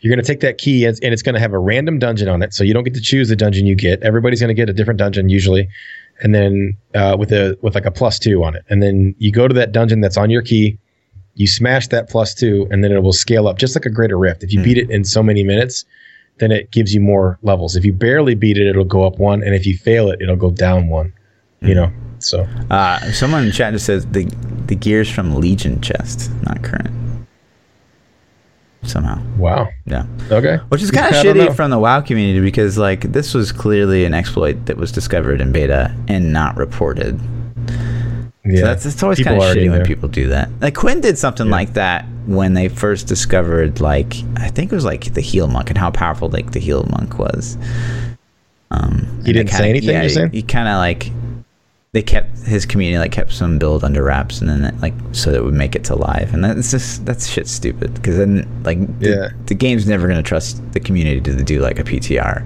you're 0.00 0.14
going 0.14 0.22
to 0.22 0.26
take 0.26 0.40
that 0.40 0.58
key 0.58 0.84
and, 0.84 0.98
and 1.02 1.12
it's 1.12 1.22
going 1.22 1.34
to 1.34 1.40
have 1.40 1.52
a 1.52 1.58
random 1.58 1.98
dungeon 1.98 2.28
on 2.28 2.42
it. 2.42 2.52
So 2.52 2.64
you 2.64 2.74
don't 2.74 2.84
get 2.84 2.94
to 2.94 3.00
choose 3.00 3.28
the 3.28 3.36
dungeon 3.36 3.66
you 3.66 3.74
get. 3.74 4.02
Everybody's 4.02 4.40
going 4.40 4.48
to 4.48 4.54
get 4.54 4.68
a 4.68 4.72
different 4.72 4.98
dungeon 4.98 5.28
usually, 5.28 5.68
and 6.22 6.34
then 6.34 6.76
uh, 6.94 7.16
with 7.18 7.32
a 7.32 7.58
with 7.62 7.74
like 7.74 7.84
a 7.86 7.90
plus 7.90 8.18
two 8.18 8.42
on 8.44 8.54
it. 8.56 8.64
And 8.70 8.82
then 8.82 9.14
you 9.18 9.30
go 9.32 9.46
to 9.48 9.54
that 9.54 9.72
dungeon 9.72 10.00
that's 10.00 10.16
on 10.16 10.30
your 10.30 10.42
key. 10.42 10.78
You 11.34 11.46
smash 11.46 11.88
that 11.88 12.08
plus 12.10 12.34
two, 12.34 12.66
and 12.70 12.82
then 12.84 12.92
it 12.92 13.02
will 13.02 13.12
scale 13.12 13.48
up 13.48 13.58
just 13.58 13.74
like 13.74 13.86
a 13.86 13.90
Greater 13.90 14.18
Rift. 14.18 14.42
If 14.44 14.52
you 14.52 14.60
Hmm. 14.60 14.64
beat 14.64 14.78
it 14.78 14.90
in 14.90 15.04
so 15.04 15.22
many 15.22 15.42
minutes, 15.42 15.84
then 16.38 16.50
it 16.52 16.70
gives 16.70 16.94
you 16.94 17.00
more 17.00 17.38
levels. 17.42 17.74
If 17.76 17.84
you 17.84 17.92
barely 17.92 18.34
beat 18.34 18.58
it, 18.58 18.66
it'll 18.66 18.84
go 18.84 19.04
up 19.06 19.18
one, 19.18 19.42
and 19.42 19.54
if 19.54 19.66
you 19.66 19.76
fail 19.76 20.10
it, 20.10 20.20
it'll 20.20 20.36
go 20.36 20.50
down 20.50 20.88
one. 20.88 21.12
You 21.60 21.68
Hmm. 21.68 21.80
know, 21.80 21.92
so 22.18 22.46
Uh, 22.70 23.12
someone 23.12 23.44
in 23.44 23.50
chat 23.52 23.72
just 23.72 23.86
says 23.86 24.06
the 24.06 24.28
the 24.66 24.74
gears 24.76 25.10
from 25.10 25.34
Legion 25.36 25.80
chest, 25.80 26.30
not 26.44 26.62
current. 26.62 26.90
Somehow, 28.84 29.22
wow, 29.36 29.68
yeah. 29.86 30.06
okay, 30.30 30.56
Which 30.68 30.82
is 30.82 30.90
kind 30.90 31.06
of 31.06 31.12
I 31.20 31.22
don't 31.22 31.36
know. 31.36 31.46
shitty 31.48 31.56
from 31.56 31.70
the 31.70 31.78
WoW 31.78 32.00
community 32.00 32.40
because 32.40 32.76
like 32.76 33.12
this 33.12 33.32
was 33.32 33.52
clearly 33.52 34.04
an 34.04 34.12
exploit 34.12 34.66
that 34.66 34.76
was 34.76 34.90
discovered 34.90 35.40
in 35.40 35.52
beta 35.52 35.94
and 36.08 36.32
not 36.32 36.56
reported. 36.56 37.20
yeah. 38.44 38.56
So 38.60 38.66
that's 38.66 38.84
it's 38.86 39.02
always 39.02 39.22
kind 39.22 39.36
of 39.36 39.42
shitty 39.44 39.68
when 39.70 39.78
there. 39.78 39.84
people 39.84 40.08
do 40.08 40.26
that. 40.28 40.50
Like 40.60 40.74
Quin 40.74 41.00
did 41.00 41.16
something 41.16 41.46
Yeah. 41.46 41.52
like 41.52 41.74
that 41.74 42.04
when 42.26 42.54
they 42.54 42.68
first 42.68 43.06
discovered 43.06 43.80
like 43.80 44.14
I 44.36 44.48
think 44.48 44.72
it 44.72 44.74
was 44.74 44.84
like 44.84 45.14
the 45.14 45.20
heal 45.20 45.46
monk 45.46 45.68
and 45.70 45.78
how 45.78 45.90
powerful 45.92 46.28
like 46.28 46.50
the 46.50 46.58
heal 46.60 46.84
monk 46.90 47.18
was. 47.18 47.56
Um, 48.72 49.22
he 49.24 49.32
didn't 49.32 49.50
say 49.50 49.72
kinda- 49.72 49.90
anything, 49.92 50.22
Yeah, 50.24 50.28
he 50.32 50.42
kind 50.42 50.66
of 50.66 50.78
like 50.78 51.12
they 51.92 52.02
kept 52.02 52.38
his 52.38 52.64
community 52.64 52.98
like 52.98 53.12
kept 53.12 53.32
some 53.32 53.58
build 53.58 53.84
under 53.84 54.02
wraps 54.02 54.40
and 54.40 54.48
then 54.48 54.64
it, 54.64 54.80
like 54.80 54.94
so 55.12 55.30
that 55.30 55.38
it 55.38 55.44
would 55.44 55.52
make 55.52 55.76
it 55.76 55.84
to 55.84 55.94
live 55.94 56.32
and 56.32 56.42
that's 56.42 56.70
just 56.70 57.04
that's 57.04 57.26
shit 57.28 57.46
stupid 57.46 57.92
because 57.94 58.16
then 58.16 58.48
like 58.64 58.78
the, 59.00 59.08
Yeah. 59.10 59.28
the 59.46 59.54
game's 59.54 59.86
never 59.86 60.08
gonna 60.08 60.22
trust 60.22 60.62
the 60.72 60.80
community 60.80 61.20
to 61.20 61.42
do 61.44 61.60
like 61.60 61.78
a 61.78 61.84
PTR. 61.84 62.44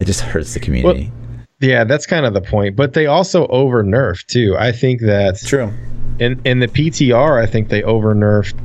It 0.00 0.06
just 0.06 0.22
hurts 0.22 0.54
the 0.54 0.60
community. 0.60 1.12
Yeah, 1.60 1.84
that's 1.84 2.06
kind 2.06 2.24
of 2.26 2.32
the 2.34 2.40
point. 2.40 2.74
But 2.74 2.94
they 2.94 3.06
also 3.06 3.46
over 3.48 3.84
nerfed 3.84 4.26
too. 4.26 4.56
I 4.58 4.72
think 4.72 5.02
that 5.02 5.38
True. 5.44 5.70
in 6.18 6.40
in 6.44 6.60
the 6.60 6.66
PTR, 6.68 7.40
I 7.42 7.46
think 7.46 7.68
they 7.68 7.82
over 7.82 8.14
nerfed. 8.14 8.56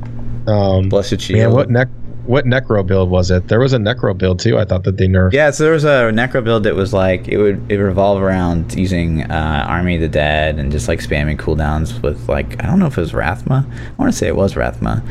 Um, 0.48 0.88
Blessed 0.88 1.20
shield. 1.20 1.38
man, 1.38 1.52
what 1.52 1.68
nec 1.70 1.88
what 2.28 2.44
necro 2.44 2.86
build 2.86 3.08
was 3.10 3.30
it? 3.30 3.48
There 3.48 3.58
was 3.58 3.72
a 3.72 3.78
necro 3.78 4.16
build 4.16 4.38
too. 4.38 4.58
I 4.58 4.64
thought 4.66 4.84
that 4.84 4.98
they 4.98 5.06
nerfed. 5.08 5.32
Yeah, 5.32 5.50
so 5.50 5.64
there 5.64 5.72
was 5.72 5.84
a 5.84 6.10
necro 6.12 6.44
build 6.44 6.64
that 6.64 6.74
was 6.74 6.92
like 6.92 7.26
it 7.26 7.38
would 7.38 7.72
it 7.72 7.78
revolve 7.78 8.20
around 8.22 8.74
using 8.74 9.22
uh, 9.30 9.64
Army 9.66 9.94
of 9.94 10.02
the 10.02 10.08
Dead 10.08 10.58
and 10.58 10.70
just 10.70 10.88
like 10.88 11.00
spamming 11.00 11.38
cooldowns 11.38 12.00
with 12.02 12.28
like 12.28 12.62
I 12.62 12.66
don't 12.66 12.78
know 12.78 12.86
if 12.86 12.98
it 12.98 13.00
was 13.00 13.12
Rathma. 13.12 13.64
I 13.64 13.94
want 13.96 14.12
to 14.12 14.16
say 14.16 14.28
it 14.28 14.36
was 14.36 14.54
Rathma, 14.54 15.02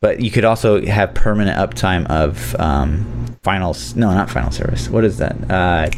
but 0.00 0.20
you 0.20 0.30
could 0.30 0.44
also 0.44 0.80
have 0.86 1.12
permanent 1.14 1.58
uptime 1.58 2.06
of 2.08 2.54
um, 2.60 3.36
final. 3.42 3.76
No, 3.96 4.12
not 4.12 4.30
final 4.30 4.52
service. 4.52 4.88
What 4.88 5.04
is 5.04 5.18
that? 5.18 5.36
Uh, 5.50 5.90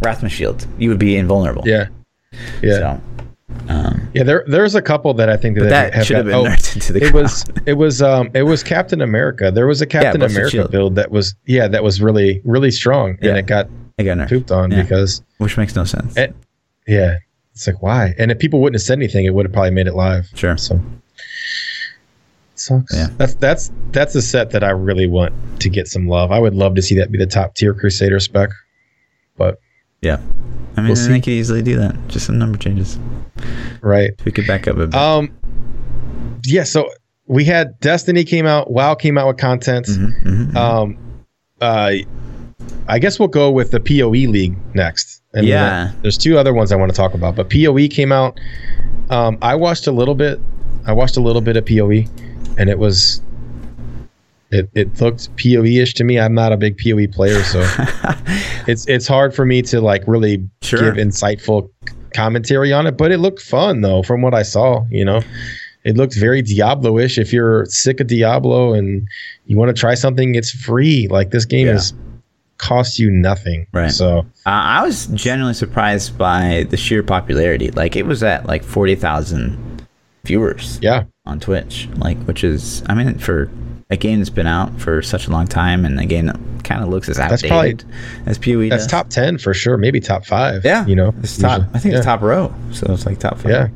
Rathma 0.00 0.28
shield. 0.28 0.66
You 0.76 0.88
would 0.90 0.98
be 0.98 1.16
invulnerable. 1.16 1.62
yeah, 1.66 1.86
yeah, 2.62 2.78
So, 2.78 3.00
um, 3.68 4.08
yeah. 4.14 4.22
There 4.22 4.44
there's 4.46 4.74
a 4.74 4.82
couple 4.82 5.12
that 5.14 5.28
I 5.28 5.36
think 5.36 5.58
that, 5.58 5.68
that 5.68 5.94
have 5.94 6.06
should 6.06 6.16
have 6.16 6.26
been 6.26 6.34
oh, 6.34 6.44
into 6.46 6.92
the 6.92 6.98
it 7.04 7.12
ground. 7.12 7.14
was 7.24 7.44
it 7.66 7.72
was 7.74 8.02
um 8.02 8.30
it 8.34 8.42
was 8.44 8.62
Captain 8.62 9.00
America. 9.00 9.50
There 9.50 9.66
was 9.66 9.80
a 9.82 9.86
Captain 9.86 10.20
Blessed 10.20 10.36
America 10.36 10.68
build 10.68 10.94
that 10.96 11.10
was 11.10 11.34
yeah 11.46 11.66
that 11.68 11.82
was 11.82 12.00
really 12.00 12.40
really 12.44 12.70
strong 12.70 13.18
Yeah. 13.20 13.30
and 13.30 13.38
it 13.38 13.46
got 13.46 13.68
It 13.98 14.04
got 14.04 14.18
nerfed, 14.18 14.28
pooped 14.28 14.50
on 14.50 14.70
Yeah. 14.70 14.82
because 14.82 15.22
which 15.38 15.56
makes 15.56 15.74
no 15.76 15.84
sense. 15.84 16.16
it, 16.16 16.34
yeah 16.86 17.16
it's 17.52 17.66
like 17.66 17.82
why 17.82 18.14
and 18.18 18.30
if 18.30 18.38
people 18.38 18.60
wouldn't 18.60 18.74
have 18.76 18.82
said 18.86 18.98
anything 18.98 19.24
it 19.24 19.34
would 19.34 19.46
have 19.46 19.52
probably 19.52 19.70
made 19.70 19.86
it 19.86 19.94
live 19.94 20.28
Sure. 20.34 20.56
so 20.56 20.78
sucks 22.54 22.94
Yeah. 22.94 23.08
that's 23.16 23.34
that's 23.34 23.70
that's 23.92 24.14
a 24.14 24.22
set 24.22 24.50
that 24.50 24.64
I 24.64 24.70
really 24.70 25.06
want 25.08 25.34
to 25.60 25.68
get 25.68 25.88
some 25.88 26.06
love 26.08 26.30
I 26.32 26.38
would 26.38 26.54
love 26.54 26.74
to 26.76 26.82
see 26.82 26.94
that 26.96 27.10
be 27.12 27.18
the 27.18 27.26
top 27.26 27.54
tier 27.54 27.74
Crusader 27.74 28.20
spec 28.20 28.50
Yeah. 30.06 30.18
I 30.76 30.82
mean, 30.82 30.92
We'll 30.92 31.08
they 31.08 31.20
could 31.20 31.28
easily 31.30 31.62
do 31.62 31.76
that. 31.76 31.94
Just 32.08 32.26
some 32.26 32.38
number 32.38 32.58
changes. 32.58 32.98
right 33.82 34.10
We 34.24 34.32
could 34.32 34.46
back 34.46 34.66
up 34.68 34.76
a 34.76 34.86
bit. 34.86 34.94
um 34.94 35.30
yeah 36.44 36.64
so 36.64 36.88
we 37.26 37.44
had 37.44 37.78
Destiny 37.80 38.24
came 38.24 38.46
out 38.46 38.70
WoW 38.70 38.94
came 38.94 39.18
out 39.18 39.26
with 39.28 39.36
content 39.38 39.86
Mhm, 39.86 40.22
mhm, 40.22 40.46
mhm. 40.52 40.56
Um, 40.56 40.98
uh, 41.60 41.92
I 42.88 42.98
guess 42.98 43.18
we'll 43.18 43.28
go 43.28 43.50
with 43.50 43.70
the 43.72 43.80
POE 43.80 44.30
League 44.30 44.56
next. 44.74 45.22
And 45.34 45.46
Yeah. 45.46 45.86
then 45.88 45.96
there's 46.02 46.16
two 46.18 46.38
other 46.38 46.52
ones 46.54 46.70
I 46.72 46.76
want 46.76 46.90
to 46.92 46.96
talk 46.96 47.14
about, 47.14 47.34
but 47.36 47.50
POE 47.50 47.88
came 47.88 48.12
out. 48.12 48.38
Um, 49.10 49.38
I 49.42 49.54
watched 49.56 49.86
a 49.86 49.92
little 49.92 50.14
bit. 50.14 50.38
I 50.86 50.92
watched 50.92 51.16
a 51.16 51.20
little 51.20 51.42
bit 51.42 51.56
of 51.56 51.64
POE, 51.66 52.04
and 52.58 52.70
it 52.70 52.78
was. 52.78 53.20
It, 54.50 54.70
it 54.74 55.00
looked 55.00 55.28
POE-ish 55.36 55.94
to 55.94 56.04
me. 56.04 56.20
I'm 56.20 56.34
not 56.34 56.52
a 56.52 56.56
big 56.56 56.78
POE 56.78 57.08
player, 57.08 57.42
so 57.42 57.60
it's 58.68 58.86
it's 58.86 59.06
hard 59.08 59.34
for 59.34 59.44
me 59.44 59.62
to 59.62 59.80
like 59.80 60.04
really 60.06 60.48
Sure. 60.62 60.80
give 60.92 60.94
insightful 60.94 61.68
commentary 62.14 62.72
on 62.72 62.86
it. 62.86 62.96
But 62.96 63.10
it 63.12 63.18
looked 63.18 63.42
fun 63.42 63.80
though, 63.80 64.02
from 64.02 64.22
what 64.22 64.34
I 64.34 64.42
saw. 64.42 64.84
You 64.90 65.04
know, 65.04 65.22
it 65.84 65.96
looked 65.96 66.16
very 66.16 66.42
Diablo-ish. 66.42 67.18
If 67.18 67.32
you're 67.32 67.66
sick 67.66 67.98
of 68.00 68.06
Diablo 68.06 68.72
and 68.72 69.06
you 69.46 69.56
want 69.56 69.74
to 69.74 69.78
try 69.80 69.94
something, 69.94 70.34
it's 70.36 70.50
free. 70.52 71.08
Like 71.10 71.30
this 71.30 71.44
game 71.44 71.66
Yeah. 71.66 71.74
is 71.74 71.92
cost 72.58 72.98
you 72.98 73.10
nothing. 73.10 73.66
Right. 73.72 73.90
So 73.90 74.20
Uh, 74.46 74.50
I 74.50 74.82
was 74.84 75.06
genuinely 75.08 75.54
surprised 75.54 76.16
by 76.16 76.66
the 76.70 76.76
sheer 76.76 77.02
popularity. 77.02 77.70
Like 77.72 77.96
it 77.96 78.06
was 78.06 78.22
at 78.22 78.46
like 78.46 78.62
forty 78.62 78.94
thousand 78.94 79.58
viewers 80.24 80.78
yeah, 80.82 81.04
on 81.26 81.40
Twitch. 81.40 81.88
Like 81.96 82.18
which 82.24 82.44
is, 82.44 82.82
I 82.86 82.94
mean, 82.94 83.18
for 83.18 83.50
a 83.90 83.96
game 83.96 84.18
that's 84.18 84.30
been 84.30 84.46
out 84.48 84.80
for 84.80 85.00
such 85.02 85.28
a 85.28 85.30
long 85.30 85.46
time 85.46 85.84
and 85.84 85.98
a 86.00 86.06
game 86.06 86.26
that 86.26 86.36
kind 86.64 86.82
of 86.82 86.88
looks 86.88 87.08
as 87.08 87.16
That's 87.18 87.44
outdated 87.44 87.84
as 88.26 88.36
PoE 88.38 88.68
That's 88.68 88.84
does. 88.84 88.90
top 88.90 89.08
ten 89.10 89.38
for 89.38 89.54
sure, 89.54 89.76
maybe 89.76 90.00
top 90.00 90.24
five. 90.26 90.64
Yeah, 90.64 90.84
you 90.86 90.96
know, 90.96 91.14
it's 91.22 91.38
top. 91.38 91.58
usually. 91.60 91.74
I 91.74 91.78
think 91.78 91.92
Yeah. 91.92 91.98
it's 91.98 92.06
top 92.06 92.20
row, 92.22 92.52
so 92.72 92.86
it's 92.92 93.06
like 93.06 93.18
top 93.18 93.38
five. 93.38 93.52
Yeah. 93.52 93.68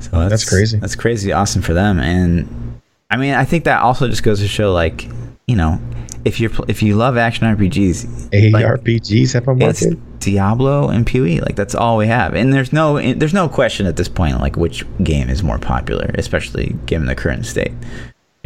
so 0.00 0.10
that's, 0.18 0.30
That's 0.30 0.48
crazy. 0.48 0.78
That's 0.78 0.96
crazy, 0.96 1.32
awesome 1.32 1.60
for 1.62 1.74
them. 1.74 1.98
And 2.00 2.80
I 3.10 3.16
mean, 3.16 3.34
I 3.34 3.44
think 3.44 3.64
that 3.64 3.82
also 3.82 4.08
just 4.08 4.22
goes 4.22 4.40
to 4.40 4.48
show, 4.48 4.72
like, 4.72 5.06
you 5.46 5.56
know, 5.56 5.78
if 6.24 6.38
you're 6.40 6.50
if 6.68 6.82
you 6.82 6.96
love 6.96 7.16
action 7.18 7.46
RPGs, 7.46 8.52
like, 8.52 8.64
ARPGs 8.64 9.32
have 9.34 9.46
a 9.48 9.52
it's 9.68 9.82
market. 9.84 10.20
Diablo 10.20 10.88
and 10.88 11.06
PoE. 11.06 11.40
Like 11.42 11.56
that's 11.56 11.74
all 11.74 11.96
we 11.98 12.06
have, 12.06 12.34
and 12.34 12.52
there's 12.52 12.72
no 12.72 12.98
there's 13.14 13.34
no 13.34 13.48
question 13.48 13.86
at 13.86 13.96
this 13.96 14.08
point, 14.08 14.38
like 14.40 14.56
which 14.56 14.84
game 15.02 15.28
is 15.28 15.42
more 15.42 15.58
popular, 15.58 16.10
especially 16.14 16.76
given 16.86 17.06
the 17.06 17.14
current 17.14 17.44
state. 17.46 17.72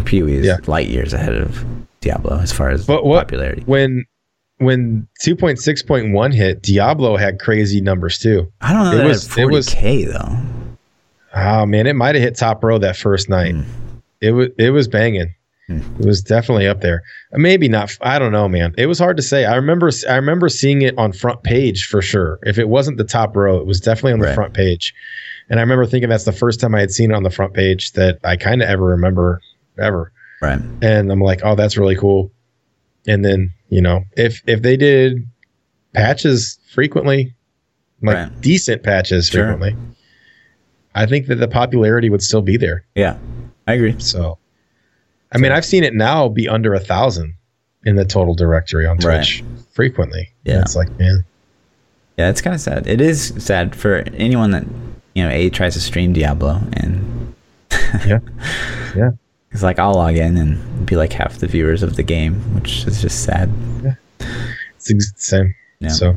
PoE 0.05 0.27
is 0.29 0.47
Yeah. 0.47 0.57
light 0.67 0.89
years 0.89 1.13
ahead 1.13 1.35
of 1.35 1.65
Diablo 2.01 2.39
as 2.39 2.53
far 2.53 2.71
as 2.71 2.87
But 2.87 3.05
what 3.05 3.27
popularity. 3.29 3.63
when 3.67 4.05
when 4.59 5.07
2.6.1 5.21 6.33
hit, 6.33 6.63
Diablo 6.63 7.17
had 7.17 7.41
crazy 7.41 7.81
numbers 7.81 8.19
too. 8.19 8.47
I 8.61 8.73
don't 8.73 8.85
know. 8.97 9.05
it 9.05 9.09
was- 9.09 9.27
it 9.37 9.43
it 9.43 9.47
was 9.51 9.69
40k 9.69 10.05
though. 10.13 10.39
Oh 11.37 11.67
man, 11.67 11.87
it 11.87 11.97
might 11.97 12.15
have 12.15 12.23
hit 12.23 12.37
top 12.37 12.63
row 12.63 12.79
that 12.79 12.97
first 12.97 13.29
night. 13.29 13.55
Hmm. 13.55 13.63
It 14.21 14.31
was 14.33 14.49
it 14.59 14.71
was 14.71 14.87
banging. 14.89 15.35
Hmm. 15.67 15.79
It 15.99 16.07
was 16.07 16.23
definitely 16.23 16.69
up 16.69 16.81
there. 16.83 17.03
Maybe 17.33 17.69
not. 17.69 17.97
I 18.03 18.19
don't 18.19 18.33
know, 18.33 18.49
man. 18.49 18.75
It 18.79 18.87
was 18.87 18.99
hard 18.99 19.17
to 19.17 19.23
say. 19.23 19.45
I 19.45 19.57
remember 19.57 19.91
I 20.09 20.17
remember 20.17 20.49
seeing 20.49 20.83
it 20.83 20.97
on 20.99 21.13
front 21.13 21.43
page 21.43 21.87
for 21.87 22.01
sure. 22.03 22.39
If 22.45 22.59
it 22.59 22.69
wasn't 22.69 22.99
the 22.99 23.05
top 23.05 23.37
row, 23.37 23.59
it 23.59 23.67
was 23.67 23.81
definitely 23.81 24.13
on 24.13 24.19
the 24.21 24.27
Right. 24.27 24.35
front 24.35 24.55
page. 24.55 24.95
And 25.51 25.59
I 25.59 25.63
remember 25.63 25.85
thinking 25.87 26.09
that's 26.09 26.25
the 26.25 26.33
first 26.33 26.61
time 26.61 26.75
I 26.75 26.81
had 26.81 26.91
seen 26.91 27.11
it 27.11 27.15
on 27.15 27.23
the 27.23 27.31
front 27.31 27.55
page 27.55 27.93
that 27.93 28.19
I 28.25 28.37
kind 28.37 28.63
of 28.63 28.69
ever 28.69 28.85
remember 28.85 29.41
ever. 29.79 30.13
Right. 30.43 30.61
And 30.83 31.11
I'm 31.11 31.21
like, 31.21 31.41
oh, 31.45 31.55
that's 31.55 31.77
really 31.77 31.97
cool. 31.97 32.31
And 33.07 33.25
then 33.25 33.51
you 33.71 33.81
know, 33.81 34.05
if 34.17 34.43
if 34.47 34.63
they 34.63 34.77
did 34.77 35.27
patches 35.95 36.59
frequently, 36.73 37.35
like 38.03 38.17
Right. 38.17 38.41
decent 38.41 38.83
patches 38.83 39.29
Sure. 39.29 39.45
frequently, 39.47 39.77
I 40.95 41.07
think 41.07 41.27
that 41.27 41.37
the 41.37 41.49
popularity 41.49 42.11
would 42.11 42.23
still 42.23 42.43
be 42.43 42.57
there. 42.57 42.85
Yeah, 42.95 43.17
I 43.67 43.75
agree. 43.75 43.97
So, 43.99 44.39
I 45.33 45.39
mean, 45.39 45.53
I've 45.53 45.65
seen 45.65 45.85
it 45.85 45.95
now 45.95 46.29
be 46.29 46.49
under 46.49 46.75
a 46.75 46.81
thousand 46.81 47.35
in 47.85 47.97
the 47.97 48.05
total 48.05 48.35
directory 48.35 48.87
on 48.87 48.97
Right. 48.99 49.17
Twitch 49.17 49.45
frequently. 49.73 50.31
Yeah. 50.45 50.55
And 50.55 50.63
it's 50.65 50.77
like, 50.77 50.89
man, 50.99 51.25
Yeah, 52.17 52.31
it's 52.31 52.41
kind 52.41 52.55
of 52.55 52.61
sad. 52.61 52.87
It 52.87 53.01
is 53.01 53.33
sad 53.39 53.75
for 53.75 54.05
anyone 54.15 54.51
that 54.53 54.65
you 55.15 55.23
know 55.25 55.31
a 55.31 55.51
tries 55.51 55.75
to 55.75 55.81
stream 55.81 56.13
Diablo 56.13 56.61
and 56.75 57.35
yeah, 58.07 58.19
yeah, 58.97 59.11
it's 59.55 59.63
like 59.63 59.79
I'll 59.79 59.95
log 59.95 60.17
in 60.17 60.37
and 60.37 60.85
be 60.85 60.97
like 60.97 61.13
half 61.13 61.39
the 61.39 61.47
viewers 61.47 61.85
of 61.85 61.95
the 61.95 62.03
game, 62.03 62.35
which 62.57 62.85
is 62.87 63.01
just 63.01 63.23
sad. 63.23 63.51
Yeah. 63.85 63.95
it's 64.75 64.89
the 64.89 65.13
same. 65.17 65.55
Yeah. 65.79 65.91
So, 65.91 66.17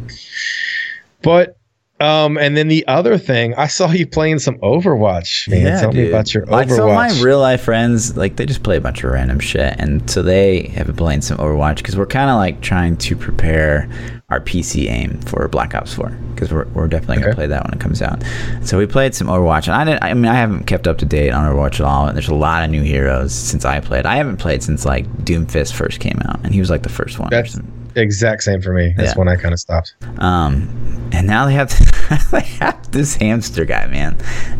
but, 1.21 1.55
um, 1.99 2.37
and 2.37 2.55
then 2.55 2.67
the 2.67 2.87
other 2.87 3.17
thing, 3.17 3.53
I 3.55 3.67
saw 3.67 3.89
you 3.91 4.05
playing 4.07 4.39
some 4.39 4.57
Overwatch. 4.59 5.49
Man, 5.49 5.79
tell 5.79 5.91
me 5.91 6.09
about 6.09 6.33
your 6.33 6.45
like 6.45 6.67
Overwatch. 6.67 6.75
some 6.75 6.89
of 6.89 6.95
my 6.95 7.21
real 7.21 7.39
life 7.39 7.61
friends 7.61 8.15
like 8.17 8.35
they 8.35 8.45
just 8.45 8.63
play 8.63 8.77
a 8.77 8.81
bunch 8.81 9.03
of 9.03 9.11
random 9.11 9.39
shit 9.39 9.75
and 9.79 10.09
so 10.09 10.21
they 10.21 10.63
have 10.69 10.87
been 10.87 10.95
playing 10.95 11.21
some 11.21 11.37
overwatch 11.37 11.77
because 11.77 11.95
we're 11.95 12.05
kind 12.05 12.29
of 12.29 12.37
like 12.37 12.61
trying 12.61 12.95
to 12.97 13.15
prepare 13.15 13.89
our 14.29 14.39
pc 14.39 14.87
aim 14.89 15.19
for 15.21 15.47
black 15.47 15.75
ops 15.75 15.93
4 15.93 16.09
because 16.33 16.51
we're, 16.51 16.65
we're 16.69 16.87
definitely 16.87 17.21
gonna 17.21 17.35
play 17.35 17.47
that 17.47 17.63
when 17.63 17.73
it 17.73 17.79
comes 17.79 18.01
out 18.01 18.23
so 18.63 18.77
we 18.77 18.85
played 18.85 19.13
some 19.13 19.27
overwatch 19.27 19.67
and 19.67 19.75
i 19.75 19.83
didn't 19.83 20.03
i 20.03 20.13
mean 20.13 20.25
i 20.25 20.35
haven't 20.35 20.65
kept 20.65 20.87
up 20.87 20.97
to 20.97 21.05
date 21.05 21.31
on 21.31 21.51
overwatch 21.51 21.75
at 21.75 21.81
all 21.81 22.07
and 22.07 22.15
there's 22.15 22.27
a 22.29 22.35
lot 22.35 22.63
of 22.63 22.69
new 22.69 22.81
heroes 22.83 23.33
since 23.33 23.65
i 23.65 23.79
played 23.79 24.05
i 24.05 24.15
haven't 24.15 24.37
played 24.37 24.61
since 24.63 24.85
like 24.85 25.05
doomfist 25.25 25.73
first 25.73 25.99
came 25.99 26.19
out 26.25 26.39
and 26.43 26.53
he 26.53 26.59
was 26.59 26.69
like 26.69 26.83
the 26.83 26.89
first 26.89 27.19
one 27.19 27.29
That's. 27.29 27.57
Exact 27.97 28.43
same 28.43 28.61
for 28.61 28.73
me. 28.73 28.93
That's 28.97 29.11
Yeah. 29.13 29.17
when 29.17 29.27
I 29.27 29.35
kind 29.35 29.53
of 29.53 29.59
stopped. 29.59 29.95
Um, 30.19 30.69
and 31.11 31.25
now 31.27 31.45
they 31.45 31.53
have 31.53 31.69
they 32.31 32.41
have 32.59 32.91
this 32.91 33.15
hamster 33.15 33.65
guy, 33.65 33.87
man, 33.87 34.17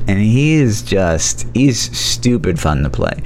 and 0.07 0.19
he 0.19 0.55
is 0.55 0.81
just 0.81 1.45
he's 1.53 1.79
stupid 1.97 2.59
fun 2.59 2.83
to 2.83 2.89
play. 2.89 3.21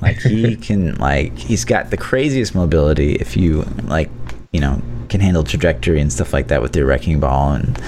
Like 0.00 0.18
he 0.20 0.56
can 0.68 0.94
like 0.96 1.36
he's 1.36 1.64
got 1.64 1.90
the 1.90 1.96
craziest 1.96 2.54
mobility 2.54 3.14
if 3.16 3.36
you 3.36 3.62
like 3.84 4.10
you 4.52 4.60
know 4.60 4.80
can 5.08 5.20
handle 5.20 5.42
trajectory 5.44 6.00
and 6.00 6.12
stuff 6.12 6.32
like 6.32 6.48
that 6.48 6.60
with 6.62 6.76
your 6.76 6.86
wrecking 6.86 7.18
ball 7.20 7.52
and 7.52 7.80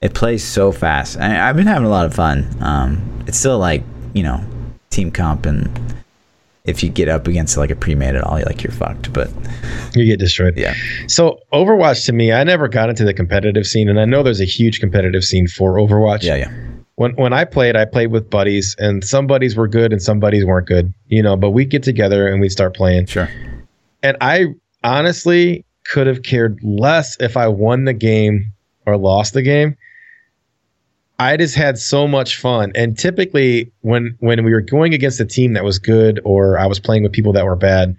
it 0.00 0.14
plays 0.14 0.42
so 0.44 0.72
fast. 0.72 1.18
I, 1.18 1.48
I've 1.48 1.56
been 1.56 1.66
having 1.66 1.86
a 1.86 1.90
lot 1.90 2.06
of 2.06 2.14
fun. 2.14 2.46
Um, 2.60 3.22
it's 3.26 3.38
still 3.38 3.58
like 3.58 3.82
you 4.14 4.22
know 4.22 4.42
team 4.90 5.10
comp 5.10 5.46
and 5.46 5.68
if 6.70 6.82
you 6.82 6.88
get 6.88 7.08
up 7.08 7.26
against 7.28 7.56
like 7.56 7.70
a 7.70 7.76
pre-made 7.76 8.14
at 8.14 8.24
all, 8.24 8.38
you're 8.38 8.46
like 8.46 8.62
you're 8.62 8.72
fucked. 8.72 9.12
But 9.12 9.30
You 9.94 10.06
get 10.06 10.18
destroyed. 10.18 10.56
yeah, 10.56 10.74
So 11.08 11.38
Overwatch 11.52 12.06
to 12.06 12.12
me, 12.12 12.32
I 12.32 12.44
never 12.44 12.68
got 12.68 12.88
into 12.88 13.04
the 13.04 13.12
competitive 13.12 13.66
scene, 13.66 13.88
and 13.88 14.00
I 14.00 14.04
know 14.06 14.22
there's 14.22 14.40
a 14.40 14.44
huge 14.46 14.80
competitive 14.80 15.24
scene 15.24 15.46
for 15.48 15.74
Overwatch. 15.74 16.22
yeah, 16.22 16.36
yeah, 16.36 16.50
when 16.94 17.12
when 17.16 17.32
I 17.32 17.44
played, 17.44 17.76
I 17.76 17.84
played 17.84 18.10
with 18.12 18.30
buddies, 18.30 18.74
and 18.78 19.04
some 19.04 19.26
buddies 19.26 19.56
were 19.56 19.68
good 19.68 19.92
and 19.92 20.00
some 20.02 20.20
buddies 20.20 20.44
weren't 20.44 20.66
good, 20.66 20.94
you 21.08 21.22
know. 21.22 21.36
But 21.36 21.50
we'd 21.50 21.70
get 21.70 21.82
together 21.82 22.26
and 22.28 22.40
we'd 22.40 22.52
start 22.52 22.74
playing, 22.74 23.06
sure. 23.06 23.28
and 24.02 24.16
I 24.20 24.46
honestly 24.84 25.64
could 25.86 26.06
have 26.06 26.22
cared 26.22 26.58
less 26.62 27.16
if 27.20 27.36
I 27.36 27.48
won 27.48 27.84
the 27.84 27.92
game 27.94 28.52
or 28.86 28.96
lost 28.96 29.34
the 29.34 29.42
game. 29.42 29.76
I 31.20 31.36
just 31.36 31.54
had 31.54 31.78
so 31.78 32.08
much 32.08 32.38
fun, 32.38 32.72
and 32.74 32.98
typically 32.98 33.70
when 33.82 34.16
when 34.20 34.42
we 34.42 34.52
were 34.52 34.62
going 34.62 34.94
against 34.94 35.20
a 35.20 35.26
team 35.26 35.52
that 35.52 35.64
was 35.64 35.78
good 35.78 36.18
or 36.24 36.58
I 36.58 36.64
was 36.64 36.80
playing 36.80 37.02
with 37.02 37.12
people 37.12 37.34
that 37.34 37.44
were 37.44 37.56
bad, 37.56 37.94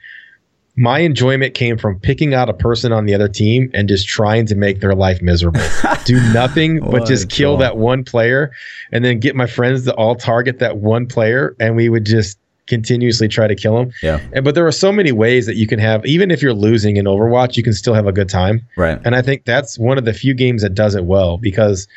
my 0.75 0.99
enjoyment 0.99 1.53
came 1.53 1.77
from 1.77 1.99
picking 1.99 2.33
out 2.33 2.49
a 2.49 2.53
person 2.53 2.91
on 2.91 3.05
the 3.05 3.13
other 3.13 3.27
team 3.27 3.69
and 3.75 3.87
just 3.87 4.07
trying 4.07 4.47
to 4.47 4.55
make 4.55 4.79
their 4.79 4.95
life 4.95 5.21
miserable. 5.21 5.61
Do 6.05 6.19
nothing 6.33 6.79
but 6.79 7.03
oh 7.03 7.05
just 7.05 7.29
kill 7.29 7.57
that 7.57 7.77
one 7.77 8.03
player 8.03 8.51
and 8.91 9.05
then 9.05 9.19
get 9.19 9.35
my 9.35 9.45
friends 9.45 9.85
to 9.85 9.93
all 9.93 10.15
target 10.15 10.57
that 10.57 10.77
one 10.77 11.05
player 11.05 11.55
and 11.59 11.75
we 11.75 11.89
would 11.89 12.05
just 12.05 12.39
continuously 12.65 13.27
try 13.27 13.45
to 13.45 13.55
kill 13.55 13.77
him. 13.77 13.91
Yeah, 14.01 14.19
And 14.33 14.43
but 14.43 14.55
there 14.55 14.65
are 14.65 14.71
so 14.71 14.91
many 14.91 15.11
ways 15.11 15.45
that 15.45 15.57
you 15.57 15.67
can 15.67 15.77
have 15.77 16.03
even 16.07 16.31
if 16.31 16.41
you're 16.41 16.53
losing 16.55 16.97
in 16.97 17.05
Overwatch, 17.05 17.55
you 17.55 17.61
can 17.61 17.73
still 17.73 17.93
have 17.93 18.07
a 18.07 18.13
good 18.13 18.29
time. 18.29 18.61
right. 18.77 18.99
And 19.05 19.15
I 19.15 19.21
think 19.21 19.45
that's 19.45 19.77
one 19.77 19.99
of 19.99 20.05
the 20.05 20.13
few 20.13 20.33
games 20.33 20.63
that 20.63 20.73
does 20.73 20.95
it 20.95 21.05
well 21.05 21.37
because 21.37 21.87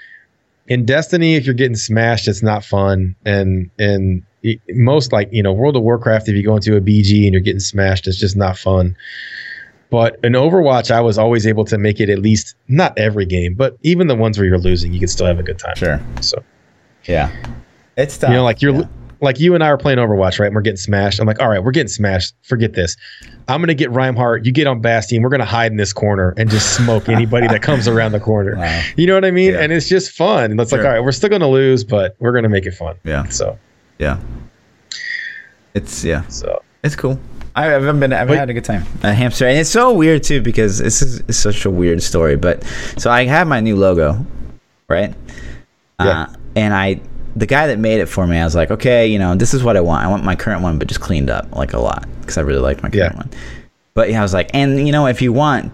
in 0.66 0.84
Destiny, 0.84 1.34
if 1.36 1.44
you're 1.44 1.54
getting 1.54 1.76
smashed, 1.76 2.28
it's 2.28 2.42
not 2.42 2.64
fun. 2.64 3.14
And 3.24 3.70
and 3.78 4.22
most 4.70 5.12
like 5.12 5.28
you 5.32 5.42
know 5.42 5.52
World 5.52 5.76
of 5.76 5.82
Warcraft, 5.82 6.28
if 6.28 6.34
you 6.34 6.42
go 6.42 6.56
into 6.56 6.76
a 6.76 6.80
BG 6.80 7.24
and 7.24 7.32
you're 7.32 7.40
getting 7.42 7.60
smashed, 7.60 8.06
it's 8.06 8.18
just 8.18 8.36
not 8.36 8.58
fun. 8.58 8.96
But 9.90 10.18
in 10.24 10.32
Overwatch, 10.32 10.90
I 10.90 11.00
was 11.00 11.18
always 11.18 11.46
able 11.46 11.64
to 11.66 11.78
make 11.78 12.00
it 12.00 12.08
at 12.08 12.18
least 12.18 12.56
not 12.68 12.98
every 12.98 13.26
game, 13.26 13.54
but 13.54 13.76
even 13.82 14.08
the 14.08 14.16
ones 14.16 14.38
where 14.38 14.46
you're 14.46 14.58
losing, 14.58 14.92
you 14.92 14.98
can 14.98 15.08
still 15.08 15.26
have 15.26 15.38
a 15.38 15.42
good 15.42 15.58
time. 15.58 15.76
Sure. 15.76 16.00
So 16.20 16.42
Yeah. 17.04 17.30
It's 17.96 18.18
tough. 18.18 18.30
you 18.30 18.36
know, 18.36 18.44
like 18.44 18.60
you're 18.60 18.74
Yeah. 18.74 18.88
Like 19.24 19.40
you 19.40 19.54
and 19.54 19.64
I 19.64 19.68
are 19.68 19.76
playing 19.78 19.98
Overwatch, 19.98 20.38
right? 20.38 20.46
And 20.46 20.54
we're 20.54 20.60
getting 20.60 20.76
smashed. 20.76 21.18
I'm 21.18 21.26
like, 21.26 21.40
all 21.40 21.48
right, 21.48 21.62
we're 21.62 21.72
getting 21.72 21.88
smashed. 21.88 22.34
Forget 22.42 22.74
this. 22.74 22.96
I'm 23.48 23.60
gonna 23.60 23.74
get 23.74 23.90
Reinhardt. 23.90 24.46
You 24.46 24.52
get 24.52 24.66
on 24.66 24.80
Bastion. 24.80 25.22
We're 25.22 25.28
gonna 25.30 25.44
hide 25.44 25.72
in 25.72 25.76
this 25.76 25.92
corner 25.92 26.32
and 26.36 26.48
just 26.48 26.76
smoke 26.76 27.08
anybody 27.08 27.46
that 27.48 27.62
comes 27.62 27.88
around 27.88 28.12
the 28.12 28.20
corner. 28.20 28.54
Wow. 28.64 28.82
You 28.96 29.06
know 29.06 29.14
what 29.14 29.24
I 29.24 29.30
mean? 29.32 29.52
Yeah. 29.54 29.60
And 29.60 29.72
it's 29.72 29.88
just 29.88 30.12
fun. 30.12 30.50
And 30.52 30.60
it's 30.60 30.70
like, 30.72 30.82
all 30.82 30.88
right, 30.90 31.00
we're 31.00 31.12
still 31.12 31.28
gonna 31.30 31.48
lose, 31.48 31.82
but 31.84 32.14
we're 32.20 32.32
gonna 32.32 32.48
make 32.48 32.66
it 32.66 32.72
fun. 32.72 32.96
Yeah. 33.04 33.24
So, 33.28 33.58
Yeah. 33.98 34.18
It's 35.74 36.04
yeah. 36.04 36.26
so 36.28 36.62
It's 36.82 36.94
cool. 36.96 37.18
I 37.56 37.66
haven't 37.66 38.00
been. 38.00 38.12
I've 38.12 38.28
But- 38.28 38.36
had 38.38 38.50
a 38.50 38.52
good 38.52 38.64
time. 38.64 38.84
A 39.02 39.12
hamster, 39.12 39.46
and 39.46 39.58
it's 39.58 39.70
so 39.70 39.92
weird 39.92 40.22
too 40.24 40.40
because 40.40 40.78
this 40.78 41.02
is 41.02 41.20
it's 41.28 41.38
such 41.38 41.64
a 41.64 41.70
weird 41.70 42.02
story. 42.02 42.36
But 42.36 42.64
so 42.96 43.10
I 43.10 43.24
have 43.26 43.46
my 43.46 43.60
new 43.60 43.76
logo, 43.76 44.24
right? 44.88 45.14
Yeah. 46.00 46.22
Uh, 46.22 46.26
and 46.56 46.74
I, 46.74 47.00
the 47.36 47.46
guy 47.46 47.66
that 47.66 47.78
made 47.78 48.00
it 48.00 48.06
for 48.06 48.26
me, 48.26 48.38
I 48.38 48.44
was 48.44 48.54
like, 48.54 48.70
okay, 48.70 49.06
you 49.06 49.18
know, 49.18 49.34
this 49.34 49.54
is 49.54 49.62
what 49.64 49.76
I 49.76 49.80
want. 49.80 50.04
I 50.04 50.08
want 50.08 50.24
my 50.24 50.36
current 50.36 50.62
one, 50.62 50.78
but 50.78 50.88
just 50.88 51.00
cleaned 51.00 51.30
up 51.30 51.54
like 51.54 51.72
a 51.72 51.78
lot 51.80 52.06
because 52.20 52.38
I 52.38 52.42
really 52.42 52.60
liked 52.60 52.82
my 52.82 52.90
current 52.90 53.12
Yeah. 53.14 53.16
one. 53.16 53.30
But 53.94 54.10
yeah, 54.10 54.20
I 54.20 54.22
was 54.22 54.34
like, 54.34 54.50
and 54.54 54.86
you 54.86 54.92
know, 54.92 55.06
if 55.06 55.20
you 55.22 55.32
want 55.32 55.72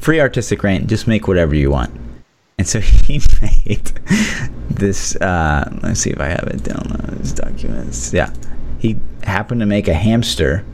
free 0.00 0.20
artistic 0.20 0.62
rein, 0.62 0.86
just 0.86 1.06
make 1.06 1.26
whatever 1.28 1.54
you 1.54 1.70
want. 1.70 1.90
And 2.58 2.66
so 2.68 2.80
he 2.80 3.20
made 3.42 3.92
this. 4.70 5.16
Uh, 5.16 5.70
let's 5.82 6.00
see 6.00 6.10
if 6.10 6.20
I 6.20 6.26
have 6.26 6.48
it 6.52 6.62
down 6.62 6.86
on 6.92 7.16
his 7.18 7.32
documents. 7.32 8.12
Yeah, 8.12 8.32
he 8.78 8.98
happened 9.24 9.60
to 9.60 9.66
make 9.66 9.88
a 9.88 9.94
hamster. 9.94 10.64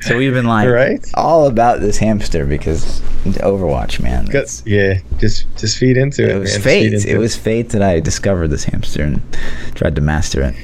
So 0.00 0.16
we've 0.16 0.32
been 0.32 0.46
like 0.46 0.68
Right. 0.68 1.04
all 1.14 1.46
about 1.46 1.80
this 1.80 1.98
hamster 1.98 2.46
because 2.46 3.00
Overwatch, 3.24 4.00
man. 4.00 4.28
yeah, 4.64 4.98
just 5.18 5.46
just 5.56 5.78
feed 5.78 5.96
into 5.96 6.22
it. 6.24 6.30
it 6.36 6.38
was 6.38 6.52
man. 6.54 6.60
Fate. 6.62 7.04
It 7.06 7.18
was 7.18 7.36
fate 7.36 7.70
that 7.70 7.82
I 7.82 8.00
discovered 8.00 8.48
this 8.48 8.64
hamster 8.64 9.02
and 9.02 9.20
tried 9.74 9.94
to 9.96 10.00
master 10.00 10.42
it. 10.42 10.54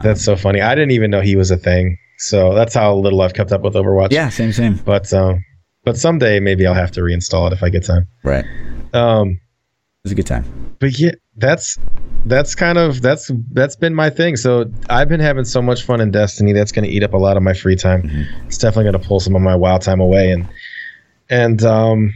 That's 0.00 0.22
so 0.22 0.36
funny. 0.36 0.60
I 0.60 0.74
didn't 0.74 0.90
even 0.90 1.10
know 1.10 1.20
he 1.22 1.36
was 1.36 1.50
a 1.50 1.56
thing. 1.56 1.96
So 2.18 2.54
that's 2.54 2.74
how 2.74 2.94
little 2.94 3.20
I've 3.22 3.34
kept 3.34 3.52
up 3.52 3.62
with 3.62 3.74
Overwatch. 3.74 4.10
Yeah, 4.12 4.28
same, 4.28 4.52
same. 4.52 4.76
But 4.84 5.12
um, 5.12 5.44
but 5.84 5.96
someday 5.96 6.40
maybe 6.40 6.66
I'll 6.66 6.74
have 6.74 6.90
to 6.92 7.00
reinstall 7.00 7.46
it 7.46 7.52
if 7.52 7.62
I 7.62 7.68
get 7.70 7.84
time. 7.84 8.06
Right. 8.24 8.44
It 8.44 8.94
Um, 8.96 9.40
was 10.02 10.12
a 10.12 10.14
good 10.14 10.26
time. 10.26 10.44
but 10.78 10.98
yeah, 10.98 11.12
that's 11.36 11.78
that's 12.24 12.54
kind 12.54 12.78
of 12.78 13.02
that's 13.02 13.30
that's 13.52 13.76
been 13.76 13.94
my 13.94 14.10
thing. 14.10 14.36
So 14.36 14.70
I've 14.88 15.08
been 15.08 15.20
having 15.20 15.44
so 15.44 15.62
much 15.62 15.82
fun 15.82 16.00
in 16.00 16.10
Destiny. 16.10 16.52
That's 16.52 16.72
going 16.72 16.84
to 16.84 16.90
eat 16.90 17.02
up 17.02 17.12
a 17.12 17.18
lot 17.18 17.36
of 17.36 17.42
my 17.42 17.54
free 17.54 17.76
time. 17.76 18.02
Mm-hmm. 18.02 18.46
It's 18.46 18.58
definitely 18.58 18.90
going 18.90 19.02
to 19.02 19.08
pull 19.08 19.20
some 19.20 19.36
of 19.36 19.42
my 19.42 19.54
wild 19.54 19.82
time 19.82 20.00
away. 20.00 20.30
And 20.30 20.48
and 21.28 21.62
um, 21.62 22.14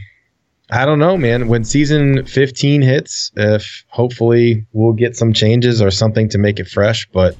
I 0.71 0.85
don't 0.85 0.99
know, 0.99 1.17
man. 1.17 1.47
When 1.47 1.63
season 1.63 2.25
15 2.25 2.81
hits, 2.81 3.31
if 3.35 3.85
hopefully 3.89 4.65
we'll 4.73 4.93
get 4.93 5.15
some 5.15 5.33
changes 5.33 5.81
or 5.81 5.91
something 5.91 6.29
to 6.29 6.37
make 6.37 6.59
it 6.59 6.67
fresh. 6.67 7.07
But 7.11 7.35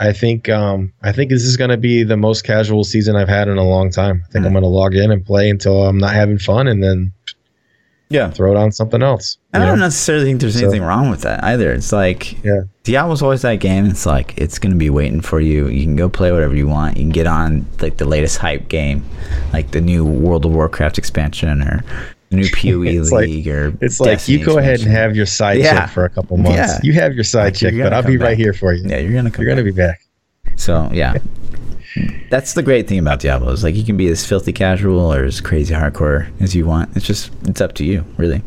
I 0.00 0.12
think 0.12 0.48
um, 0.48 0.92
I 1.02 1.12
think 1.12 1.30
this 1.30 1.42
is 1.42 1.56
going 1.56 1.70
to 1.70 1.76
be 1.76 2.02
the 2.02 2.16
most 2.16 2.44
casual 2.44 2.84
season 2.84 3.16
I've 3.16 3.28
had 3.28 3.48
in 3.48 3.58
a 3.58 3.68
long 3.68 3.90
time. 3.90 4.22
I 4.26 4.32
think 4.32 4.46
I'm 4.46 4.52
going 4.52 4.62
to 4.62 4.68
log 4.68 4.94
in 4.94 5.10
and 5.10 5.24
play 5.24 5.50
until 5.50 5.84
I'm 5.84 5.98
not 5.98 6.14
having 6.14 6.38
fun, 6.38 6.68
and 6.68 6.82
then 6.82 7.12
Yeah. 8.10 8.30
throw 8.30 8.52
it 8.52 8.56
on 8.56 8.72
something 8.72 9.02
else. 9.02 9.36
I 9.52 9.58
don't 9.58 9.78
know? 9.78 9.84
necessarily 9.86 10.24
think 10.24 10.40
there's 10.40 10.54
So- 10.58 10.62
anything 10.66 10.82
wrong 10.82 11.10
with 11.10 11.22
that 11.22 11.42
either. 11.44 11.72
It's 11.72 11.92
like 11.92 12.42
Yeah. 12.44 12.62
Diablo's 12.84 13.22
always 13.22 13.42
that 13.42 13.56
game. 13.60 13.86
It's 13.86 14.06
like 14.06 14.34
it's 14.36 14.58
gonna 14.58 14.76
be 14.76 14.88
waiting 14.90 15.20
for 15.20 15.40
you. 15.40 15.68
You 15.68 15.82
can 15.84 15.96
go 15.96 16.08
play 16.08 16.32
whatever 16.32 16.54
you 16.56 16.66
want. 16.66 16.96
You 16.96 17.02
can 17.04 17.10
get 17.10 17.26
on 17.26 17.66
like 17.80 17.96
the 17.98 18.04
latest 18.06 18.38
hype 18.38 18.68
game, 18.68 19.04
like 19.52 19.72
the 19.72 19.80
new 19.80 20.04
World 20.04 20.44
of 20.46 20.52
Warcraft 20.52 20.96
expansion 20.98 21.60
or 21.62 21.84
new 22.30 22.48
PoE 22.54 22.82
It's 22.84 23.12
like- 23.12 23.26
League 23.28 23.48
or 23.48 23.72
It's 23.80 24.00
like 24.00 24.26
you 24.28 24.44
go 24.44 24.58
ahead 24.58 24.80
and 24.80 24.90
have 24.90 25.14
your 25.16 25.26
side 25.26 25.58
Yeah. 25.58 25.80
chick 25.82 25.90
for 25.90 26.04
a 26.04 26.10
couple 26.10 26.36
months. 26.38 26.56
Yeah. 26.56 26.78
You 26.82 26.92
have 26.94 27.14
your 27.14 27.24
side 27.24 27.44
Like, 27.44 27.54
chick, 27.56 27.74
but 27.78 27.92
I'll 27.92 28.02
be 28.02 28.16
right 28.16 28.36
here 28.38 28.52
for 28.54 28.72
you. 28.72 28.84
Yeah, 28.88 28.98
you're 28.98 29.12
gonna 29.12 29.30
come. 29.30 29.44
You're 29.44 29.50
gonna 29.52 29.64
be 29.64 29.70
back. 29.70 30.00
So 30.56 30.88
yeah, 30.92 31.14
that's 32.30 32.54
the 32.54 32.62
great 32.62 32.88
thing 32.88 32.98
about 32.98 33.20
Diablo 33.20 33.50
is 33.52 33.62
like 33.64 33.74
you 33.74 33.84
can 33.84 33.96
be 33.96 34.08
as 34.08 34.24
filthy 34.26 34.52
casual 34.52 35.12
or 35.12 35.24
as 35.24 35.40
crazy 35.40 35.74
hardcore 35.74 36.28
as 36.40 36.54
you 36.54 36.66
want. 36.66 36.96
It's 36.96 37.06
just 37.06 37.30
it's 37.44 37.60
up 37.60 37.74
to 37.74 37.84
you, 37.84 38.04
really. 38.16 38.42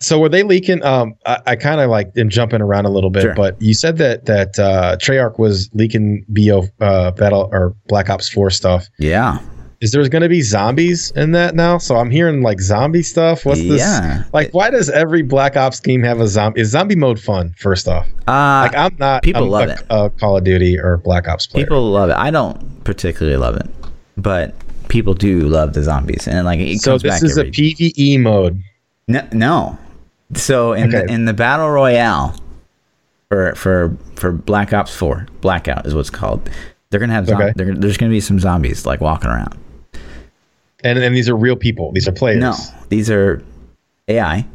So 0.00 0.18
were 0.20 0.28
they 0.28 0.42
leaking? 0.42 0.84
Um, 0.84 1.14
I, 1.26 1.38
I 1.46 1.56
kind 1.56 1.80
of 1.80 1.90
like 1.90 2.10
am 2.16 2.28
jumping 2.28 2.60
around 2.60 2.84
a 2.84 2.90
little 2.90 3.10
bit, 3.10 3.22
Sure. 3.22 3.34
but 3.34 3.60
you 3.60 3.74
said 3.74 3.96
that 3.98 4.26
that 4.26 4.58
uh, 4.58 4.96
Treyarch 5.00 5.38
was 5.38 5.70
leaking 5.74 6.24
Bo 6.28 6.66
uh, 6.80 7.10
Battle 7.12 7.48
or 7.52 7.74
Black 7.88 8.08
Ops 8.10 8.28
Four 8.28 8.50
stuff. 8.50 8.86
Yeah, 8.98 9.38
Is 9.80 9.92
there 9.92 10.06
going 10.08 10.22
to 10.22 10.28
be 10.28 10.42
zombies 10.42 11.12
in 11.12 11.30
that 11.32 11.54
now? 11.54 11.78
So 11.78 11.96
I'm 11.96 12.10
hearing 12.10 12.42
like 12.42 12.60
zombie 12.60 13.02
stuff. 13.04 13.44
What's 13.44 13.60
this? 13.60 13.78
Yeah. 13.80 14.24
Like, 14.32 14.52
why 14.52 14.70
does 14.70 14.90
every 14.90 15.22
Black 15.22 15.56
Ops 15.56 15.78
game 15.78 16.02
have 16.02 16.18
a 16.20 16.26
zombie? 16.26 16.60
Is 16.60 16.70
zombie 16.70 16.96
mode 16.96 17.20
fun? 17.20 17.54
First 17.58 17.86
off, 17.86 18.06
uh, 18.26 18.66
like 18.66 18.74
I'm 18.74 18.96
not. 18.98 19.22
people 19.22 19.44
I'm 19.44 19.50
love 19.50 19.68
a, 19.68 19.72
it. 19.74 19.86
a 19.90 20.10
Call 20.10 20.36
of 20.36 20.42
Duty 20.44 20.78
or 20.80 20.96
Black 20.96 21.28
Ops 21.28 21.46
player. 21.46 21.64
people 21.64 21.90
love 21.92 22.10
it. 22.10 22.16
I 22.16 22.30
don't 22.32 22.82
particularly 22.84 23.36
love 23.38 23.54
it, 23.56 23.68
but 24.16 24.52
people 24.88 25.14
do 25.14 25.40
love 25.42 25.74
the 25.74 25.82
zombies, 25.84 26.26
and 26.26 26.44
like 26.44 26.58
it 26.58 26.80
so 26.80 26.92
comes 26.92 27.02
this 27.02 27.10
back 27.12 27.22
is 27.22 27.38
every. 27.38 27.50
a 27.50 27.52
PVE 27.52 28.20
mode. 28.20 28.60
no, 29.06 29.28
no. 29.32 29.78
So 30.34 30.72
in 30.72 30.90
the, 30.90 31.04
in 31.06 31.24
the 31.24 31.32
battle 31.32 31.70
royale 31.70 32.34
for 33.28 33.54
for 33.54 33.96
for 34.16 34.32
Black 34.32 34.72
Ops 34.72 34.92
Four, 34.94 35.28
Blackout 35.40 35.86
is 35.86 35.94
what's 35.94 36.10
called. 36.10 36.50
They're 36.90 36.98
gonna 37.00 37.12
have 37.12 37.26
zom- 37.28 37.40
Okay. 37.40 37.52
they're, 37.54 37.74
there's 37.76 37.96
gonna 37.96 38.10
be 38.10 38.20
some 38.20 38.40
zombies 38.40 38.84
like 38.86 39.00
walking 39.00 39.30
around. 39.30 39.56
And 40.84 40.98
and 40.98 41.14
these 41.16 41.28
are 41.28 41.36
real 41.36 41.56
people. 41.56 41.92
These 41.92 42.06
are 42.08 42.12
players. 42.12 42.40
No, 42.40 42.54
these 42.88 43.10
are 43.10 43.42
AI. 44.08 44.46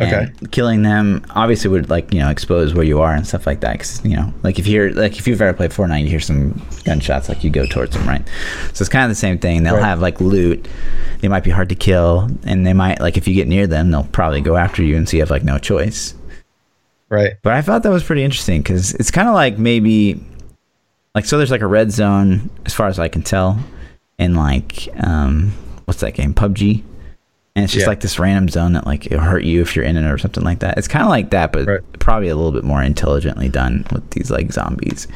Okay. 0.00 0.28
Killing 0.52 0.82
them 0.82 1.24
obviously 1.30 1.68
would 1.70 1.90
like 1.90 2.14
you 2.14 2.20
know 2.20 2.30
expose 2.30 2.72
where 2.72 2.84
you 2.84 3.00
are 3.00 3.12
and 3.12 3.26
stuff 3.26 3.46
like 3.48 3.60
that. 3.60 3.72
Because 3.72 4.04
you 4.04 4.14
know, 4.16 4.32
like 4.44 4.58
if 4.60 4.66
you're 4.68 4.92
like 4.92 5.18
if 5.18 5.26
you've 5.26 5.42
ever 5.42 5.52
played 5.56 5.72
Fortnite, 5.72 6.02
you 6.02 6.08
hear 6.08 6.20
some 6.20 6.64
gunshots, 6.84 7.28
like 7.28 7.42
you 7.42 7.50
go 7.50 7.66
towards 7.66 7.96
them, 7.96 8.06
right? 8.06 8.22
So 8.74 8.82
it's 8.82 8.88
kind 8.88 9.04
of 9.04 9.10
the 9.10 9.16
same 9.16 9.38
thing. 9.38 9.64
They'll 9.64 9.74
Right. 9.74 9.84
have 9.84 10.00
like 10.00 10.20
loot. 10.20 10.68
They 11.20 11.26
might 11.26 11.42
be 11.42 11.50
hard 11.50 11.68
to 11.70 11.74
kill, 11.74 12.30
and 12.44 12.64
they 12.64 12.72
might 12.74 13.00
like 13.00 13.16
if 13.16 13.26
you 13.26 13.34
get 13.34 13.48
near 13.48 13.66
them, 13.66 13.90
they'll 13.90 14.04
probably 14.04 14.40
go 14.40 14.56
after 14.56 14.84
you, 14.84 14.96
and 14.96 15.08
so 15.08 15.16
you 15.16 15.22
have 15.22 15.30
like 15.30 15.42
no 15.42 15.58
choice. 15.58 16.14
Right. 17.08 17.32
But 17.42 17.54
I 17.54 17.62
thought 17.62 17.82
that 17.82 17.90
was 17.90 18.04
pretty 18.04 18.22
interesting 18.22 18.60
because 18.62 18.94
it's 18.94 19.10
kind 19.10 19.26
of 19.28 19.34
like 19.34 19.58
maybe 19.58 20.24
like 21.16 21.24
so 21.24 21.38
there's 21.38 21.50
like 21.50 21.62
a 21.62 21.66
red 21.66 21.90
zone 21.90 22.50
as 22.66 22.72
far 22.74 22.86
as 22.86 23.00
I 23.00 23.08
can 23.08 23.22
tell 23.22 23.58
in 24.18 24.34
like 24.34 24.88
um 25.04 25.52
what's 25.84 26.00
that 26.00 26.14
game 26.14 26.34
PUBG 26.34 26.82
and 27.56 27.64
it's 27.64 27.72
just 27.72 27.84
Yeah. 27.84 27.88
like 27.88 28.00
this 28.00 28.18
random 28.18 28.48
zone 28.48 28.72
that 28.74 28.86
like 28.86 29.06
it'll 29.06 29.20
hurt 29.20 29.44
you 29.44 29.60
if 29.62 29.74
you're 29.74 29.84
in 29.84 29.96
it 29.96 30.08
or 30.10 30.18
something 30.18 30.44
like 30.44 30.58
that. 30.60 30.76
It's 30.78 30.88
kind 30.88 31.02
of 31.04 31.08
like 31.08 31.30
that 31.30 31.52
but 31.52 31.66
Right. 31.66 31.80
probably 31.98 32.28
a 32.28 32.36
little 32.36 32.52
bit 32.52 32.64
more 32.64 32.82
intelligently 32.82 33.48
done 33.48 33.84
with 33.92 34.08
these 34.10 34.30
like 34.30 34.52
zombies. 34.52 35.06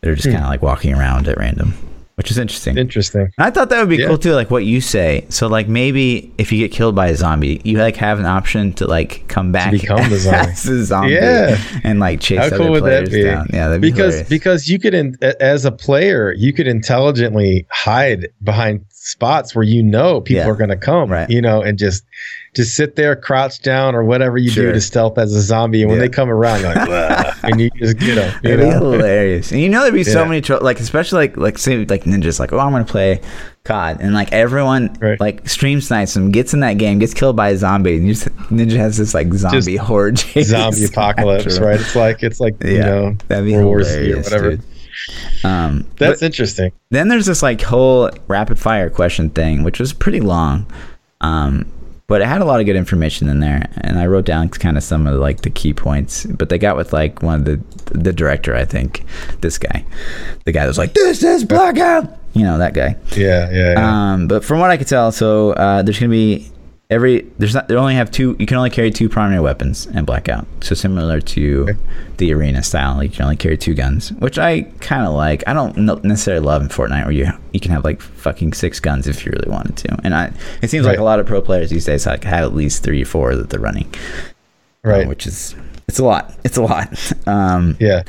that 0.00 0.10
are 0.10 0.14
just 0.16 0.26
Hmm. 0.26 0.32
kind 0.32 0.44
of 0.44 0.50
like 0.50 0.62
walking 0.62 0.92
around 0.94 1.28
at 1.28 1.38
random, 1.38 1.74
which 2.16 2.30
is 2.30 2.38
interesting. 2.38 2.76
Interesting. 2.76 3.30
I 3.38 3.50
thought 3.50 3.70
that 3.70 3.80
would 3.80 3.88
be 3.88 3.96
Yeah. 3.96 4.06
cool 4.08 4.18
too, 4.18 4.32
like 4.34 4.50
what 4.50 4.64
you 4.64 4.80
say. 4.80 5.24
So 5.30 5.46
like 5.46 5.66
maybe 5.68 6.32
if 6.38 6.52
you 6.52 6.58
get 6.58 6.70
killed 6.72 6.94
by 6.94 7.08
a 7.08 7.16
zombie, 7.16 7.60
you 7.64 7.78
like 7.78 7.96
have 7.96 8.18
an 8.20 8.26
option 8.26 8.72
to 8.74 8.86
like 8.86 9.26
come 9.28 9.50
back 9.52 9.70
become 9.72 10.08
the 10.10 10.18
zombie. 10.18 10.50
as 10.52 10.66
a 10.68 10.84
zombie 10.84 11.12
Yeah. 11.14 11.56
and 11.84 12.00
like 12.00 12.20
chase 12.20 12.38
How 12.40 12.46
other 12.46 12.58
cool 12.58 12.70
would 12.72 12.82
players 12.82 13.08
that 13.10 13.14
be? 13.14 13.22
down. 13.24 13.46
Yeah, 13.52 13.68
that'd 13.68 13.80
be 13.80 13.90
because 13.90 14.14
hilarious. 14.14 14.28
because 14.28 14.68
you 14.68 14.78
could 14.78 14.94
in, 14.94 15.16
as 15.40 15.64
a 15.64 15.72
player 15.72 16.32
you 16.32 16.52
could 16.52 16.66
intelligently 16.68 17.66
hide 17.70 18.28
behind 18.42 18.84
spots 18.90 19.54
where 19.54 19.64
you 19.64 19.82
know 19.82 20.20
people 20.20 20.44
Yeah. 20.44 20.50
are 20.50 20.54
going 20.56 20.70
to 20.70 20.76
come 20.76 21.10
Right. 21.10 21.28
you 21.28 21.40
know 21.40 21.60
and 21.62 21.78
just 21.78 22.04
just 22.54 22.74
sit 22.74 22.96
there 22.96 23.16
crouch 23.16 23.62
down 23.62 23.94
or 23.94 24.04
whatever 24.04 24.36
you 24.36 24.50
Sure. 24.50 24.66
do 24.66 24.72
to 24.72 24.80
stealth 24.80 25.16
as 25.16 25.34
a 25.34 25.40
zombie 25.40 25.80
and 25.82 25.90
when 25.90 25.98
Yeah. 25.98 26.06
they 26.06 26.10
come 26.10 26.28
around 26.28 26.62
like 26.62 26.76
and 27.44 27.58
you 27.60 27.70
just 27.78 27.96
get 27.98 28.16
them 28.16 28.40
you 28.44 28.50
It'd 28.50 28.66
be 28.66 28.70
hilarious. 28.70 29.52
And 29.52 29.60
you 29.60 29.68
know 29.70 29.80
there'd 29.82 29.94
be 29.94 30.04
so 30.04 30.24
many 30.26 30.40
tro- 30.42 30.58
like 30.62 30.78
especially 30.78 31.16
like 31.28 31.36
like 31.38 31.56
say 31.58 31.84
like 31.86 32.04
ninjas 32.04 32.38
like, 32.38 32.52
oh 32.52 32.58
I'm 32.58 32.70
gonna 32.72 32.84
play 32.84 33.20
COD 33.64 33.98
and 34.00 34.12
like 34.12 34.32
everyone 34.32 34.94
Right. 35.00 35.18
like 35.18 35.48
stream 35.48 35.80
snipes 35.80 36.14
him, 36.14 36.30
gets 36.30 36.52
in 36.52 36.60
that 36.60 36.74
game, 36.78 36.98
gets 36.98 37.14
killed 37.14 37.36
by 37.36 37.48
a 37.50 37.56
zombie, 37.56 37.96
and 37.96 38.06
you 38.06 38.12
just 38.14 38.26
Ninja 38.50 38.76
has 38.76 38.98
this 38.98 39.14
like 39.14 39.32
zombie 39.32 39.76
horde 39.76 40.16
chase 40.18 40.48
zombie 40.48 40.84
apocalypse 40.92 41.58
right 41.58 41.80
it's 41.80 41.96
like 41.96 42.22
it's 42.22 42.38
like 42.40 42.56
Yeah, 42.62 42.70
you 42.70 42.78
know 42.80 43.16
that'd 43.28 43.44
be 43.46 43.54
World 43.56 43.86
hilarious, 43.86 44.26
whatever. 44.26 44.50
dude. 44.56 44.62
Um, 45.42 45.86
that's 45.96 46.22
interesting 46.22 46.70
Then 46.90 47.08
there's 47.08 47.26
this 47.26 47.42
like 47.42 47.62
whole 47.62 48.10
rapid 48.28 48.58
fire 48.58 48.90
question 48.90 49.30
thing, 49.30 49.62
which 49.64 49.80
was 49.80 49.92
pretty 49.94 50.20
long, 50.20 50.66
um, 51.22 51.66
but 52.12 52.20
it 52.20 52.26
had 52.26 52.42
a 52.42 52.44
lot 52.44 52.60
of 52.60 52.66
good 52.66 52.76
information 52.76 53.30
in 53.30 53.40
there, 53.40 53.70
and 53.78 53.98
I 53.98 54.04
wrote 54.04 54.26
down 54.26 54.50
kind 54.50 54.76
of 54.76 54.82
some 54.82 55.06
of 55.06 55.18
like 55.18 55.40
the 55.40 55.48
key 55.48 55.72
points. 55.72 56.26
But 56.26 56.50
they 56.50 56.58
got 56.58 56.76
with 56.76 56.92
like 56.92 57.22
one 57.22 57.36
of 57.36 57.44
the 57.46 57.58
the 57.98 58.12
director, 58.12 58.54
I 58.54 58.66
think, 58.66 59.06
this 59.40 59.56
guy, 59.56 59.82
the 60.44 60.52
guy 60.52 60.60
that 60.60 60.66
was 60.66 60.76
like, 60.76 60.92
"This 60.92 61.22
is 61.22 61.42
blackout," 61.42 62.18
you 62.34 62.42
know 62.42 62.58
that 62.58 62.74
guy. 62.74 62.96
yeah 63.16 63.50
yeah, 63.50 63.72
yeah. 63.72 64.12
Um, 64.12 64.28
but 64.28 64.44
from 64.44 64.60
what 64.60 64.68
I 64.68 64.76
could 64.76 64.88
tell, 64.88 65.10
so 65.10 65.52
uh, 65.52 65.80
there's 65.80 65.98
gonna 65.98 66.10
be 66.10 66.51
every 66.92 67.22
there's 67.38 67.54
not 67.54 67.68
they 67.68 67.74
only 67.74 67.94
have 67.94 68.10
two. 68.10 68.36
You 68.38 68.46
can 68.46 68.56
only 68.56 68.70
carry 68.70 68.90
two 68.90 69.08
primary 69.08 69.40
weapons 69.40 69.86
in 69.86 70.04
blackout. 70.04 70.46
So 70.60 70.74
similar 70.74 71.20
to 71.20 71.66
Okay. 71.70 71.78
the 72.18 72.32
arena 72.34 72.62
style, 72.62 73.02
you 73.02 73.08
can 73.10 73.22
only 73.22 73.36
carry 73.36 73.56
two 73.56 73.74
guns, 73.74 74.10
which 74.12 74.38
I 74.38 74.62
kind 74.80 75.06
of 75.06 75.14
like. 75.14 75.42
I 75.46 75.52
don't 75.52 75.76
necessarily 76.04 76.44
love 76.44 76.62
in 76.62 76.68
Fortnite 76.68 77.04
where 77.04 77.12
you 77.12 77.30
you 77.52 77.60
can 77.60 77.70
have 77.72 77.84
like 77.84 78.00
fucking 78.00 78.52
six 78.52 78.78
guns 78.80 79.06
if 79.08 79.24
you 79.26 79.32
really 79.32 79.50
wanted 79.50 79.76
to. 79.78 79.98
And 80.04 80.14
I 80.14 80.32
it 80.62 80.70
seems 80.70 80.86
like 80.86 80.98
a 80.98 81.04
lot 81.04 81.18
of 81.18 81.26
pro 81.26 81.40
players 81.42 81.70
these 81.70 81.84
days 81.86 82.06
like 82.06 82.24
have 82.24 82.44
at 82.44 82.54
least 82.54 82.82
three 82.82 83.02
or 83.02 83.06
four 83.06 83.34
that 83.36 83.50
they're 83.50 83.60
running, 83.60 83.92
right 84.84 85.08
which 85.08 85.26
is 85.26 85.54
it's 85.88 85.98
a 85.98 86.04
lot. 86.04 86.34
It's 86.44 86.56
a 86.56 86.62
lot. 86.62 87.12
Um, 87.26 87.76
yeah 87.80 88.02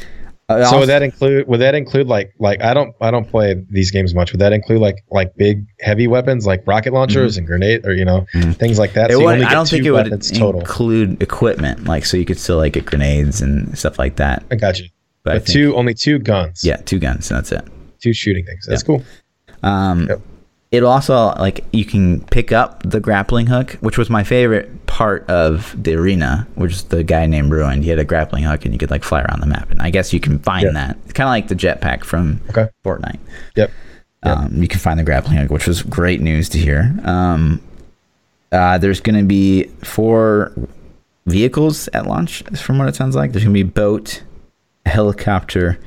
I 0.49 0.63
so 0.65 0.79
would 0.79 0.89
that 0.89 1.01
include 1.01 1.47
would 1.47 1.61
that 1.61 1.73
include 1.73 2.07
like 2.07 2.33
like 2.37 2.61
I 2.61 2.73
don't 2.73 2.93
I 3.01 3.11
don't 3.11 3.27
play 3.29 3.55
these 3.69 3.91
games 3.91 4.13
much. 4.13 4.33
Would 4.33 4.41
that 4.41 4.51
include 4.53 4.81
like 4.81 4.97
like 5.09 5.35
big 5.37 5.65
heavy 5.79 6.05
weapons 6.07 6.45
like 6.45 6.63
rocket 6.67 6.91
launchers 6.93 7.37
and 7.37 7.47
grenade 7.47 7.85
or 7.85 7.93
you 7.93 8.03
know 8.05 8.25
Mhm. 8.35 8.55
things 8.57 8.77
like 8.77 8.93
that? 8.93 9.09
It 9.09 9.13
So 9.13 9.19
would, 9.23 9.33
only 9.35 9.45
I 9.45 9.53
don't 9.53 9.67
think 9.67 9.85
it 9.85 9.91
would 9.91 10.03
weapons 10.03 10.29
total. 10.31 10.59
include 10.61 11.21
equipment, 11.23 11.85
like 11.85 12.05
so 12.05 12.17
you 12.17 12.25
could 12.25 12.37
still 12.37 12.57
like 12.57 12.73
get 12.73 12.85
grenades 12.85 13.41
and 13.41 13.77
stuff 13.77 13.97
like 13.97 14.17
that. 14.17 14.43
I 14.51 14.55
got 14.55 14.79
you. 14.79 14.89
But, 15.23 15.33
But 15.35 15.45
think- 15.45 15.53
two 15.53 15.75
only 15.75 15.93
two 15.93 16.19
guns. 16.19 16.61
yeah, 16.63 16.75
two 16.77 16.99
guns. 16.99 17.31
And 17.31 17.37
that's 17.37 17.51
it. 17.53 17.63
Two 18.01 18.11
shooting 18.13 18.45
things. 18.45 18.65
That's 18.67 18.81
Yeah. 18.83 18.85
cool. 18.87 19.03
Um, 19.63 20.07
Yep. 20.09 20.21
It'll 20.73 20.89
also 20.89 21.27
like 21.37 21.63
you 21.71 21.85
can 21.85 22.19
pick 22.25 22.51
up 22.51 22.81
the 22.83 22.99
grappling 22.99 23.45
hook, 23.45 23.73
which 23.81 23.97
was 23.97 24.09
my 24.09 24.23
favorite 24.23 24.87
part 24.87 25.23
of 25.29 25.75
the 25.81 25.93
arena, 25.93 26.47
which 26.55 26.71
is 26.73 26.83
the 26.85 27.03
guy 27.03 27.27
named 27.27 27.51
Ruin. 27.51 27.83
He 27.83 27.89
had 27.89 27.99
a 27.99 28.03
grappling 28.03 28.43
hook, 28.43 28.65
and 28.65 28.73
you 28.73 28.79
could 28.79 28.89
like 28.89 29.03
fly 29.03 29.21
around 29.21 29.39
the 29.41 29.45
map. 29.45 29.69
And 29.69 29.79
I 29.81 29.91
guess 29.91 30.11
you 30.13 30.19
can 30.19 30.39
find 30.39 30.63
Yeah. 30.65 30.71
that. 30.71 30.97
It's 31.03 31.13
kind 31.13 31.27
of 31.27 31.31
like 31.31 31.47
the 31.47 31.55
jetpack 31.55 32.03
from 32.03 32.41
Okay. 32.49 32.69
Fortnite. 32.83 33.19
Yep. 33.55 33.71
Yep. 34.25 34.37
Um, 34.37 34.61
you 34.63 34.67
can 34.67 34.79
find 34.79 34.97
the 34.99 35.03
grappling 35.03 35.37
hook, 35.37 35.51
which 35.51 35.67
was 35.67 35.83
great 35.83 36.21
news 36.21 36.49
to 36.49 36.57
hear. 36.57 36.91
Um, 37.03 37.61
uh, 38.51 38.77
there's 38.79 38.99
going 38.99 39.19
to 39.19 39.25
be 39.25 39.65
four 39.83 40.53
vehicles 41.27 41.87
at 41.93 42.07
launch, 42.07 42.41
from 42.59 42.77
what 42.79 42.87
it 42.87 42.95
sounds 42.95 43.15
like. 43.15 43.31
There's 43.31 43.43
going 43.43 43.53
to 43.53 43.63
be 43.63 43.69
a 43.69 43.71
boat, 43.71 44.23
a 44.87 44.89
helicopter, 44.89 45.77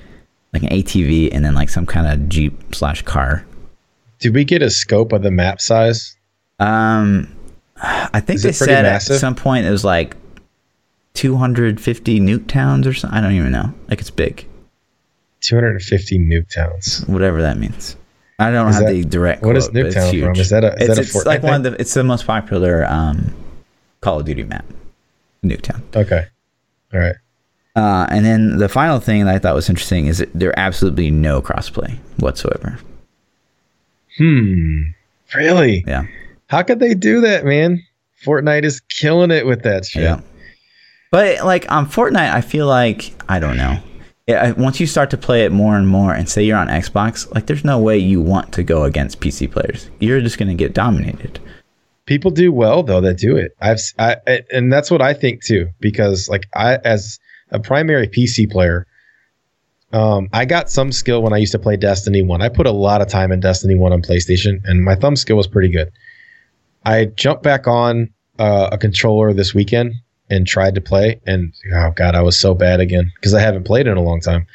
like 0.53 0.63
an 0.63 0.69
ATV, 0.69 1.31
and 1.33 1.45
then 1.45 1.55
like 1.55 1.71
some 1.71 1.87
kind 1.87 2.07
of 2.07 2.29
jeep 2.29 2.75
slash 2.75 3.03
car. 3.03 3.45
Did 4.19 4.35
we 4.35 4.45
get 4.45 4.63
a 4.63 4.71
scope 4.71 5.13
of 5.13 5.23
the 5.23 5.31
map 5.31 5.61
size? 5.61 6.17
Um, 6.59 7.35
I 7.81 8.21
think 8.21 8.37
Is 8.39 8.43
they 8.43 8.53
said 8.53 8.83
massive? 8.83 9.17
at 9.17 9.21
some 9.21 9.35
point 9.35 9.67
it 9.67 9.71
was 9.71 9.85
like 9.85 10.17
250 11.15 12.21
Nuketowns 12.21 12.87
or 12.87 12.95
something. 12.95 13.17
I 13.17 13.21
don't 13.21 13.33
even 13.33 13.53
know. 13.53 13.73
Like 13.89 14.01
it's 14.01 14.11
big, 14.11 14.47
250 15.41 16.19
Nuketowns. 16.19 17.09
whatever 17.09 17.43
that 17.43 17.59
means. 17.59 17.97
I 18.39 18.51
don't 18.51 18.69
Is 18.69 18.77
have 18.77 18.85
that- 18.87 18.93
the 18.93 19.05
direct. 19.05 19.43
what 19.43 19.57
is 19.57 19.69
quote, 19.69 19.87
it's 19.87 19.97
Nuketown 19.97 20.25
from? 20.25 20.37
Is 20.37 20.51
that 20.51 20.65
a- 20.65 20.75
is 20.75 20.81
it's, 20.81 20.89
that 20.89 20.99
a 20.99 21.01
it's 21.03 21.17
Fortnite 21.17 21.27
like 21.27 21.43
one 21.43 21.55
of 21.55 21.63
the. 21.73 21.81
It's 21.81 21.95
the 21.95 22.05
most 22.05 22.27
popular 22.27 22.85
um, 22.87 23.35
Call 24.01 24.21
of 24.21 24.27
Duty 24.27 24.45
map, 24.45 24.65
Nuketown. 25.45 25.83
Okay. 25.95 26.27
All 26.93 27.01
right. 27.01 27.17
Uh, 27.75 28.07
and 28.11 28.25
then 28.25 28.57
the 28.57 28.69
final 28.71 29.01
thing 29.01 29.25
that 29.27 29.35
I 29.35 29.39
thought 29.39 29.55
was 29.55 29.69
interesting 29.69 30.07
is 30.07 30.19
that 30.19 30.33
there 30.35 30.59
absolutely 30.59 31.11
no 31.11 31.43
crossplay 31.43 31.99
whatsoever. 32.19 32.79
Hmm. 34.19 34.83
Really? 35.35 35.85
Yeah. 35.87 36.05
How 36.49 36.63
could 36.63 36.79
they 36.81 36.95
do 36.95 37.21
that, 37.23 37.45
man? 37.45 37.83
Fortnite 38.25 38.65
is 38.65 38.81
killing 38.81 39.31
it 39.31 39.47
with 39.47 39.63
that 39.63 39.85
shit. 39.85 40.03
Yeah. 40.05 40.21
But 41.11 41.45
like 41.45 41.71
on 41.71 41.87
Fortnite, 41.87 42.33
I 42.33 42.41
feel 42.41 42.67
like 42.67 43.13
I 43.29 43.39
don't 43.39 43.57
know. 43.57 43.79
Yeah, 44.27 44.43
I- 44.43 44.53
once 44.53 44.81
you 44.81 44.87
start 44.87 45.11
to 45.11 45.17
play 45.17 45.45
it 45.45 45.53
more 45.53 45.77
and 45.77 45.87
more, 45.87 46.13
and 46.13 46.29
say 46.29 46.43
you're 46.43 46.59
on 46.59 46.67
Xbox, 46.69 47.33
like 47.35 47.47
there's 47.47 47.65
no 47.65 47.79
way 47.79 47.97
you 47.99 48.21
want 48.21 48.53
to 48.55 48.63
go 48.65 48.83
against 48.85 49.21
PC 49.21 49.51
players. 49.51 49.89
You're 50.01 50.21
just 50.21 50.39
gonna 50.39 50.55
get 50.55 50.73
dominated. 50.75 51.39
People 52.07 52.31
do 52.31 52.53
well 52.53 52.83
though 52.83 53.01
that 53.01 53.19
do 53.19 53.37
it. 53.37 53.53
I've 53.61 53.81
I- 53.99 54.17
and 54.53 54.73
that's 54.73 54.91
what 54.91 55.03
I 55.03 55.13
think 55.15 55.45
too 55.45 55.69
because 55.81 56.29
like 56.29 56.45
I 56.55 56.77
as 56.85 57.19
a 57.51 57.61
primary 57.61 58.09
PC 58.09 58.51
player 58.51 58.87
um 59.97 60.29
I 60.33 60.45
got 60.45 60.71
some 60.71 60.93
skill 60.93 61.23
when 61.23 61.33
I 61.33 61.39
used 61.39 61.53
to 61.53 61.59
play 61.59 61.77
Destiny 61.77 62.23
1. 62.23 62.43
I 62.43 62.49
put 62.49 62.67
a 62.67 62.71
lot 62.73 63.01
of 63.01 63.09
time 63.09 63.33
in 63.33 63.41
Destiny 63.41 63.75
1 63.75 63.93
on 63.93 64.03
PlayStation 64.03 64.61
and 64.65 64.85
my 64.85 64.95
thumb 64.95 65.17
skill 65.17 65.37
was 65.37 65.47
pretty 65.47 65.69
good. 65.69 65.91
I 66.85 67.07
jumped 67.07 67.43
back 67.43 67.67
on 67.67 68.11
uh, 68.39 68.69
a 68.73 68.79
controller 68.79 69.33
this 69.33 69.55
weekend 69.55 69.95
and 70.29 70.47
tried 70.47 70.75
to 70.75 70.81
play 70.81 71.21
and 71.27 71.53
oh 71.75 71.91
god, 71.97 72.15
I 72.15 72.23
was 72.23 72.39
so 72.39 72.55
bad 72.55 72.81
again 72.81 73.11
because 73.17 73.33
I 73.35 73.41
haven't 73.41 73.65
played 73.65 73.87
in 73.87 73.97
a 73.97 74.03
long 74.03 74.21
time. 74.21 74.47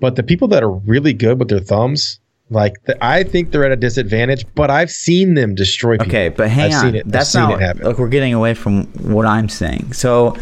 But 0.00 0.16
the 0.16 0.22
people 0.22 0.48
that 0.48 0.62
are 0.62 0.70
really 0.70 1.12
good 1.14 1.38
with 1.38 1.48
their 1.48 1.60
thumbs 1.60 2.20
like 2.48 2.74
the, 2.84 2.96
I 3.04 3.24
think 3.24 3.50
they're 3.50 3.64
at 3.64 3.72
a 3.72 3.76
disadvantage, 3.76 4.44
but 4.54 4.70
I've 4.70 4.90
seen 4.90 5.34
them 5.34 5.54
destroy 5.56 5.94
people. 5.98 6.06
Okay, 6.06 6.28
but 6.28 6.48
hang 6.48 6.72
I've 6.72 6.78
on. 6.78 6.80
seen 6.84 6.94
it- 6.94 7.06
I've 7.06 7.12
That's 7.12 7.30
seen 7.30 7.42
not 7.42 7.54
it 7.54 7.60
happen. 7.60 7.82
look. 7.84 7.98
We're 7.98 8.08
getting 8.08 8.34
away 8.34 8.54
from 8.54 8.84
what 9.14 9.26
I'm 9.26 9.48
saying. 9.48 9.94
So, 9.94 10.36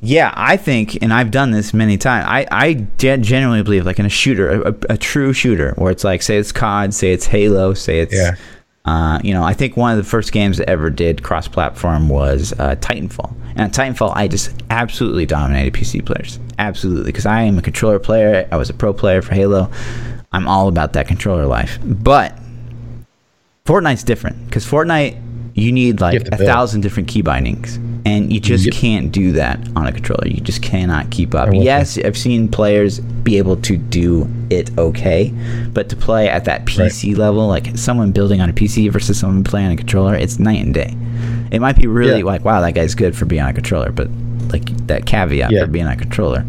yeah, 0.00 0.32
I 0.34 0.56
think, 0.56 0.98
and 1.02 1.12
I've 1.12 1.30
done 1.30 1.50
this 1.50 1.74
many 1.74 1.96
times. 1.98 2.26
I 2.28 2.46
I 2.50 2.74
gen- 2.98 3.22
genuinely 3.22 3.62
believe, 3.62 3.84
like 3.86 3.98
in 3.98 4.06
a 4.06 4.10
shooter, 4.10 4.62
a, 4.62 4.74
a 4.90 4.96
true 4.96 5.32
shooter, 5.32 5.72
where 5.76 5.90
it's 5.90 6.04
like, 6.04 6.22
say 6.22 6.36
it's 6.38 6.52
COD, 6.52 6.94
say 6.94 7.12
it's 7.12 7.26
Halo, 7.26 7.74
say 7.74 8.00
it's, 8.00 8.14
Yeah. 8.14 8.36
uh, 8.84 9.18
you 9.24 9.32
know, 9.34 9.42
I 9.42 9.54
think 9.54 9.76
one 9.76 9.90
of 9.90 9.98
the 9.98 10.08
first 10.08 10.32
games 10.32 10.58
that 10.58 10.68
ever 10.70 10.88
did 10.90 11.22
cross-platform 11.22 12.08
was 12.08 12.52
uh, 12.58 12.76
Titanfall, 12.76 13.32
and 13.50 13.60
at 13.60 13.72
Titanfall, 13.72 14.12
I 14.14 14.28
just 14.28 14.54
absolutely 14.70 15.26
dominated 15.26 15.74
PC 15.74 16.04
players, 16.06 16.38
absolutely, 16.58 17.06
because 17.10 17.26
I 17.26 17.42
am 17.42 17.58
a 17.58 17.62
controller 17.62 17.98
player. 17.98 18.46
I 18.52 18.56
was 18.56 18.70
a 18.70 18.74
pro 18.74 18.92
player 18.92 19.20
for 19.22 19.34
Halo. 19.34 19.70
I'm 20.32 20.46
all 20.46 20.68
about 20.68 20.92
that 20.92 21.08
controller 21.08 21.46
life, 21.46 21.78
but 21.84 22.38
Fortnite's 23.64 24.02
different 24.04 24.44
because 24.46 24.64
Fortnite 24.64 25.20
you 25.58 25.72
need 25.72 26.00
like 26.00 26.24
to 26.24 26.34
a 26.34 26.38
build. 26.38 26.48
thousand 26.48 26.80
different 26.82 27.08
key 27.08 27.22
bindings, 27.22 27.76
and 28.06 28.32
you 28.32 28.40
just 28.40 28.64
Yep. 28.66 28.74
can't 28.74 29.12
do 29.12 29.32
that 29.32 29.58
on 29.76 29.86
a 29.86 29.92
controller. 29.92 30.26
You 30.28 30.40
just 30.40 30.62
cannot 30.62 31.10
keep 31.10 31.34
up. 31.34 31.50
Yes, 31.52 31.98
I've 32.04 32.16
seen 32.16 32.48
players 32.48 33.00
be 33.00 33.38
able 33.38 33.56
to 33.56 33.76
do 33.76 34.28
it 34.50 34.70
okay, 34.78 35.32
but 35.74 35.88
to 35.90 35.96
play 35.96 36.28
at 36.28 36.44
that 36.46 36.64
PC 36.66 37.14
level, 37.16 37.46
like 37.48 37.76
someone 37.76 38.12
building 38.12 38.40
on 38.40 38.48
a 38.48 38.52
PC 38.52 38.88
versus 38.90 39.18
someone 39.18 39.44
playing 39.44 39.66
on 39.66 39.72
a 39.72 39.76
controller, 39.76 40.14
it's 40.14 40.38
night 40.38 40.64
and 40.64 40.72
day. 40.74 40.94
It 41.50 41.60
might 41.60 41.76
be 41.76 41.86
really 41.86 42.18
Yeah. 42.20 42.24
like, 42.24 42.44
wow, 42.44 42.60
that 42.60 42.74
guy's 42.74 42.94
good 42.94 43.14
for 43.16 43.24
being 43.24 43.42
on 43.42 43.50
a 43.50 43.52
controller, 43.52 43.90
but 43.90 44.08
like 44.50 44.86
that 44.86 45.04
caveat 45.06 45.50
Yeah. 45.50 45.60
for 45.64 45.66
being 45.66 45.86
on 45.86 45.92
a 45.92 45.96
controller. 45.96 46.44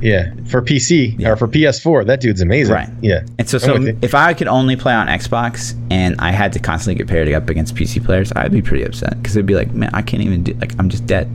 Yeah, 0.00 0.32
for 0.46 0.62
PC 0.62 1.16
Yeah. 1.18 1.30
or 1.30 1.36
for 1.36 1.48
PS4, 1.48 2.06
that 2.06 2.20
dude's 2.20 2.40
amazing. 2.40 2.74
Right. 2.74 2.88
Yeah. 3.02 3.20
And 3.38 3.48
so, 3.48 3.58
so 3.58 3.74
if 4.02 4.14
I 4.14 4.32
could 4.34 4.48
only 4.48 4.76
play 4.76 4.92
on 4.94 5.06
Xbox 5.08 5.74
and 5.90 6.14
I 6.18 6.30
had 6.30 6.52
to 6.52 6.58
constantly 6.58 6.96
get 6.98 7.08
paired 7.08 7.28
up 7.32 7.48
against 7.48 7.74
PC 7.74 8.04
players, 8.04 8.32
I'd 8.36 8.52
be 8.52 8.62
pretty 8.62 8.84
upset 8.84 9.20
because 9.20 9.36
it'd 9.36 9.46
be 9.46 9.54
like, 9.54 9.72
man, 9.72 9.90
I 9.92 10.02
can't 10.02 10.22
even 10.22 10.42
do 10.44 10.54
like 10.54 10.72
I'm 10.78 10.88
just 10.88 11.06
dead. 11.06 11.28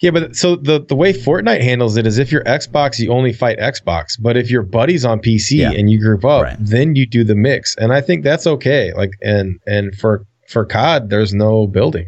Yeah, 0.00 0.10
but 0.10 0.34
so 0.34 0.56
the 0.56 0.80
the 0.88 0.96
way 0.96 1.12
Fortnite 1.12 1.60
handles 1.62 1.96
it 1.96 2.06
is 2.06 2.18
if 2.18 2.32
you're 2.32 2.42
Xbox, 2.44 2.98
you 2.98 3.12
only 3.12 3.32
fight 3.32 3.58
Xbox. 3.58 4.20
But 4.20 4.36
if 4.36 4.50
your 4.50 4.62
buddy's 4.62 5.04
on 5.04 5.20
PC 5.20 5.58
Yeah. 5.58 5.70
and 5.70 5.88
you 5.90 6.00
group 6.00 6.24
up, 6.24 6.42
Right. 6.42 6.56
then 6.58 6.96
you 6.96 7.06
do 7.06 7.22
the 7.22 7.36
mix. 7.36 7.76
And 7.76 7.92
I 7.92 8.00
think 8.00 8.24
that's 8.24 8.46
okay. 8.46 8.92
Like 8.94 9.12
and 9.22 9.60
and 9.66 9.94
for 9.94 10.24
for 10.48 10.64
COD, 10.64 11.08
there's 11.08 11.32
no 11.32 11.66
building. 11.68 12.06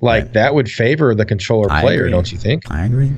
Like 0.00 0.24
Right. 0.24 0.32
that 0.34 0.54
would 0.54 0.68
favor 0.68 1.14
the 1.14 1.24
controller 1.24 1.68
player, 1.68 2.08
don't 2.10 2.30
you 2.32 2.36
think? 2.38 2.68
I 2.70 2.84
agree. 2.86 3.12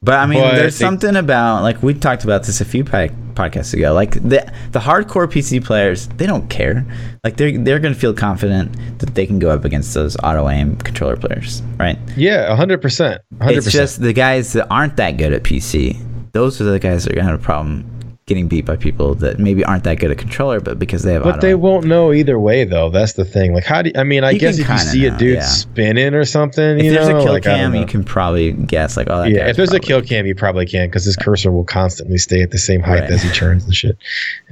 But 0.00 0.14
I 0.14 0.26
mean, 0.26 0.40
But 0.40 0.54
there's 0.54 0.78
they- 0.78 0.84
something 0.84 1.16
about 1.16 1.62
like 1.62 1.82
we 1.82 1.92
talked 1.92 2.22
about 2.24 2.44
this 2.44 2.60
a 2.60 2.64
few 2.64 2.84
po- 2.84 3.08
podcasts 3.34 3.74
ago. 3.74 3.92
Like 3.94 4.12
the 4.12 4.50
the 4.70 4.78
hardcore 4.78 5.26
PC 5.26 5.64
players, 5.64 6.06
they 6.18 6.26
don't 6.26 6.48
care. 6.48 6.86
Like 7.24 7.36
they're 7.36 7.58
they're 7.58 7.80
gonna 7.80 7.94
feel 7.96 8.14
confident 8.14 8.76
that 9.00 9.14
they 9.16 9.26
can 9.26 9.38
go 9.40 9.50
up 9.50 9.64
against 9.64 9.94
those 9.94 10.16
auto 10.22 10.48
aim 10.48 10.76
controller 10.76 11.16
players, 11.16 11.62
right? 11.78 11.98
Yeah, 12.16 12.54
hundred 12.54 12.80
percent. 12.80 13.20
It's 13.42 13.72
just 13.72 14.00
the 14.00 14.12
guys 14.12 14.52
that 14.52 14.68
aren't 14.70 14.96
that 14.98 15.16
good 15.16 15.32
at 15.32 15.42
PC. 15.42 15.96
Those 16.32 16.60
are 16.60 16.64
the 16.64 16.78
guys 16.78 17.04
that 17.04 17.12
are 17.12 17.16
gonna 17.16 17.30
have 17.30 17.40
a 17.40 17.42
problem 17.42 17.84
getting 18.28 18.46
beat 18.46 18.64
by 18.64 18.76
people 18.76 19.14
that 19.16 19.40
maybe 19.40 19.64
aren't 19.64 19.82
that 19.84 19.98
good 19.98 20.10
at 20.12 20.18
controller, 20.18 20.60
but 20.60 20.78
because 20.78 21.02
they 21.02 21.14
have 21.14 21.24
But 21.24 21.40
they 21.40 21.56
won't 21.56 21.86
know 21.86 22.12
either 22.12 22.38
way, 22.38 22.62
though. 22.62 22.90
That's 22.90 23.14
the 23.14 23.24
thing. 23.24 23.54
Like, 23.54 23.64
how 23.64 23.82
do 23.82 23.88
you, 23.88 24.00
I 24.00 24.04
mean? 24.04 24.22
I 24.22 24.30
You 24.30 24.38
guess 24.38 24.58
if 24.58 24.68
you 24.68 24.78
see 24.78 25.06
a 25.06 25.10
dude 25.16 25.36
yeah. 25.36 25.42
spinning 25.42 26.14
or 26.14 26.24
something, 26.24 26.62
you 26.62 26.74
know. 26.74 26.78
If 26.78 26.84
you 26.84 26.90
there's 26.92 27.08
know, 27.08 27.18
a 27.18 27.22
kill 27.24 27.32
like, 27.32 27.42
cam, 27.42 27.74
you 27.74 27.86
can 27.86 28.04
probably 28.04 28.52
guess 28.52 28.96
like, 28.96 29.08
oh, 29.10 29.22
that 29.22 29.30
yeah, 29.30 29.48
if 29.48 29.56
there's 29.56 29.72
a 29.72 29.80
kill 29.80 30.02
cam, 30.02 30.26
you 30.26 30.34
probably 30.34 30.66
can 30.66 30.88
because 30.88 31.04
his 31.04 31.16
cursor 31.16 31.50
will 31.50 31.64
constantly 31.64 32.18
stay 32.18 32.42
at 32.42 32.52
the 32.52 32.58
same 32.58 32.80
height 32.82 33.00
Right. 33.00 33.10
as 33.10 33.22
he 33.22 33.30
turns 33.30 33.64
and 33.64 33.74
shit. 33.74 33.96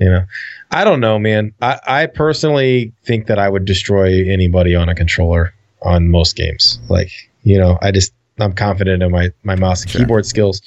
You 0.00 0.10
know, 0.10 0.24
I 0.70 0.82
don't 0.82 1.00
know, 1.00 1.18
man. 1.18 1.52
I, 1.60 1.78
I 1.86 2.06
personally 2.06 2.92
think 3.04 3.26
that 3.26 3.38
I 3.38 3.48
would 3.48 3.64
destroy 3.66 4.28
anybody 4.28 4.74
on 4.74 4.88
a 4.88 4.94
controller 4.94 5.52
on 5.82 6.08
most 6.08 6.34
games. 6.34 6.80
Like, 6.88 7.10
you 7.42 7.58
know, 7.58 7.78
I 7.82 7.90
just 7.92 8.12
I'm 8.38 8.52
confident 8.52 9.02
in 9.02 9.10
my 9.10 9.30
my 9.44 9.54
mouse 9.56 9.82
and 9.82 9.90
Sure. 9.90 10.00
keyboard 10.02 10.26
skills. 10.26 10.60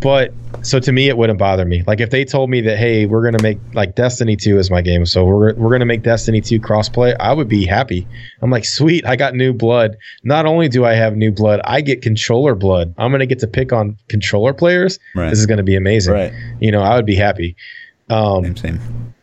But 0.00 0.32
so 0.62 0.78
to 0.80 0.90
me, 0.92 1.08
it 1.08 1.16
wouldn't 1.16 1.38
bother 1.38 1.64
me. 1.64 1.82
Like 1.86 2.00
if 2.00 2.10
they 2.10 2.24
told 2.24 2.50
me 2.50 2.60
that, 2.62 2.76
hey, 2.76 3.06
we're 3.06 3.22
gonna 3.22 3.42
make 3.42 3.58
like 3.72 3.94
Destiny 3.94 4.36
2 4.36 4.58
is 4.58 4.70
my 4.70 4.80
game, 4.82 5.06
so 5.06 5.24
we're 5.24 5.54
we're 5.54 5.70
gonna 5.70 5.84
make 5.86 6.02
Destiny 6.02 6.40
2 6.40 6.58
crossplay, 6.60 7.14
I 7.20 7.32
would 7.32 7.48
be 7.48 7.64
happy. 7.64 8.06
I'm 8.42 8.50
like, 8.50 8.64
sweet, 8.64 9.06
I 9.06 9.14
got 9.16 9.34
new 9.34 9.52
blood. 9.52 9.96
Not 10.24 10.46
only 10.46 10.68
do 10.68 10.84
I 10.84 10.94
have 10.94 11.16
new 11.16 11.30
blood, 11.30 11.60
I 11.64 11.80
get 11.80 12.02
controller 12.02 12.54
blood. 12.54 12.94
I'm 12.98 13.10
gonna 13.12 13.26
get 13.26 13.38
to 13.40 13.46
pick 13.48 13.72
on 13.72 13.96
controller 14.08 14.52
players. 14.52 14.98
Right. 15.14 15.30
This 15.30 15.38
is 15.38 15.46
gonna 15.46 15.62
be 15.62 15.76
amazing. 15.76 16.14
Right. 16.14 16.32
You 16.60 16.72
know, 16.72 16.80
I 16.82 16.96
would 16.96 17.06
be 17.06 17.16
happy. 17.16 17.54
Um, 18.10 18.44
Same, 18.44 18.56
same. 18.56 19.14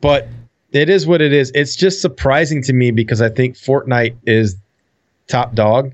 but 0.00 0.28
it 0.72 0.88
is 0.90 1.06
what 1.06 1.20
it 1.20 1.32
is. 1.32 1.52
It's 1.54 1.76
just 1.76 2.00
surprising 2.00 2.62
to 2.64 2.72
me 2.72 2.90
because 2.90 3.20
I 3.22 3.28
think 3.28 3.54
Fortnite 3.56 4.16
is 4.26 4.56
top 5.28 5.54
dog 5.54 5.92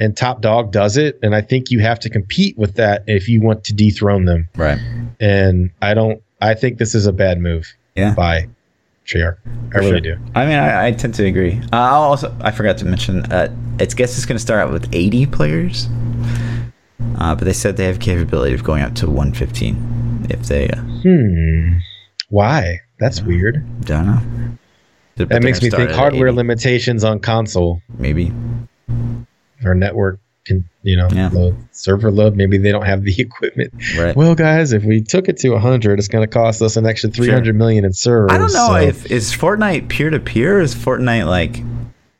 and 0.00 0.16
top 0.16 0.40
dog 0.40 0.72
does 0.72 0.96
it. 0.96 1.18
And 1.22 1.34
I 1.34 1.40
think 1.42 1.70
you 1.70 1.78
have 1.80 2.00
to 2.00 2.10
compete 2.10 2.58
with 2.58 2.74
that 2.76 3.04
if 3.06 3.28
you 3.28 3.40
want 3.40 3.62
to 3.64 3.72
dethrone 3.74 4.24
them. 4.24 4.48
Right. 4.56 4.78
And 5.20 5.70
I 5.82 5.94
don't, 5.94 6.20
I 6.40 6.54
think 6.54 6.78
this 6.78 6.94
is 6.94 7.06
a 7.06 7.12
bad 7.12 7.38
move 7.40 7.72
Yeah. 7.94 8.14
by 8.14 8.48
Treyarch. 9.06 9.36
I 9.74 9.78
really 9.78 9.90
sure. 9.90 10.00
do. 10.00 10.16
I 10.34 10.46
mean, 10.46 10.58
I, 10.58 10.86
I 10.86 10.92
tend 10.92 11.14
to 11.16 11.26
agree. 11.26 11.60
Uh, 11.72 11.76
I'll 11.76 12.02
also, 12.02 12.34
I 12.40 12.50
forgot 12.50 12.78
to 12.78 12.84
mention, 12.86 13.24
uh, 13.30 13.54
it's 13.78 13.94
guess 13.94 14.16
it's 14.16 14.26
going 14.26 14.36
to 14.36 14.42
start 14.42 14.60
out 14.66 14.72
with 14.72 14.88
80 14.92 15.26
players, 15.26 15.88
uh, 17.18 17.34
but 17.34 17.44
they 17.44 17.52
said 17.52 17.76
they 17.76 17.86
have 17.86 18.00
capability 18.00 18.54
of 18.54 18.64
going 18.64 18.82
up 18.82 18.94
to 18.96 19.06
115 19.06 20.26
if 20.30 20.42
they 20.46 20.68
uh, 20.68 20.76
Hmm. 21.02 21.78
Why? 22.28 22.78
That's 23.00 23.20
weird. 23.22 23.64
don't 23.84 24.06
know. 24.06 24.20
But 25.16 25.28
That 25.30 25.42
makes 25.42 25.60
me 25.60 25.68
think 25.70 25.90
hardware 25.90 26.32
limitations 26.32 27.04
on 27.04 27.18
console 27.18 27.82
maybe. 27.98 28.32
Or 29.64 29.74
network 29.74 30.18
can, 30.46 30.64
you 30.82 30.96
know, 30.96 31.08
Yeah. 31.12 31.28
load, 31.32 31.54
server 31.72 32.10
load. 32.10 32.34
Maybe 32.36 32.56
they 32.58 32.72
don't 32.72 32.86
have 32.86 33.02
the 33.04 33.14
equipment. 33.20 33.72
Right. 33.98 34.16
Well, 34.16 34.34
guys, 34.34 34.72
if 34.72 34.84
we 34.84 35.02
took 35.02 35.28
it 35.28 35.36
to 35.38 35.50
100, 35.50 35.98
it's 35.98 36.08
going 36.08 36.26
to 36.26 36.32
cost 36.32 36.62
us 36.62 36.76
an 36.76 36.86
extra 36.86 37.10
three 37.10 37.28
hundred 37.30 37.56
million 37.56 37.84
in 37.84 37.92
servers. 37.92 38.30
I 38.32 38.38
don't 38.38 38.52
know 38.52 38.68
so- 38.68 38.74
if 38.76 39.10
is 39.10 39.32
Fortnite 39.32 39.88
peer 39.88 40.10
to 40.10 40.18
peer 40.20 40.58
or 40.58 40.60
is 40.62 40.74
Fortnite 40.74 41.26
like 41.26 41.62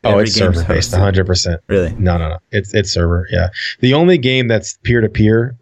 Oh, 0.03 0.17
it's 0.17 0.33
server 0.33 0.63
based, 0.63 0.91
100. 0.93 1.27
percent 1.27 1.61
Really? 1.67 1.91
No, 1.99 2.17
no, 2.17 2.29
no. 2.29 2.37
It's 2.51 2.73
it's 2.73 2.91
server. 2.91 3.27
Yeah. 3.29 3.49
The 3.81 3.93
only 3.93 4.17
game 4.17 4.47
that's 4.47 4.77
peer 4.83 4.99
to 4.99 5.07
peer, 5.09 5.55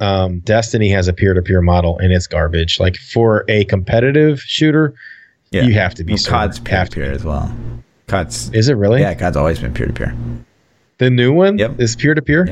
um, 0.00 0.40
Destiny 0.44 0.88
has 0.90 1.08
a 1.08 1.12
peer 1.12 1.34
to 1.34 1.42
peer 1.42 1.60
model, 1.60 1.98
and 1.98 2.10
it's 2.10 2.26
garbage. 2.26 2.80
Like 2.80 2.96
for 2.96 3.44
a 3.48 3.64
competitive 3.66 4.40
shooter, 4.40 4.94
Yeah. 5.50 5.64
you 5.64 5.74
have 5.74 5.94
to 5.96 6.04
be 6.04 6.14
Well. 6.14 6.22
COD's 6.26 6.58
peer 6.58 6.84
to 6.86 6.90
peer 6.90 7.12
as 7.12 7.22
well. 7.22 7.54
COD's 8.06 8.50
Is 8.54 8.70
it 8.70 8.78
really? 8.78 9.00
yeah, 9.02 9.12
COD's 9.12 9.36
always 9.36 9.58
been 9.58 9.74
peer 9.74 9.86
to 9.88 9.92
peer. 9.92 10.14
The 11.02 11.10
new 11.10 11.32
one 11.32 11.58
Yep. 11.58 11.80
is 11.80 11.96
peer 11.96 12.14
to 12.14 12.22
peer. 12.22 12.46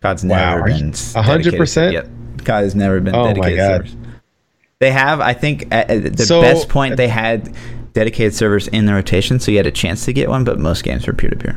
COD's 0.00 0.24
Wow, 0.24 0.54
never 0.56 0.64
been 0.64 0.92
100%? 0.92 1.92
Yep. 1.92 2.08
COD 2.44 2.62
has 2.64 2.74
never 2.74 3.00
been 3.00 3.14
Oh 3.14 3.34
my 3.34 3.54
God. 3.54 3.76
servers. 3.86 3.96
They 4.80 4.90
have, 4.92 5.20
I 5.20 5.34
think, 5.34 5.66
at, 5.70 5.90
at 5.90 6.16
the 6.16 6.24
So- 6.24 6.40
best 6.40 6.70
point 6.70 6.96
they 6.96 7.08
had 7.08 7.52
dedicated 7.92 8.34
servers 8.34 8.66
in 8.68 8.86
the 8.86 8.94
rotation, 8.94 9.40
so 9.40 9.50
you 9.50 9.58
had 9.58 9.66
a 9.66 9.70
chance 9.70 10.06
to 10.06 10.14
get 10.14 10.30
one. 10.30 10.42
But 10.44 10.58
most 10.58 10.84
games 10.84 11.06
were 11.06 11.12
peer 11.12 11.28
to 11.28 11.36
peer. 11.36 11.54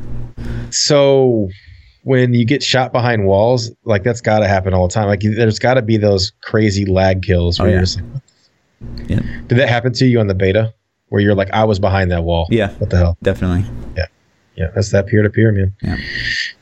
So 0.72 1.48
when 2.04 2.34
you 2.34 2.44
get 2.44 2.62
shot 2.64 2.92
behind 2.92 3.26
walls, 3.26 3.72
like 3.86 4.04
that's 4.04 4.20
got 4.20 4.40
to 4.40 4.50
happen 4.50 4.74
all 4.74 4.90
the 4.90 4.94
time. 4.94 5.08
Like 5.08 5.22
there's 5.22 5.60
got 5.60 5.76
to 5.76 5.82
be 5.82 5.96
those 5.96 6.34
crazy 6.44 6.86
lag 6.86 7.22
kills 7.22 7.62
oh, 7.62 7.64
where 7.64 7.70
Oh, 7.70 7.72
you're 7.72 7.80
yeah. 7.80 7.86
just 7.86 8.02
like, 9.00 9.10
Yeah, 9.10 9.20
did 9.48 9.58
that 9.58 9.70
happen 9.70 9.94
to 9.94 10.06
you 10.06 10.20
on 10.20 10.28
the 10.28 10.36
beta 10.36 10.74
where 11.08 11.22
you're 11.22 11.36
like, 11.36 11.52
I 11.52 11.64
was 11.64 11.80
behind 11.80 12.12
that 12.12 12.24
wall? 12.26 12.48
yeah, 12.50 12.72
What 12.74 12.90
the 12.90 12.98
hell? 12.98 13.18
definitely. 13.24 13.64
Yeah, 13.96 14.08
that's 14.58 14.92
that 14.92 15.08
peer 15.08 15.24
to 15.24 15.30
peer, 15.30 15.52
man. 15.52 15.74
Yeah. 15.82 15.98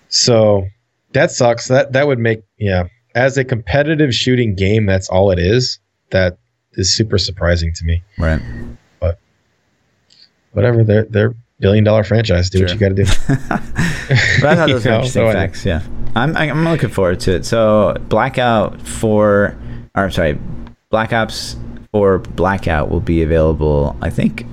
So 0.09 0.67
that 1.13 1.31
sucks. 1.31 1.67
That 1.67 1.93
that 1.93 2.07
would 2.07 2.19
make 2.19 2.43
yeah. 2.57 2.87
As 3.15 3.37
a 3.37 3.43
competitive 3.43 4.13
shooting 4.13 4.55
game, 4.55 4.85
that's 4.85 5.09
all 5.09 5.31
it 5.31 5.39
is. 5.39 5.79
That 6.11 6.37
is 6.73 6.93
super 6.93 7.17
surprising 7.17 7.73
to 7.73 7.83
me. 7.85 8.03
Right. 8.17 8.41
But 8.99 9.19
whatever, 10.53 10.83
they're 10.83 11.05
they're 11.05 11.33
billion 11.59 11.83
dollar 11.83 12.03
franchise. 12.03 12.49
Do 12.49 12.61
what 12.61 12.71
you 12.71 12.77
got 12.79 12.89
to 12.89 12.95
do. 12.95 13.05
But 14.41 14.45
I 14.49 14.55
thought 14.55 14.69
those 14.69 14.85
were 14.85 14.91
interesting 14.91 15.07
so 15.09 15.27
I- 15.27 15.33
facts. 15.33 15.65
Yeah, 15.65 15.81
I'm 16.15 16.35
I'm 16.37 16.63
looking 16.65 16.89
forward 16.89 17.19
to 17.21 17.35
it. 17.35 17.45
So 17.45 17.95
Blackout 18.07 18.81
for, 18.81 19.57
or 19.95 20.09
sorry, 20.11 20.39
Black 20.89 21.13
Ops 21.13 21.55
for 21.91 22.19
Blackout 22.19 22.89
will 22.89 22.99
be 22.99 23.21
available. 23.23 23.95
I 24.01 24.09
think 24.09 24.45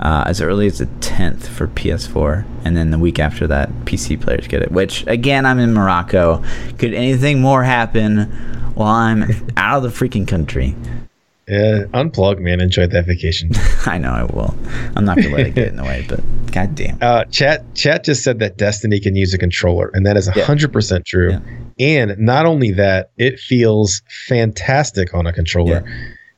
uh, 0.00 0.24
as 0.26 0.40
early 0.40 0.66
as 0.66 0.78
the 0.78 0.86
10th 0.86 1.44
for 1.46 1.68
PS4, 1.68 2.44
and 2.64 2.76
then 2.76 2.90
the 2.90 2.98
week 2.98 3.18
after 3.18 3.46
that, 3.46 3.70
PC 3.84 4.20
players 4.20 4.48
get 4.48 4.62
it. 4.62 4.72
Which 4.72 5.06
again, 5.06 5.46
I'm 5.46 5.58
in 5.58 5.72
Morocco. 5.74 6.42
Could 6.78 6.92
anything 6.94 7.40
more 7.40 7.62
happen 7.62 8.22
while 8.74 8.88
I'm 8.88 9.22
out 9.56 9.76
of 9.78 9.82
the 9.84 9.88
freaking 10.08 10.26
country? 10.26 10.74
Yeah, 11.48 11.84
unplug, 11.92 12.38
man. 12.38 12.60
Enjoy 12.60 12.86
that 12.86 13.04
vacation. 13.06 13.50
I 13.86 13.98
know 13.98 14.10
I 14.12 14.24
will. 14.24 14.54
I'm 14.96 15.04
not 15.04 15.16
gonna 15.16 15.30
let 15.36 15.46
it 15.48 15.54
get 15.54 15.68
in 15.68 15.76
the 15.76 15.82
way, 15.82 16.06
but 16.08 16.20
goddamn. 16.52 16.98
Uh, 17.00 17.24
chat 17.26 17.74
chat 17.74 18.04
just 18.04 18.22
said 18.22 18.38
that 18.38 18.56
Destiny 18.56 19.00
can 19.00 19.16
use 19.16 19.34
a 19.34 19.38
controller, 19.38 19.90
and 19.92 20.06
that 20.06 20.16
is 20.16 20.30
Yeah. 20.34 20.44
hundred 20.44 20.72
percent 20.72 21.04
true. 21.04 21.32
Yeah. 21.32 21.40
And 21.78 22.18
not 22.18 22.46
only 22.46 22.70
that, 22.72 23.10
it 23.18 23.40
feels 23.40 24.02
fantastic 24.28 25.14
on 25.14 25.26
a 25.26 25.32
controller. 25.32 25.84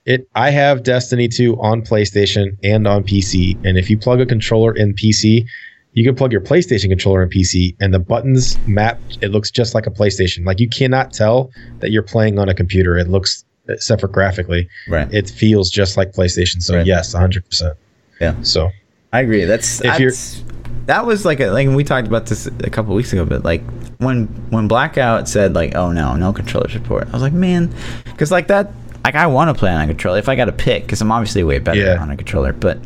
It 0.06 0.28
I 0.34 0.50
have 0.50 0.82
Destiny 0.82 1.28
2 1.28 1.56
on 1.60 1.80
PlayStation 1.82 2.56
and 2.62 2.86
on 2.86 3.04
PC, 3.04 3.56
and 3.64 3.78
if 3.78 3.88
you 3.88 3.96
plug 3.96 4.20
a 4.20 4.26
controller 4.26 4.72
in 4.76 4.92
PC, 4.94 5.46
you 5.94 6.04
can 6.04 6.14
plug 6.14 6.30
your 6.30 6.42
PlayStation 6.42 6.88
controller 6.90 7.22
in 7.22 7.30
PC, 7.30 7.74
and 7.80 7.94
the 7.94 7.98
buttons 7.98 8.58
map. 8.66 9.00
It 9.22 9.28
looks 9.30 9.50
just 9.50 9.74
like 9.74 9.86
a 9.86 9.90
PlayStation. 9.90 10.44
Like 10.44 10.60
you 10.60 10.68
cannot 10.68 11.12
tell 11.12 11.50
that 11.80 11.90
you're 11.90 12.02
playing 12.02 12.38
on 12.38 12.48
a 12.50 12.54
computer. 12.54 12.98
It 12.98 13.08
looks, 13.08 13.44
except 13.68 14.02
for 14.02 14.08
graphically, 14.08 14.68
Right. 14.88 15.10
it 15.12 15.30
feels 15.30 15.70
just 15.70 15.96
like 15.96 16.12
PlayStation. 16.12 16.60
So 16.60 16.76
Right. 16.76 16.86
yes, 16.86 17.14
hundred 17.14 17.48
percent. 17.48 17.74
Yeah. 18.20 18.34
So 18.42 18.70
I 19.12 19.20
agree. 19.20 19.44
That's 19.46 19.80
If 19.80 19.98
you're- 19.98 20.10
that's- 20.10 20.42
that 20.86 21.06
was 21.06 21.24
like 21.24 21.40
a, 21.40 21.46
like 21.46 21.66
we 21.68 21.82
talked 21.82 22.08
about 22.08 22.26
this 22.26 22.46
a 22.46 22.68
couple 22.68 22.94
weeks 22.94 23.10
ago, 23.14 23.24
but 23.24 23.42
like 23.42 23.62
when 23.98 24.26
when 24.50 24.68
Blackout 24.68 25.30
said 25.30 25.54
like, 25.54 25.74
oh 25.74 25.92
no, 25.92 26.14
no 26.14 26.30
controller 26.34 26.68
support, 26.68 27.08
I 27.08 27.12
was 27.12 27.22
like, 27.22 27.32
man, 27.32 27.70
because 28.04 28.30
like 28.30 28.48
that, 28.48 28.70
like 29.04 29.14
I 29.14 29.26
want 29.26 29.54
to 29.54 29.58
play 29.58 29.70
on 29.70 29.80
a 29.82 29.86
controller 29.86 30.18
if 30.18 30.28
I 30.28 30.36
got 30.36 30.46
to 30.46 30.52
pick, 30.52 30.82
because 30.84 31.00
I'm 31.00 31.12
obviously 31.12 31.44
way 31.44 31.58
better 31.58 31.80
Yeah. 31.80 32.00
on 32.00 32.10
a 32.10 32.16
controller, 32.16 32.52
but 32.52 32.78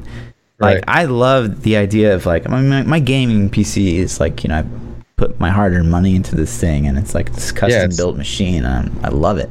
like 0.60 0.76
Right. 0.76 0.84
I 0.88 1.04
love 1.04 1.62
the 1.62 1.76
idea 1.76 2.14
of 2.14 2.26
like 2.26 2.48
I 2.48 2.50
mean, 2.50 2.68
my, 2.68 2.82
my 2.82 3.00
gaming 3.00 3.48
PC 3.50 3.94
is 3.94 4.18
like 4.20 4.42
you 4.44 4.48
know 4.48 4.58
I 4.58 4.64
put 5.16 5.38
my 5.40 5.50
hard-earned 5.50 5.90
money 5.90 6.14
into 6.14 6.36
this 6.36 6.58
thing, 6.60 6.86
and 6.86 6.96
it's 6.98 7.14
like 7.14 7.32
this 7.32 7.50
custom 7.52 7.82
it's- 7.82 7.96
built 7.96 8.16
machine, 8.16 8.64
and 8.64 8.90
I'm, 9.04 9.12
love 9.20 9.38
it. 9.38 9.50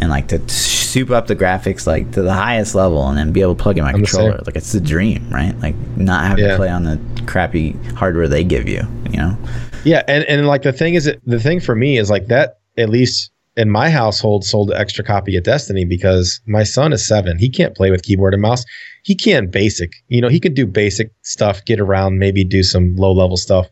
And 0.00 0.08
like 0.10 0.28
to 0.28 0.40
soup 0.48 1.10
up 1.10 1.26
the 1.26 1.34
graphics 1.36 1.86
like 1.86 2.10
to 2.12 2.22
the 2.22 2.32
highest 2.32 2.74
level, 2.74 3.06
and 3.08 3.18
then 3.18 3.32
be 3.32 3.40
able 3.42 3.54
to 3.56 3.62
plug 3.62 3.76
in 3.78 3.84
my 3.84 3.90
I'm 3.90 3.96
controller, 3.96 4.40
like 4.46 4.56
it's 4.56 4.72
the 4.72 4.80
dream, 4.80 5.28
right? 5.30 5.58
Like 5.60 5.74
not 5.96 6.24
having 6.26 6.48
to 6.48 6.56
play 6.56 6.68
on 6.68 6.84
the 6.84 6.98
crappy 7.26 7.72
hardware 7.96 8.28
they 8.28 8.44
give 8.44 8.68
you, 8.68 8.82
you 9.10 9.18
know? 9.18 9.36
Yeah, 9.84 10.02
and 10.08 10.24
and 10.24 10.46
like 10.46 10.62
the 10.62 10.72
thing 10.72 10.94
is, 10.94 11.12
the 11.26 11.40
thing 11.40 11.60
for 11.60 11.74
me 11.74 11.98
is 11.98 12.08
like 12.10 12.26
that. 12.28 12.58
At 12.78 12.88
least 12.88 13.30
in 13.56 13.70
my 13.70 13.90
household, 13.90 14.44
sold 14.44 14.70
an 14.70 14.76
extra 14.76 15.04
copy 15.04 15.36
of 15.36 15.44
Destiny 15.44 15.84
because 15.84 16.40
my 16.46 16.64
son 16.64 16.92
is 16.92 17.06
seven. 17.06 17.38
He 17.38 17.48
can't 17.48 17.76
play 17.76 17.90
with 17.90 18.02
keyboard 18.02 18.34
and 18.34 18.42
mouse. 18.42 18.64
He 19.04 19.14
can 19.14 19.46
basic. 19.48 19.92
You 20.08 20.20
know, 20.20 20.28
he 20.28 20.40
can 20.40 20.54
do 20.54 20.66
basic 20.66 21.12
stuff, 21.22 21.64
get 21.64 21.80
around, 21.80 22.18
maybe 22.18 22.44
do 22.44 22.62
some 22.62 22.96
low 22.96 23.12
level 23.12 23.36
stuff. 23.36 23.68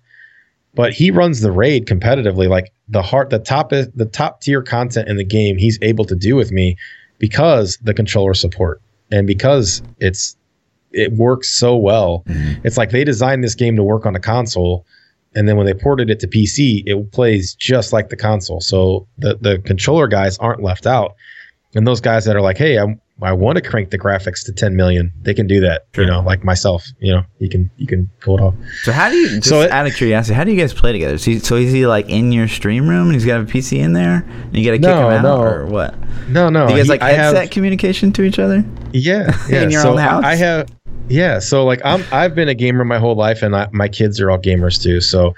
But 0.75 0.93
he 0.93 1.11
runs 1.11 1.41
the 1.41 1.53
raid 1.53 1.87
competitively. 1.87 2.49
Like 2.49 2.73
the 2.89 3.03
heart, 3.03 3.31
the 3.31 3.39
top 3.39 3.71
the 3.71 4.09
top 4.11 4.41
tier 4.41 4.63
content 4.63 5.09
in 5.09 5.17
the 5.17 5.25
game, 5.25 5.59
he's 5.59 5.79
able 5.83 6.05
to 6.07 6.15
do 6.15 6.37
with 6.37 6.53
me 6.53 6.77
because 7.19 7.79
the 7.83 7.95
controller 7.95 8.35
support 8.35 8.81
and 9.11 9.27
because 9.27 9.83
it's 9.99 10.37
it 10.93 11.13
works 11.13 11.51
so 11.51 11.77
well. 11.77 12.23
Mm-hmm. 12.27 12.67
It's 12.67 12.77
like 12.77 12.91
they 12.91 13.05
designed 13.05 13.43
this 13.43 13.55
game 13.55 13.77
to 13.77 13.83
work 13.83 14.07
on 14.07 14.15
a 14.15 14.21
console, 14.21 14.87
and 15.35 15.49
then 15.49 15.57
when 15.57 15.67
they 15.67 15.75
ported 15.75 16.11
it 16.11 16.21
to 16.21 16.27
PC, 16.29 16.83
it 16.87 17.13
plays 17.13 17.55
just 17.55 17.93
like 17.93 18.09
the 18.09 18.17
console. 18.17 18.61
So 18.61 19.07
the 19.19 19.37
the 19.41 19.59
controller 19.59 20.09
guys 20.09 20.39
aren't 20.39 20.63
left 20.63 20.87
out, 20.87 21.15
and 21.75 21.87
those 21.87 22.01
guys 22.01 22.25
that 22.25 22.37
are 22.37 22.43
like, 22.43 22.59
"Hey, 22.59 22.79
I 22.79 22.97
I 23.23 23.33
want 23.33 23.57
to 23.57 23.63
crank 23.63 23.91
the 23.91 23.99
graphics 23.99 24.45
to 24.47 24.53
10 24.53 24.75
million. 24.77 25.13
they 25.23 25.33
can 25.35 25.47
do 25.47 25.61
that. 25.61 25.87
Sure. 25.95 26.05
You 26.05 26.11
know, 26.11 26.21
like 26.21 26.45
myself. 26.45 26.85
You 27.01 27.15
know, 27.15 27.23
you 27.39 27.49
can 27.49 27.71
you 27.77 27.87
can 27.87 28.11
pull 28.21 28.39
it 28.39 28.43
off. 28.43 28.55
So 28.83 28.93
how 28.93 29.09
do 29.11 29.17
you 29.17 29.29
just 29.37 29.49
So 29.49 29.61
it- 29.63 29.71
out 29.71 29.87
of 29.87 29.95
curiosity, 29.95 30.35
how 30.35 30.45
do 30.45 30.51
you 30.53 30.59
guys 30.61 30.73
play 30.75 30.93
together? 30.93 31.19
So, 31.19 31.39
so 31.39 31.57
is 31.57 31.73
he 31.73 31.87
like 31.87 32.09
in 32.09 32.33
your 32.33 32.49
stream 32.49 32.89
room 32.89 33.07
and 33.07 33.15
he's 33.15 33.25
got 33.25 33.41
a 33.41 33.45
PC 33.45 33.79
in 33.79 33.93
there 33.93 34.25
and 34.29 34.57
you 34.57 34.65
gotta 34.65 34.79
kick 34.79 34.83
No, 34.83 35.09
him 35.11 35.17
out 35.19 35.23
no. 35.23 35.43
or 35.43 35.67
what? 35.67 35.95
No, 36.29 36.49
no, 36.51 36.67
Do 36.67 36.73
you 36.75 36.79
guys 36.81 36.87
he- 36.87 36.91
like 36.93 37.03
I 37.03 37.13
have- 37.13 37.35
headset 37.35 37.51
communication 37.53 38.13
to 38.13 38.23
each 38.23 38.39
other? 38.39 38.65
Yeah, 38.93 39.37
yeah. 39.49 39.63
In 39.63 39.71
your 39.71 39.83
so 39.83 39.93
own 39.93 39.99
house? 39.99 40.25
I, 40.25 40.33
I 40.33 40.35
have, 40.37 40.69
yeah. 41.09 41.39
So 41.39 41.65
like 41.65 41.81
I'm, 41.85 42.05
I've 42.13 42.35
been 42.35 42.49
a 42.49 42.55
gamer 42.55 42.85
my 42.85 42.99
whole 42.99 43.15
life, 43.17 43.43
and 43.43 43.55
I, 43.57 43.69
my 43.73 43.89
kids 43.89 44.21
are 44.21 44.31
all 44.31 44.39
gamers 44.39 44.83
too. 44.83 45.01
So 45.01 45.35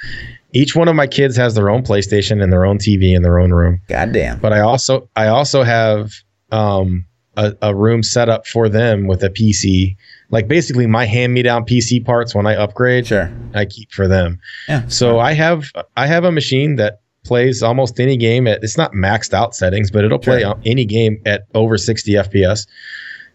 each 0.52 0.76
one 0.76 0.86
of 0.88 0.94
my 0.94 1.06
kids 1.06 1.36
has 1.36 1.54
their 1.54 1.68
own 1.68 1.82
PlayStation 1.82 2.42
and 2.42 2.52
their 2.52 2.64
own 2.64 2.78
TV 2.78 3.14
in 3.16 3.22
their 3.22 3.38
own 3.40 3.52
room. 3.52 3.80
Goddamn. 3.88 4.38
But 4.40 4.52
I 4.52 4.60
also, 4.60 5.08
I 5.16 5.26
also 5.26 5.62
have 5.64 6.12
um, 6.52 7.04
a, 7.36 7.54
a 7.62 7.74
room 7.74 8.02
set 8.02 8.28
up 8.28 8.46
for 8.46 8.68
them 8.68 9.06
with 9.06 9.22
a 9.22 9.30
PC. 9.30 9.96
Like 10.30 10.48
basically 10.48 10.86
my 10.86 11.04
hand-me-down 11.06 11.64
PC 11.64 12.04
parts 12.04 12.34
when 12.34 12.46
I 12.46 12.54
upgrade, 12.56 13.06
Sure. 13.06 13.30
I 13.54 13.64
keep 13.64 13.92
for 13.92 14.08
them. 14.08 14.38
Yeah. 14.68 14.86
So 14.88 15.18
I 15.20 15.32
have, 15.32 15.70
I 15.96 16.06
have 16.06 16.24
a 16.24 16.32
machine 16.32 16.76
that 16.76 17.00
plays 17.24 17.62
almost 17.62 17.98
any 18.00 18.16
game 18.16 18.46
at 18.46 18.62
it's 18.62 18.76
not 18.76 18.92
maxed 18.92 19.32
out 19.32 19.54
settings, 19.54 19.90
but 19.90 20.04
it'll 20.04 20.18
play 20.18 20.40
Sure. 20.42 20.58
any 20.64 20.84
game 20.84 21.20
at 21.24 21.44
over 21.54 21.78
60 21.78 22.12
FPS. 22.12 22.66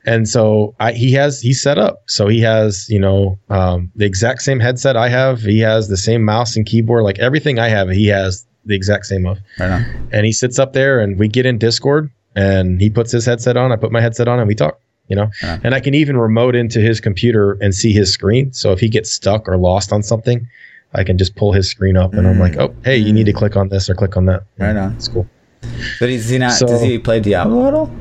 And 0.05 0.27
so 0.29 0.75
I, 0.79 0.93
he 0.93 1.11
has 1.13 1.41
he's 1.41 1.61
set 1.61 1.77
up. 1.77 2.03
So 2.07 2.27
he 2.27 2.39
has 2.41 2.87
you 2.89 2.99
know 2.99 3.37
um, 3.49 3.91
the 3.95 4.05
exact 4.05 4.41
same 4.41 4.59
headset 4.59 4.95
I 4.95 5.09
have. 5.09 5.41
He 5.41 5.59
has 5.59 5.89
the 5.89 5.97
same 5.97 6.23
mouse 6.23 6.55
and 6.55 6.65
keyboard. 6.65 7.03
Like 7.03 7.19
everything 7.19 7.59
I 7.59 7.67
have, 7.67 7.89
he 7.89 8.07
has 8.07 8.45
the 8.65 8.75
exact 8.75 9.07
same 9.07 9.25
of. 9.25 9.39
Right. 9.59 9.85
And 10.13 10.25
he 10.25 10.31
sits 10.31 10.57
up 10.57 10.71
there, 10.73 10.99
and 11.01 11.19
we 11.19 11.27
get 11.27 11.45
in 11.45 11.57
Discord, 11.57 12.09
and 12.35 12.79
he 12.81 12.89
puts 12.89 13.11
his 13.11 13.25
headset 13.25 13.57
on. 13.57 13.71
I 13.71 13.75
put 13.75 13.91
my 13.91 14.01
headset 14.01 14.27
on, 14.27 14.39
and 14.39 14.47
we 14.47 14.55
talk. 14.55 14.79
You 15.07 15.15
know, 15.15 15.27
Yeah. 15.41 15.57
and 15.63 15.73
I 15.73 15.79
can 15.79 15.95
even 15.95 16.17
remote 16.17 16.53
into 16.55 16.79
his 16.79 17.01
computer 17.01 17.57
and 17.61 17.73
see 17.73 17.91
his 17.91 18.11
screen. 18.11 18.53
So 18.53 18.71
if 18.73 18.79
he 18.79 18.87
gets 18.89 19.11
stuck 19.11 19.47
or 19.49 19.57
lost 19.57 19.91
on 19.91 20.03
something, 20.03 20.47
I 20.93 21.03
can 21.03 21.17
just 21.17 21.35
pull 21.35 21.51
his 21.51 21.67
screen 21.67 21.97
up, 21.97 22.13
and 22.13 22.27
I'm 22.27 22.35
Mm. 22.35 22.39
like, 22.39 22.57
oh, 22.57 22.75
hey, 22.83 22.97
you 22.97 23.11
need 23.11 23.25
to 23.25 23.33
click 23.33 23.57
on 23.57 23.69
this 23.69 23.89
or 23.89 23.95
click 23.95 24.15
on 24.15 24.27
that. 24.27 24.43
Right 24.59 24.75
on. 24.75 24.93
It's 24.93 25.07
cool. 25.07 25.25
But 25.99 26.07
does 26.07 26.29
he 26.29 26.37
not 26.37 26.51
So- 26.51 26.67
does 26.67 26.81
he 26.83 26.99
play 26.99 27.19
Diablo 27.21 27.67
at 27.67 27.73
all? 27.73 27.91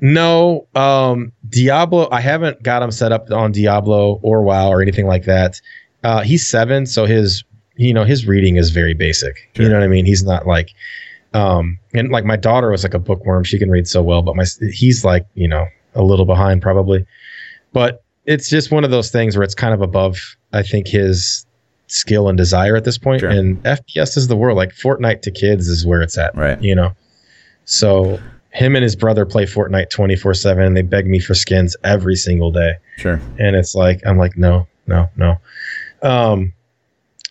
No, 0.00 0.66
um, 0.74 1.32
Diablo. 1.48 2.08
I 2.10 2.20
haven't 2.20 2.62
got 2.62 2.82
him 2.82 2.90
set 2.90 3.12
up 3.12 3.30
on 3.30 3.52
Diablo 3.52 4.18
or 4.22 4.42
WoW 4.42 4.68
or 4.70 4.80
anything 4.82 5.06
like 5.06 5.24
that. 5.26 5.60
Uh, 6.02 6.22
he's 6.22 6.46
seven, 6.46 6.86
so 6.86 7.04
his 7.06 7.44
you 7.76 7.94
know 7.94 8.04
his 8.04 8.26
reading 8.26 8.56
is 8.56 8.70
very 8.70 8.94
basic. 8.94 9.36
Sure. 9.54 9.64
You 9.64 9.68
know 9.70 9.76
what 9.78 9.84
I 9.84 9.88
mean? 9.88 10.06
He's 10.06 10.24
not 10.24 10.46
like, 10.46 10.70
um, 11.34 11.78
and 11.94 12.10
like 12.10 12.24
my 12.24 12.36
daughter 12.36 12.70
was 12.70 12.82
like 12.82 12.94
a 12.94 12.98
bookworm. 12.98 13.44
She 13.44 13.58
can 13.58 13.70
read 13.70 13.86
so 13.86 14.02
well, 14.02 14.22
but 14.22 14.36
my 14.36 14.44
he's 14.72 15.04
like 15.04 15.26
you 15.34 15.48
know 15.48 15.66
a 15.94 16.02
little 16.02 16.24
behind 16.26 16.62
probably. 16.62 17.04
But 17.72 18.02
it's 18.26 18.48
just 18.50 18.70
one 18.70 18.84
of 18.84 18.90
those 18.90 19.10
things 19.10 19.36
where 19.36 19.42
it's 19.44 19.54
kind 19.54 19.74
of 19.74 19.80
above. 19.82 20.18
I 20.52 20.62
think 20.62 20.88
his 20.88 21.46
skill 21.86 22.28
and 22.28 22.36
desire 22.38 22.76
at 22.76 22.84
this 22.84 22.98
point. 22.98 23.20
Sure. 23.20 23.30
And 23.30 23.62
FPS 23.64 24.16
is 24.16 24.28
the 24.28 24.36
world. 24.36 24.56
Like 24.56 24.70
Fortnite 24.70 25.22
to 25.22 25.30
kids 25.30 25.68
is 25.68 25.84
where 25.86 26.02
it's 26.02 26.16
at 26.18 26.34
Right. 26.36 26.60
you 26.62 26.74
know. 26.74 26.92
So 27.64 28.18
him 28.52 28.74
and 28.74 28.82
his 28.82 28.96
brother 28.96 29.24
play 29.24 29.44
Fortnite 29.44 29.90
24 29.90 30.34
7 30.34 30.64
and 30.64 30.76
they 30.76 30.82
beg 30.82 31.06
me 31.06 31.20
for 31.20 31.34
skins 31.34 31.76
every 31.84 32.16
single 32.16 32.50
day. 32.50 32.74
Sure. 32.96 33.20
And 33.38 33.54
it's 33.56 33.74
like, 33.74 34.00
I'm 34.06 34.18
like, 34.18 34.36
no, 34.36 34.66
no, 34.86 35.08
no. 35.16 35.36
Um, 36.02 36.52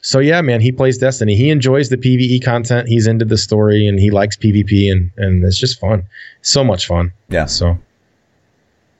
so 0.01 0.19
yeah, 0.19 0.41
man, 0.41 0.61
he 0.61 0.71
plays 0.71 0.97
Destiny. 0.97 1.35
He 1.35 1.49
enjoys 1.49 1.89
the 1.89 1.97
PvE 1.97 2.43
content. 2.43 2.87
He's 2.87 3.07
into 3.07 3.25
the 3.25 3.37
story 3.37 3.87
and 3.87 3.99
he 3.99 4.11
likes 4.11 4.35
PvP 4.37 4.91
and, 4.91 5.11
and 5.17 5.43
it's 5.43 5.57
just 5.57 5.79
fun. 5.79 6.03
So 6.41 6.63
much 6.63 6.87
fun. 6.87 7.11
Yeah. 7.29 7.45
So 7.45 7.77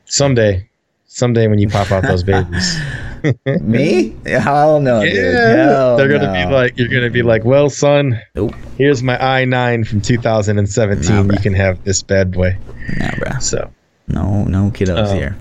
someday, 0.06 0.68
someday 1.08 1.48
when 1.48 1.60
you 1.60 1.70
pop 1.70 1.92
out 1.92 2.04
those 2.04 2.24
babies, 2.34 2.78
Me? 3.62 4.16
Hell 4.26 4.80
no, 4.80 5.02
yeah, 5.02 5.56
Hell 5.56 5.98
they're 5.98 6.08
gonna 6.08 6.34
no. 6.34 6.48
be 6.48 6.54
like, 6.54 6.78
you're 6.78 6.88
gonna 6.88 7.10
be 7.10 7.22
like, 7.22 7.44
well, 7.44 7.70
son, 7.70 8.18
Nope. 8.36 8.54
here's 8.78 9.04
my 9.04 9.18
i9 9.18 9.86
from 9.86 10.00
2017. 10.00 11.28
Nah, 11.28 11.34
you 11.34 11.40
can 11.42 11.54
have 11.54 11.84
this 11.84 12.02
bad 12.02 12.32
boy. 12.32 12.58
Nah, 12.98 13.12
bro. 13.18 13.40
So. 13.40 13.72
No, 14.08 14.46
no 14.46 14.72
kiddos 14.72 15.10
Um, 15.10 15.18
here. 15.18 15.38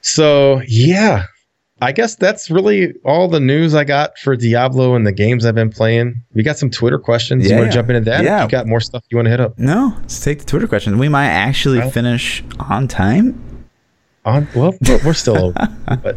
So 0.00 0.62
yeah, 0.66 1.24
I 1.82 1.92
guess 1.92 2.14
that's 2.14 2.50
really 2.50 2.94
all 3.04 3.26
the 3.28 3.40
news 3.40 3.74
I 3.74 3.82
got 3.84 4.16
for 4.18 4.36
Diablo 4.36 4.94
and 4.94 5.06
the 5.06 5.12
games 5.12 5.44
I've 5.44 5.54
been 5.56 5.68
playing. 5.70 6.22
We 6.32 6.42
got 6.42 6.56
some 6.56 6.70
Twitter 6.70 6.98
questions. 6.98 7.44
you 7.44 7.50
Yeah. 7.50 7.58
want 7.58 7.70
to 7.72 7.74
jump 7.74 7.90
into 7.90 8.02
that? 8.08 8.22
Yeah. 8.24 8.44
You 8.44 8.48
got 8.48 8.66
more 8.68 8.80
stuff 8.80 9.02
you 9.10 9.16
want 9.16 9.26
to 9.26 9.30
hit 9.30 9.40
up 9.40 9.58
No, 9.58 9.92
let's 10.00 10.22
take 10.22 10.38
the 10.38 10.44
Twitter 10.44 10.66
question. 10.68 10.96
We 10.98 11.08
might 11.08 11.26
actually 11.28 11.78
Well- 11.80 11.90
finish 11.90 12.42
on 12.60 12.86
time. 12.88 13.38
on? 14.24 14.46
Well, 14.54 14.72
we're 14.88 15.00
we're 15.04 15.12
still 15.12 15.36
open, 15.46 15.76
but 16.02 16.16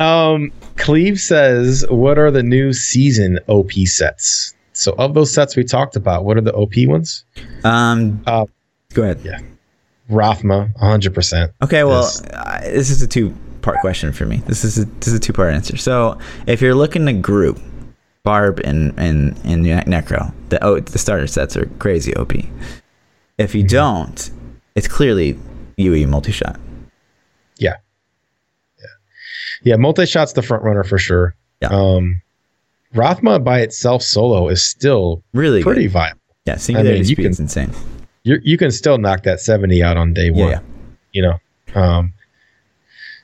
um, 0.00 0.52
Cleve 0.76 1.18
says, 1.20 1.84
"What 1.90 2.16
are 2.18 2.30
the 2.30 2.42
new 2.44 2.72
season 2.72 3.40
OP 3.48 3.72
sets?" 3.86 4.54
So, 4.72 4.94
of 4.98 5.14
those 5.14 5.32
sets 5.32 5.56
we 5.56 5.64
talked 5.64 5.96
about, 5.96 6.24
what 6.24 6.36
are 6.36 6.40
the 6.40 6.54
OP 6.54 6.86
ones? 6.86 7.24
Um, 7.64 8.22
Uh, 8.26 8.46
go 8.94 9.02
ahead. 9.02 9.18
yeah. 9.24 9.38
Rathma, 10.10 10.72
100%. 10.80 11.50
Okay, 11.62 11.84
well, 11.84 12.10
uh, 12.32 12.60
this 12.60 12.90
is 12.90 13.02
a 13.02 13.06
two-part 13.62 13.80
question 13.80 14.12
for 14.12 14.26
me. 14.26 14.38
This 14.46 14.64
is 14.64 14.78
a, 14.78 14.84
this 14.84 15.08
is 15.08 15.14
a 15.14 15.20
two-part 15.20 15.54
answer. 15.54 15.76
So, 15.76 16.18
if 16.46 16.60
you're 16.60 16.74
looking 16.74 17.06
to 17.06 17.12
group 17.12 17.60
Barb 18.24 18.60
and 18.64 18.92
and 18.98 19.38
and 19.44 19.64
Necro, 19.64 20.32
the 20.48 20.62
oh, 20.64 20.80
the 20.80 20.98
starter 20.98 21.26
sets 21.26 21.56
are 21.56 21.66
crazy 21.78 22.14
OP. 22.16 22.32
If 23.38 23.54
you 23.54 23.62
don't, 23.66 24.30
it's 24.74 24.88
clearly 24.88 25.38
UE 25.76 26.06
multi-shot. 26.06 26.58
Yeah. 27.58 27.76
Yeah. 28.78 28.86
Yeah, 29.64 29.76
multi-shot's 29.76 30.32
the 30.34 30.42
front 30.42 30.62
runner 30.64 30.84
for 30.84 30.98
sure. 30.98 31.34
Yeah. 31.60 31.68
Um, 31.68 32.20
Rathma 32.94 33.42
by 33.42 33.60
itself 33.60 34.02
solo 34.02 34.48
is 34.48 34.62
still 34.62 35.22
Really 35.32 35.62
pretty 35.62 35.84
good. 35.84 35.92
viable. 35.92 36.20
Yeah, 36.44 36.56
singularity 36.56 36.98
you 36.98 37.04
speed 37.14 37.26
is 37.26 37.36
can- 37.36 37.44
insane. 37.44 37.70
You 38.24 38.38
you 38.42 38.56
can 38.58 38.70
still 38.70 38.98
knock 38.98 39.22
that 39.24 39.40
70 39.40 39.82
out 39.82 39.96
on 39.96 40.12
day 40.14 40.30
one. 40.30 40.50
yeah. 40.50 40.60
you 41.12 41.22
know 41.22 41.38
um 41.74 42.12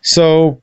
so 0.08 0.62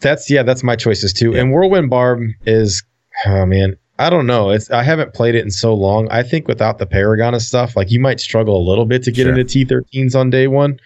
that's 0.00 0.28
yeah 0.28 0.42
that's 0.42 0.62
my 0.64 0.74
choices 0.76 1.12
too. 1.12 1.32
Yeah. 1.32 1.40
and 1.40 1.52
whirlwind 1.52 1.88
barb 1.90 2.20
is 2.46 2.82
oh 3.26 3.46
man 3.46 3.76
i 4.00 4.10
don't 4.10 4.26
know. 4.26 4.50
It's 4.50 4.70
i 4.72 4.82
haven't 4.82 5.14
played 5.14 5.34
it 5.36 5.44
in 5.44 5.50
so 5.52 5.72
long. 5.74 6.08
I 6.10 6.22
think 6.24 6.48
without 6.48 6.78
the 6.78 6.86
paragon 6.86 7.32
and 7.34 7.42
stuff 7.42 7.76
like 7.76 7.90
you 7.92 8.00
might 8.00 8.18
struggle 8.20 8.56
a 8.56 8.64
little 8.68 8.84
bit 8.86 9.02
to 9.04 9.12
get 9.12 9.24
Sure. 9.26 9.38
into 9.38 9.44
t13s 9.66 10.16
on 10.16 10.30
day 10.30 10.48
one. 10.48 10.78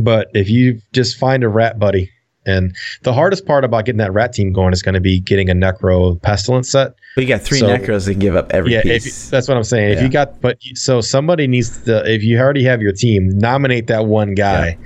But 0.00 0.28
if 0.34 0.50
you 0.50 0.80
just 0.92 1.16
find 1.16 1.44
a 1.44 1.48
rat 1.48 1.78
buddy 1.78 2.10
and 2.46 2.74
the 3.02 3.12
hardest 3.12 3.46
part 3.46 3.64
about 3.64 3.84
getting 3.84 3.98
that 3.98 4.12
rat 4.12 4.32
team 4.32 4.52
going 4.52 4.72
is 4.72 4.82
going 4.82 4.94
to 4.94 5.00
be 5.00 5.20
getting 5.20 5.50
a 5.50 5.54
necro 5.54 6.20
pestilence 6.22 6.68
set. 6.70 6.94
But 7.14 7.22
you 7.22 7.28
got 7.28 7.42
three 7.42 7.58
So- 7.58 7.66
necros 7.68 8.04
that 8.06 8.12
can 8.12 8.20
give 8.20 8.36
up 8.36 8.50
every 8.52 8.72
yeah, 8.72 8.82
if, 8.84 9.30
that's 9.30 9.46
what 9.48 9.56
I'm 9.56 9.64
saying. 9.64 9.92
If 9.96 10.02
you 10.02 10.08
got, 10.08 10.40
but 10.40 10.58
so 10.74 11.00
somebody 11.00 11.46
needs 11.46 11.84
to, 11.84 12.02
if 12.10 12.22
you 12.22 12.38
already 12.38 12.64
have 12.64 12.80
your 12.82 12.92
team, 12.92 13.28
nominate 13.38 13.86
that 13.88 14.06
one 14.06 14.34
guy, 14.34 14.78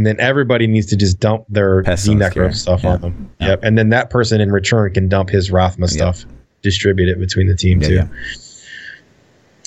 and 0.00 0.06
then 0.06 0.18
everybody 0.18 0.66
needs 0.66 0.86
to 0.86 0.96
just 0.96 1.20
dump 1.20 1.44
their 1.50 1.82
Necro 1.82 2.54
stuff 2.56 2.82
Yeah. 2.82 2.90
on 2.94 3.00
them. 3.02 3.30
Yeah. 3.38 3.48
Yep, 3.48 3.60
and 3.64 3.76
then 3.76 3.90
that 3.90 4.08
person 4.08 4.40
in 4.40 4.50
return 4.50 4.94
can 4.94 5.08
dump 5.10 5.28
his 5.28 5.50
Rathma 5.50 5.90
stuff, 5.90 6.24
distribute 6.62 7.10
it 7.10 7.18
between 7.20 7.48
the 7.48 7.54
team 7.54 7.82
Yeah, 7.82 7.88
too. 7.88 8.08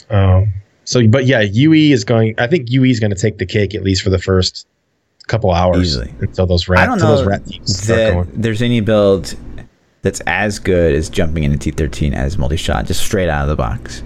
Um. 0.10 0.52
So, 0.86 1.08
but 1.08 1.28
yeah, 1.28 1.42
UE 1.42 1.94
is 1.94 2.04
going. 2.04 2.34
I 2.40 2.48
think 2.48 2.72
UE 2.72 2.86
is 2.86 3.00
going 3.00 3.12
to 3.12 3.18
take 3.18 3.38
the 3.38 3.46
cake 3.46 3.76
at 3.76 3.84
least 3.84 4.02
for 4.02 4.10
the 4.10 4.18
first 4.18 4.66
couple 5.28 5.52
hours 5.52 5.78
Easily. 5.84 6.12
until 6.20 6.48
those 6.48 6.68
rat, 6.68 6.80
I 6.82 6.86
don't 6.88 6.98
know 7.00 7.16
those 7.16 7.26
rat 7.28 7.46
teams 7.46 7.86
that 7.86 8.28
there's 8.34 8.64
any 8.64 8.82
build 8.82 9.36
that's 10.02 10.20
as 10.22 10.58
good 10.58 10.96
as 10.96 11.10
jumping 11.10 11.44
into 11.44 11.72
T13 11.72 12.14
as 12.16 12.40
multi-shot, 12.40 12.88
just 12.88 13.02
straight 13.06 13.30
out 13.30 13.44
of 13.44 13.50
the 13.50 13.56
box. 13.56 14.02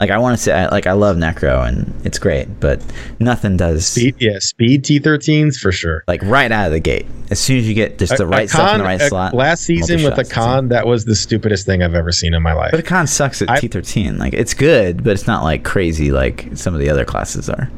Like 0.00 0.10
I 0.10 0.18
want 0.18 0.36
to 0.36 0.42
say, 0.42 0.52
I- 0.52 0.68
like 0.68 0.86
I 0.86 0.92
love 0.92 1.16
Necro 1.16 1.66
and 1.66 1.94
it's 2.04 2.18
great, 2.18 2.60
but 2.60 2.82
nothing 3.20 3.56
does 3.56 3.86
Speed, 3.86 4.16
yeah, 4.18 4.38
speed 4.40 4.84
T13s 4.84 5.56
for 5.56 5.70
sure. 5.70 6.02
like 6.08 6.20
right 6.24 6.50
out 6.50 6.66
of 6.66 6.72
the 6.72 6.80
gate. 6.80 7.06
As 7.30 7.38
soon 7.38 7.58
as 7.58 7.68
you 7.68 7.74
get 7.74 7.98
just 7.98 8.16
the 8.16 8.24
A- 8.24 8.26
a 8.26 8.28
right 8.28 8.50
stuff 8.50 8.72
in 8.72 8.78
the 8.78 8.84
con- 8.84 8.86
right 8.86 9.00
a- 9.00 9.08
slot. 9.08 9.34
Last 9.34 9.62
season 9.62 9.96
with 9.98 10.06
a 10.06 10.08
multi-shot's 10.10 10.32
con, 10.32 10.68
that 10.68 10.86
was 10.86 11.04
the 11.04 11.14
stupidest 11.14 11.64
thing 11.64 11.82
I've 11.82 11.94
ever 11.94 12.10
seen 12.12 12.34
in 12.34 12.42
my 12.42 12.52
life. 12.54 12.72
But 12.72 12.80
a 12.80 12.82
con 12.82 13.06
sucks 13.06 13.40
at 13.40 13.48
T13. 13.48 14.18
Like 14.18 14.34
it's 14.34 14.52
good, 14.52 15.04
but 15.04 15.12
it's 15.12 15.26
not 15.28 15.44
like 15.44 15.62
crazy 15.64 16.10
like 16.10 16.48
some 16.54 16.74
of 16.74 16.80
the 16.80 16.90
other 16.90 17.04
classes 17.04 17.48
are. 17.48 17.70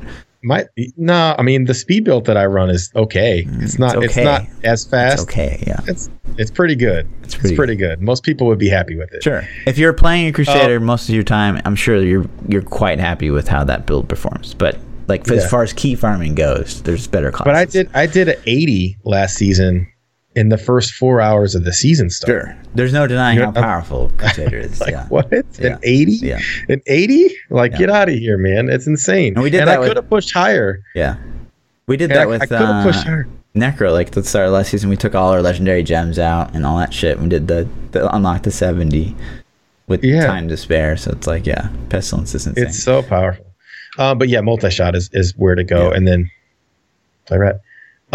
My 0.43 0.67
no, 0.97 1.35
I 1.39 1.43
mean 1.43 1.65
the 1.65 1.75
speed 1.75 2.05
build 2.05 2.27
that 2.27 2.37
I 2.37 2.47
run 2.47 2.71
is 2.71 2.91
okay. 2.95 3.45
Mm, 3.45 3.63
it's 3.63 3.79
not. 3.79 4.03
It's, 4.03 4.13
okay. 4.13 4.25
not 4.25 4.43
as 4.65 4.85
fast. 4.85 5.15
It's 5.15 5.23
okay, 5.23 5.63
yeah. 5.67 5.81
It's 5.87 6.11
it's 6.39 6.51
pretty 6.51 6.75
good. 6.75 7.09
It's 7.23 7.35
It's 7.35 7.41
pretty 7.43 7.57
pretty, 7.57 7.77
good. 7.77 8.03
Most 8.03 8.23
people 8.23 8.47
would 8.47 8.59
be 8.59 8.69
happy 8.69 8.97
with 8.97 9.13
it. 9.13 9.23
Sure. 9.23 9.47
If 9.67 9.79
you're 9.79 9.93
playing 9.93 10.29
a. 10.29 10.33
Crusader 10.33 10.77
um, 10.77 10.85
most 10.85 11.09
of 11.09 11.15
your 11.15 11.25
time, 11.25 11.61
I'm 11.65 11.77
sure 11.77 12.01
you're 12.03 12.27
you're 12.49 12.63
quite 12.63 12.99
happy 12.99 13.31
with 13.31 13.49
how 13.49 13.65
that 13.65 13.87
build 13.87 14.09
performs. 14.09 14.55
But 14.55 14.79
like 15.09 15.29
as 15.31 15.49
far 15.51 15.63
as 15.63 15.73
key 15.73 15.95
farming 15.95 16.35
goes, 16.35 16.83
there's 16.83 17.07
better 17.07 17.31
classes. 17.31 17.47
But 17.47 17.55
I 17.55 17.65
did 17.65 17.91
I 17.95 18.07
did 18.07 18.29
an 18.29 18.43
80 18.47 18.99
last 19.05 19.37
season 19.37 19.91
in 20.37 20.51
the 20.51 20.59
first 20.59 20.93
four 20.93 21.21
hours 21.21 21.55
of 21.57 21.65
the 21.65 21.73
season 21.73 22.09
started. 22.11 22.47
Sure. 22.47 22.57
There's 22.77 22.93
no 22.93 23.07
denying 23.09 23.39
how 23.39 23.45
You're- 23.47 23.61
powerful 23.61 24.11
Crusader 24.19 24.59
is. 24.59 24.81
Like 24.81 24.93
yeah. 24.93 25.09
what? 25.09 25.29
Yeah. 25.59 25.67
An 25.73 25.79
80? 25.83 26.13
Yeah. 26.13 26.41
An 26.69 26.81
80? 26.87 27.35
Like 27.51 27.73
Yeah. 27.73 27.79
get 27.79 27.91
out 27.91 28.09
of 28.09 28.15
here, 28.15 28.39
man! 28.39 28.69
It's 28.69 28.87
insane. 28.87 29.35
And 29.35 29.43
we 29.43 29.51
did 29.51 29.61
and 29.63 29.69
that 29.71 29.81
I 29.81 29.89
could 29.89 29.97
have 29.97 30.09
pushed 30.09 30.33
higher. 30.33 30.83
Yeah. 30.95 31.17
We 31.89 31.97
did 31.97 32.11
And 32.11 32.17
that 32.19 32.23
I, 32.23 32.27
with 32.27 32.43
I 32.43 32.47
could 32.47 32.59
have 32.59 32.69
uh, 32.69 32.83
pushed 32.85 33.05
higher. 33.05 33.27
Necro. 33.57 33.91
Like 33.93 34.09
at 34.09 34.13
the 34.13 34.23
start 34.25 34.47
of 34.47 34.53
last 34.53 34.71
season, 34.71 34.91
we 34.91 34.97
took 34.97 35.15
all 35.15 35.33
our 35.33 35.41
legendary 35.41 35.83
gems 35.83 36.19
out 36.19 36.55
and 36.55 36.67
all 36.67 36.77
that 36.79 36.93
shit. 36.93 37.19
We 37.19 37.29
did 37.29 37.49
the, 37.49 37.67
the 37.93 38.15
unlock 38.15 38.43
to 38.43 38.51
70 38.51 39.17
with 39.87 40.05
Yeah. 40.05 40.27
time 40.27 40.49
to 40.49 40.57
spare. 40.59 40.97
So 40.99 41.13
it's 41.13 41.27
like, 41.27 41.47
yeah, 41.47 41.71
Pestilence 41.89 42.35
is 42.35 42.47
insane. 42.47 42.65
It's 42.67 42.83
so 42.83 43.03
powerful. 43.03 43.47
Um, 43.99 44.19
but 44.19 44.29
yeah, 44.29 44.43
multi 44.43 44.69
shot 44.69 44.95
is, 44.95 45.09
is 45.15 45.35
where 45.39 45.55
to 45.55 45.65
go. 45.65 45.89
Yeah. 45.91 45.97
And 45.97 46.07
then 46.07 46.31
play 47.25 47.39
rat. 47.39 47.61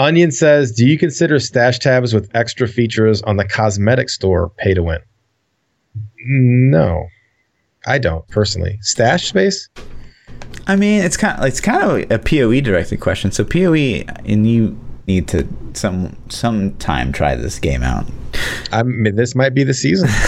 Onion 0.02 0.32
says, 0.32 0.72
Do 0.72 0.88
you 0.88 0.98
consider 0.98 1.40
stash 1.40 1.78
tabs 1.80 2.14
with 2.14 2.30
extra 2.36 2.68
features 2.68 3.22
on 3.22 3.38
the 3.38 3.46
cosmetic 3.46 4.10
store 4.10 4.50
pay 4.58 4.74
to 4.74 4.82
win? 4.82 5.00
No, 6.26 7.06
I 7.86 8.00
don't 8.00 8.28
personally. 8.30 8.80
Stash 8.82 9.28
space? 9.28 9.70
I 10.66 10.76
mean, 10.76 11.04
it's 11.04 11.18
kind 11.18 11.40
of 11.40 11.46
it's 11.46 11.62
kind 11.62 11.84
of 11.84 12.12
a 12.12 12.20
POE 12.20 12.62
directed 12.62 13.00
question. 13.00 13.32
So 13.32 13.44
POE, 13.44 14.04
and 14.26 14.50
you 14.50 14.80
need 15.08 15.28
to 15.30 15.48
some 15.74 16.18
sometime 16.30 17.12
try 17.12 17.36
this 17.36 17.60
game 17.60 17.84
out. 17.84 18.06
I 18.72 18.84
mean, 18.84 19.16
this 19.16 19.36
might 19.36 19.54
be 19.54 19.64
the 19.64 19.74
season. 19.74 20.10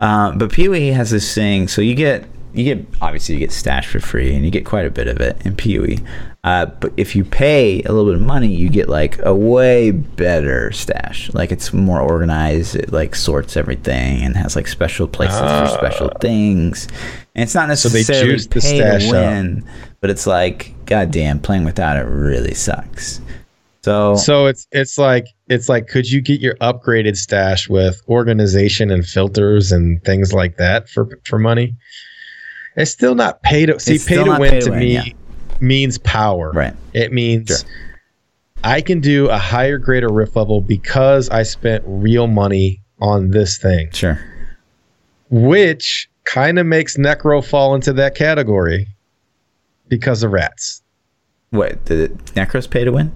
Uh, 0.00 0.32
but 0.32 0.52
POE 0.52 0.92
has 0.92 1.10
this 1.10 1.32
thing. 1.32 1.68
So 1.68 1.80
you 1.80 1.94
get 1.94 2.26
you 2.54 2.74
get 2.74 2.86
obviously 3.02 3.34
you 3.34 3.38
get 3.40 3.52
stash 3.52 3.86
for 3.86 4.00
free, 4.00 4.34
and 4.34 4.44
you 4.44 4.50
get 4.50 4.64
quite 4.64 4.86
a 4.86 4.90
bit 4.90 5.08
of 5.08 5.20
it 5.20 5.44
in 5.44 5.56
POE. 5.56 6.02
Uh, 6.44 6.66
but 6.66 6.92
if 6.98 7.16
you 7.16 7.24
pay 7.24 7.82
a 7.84 7.92
little 7.92 8.04
bit 8.12 8.20
of 8.20 8.26
money, 8.26 8.48
you 8.54 8.68
get 8.68 8.88
like 8.88 9.18
a 9.24 9.34
way 9.34 9.90
better 9.90 10.70
stash. 10.72 11.32
Like 11.32 11.50
it's 11.50 11.72
more 11.72 12.00
organized. 12.00 12.76
It 12.76 12.92
like 12.92 13.14
sorts 13.14 13.56
everything 13.56 14.22
and 14.22 14.36
has 14.36 14.54
like 14.54 14.68
special 14.68 15.08
places 15.08 15.40
for 15.40 15.66
special 15.68 16.10
things. 16.20 16.86
And 17.34 17.42
it's 17.44 17.54
not 17.54 17.64
Ah. 17.64 17.68
necessarily 17.68 18.36
the 18.36 18.60
pay 18.60 18.78
to 18.78 19.06
up. 19.06 19.10
win, 19.10 19.64
but 20.00 20.10
it's 20.10 20.26
like 20.26 20.74
goddamn 20.84 21.40
playing 21.40 21.64
without 21.64 21.96
it 21.96 22.06
really 22.06 22.54
sucks. 22.54 23.20
So, 23.82 24.14
so 24.16 24.46
it's 24.46 24.66
it's 24.70 24.96
like 24.98 25.26
it's 25.48 25.68
like 25.68 25.88
could 25.88 26.10
you 26.10 26.20
get 26.22 26.40
your 26.40 26.54
upgraded 26.56 27.16
stash 27.16 27.68
with 27.68 28.02
organization 28.08 28.90
and 28.90 29.04
filters 29.04 29.72
and 29.72 30.02
things 30.04 30.32
like 30.32 30.56
that 30.58 30.88
for 30.90 31.18
for 31.24 31.38
money? 31.38 31.74
It's 32.76 32.90
still 32.90 33.14
not 33.14 33.42
pay 33.42 33.66
to 33.66 33.78
see. 33.78 33.94
It's 33.96 34.04
pay 34.06 34.16
to 34.16 34.24
win 34.38 34.50
pay 34.50 34.60
to 34.60 34.64
to 34.66 34.70
win, 34.70 34.78
me 34.80 34.92
yeah. 34.94 35.04
means 35.60 35.98
power. 35.98 36.50
right. 36.52 36.74
It 36.92 37.12
means 37.12 37.48
Sure. 37.48 37.70
I 38.64 38.80
can 38.80 39.00
do 39.00 39.28
a 39.28 39.36
higher 39.38 39.76
grade 39.78 40.04
of 40.04 40.10
rift 40.12 40.34
level 40.36 40.60
because 40.62 41.28
I 41.28 41.42
spent 41.42 41.84
real 41.86 42.26
money 42.26 42.80
on 43.00 43.30
this 43.30 43.58
thing, 43.58 43.90
Sure. 43.92 44.18
which 45.30 46.08
kind 46.24 46.58
of 46.58 46.64
makes 46.66 46.96
Necro 46.96 47.44
fall 47.44 47.74
into 47.74 47.92
that 47.92 48.14
category 48.14 48.88
because 49.88 50.22
of 50.22 50.32
rats. 50.32 50.82
What 51.50 51.84
did 51.84 52.16
Necros 52.34 52.68
pay 52.68 52.84
to 52.84 52.90
win? 52.92 53.12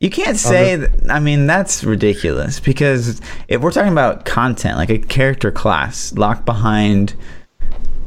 You 0.00 0.08
can't 0.08 0.38
say 0.38 0.76
that. 0.76 1.10
I 1.10 1.20
mean, 1.20 1.46
that's 1.46 1.84
ridiculous 1.84 2.58
because 2.58 3.20
if 3.48 3.60
we're 3.60 3.70
talking 3.70 3.92
about 3.92 4.24
content, 4.24 4.78
like 4.78 4.88
a 4.88 4.98
character 4.98 5.50
class 5.50 6.14
locked 6.14 6.46
behind, 6.46 7.14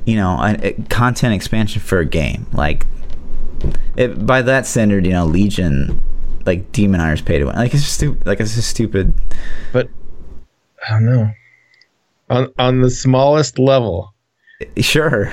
you 0.05 0.15
know, 0.15 0.37
a, 0.41 0.67
a 0.67 0.73
content 0.89 1.33
expansion 1.33 1.81
for 1.81 1.99
a 1.99 2.05
game, 2.05 2.47
like 2.53 2.85
it, 3.95 4.25
by 4.25 4.41
that 4.41 4.65
standard, 4.65 5.05
you 5.05 5.11
know, 5.13 5.25
Legion, 5.25 6.01
like 6.45 6.71
Demon 6.71 6.99
Hunters 6.99 7.21
pay 7.21 7.39
to 7.39 7.45
win. 7.45 7.55
Like 7.55 7.73
it's 7.73 7.83
stupid. 7.83 8.25
Like 8.25 8.39
it's 8.39 8.55
just 8.55 8.69
stupid. 8.69 9.13
But 9.71 9.89
I 10.87 10.91
don't 10.91 11.05
know. 11.05 11.31
On 12.29 12.53
on 12.57 12.81
the 12.81 12.89
smallest 12.89 13.59
level, 13.59 14.13
Sure, 14.77 15.31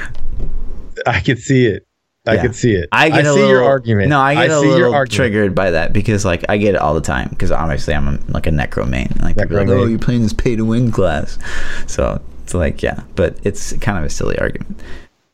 I 1.06 1.20
could 1.20 1.38
see 1.38 1.66
it. 1.66 1.86
I 2.26 2.34
Yeah. 2.34 2.42
could 2.42 2.54
see 2.54 2.74
it. 2.74 2.88
I 2.92 3.08
get 3.08 3.20
a 3.20 3.24
see 3.24 3.30
little, 3.30 3.48
your 3.48 3.64
argument. 3.64 4.10
No, 4.10 4.20
I 4.20 4.34
get 4.34 4.50
a 4.50 4.60
see 4.60 4.66
little 4.66 5.06
triggered 5.06 5.54
by 5.54 5.70
that 5.70 5.92
because 5.92 6.24
like 6.24 6.44
I 6.48 6.58
get 6.58 6.74
it 6.74 6.80
all 6.80 6.94
the 6.94 7.00
time 7.00 7.28
because 7.30 7.50
obviously 7.50 7.94
I'm 7.94 8.08
a, 8.08 8.18
like 8.28 8.46
a 8.46 8.50
necro 8.50 8.86
main. 8.88 9.08
Like 9.22 9.38
are 9.38 9.46
like, 9.46 9.68
oh, 9.68 9.86
you're 9.86 9.98
playing 9.98 10.22
this 10.22 10.32
pay 10.32 10.54
to 10.56 10.64
win 10.64 10.90
class, 10.90 11.38
so 11.86 12.20
it's 12.50 12.54
like 12.54 12.82
yeah, 12.82 13.02
but 13.14 13.38
it's 13.44 13.72
kind 13.78 13.98
of 13.98 14.04
a 14.04 14.10
silly 14.10 14.38
argument. 14.38 14.80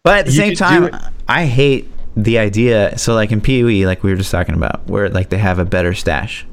But 0.03 0.19
at 0.19 0.27
the 0.27 0.33
You 0.33 0.37
same 0.37 0.55
time, 0.55 0.95
I 1.29 1.47
hate 1.47 1.91
the 2.17 2.39
idea. 2.39 2.99
So 2.99 3.15
like 3.15 3.33
in 3.33 3.41
PoE, 3.41 3.87
like 3.87 4.03
we 4.03 4.11
were 4.11 4.17
just 4.17 4.31
talking 4.31 4.55
about, 4.55 4.87
where 4.87 5.09
like 5.09 5.31
they 5.31 5.39
have 5.39 5.59
a 5.59 5.65
better 5.65 5.95
stash. 5.95 6.47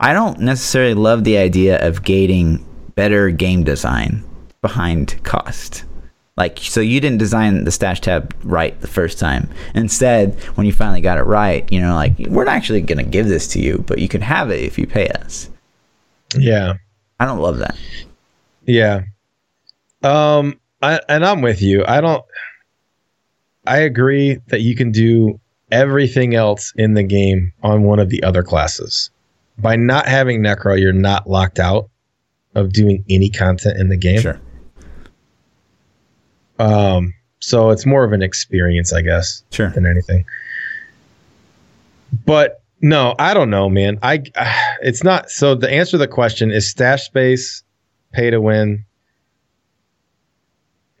I 0.00 0.12
don't 0.12 0.40
necessarily 0.40 0.94
love 0.94 1.24
the 1.24 1.38
idea 1.38 1.86
of 1.86 2.02
gating 2.02 2.64
better 2.96 3.30
game 3.30 3.62
design 3.62 4.24
behind 4.62 5.22
cost. 5.22 5.84
Like, 6.36 6.58
so 6.58 6.80
you 6.80 7.00
didn't 7.00 7.18
design 7.18 7.62
the 7.62 7.70
stash 7.70 8.00
tab 8.00 8.34
right 8.42 8.78
the 8.80 8.88
first 8.88 9.20
time. 9.20 9.48
Instead, 9.76 10.34
when 10.56 10.66
you 10.66 10.72
finally 10.72 11.00
got 11.00 11.16
it 11.16 11.22
right, 11.22 11.70
you 11.70 11.80
know, 11.80 11.94
like, 11.94 12.18
we're 12.28 12.44
not 12.44 12.56
actually 12.56 12.80
going 12.80 12.98
to 12.98 13.08
give 13.08 13.28
this 13.28 13.46
to 13.48 13.60
you, 13.60 13.84
but 13.86 14.00
you 14.00 14.08
can 14.08 14.20
have 14.20 14.50
it 14.50 14.60
if 14.64 14.76
you 14.76 14.84
pay 14.84 15.06
us. 15.10 15.48
Yeah. 16.36 16.74
I 17.20 17.26
don't 17.26 17.38
love 17.38 17.58
that. 17.58 17.76
Yeah. 18.66 19.02
Um 20.04 20.60
I, 20.82 21.00
and 21.08 21.24
I'm 21.24 21.40
with 21.40 21.62
you. 21.62 21.84
I 21.86 22.00
don't 22.00 22.24
I 23.66 23.78
agree 23.78 24.38
that 24.48 24.60
you 24.60 24.76
can 24.76 24.92
do 24.92 25.40
everything 25.72 26.34
else 26.34 26.72
in 26.76 26.94
the 26.94 27.02
game 27.02 27.52
on 27.62 27.84
one 27.84 27.98
of 27.98 28.10
the 28.10 28.22
other 28.22 28.42
classes. 28.42 29.10
By 29.58 29.76
not 29.76 30.06
having 30.06 30.42
Necro, 30.42 30.78
you're 30.78 30.92
not 30.92 31.28
locked 31.28 31.58
out 31.58 31.88
of 32.54 32.72
doing 32.72 33.04
any 33.08 33.30
content 33.30 33.78
in 33.80 33.88
the 33.88 33.96
game. 33.96 34.20
Sure. 34.20 34.40
Um 36.58 37.14
so 37.40 37.70
it's 37.70 37.84
more 37.86 38.04
of 38.04 38.12
an 38.12 38.22
experience, 38.22 38.92
I 38.92 39.02
guess, 39.02 39.42
Sure. 39.50 39.70
than 39.70 39.86
anything. 39.86 40.24
But 42.26 42.62
no, 42.80 43.14
I 43.18 43.34
don't 43.34 43.50
know, 43.50 43.68
man. 43.70 43.98
I 44.02 44.22
it's 44.82 45.02
not 45.02 45.30
so 45.30 45.54
the 45.54 45.70
answer 45.70 45.92
to 45.92 45.98
the 45.98 46.08
question 46.08 46.50
is 46.50 46.70
stash 46.70 47.04
space 47.04 47.62
pay 48.12 48.30
to 48.30 48.40
win. 48.40 48.84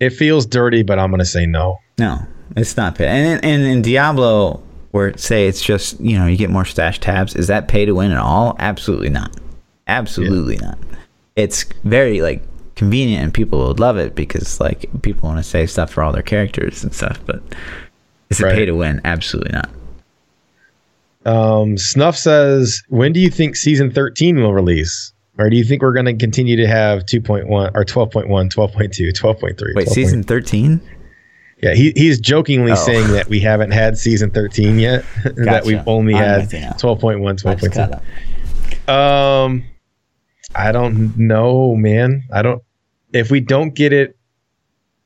It 0.00 0.10
feels 0.10 0.44
dirty, 0.46 0.82
but 0.82 0.98
I'm 0.98 1.10
gonna 1.10 1.24
say 1.24 1.46
no. 1.46 1.78
No, 1.98 2.18
it's 2.56 2.76
not 2.76 2.96
pay. 2.96 3.06
And 3.06 3.44
and 3.44 3.62
in 3.62 3.82
Diablo, 3.82 4.62
where 4.90 5.16
say 5.16 5.46
it's 5.46 5.62
just 5.62 6.00
you 6.00 6.18
know 6.18 6.26
you 6.26 6.36
get 6.36 6.50
more 6.50 6.64
stash 6.64 6.98
tabs, 7.00 7.34
is 7.36 7.46
that 7.46 7.68
pay 7.68 7.84
to 7.84 7.92
win 7.94 8.10
at 8.12 8.18
all? 8.18 8.56
Absolutely 8.58 9.10
not. 9.10 9.34
Absolutely 9.86 10.56
not. 10.58 10.78
It's 11.36 11.64
very 11.84 12.20
like 12.22 12.42
convenient, 12.74 13.22
and 13.22 13.32
people 13.34 13.66
would 13.68 13.78
love 13.80 13.96
it 13.96 14.14
because 14.14 14.58
like 14.60 14.86
people 15.02 15.28
want 15.28 15.38
to 15.38 15.48
save 15.48 15.70
stuff 15.70 15.90
for 15.90 16.02
all 16.02 16.12
their 16.12 16.22
characters 16.22 16.82
and 16.82 16.92
stuff. 16.94 17.20
But 17.24 17.42
is 18.30 18.40
it 18.40 18.44
Right. 18.44 18.54
pay 18.54 18.64
to 18.66 18.72
win? 18.72 19.00
Absolutely 19.04 19.52
not. 19.52 19.70
Um, 21.26 21.78
Snuff 21.78 22.16
says, 22.18 22.82
when 22.88 23.12
do 23.12 23.20
you 23.20 23.30
think 23.30 23.56
season 23.56 23.90
13 23.90 24.36
will 24.42 24.52
release? 24.52 25.12
Or 25.38 25.50
do 25.50 25.56
you 25.56 25.64
think 25.64 25.82
we're 25.82 25.92
going 25.92 26.06
to 26.06 26.14
continue 26.14 26.56
to 26.56 26.66
have 26.66 27.06
2.1 27.06 27.48
or 27.74 27.84
12.1, 27.84 28.26
12.2, 28.28 29.12
12.3? 29.12 29.74
Wait, 29.74 29.86
12.1? 29.88 29.90
season 29.90 30.22
thirteen? 30.22 30.80
Yeah, 31.62 31.74
he, 31.74 31.92
he's 31.96 32.20
jokingly 32.20 32.72
Oh. 32.72 32.74
saying 32.76 33.08
that 33.12 33.28
we 33.28 33.40
haven't 33.40 33.70
had 33.70 33.96
season 33.96 34.30
13 34.30 34.78
yet, 34.78 35.04
that 35.36 35.64
we've 35.64 35.82
only 35.86 36.14
I'm 36.14 36.22
had 36.22 36.40
with 36.42 36.50
12.1, 36.52 37.46
I 37.46 37.54
just 37.54 37.74
got 37.74 38.02
12.2. 38.86 38.88
Um, 38.88 39.64
I 40.54 40.72
don't 40.72 41.16
know, 41.16 41.74
man. 41.74 42.22
I 42.32 42.42
don't. 42.42 42.62
If 43.12 43.30
we 43.30 43.40
don't 43.40 43.74
get 43.74 43.92
it 43.92 44.16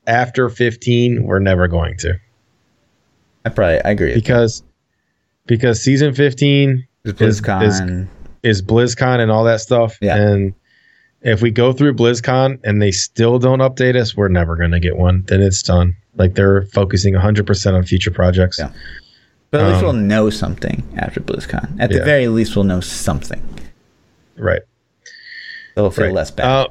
after 0.06 0.48
15, 0.48 1.22
we're 1.24 1.38
never 1.38 1.68
going 1.68 1.96
to 1.98 2.18
I 3.44 3.50
probably 3.50 3.82
I 3.84 3.90
agree. 3.90 4.14
because 4.14 4.62
because 5.46 5.80
season 5.82 6.12
15 6.14 6.86
It's 7.04 7.20
is- 7.20 7.40
BlizzCon. 7.40 8.08
Is 8.42 8.62
BlizzCon 8.62 9.20
and 9.20 9.30
all 9.30 9.44
that 9.44 9.60
stuff. 9.60 9.96
Yeah. 10.00 10.16
And 10.16 10.54
if 11.22 11.42
we 11.42 11.50
go 11.50 11.72
through 11.72 11.94
BlizzCon 11.94 12.60
and 12.64 12.80
they 12.80 12.90
still 12.92 13.38
don't 13.38 13.58
update 13.60 13.96
us, 13.96 14.16
we're 14.16 14.28
never 14.28 14.56
going 14.56 14.70
to 14.70 14.80
get 14.80 14.96
one. 14.96 15.24
Then 15.26 15.40
it's 15.42 15.62
done. 15.62 15.96
Like 16.16 16.34
they're 16.34 16.62
focusing 16.66 17.14
100% 17.14 17.74
on 17.74 17.82
future 17.84 18.10
projects. 18.10 18.58
Yeah. 18.58 18.72
but 19.50 19.60
at 19.62 19.66
least 19.68 19.78
um, 19.78 19.84
we'll 19.84 19.92
know 20.04 20.30
something 20.30 20.82
after 20.96 21.20
BlizzCon. 21.20 21.80
At 21.80 21.90
the 21.90 21.96
Yeah. 21.98 22.04
very 22.04 22.28
least, 22.28 22.54
we'll 22.54 22.64
know 22.64 22.80
something. 22.80 23.42
Right. 24.36 24.62
It'll 25.76 25.90
feel 25.90 26.06
right. 26.06 26.14
less 26.14 26.30
bad. 26.30 26.46
Uh, 26.46 26.68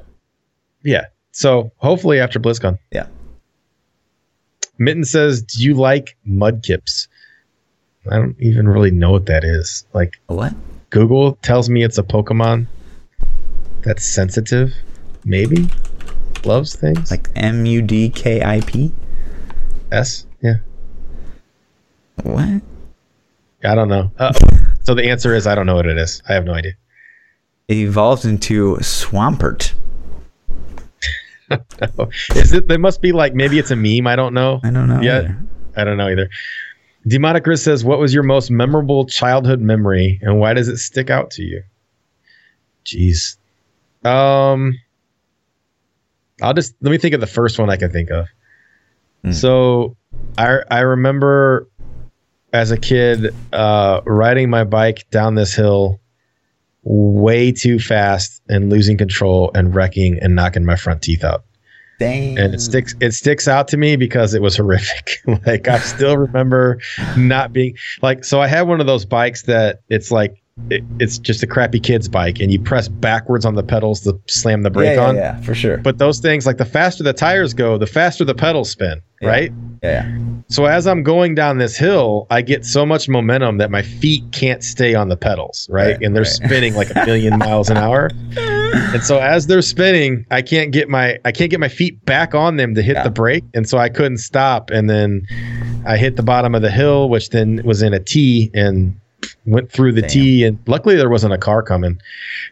yeah. 0.83 1.05
So 1.31 1.71
hopefully 1.77 2.19
after 2.19 2.39
BlizzCon. 2.39 2.77
yeah. 2.91 3.07
Mitten 4.79 5.05
says, 5.05 5.41
"Do 5.41 5.63
you 5.63 5.73
like 5.73 6.15
mudkips?" 6.27 7.07
I 8.11 8.17
don't 8.17 8.35
even 8.39 8.67
really 8.67 8.91
know 8.91 9.11
what 9.11 9.25
that 9.25 9.43
is. 9.43 9.85
Like 9.93 10.13
What? 10.27 10.53
Google 10.89 11.35
tells 11.41 11.69
me 11.69 11.83
it's 11.83 11.97
a 11.97 12.03
Pokemon 12.03 12.67
that's 13.83 14.05
sensitive, 14.05 14.73
maybe 15.25 15.67
loves 16.45 16.75
things. 16.75 17.11
Like 17.11 17.29
M 17.35 17.65
U 17.65 17.81
D 17.81 18.09
K 18.09 18.43
I 18.43 18.61
P? 18.61 18.91
S. 19.91 20.25
Yeah. 20.41 20.55
What? 22.23 22.61
I 23.63 23.75
don't 23.75 23.89
know. 23.89 24.11
Uh, 24.17 24.33
so 24.83 24.93
the 24.93 25.09
answer 25.09 25.35
is 25.35 25.47
I 25.47 25.55
don't 25.55 25.65
know 25.65 25.75
what 25.75 25.87
it 25.87 25.97
is. 25.97 26.21
I 26.27 26.33
have 26.33 26.45
no 26.45 26.53
idea. 26.53 26.73
It 27.67 27.77
evolves 27.77 28.25
into 28.25 28.77
Swampert. 28.77 29.73
Is 32.35 32.53
it? 32.53 32.67
There 32.67 32.79
must 32.79 33.01
be 33.01 33.11
like 33.11 33.33
maybe 33.33 33.57
it's 33.59 33.71
a 33.71 33.75
meme. 33.75 34.07
I 34.07 34.15
don't 34.15 34.33
know. 34.33 34.59
I 34.63 34.69
don't 34.69 34.87
know. 34.87 35.01
Yeah. 35.01 35.33
I 35.75 35.83
don't 35.83 35.97
know 35.97 36.09
either. 36.09 36.29
Demonic 37.07 37.43
Chris 37.43 37.63
says, 37.63 37.83
"What 37.83 37.99
was 37.99 38.13
your 38.13 38.23
most 38.23 38.51
memorable 38.51 39.05
childhood 39.05 39.61
memory, 39.61 40.19
and 40.21 40.39
why 40.39 40.53
does 40.53 40.67
it 40.67 40.77
stick 40.77 41.09
out 41.09 41.31
to 41.31 41.43
you?" 41.43 41.63
Jeez. 42.85 43.37
Um, 44.03 44.77
I'll 46.41 46.53
just 46.53 46.75
let 46.81 46.91
me 46.91 46.97
think 46.97 47.13
of 47.13 47.21
the 47.21 47.27
first 47.27 47.59
one 47.59 47.69
I 47.69 47.77
can 47.77 47.91
think 47.91 48.09
of. 48.09 48.27
Hmm. 49.23 49.31
So, 49.31 49.97
I 50.37 50.59
I 50.69 50.79
remember 50.79 51.67
as 52.53 52.71
a 52.71 52.77
kid 52.77 53.33
uh, 53.53 54.01
riding 54.05 54.49
my 54.49 54.63
bike 54.63 55.09
down 55.11 55.35
this 55.35 55.53
hill 55.53 55.99
way 56.83 57.51
too 57.51 57.79
fast 57.79 58.41
and 58.47 58.69
losing 58.69 58.97
control 58.97 59.51
and 59.53 59.75
wrecking 59.75 60.17
and 60.19 60.35
knocking 60.35 60.63
my 60.63 60.75
front 60.75 61.01
teeth 61.01 61.23
out 61.23 61.43
Dang. 61.99 62.37
and 62.37 62.53
it 62.53 62.61
sticks 62.61 62.93
it 62.99 63.11
sticks 63.13 63.47
out 63.47 63.67
to 63.69 63.77
me 63.77 63.95
because 63.95 64.33
it 64.35 64.41
was 64.41 64.55
horrific 64.55 65.17
like 65.47 65.67
i 65.67 65.79
still 65.79 66.15
remember 66.15 66.79
not 67.17 67.51
being 67.53 67.75
like 68.03 68.23
so 68.23 68.39
i 68.39 68.45
had 68.47 68.67
one 68.67 68.79
of 68.79 68.85
those 68.85 69.03
bikes 69.03 69.43
that 69.43 69.79
it's 69.89 70.11
like 70.11 70.41
it, 70.69 70.83
it's 70.99 71.17
just 71.19 71.41
a 71.43 71.47
crappy 71.47 71.79
kid's 71.79 72.07
bike 72.07 72.39
and 72.39 72.51
you 72.51 72.59
press 72.59 72.87
backwards 72.87 73.45
on 73.45 73.55
the 73.55 73.63
pedals 73.63 74.01
to 74.01 74.19
slam 74.27 74.61
the 74.63 74.69
brake 74.69 74.95
yeah, 74.95 75.01
yeah, 75.01 75.07
on 75.07 75.15
yeah, 75.15 75.41
for 75.41 75.53
sure. 75.55 75.77
but 75.77 75.97
those 75.97 76.19
things 76.19 76.45
like 76.45 76.57
the 76.57 76.65
faster 76.65 77.03
the 77.03 77.13
tires 77.13 77.53
go 77.53 77.77
the 77.77 77.85
faster 77.87 78.23
the 78.25 78.33
pedals 78.35 78.69
spin 78.69 79.01
Yeah. 79.21 79.29
right 79.29 79.51
yeah, 79.83 80.17
so 80.49 80.65
as 80.65 80.87
i'm 80.87 81.03
going 81.03 81.35
down 81.35 81.57
this 81.59 81.77
hill 81.77 82.25
i 82.31 82.41
get 82.41 82.65
so 82.65 82.85
much 82.87 83.07
momentum 83.07 83.57
that 83.59 83.69
my 83.71 83.81
feet 83.83 84.23
can't 84.31 84.63
stay 84.63 84.93
on 84.95 85.09
the 85.09 85.17
pedals 85.17 85.67
right, 85.71 85.93
Right, 85.93 86.01
and 86.01 86.15
they're 86.15 86.23
right. 86.23 86.31
spinning 86.31 86.73
like 86.75 86.89
a 86.95 87.05
million 87.05 87.37
miles 87.37 87.69
an 87.69 87.77
hour 87.77 88.09
and 88.73 89.03
so 89.03 89.19
as 89.19 89.47
they're 89.47 89.61
spinning 89.61 90.25
i 90.31 90.41
can't 90.41 90.71
get 90.71 90.89
my 90.89 91.17
i 91.25 91.31
can't 91.31 91.49
get 91.51 91.59
my 91.59 91.67
feet 91.67 92.03
back 92.05 92.33
on 92.35 92.57
them 92.57 92.73
to 92.75 92.81
hit 92.81 92.95
Yeah. 92.95 93.03
the 93.03 93.09
brake 93.09 93.43
and 93.53 93.67
so 93.67 93.77
i 93.77 93.89
couldn't 93.89 94.17
stop 94.19 94.69
and 94.69 94.89
then 94.89 95.25
i 95.85 95.97
hit 95.97 96.15
the 96.15 96.23
bottom 96.23 96.55
of 96.55 96.61
the 96.61 96.71
hill 96.71 97.09
which 97.09 97.29
then 97.29 97.61
was 97.63 97.81
in 97.81 97.93
a 97.93 97.99
t 97.99 98.49
and 98.53 98.97
went 99.45 99.71
through 99.71 99.93
the 99.93 100.01
Damn. 100.01 100.09
t 100.09 100.43
and 100.45 100.59
luckily 100.67 100.95
there 100.95 101.09
wasn't 101.09 101.33
a 101.33 101.37
car 101.37 101.61
coming 101.63 101.99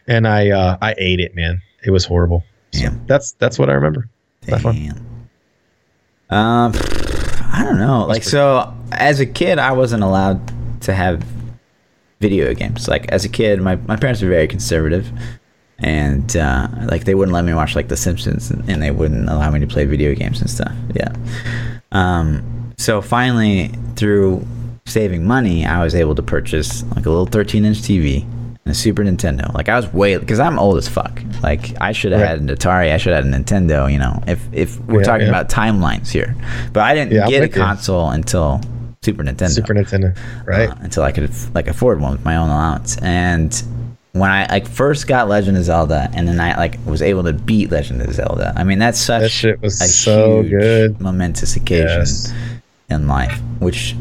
and 0.06 0.26
i 0.26 0.50
uh 0.50 0.76
i 0.82 0.94
ate 0.98 1.20
it 1.20 1.34
man 1.34 1.60
it 1.84 1.90
was 1.90 2.04
horrible 2.04 2.42
so 2.72 2.88
that's 3.06 3.32
that's 3.32 3.58
what 3.58 3.68
i 3.70 3.72
remember 3.72 4.08
Damn. 4.42 5.06
Um, 6.30 6.72
I 7.52 7.62
don't 7.64 7.78
know. 7.78 8.04
Like, 8.06 8.22
so 8.24 8.72
as 8.92 9.20
a 9.20 9.26
kid, 9.26 9.58
I 9.58 9.72
wasn't 9.72 10.02
allowed 10.02 10.40
to 10.82 10.92
have 10.94 11.24
video 12.20 12.52
games. 12.54 12.88
Like, 12.88 13.06
as 13.12 13.24
a 13.24 13.28
kid, 13.28 13.60
my, 13.60 13.76
my 13.76 13.96
parents 13.96 14.22
were 14.22 14.28
very 14.28 14.48
conservative, 14.48 15.10
and 15.78 16.36
uh, 16.36 16.68
like 16.86 17.04
they 17.04 17.14
wouldn't 17.14 17.34
let 17.34 17.44
me 17.44 17.52
watch 17.54 17.74
like 17.76 17.88
The 17.88 17.96
Simpsons, 17.96 18.50
and, 18.50 18.68
and 18.68 18.82
they 18.82 18.90
wouldn't 18.90 19.28
allow 19.28 19.50
me 19.50 19.60
to 19.60 19.66
play 19.66 19.84
video 19.84 20.14
games 20.14 20.40
and 20.40 20.48
stuff. 20.50 20.72
Yeah. 20.94 21.12
Um. 21.92 22.72
So 22.78 23.00
finally, 23.00 23.68
through 23.96 24.46
saving 24.86 25.24
money, 25.26 25.66
I 25.66 25.82
was 25.82 25.94
able 25.94 26.14
to 26.14 26.22
purchase 26.22 26.82
like 26.94 27.06
a 27.06 27.10
little 27.10 27.26
13 27.26 27.64
inch 27.64 27.78
TV 27.78 28.22
and 28.22 28.66
a 28.66 28.74
Super 28.74 29.02
Nintendo. 29.02 29.52
Like 29.54 29.68
I 29.68 29.76
was 29.76 29.92
way 29.92 30.16
because 30.18 30.38
I'm 30.40 30.58
old 30.58 30.76
as 30.76 30.88
fuck. 30.88 31.20
Like 31.42 31.72
I 31.80 31.92
should 31.92 32.12
have 32.12 32.20
Right. 32.20 32.28
had 32.30 32.40
an 32.40 32.48
Atari. 32.48 32.92
I 32.92 32.96
should 32.98 33.12
have 33.14 33.24
had 33.24 33.34
a 33.34 33.36
Nintendo. 33.36 33.90
You 33.90 33.98
know, 33.98 34.22
if 34.26 34.46
if 34.52 34.78
we're 34.82 35.00
Yeah, 35.00 35.04
talking 35.06 35.26
yeah. 35.26 35.32
about 35.32 35.48
timelines 35.48 36.08
here, 36.10 36.36
but 36.72 36.82
I 36.82 36.94
didn't 36.94 37.12
Yeah, 37.12 37.26
get 37.28 37.38
a 37.38 37.46
with 37.46 37.56
you. 37.56 37.62
console 37.62 38.10
until 38.10 38.60
Super 39.02 39.22
Nintendo. 39.22 39.50
super 39.50 39.72
nintendo 39.74 40.16
right 40.46 40.68
uh, 40.68 40.74
until 40.80 41.04
I 41.04 41.12
could 41.12 41.30
like 41.54 41.68
afford 41.68 42.00
one 42.00 42.10
with 42.12 42.24
my 42.24 42.36
own 42.36 42.48
allowance. 42.50 42.96
And 42.98 43.52
when 44.18 44.30
I 44.30 44.46
like 44.46 44.66
first 44.66 45.06
got 45.06 45.28
Legend 45.28 45.56
of 45.56 45.64
Zelda, 45.64 46.10
and 46.14 46.26
then 46.28 46.40
I 46.40 46.56
like 46.56 46.78
was 46.86 47.02
able 47.02 47.24
to 47.24 47.32
beat 47.32 47.70
Legend 47.70 48.02
of 48.02 48.12
Zelda. 48.12 48.52
I 48.56 48.64
mean, 48.64 48.78
that's 48.78 48.98
such 49.00 49.22
that 49.22 49.28
shit 49.30 49.60
was 49.62 49.80
a 49.80 49.86
so 49.88 50.42
huge, 50.42 50.50
good 50.50 51.00
momentous 51.00 51.56
occasion 51.56 51.98
Yes. 52.00 52.32
in 52.90 53.06
life. 53.08 53.40
Which, 53.58 53.94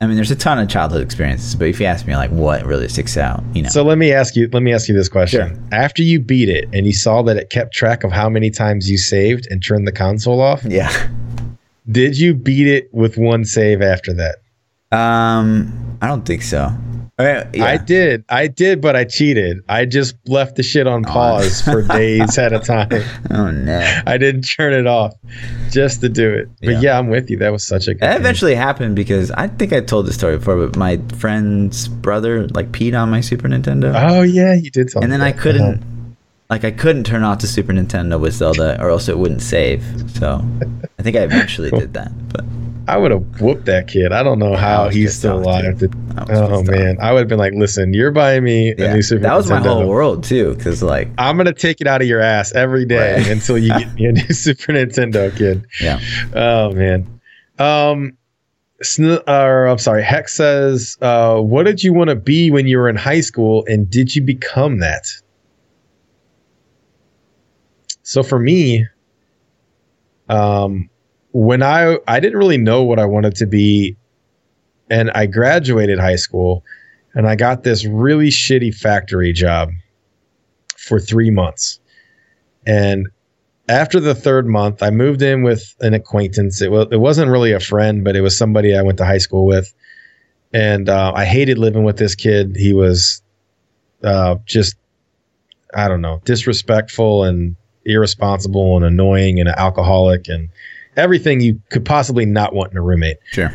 I 0.00 0.06
mean, 0.06 0.16
there's 0.16 0.30
a 0.30 0.36
ton 0.36 0.58
of 0.58 0.68
childhood 0.68 1.02
experiences, 1.02 1.54
but 1.54 1.68
if 1.68 1.80
you 1.80 1.86
ask 1.86 2.06
me, 2.06 2.14
like, 2.16 2.30
what 2.30 2.64
really 2.66 2.88
sticks 2.88 3.16
out, 3.16 3.42
you 3.54 3.62
know, 3.62 3.68
So 3.68 3.82
let 3.84 3.98
me 3.98 4.12
ask 4.12 4.36
you. 4.36 4.48
Let 4.52 4.62
me 4.62 4.72
ask 4.72 4.88
you 4.88 4.94
this 4.94 5.08
question. 5.08 5.48
Sure. 5.48 5.58
After 5.72 6.02
you 6.02 6.20
beat 6.20 6.48
it 6.48 6.68
and 6.72 6.86
you 6.86 6.92
saw 6.92 7.22
that 7.22 7.36
it 7.36 7.50
kept 7.50 7.72
track 7.74 8.04
of 8.04 8.12
how 8.12 8.28
many 8.28 8.50
times 8.50 8.90
you 8.90 8.98
saved 8.98 9.46
and 9.50 9.64
turned 9.64 9.86
the 9.86 9.92
console 9.92 10.40
off, 10.40 10.64
yeah. 10.64 11.08
did 11.90 12.18
you 12.18 12.34
beat 12.34 12.66
it 12.66 12.92
with 12.92 13.16
one 13.18 13.44
save 13.44 13.82
after 13.82 14.12
that? 14.14 14.36
Um, 14.96 15.98
I 16.02 16.06
don't 16.06 16.24
think 16.24 16.42
so. 16.42 16.72
Uh, 17.16 17.44
yeah. 17.54 17.64
I 17.64 17.76
did. 17.76 18.24
I 18.28 18.48
did, 18.48 18.80
but 18.80 18.96
I 18.96 19.04
cheated. 19.04 19.58
I 19.68 19.84
just 19.84 20.16
left 20.26 20.56
the 20.56 20.64
shit 20.64 20.88
on 20.88 21.04
pause 21.04 21.60
for 21.62 21.82
days 21.82 22.36
at 22.38 22.52
a 22.52 22.58
time. 22.58 22.88
oh 23.30 23.50
no. 23.52 24.00
I 24.04 24.18
didn't 24.18 24.42
turn 24.42 24.72
it 24.72 24.88
off 24.88 25.14
just 25.70 26.00
to 26.00 26.08
do 26.08 26.28
it. 26.32 26.48
But 26.60 26.68
Yeah. 26.70 26.80
yeah, 26.80 26.98
I'm 26.98 27.08
with 27.08 27.30
you. 27.30 27.36
That 27.38 27.52
was 27.52 27.64
such 27.64 27.86
a 27.86 27.94
good. 27.94 28.00
That 28.02 28.18
eventually 28.18 28.56
happened 28.56 28.96
because 28.96 29.30
I 29.30 29.46
think 29.46 29.72
I 29.72 29.80
told 29.80 30.06
this 30.06 30.16
story 30.16 30.38
before, 30.38 30.56
but 30.66 30.76
my 30.76 30.96
friend's 31.18 31.86
brother 31.86 32.48
like 32.48 32.72
peed 32.72 33.00
on 33.00 33.10
my 33.10 33.20
Super 33.20 33.46
Nintendo, 33.48 33.92
Oh 33.96 34.22
yeah, 34.22 34.54
you 34.54 34.70
did 34.72 34.90
something. 34.90 35.04
and 35.04 35.12
then 35.12 35.22
I 35.22 35.30
couldn't 35.30 35.84
like 36.50 36.64
I 36.64 36.72
couldn't 36.72 37.04
turn 37.04 37.22
off 37.22 37.38
the 37.38 37.46
Super 37.46 37.72
Nintendo 37.72 38.18
with 38.20 38.34
Zelda, 38.34 38.76
or 38.82 38.90
else 38.90 39.08
it 39.08 39.18
wouldn't 39.18 39.40
save. 39.42 39.84
So 40.16 40.44
I 40.98 41.02
think 41.02 41.16
I 41.16 41.20
eventually 41.20 41.70
did 41.78 41.94
that. 41.94 42.10
But 42.30 42.44
I 42.86 42.98
would 42.98 43.10
have 43.12 43.40
whooped 43.40 43.64
that 43.64 43.88
kid. 43.88 44.12
I 44.12 44.22
don't 44.22 44.38
know 44.38 44.54
how 44.56 44.88
he's 44.90 45.16
still 45.16 45.38
alive. 45.38 45.78
To- 45.78 45.90
oh 46.30 46.62
man, 46.64 46.98
I 47.00 47.12
would 47.12 47.20
have 47.20 47.28
been 47.28 47.38
like, 47.38 47.54
"Listen, 47.54 47.94
you're 47.94 48.10
buying 48.10 48.44
me 48.44 48.72
a 48.72 48.94
new 48.94 49.00
Super 49.02 49.22
that 49.22 49.34
was 49.34 49.48
my 49.48 49.58
Nintendo. 49.60 49.64
whole 49.74 49.88
world 49.88 50.22
too. 50.24 50.54
Because 50.54 50.82
like, 50.82 51.08
I'm 51.16 51.36
gonna 51.38 51.54
take 51.54 51.80
it 51.80 51.86
out 51.86 52.02
of 52.02 52.08
your 52.08 52.20
ass 52.20 52.52
every 52.54 52.84
day 52.84 53.14
Right. 53.18 53.26
until 53.30 53.56
you 53.56 53.68
get 53.70 53.94
me 53.94 54.04
a 54.06 54.12
new 54.12 54.28
Super 54.34 54.72
Nintendo, 54.72 55.34
kid." 55.36 55.64
yeah, 55.80 55.98
Oh 56.34 56.72
man. 56.72 57.20
Um 57.58 58.18
Sn- 58.82 59.20
or 59.26 59.66
I'm 59.66 59.78
sorry, 59.78 60.02
Hex 60.02 60.34
says, 60.34 60.98
uh, 61.00 61.38
what 61.40 61.64
did 61.64 61.82
you 61.82 61.94
want 61.94 62.10
to 62.10 62.16
be 62.16 62.50
when 62.50 62.66
you 62.66 62.76
were 62.76 62.88
in 62.88 62.96
high 62.96 63.20
school 63.22 63.64
and 63.66 63.88
did 63.88 64.14
you 64.14 64.20
become 64.20 64.80
that? 64.80 65.06
So 68.02 68.22
for 68.22 68.38
me, 68.38 68.86
um 70.28 70.90
when 71.34 71.64
I 71.64 71.98
I 72.06 72.20
didn't 72.20 72.38
really 72.38 72.58
know 72.58 72.84
what 72.84 73.00
I 73.00 73.04
wanted 73.06 73.34
to 73.36 73.46
be 73.46 73.96
and 74.88 75.10
I 75.10 75.26
graduated 75.26 75.98
high 75.98 76.16
school 76.16 76.62
and 77.12 77.26
I 77.26 77.34
got 77.34 77.64
this 77.64 77.84
really 77.84 78.28
shitty 78.28 78.72
factory 78.72 79.32
job 79.32 79.70
for 80.76 81.00
3 81.00 81.30
months. 81.30 81.80
And 82.66 83.08
after 83.68 83.98
the 83.98 84.14
third 84.14 84.46
month, 84.46 84.80
I 84.80 84.90
moved 84.90 85.22
in 85.22 85.42
with 85.42 85.74
an 85.80 85.92
acquaintance. 85.92 86.62
It 86.62 86.70
was 86.70 86.86
it 86.92 87.00
wasn't 87.00 87.30
really 87.32 87.50
a 87.50 87.60
friend, 87.60 88.04
but 88.04 88.14
it 88.14 88.20
was 88.20 88.38
somebody 88.38 88.76
I 88.76 88.82
went 88.82 88.98
to 88.98 89.04
high 89.04 89.18
school 89.18 89.44
with, 89.44 89.74
and 90.52 90.88
uh, 90.88 91.12
I 91.16 91.24
hated 91.24 91.58
living 91.58 91.82
with 91.82 91.96
this 91.96 92.14
kid. 92.14 92.54
He 92.56 92.72
was 92.72 93.22
uh, 94.04 94.36
just 94.44 94.76
I 95.74 95.88
don't 95.88 96.00
know, 96.00 96.20
disrespectful 96.24 97.24
and 97.24 97.56
irresponsible 97.84 98.76
and 98.76 98.84
annoying 98.84 99.40
and 99.40 99.48
an 99.48 99.54
alcoholic 99.58 100.28
and 100.28 100.48
everything 100.96 101.40
you 101.40 101.60
could 101.70 101.84
possibly 101.84 102.24
not 102.26 102.54
want 102.54 102.72
in 102.72 102.78
a 102.78 102.82
roommate. 102.82 103.18
sure. 103.32 103.52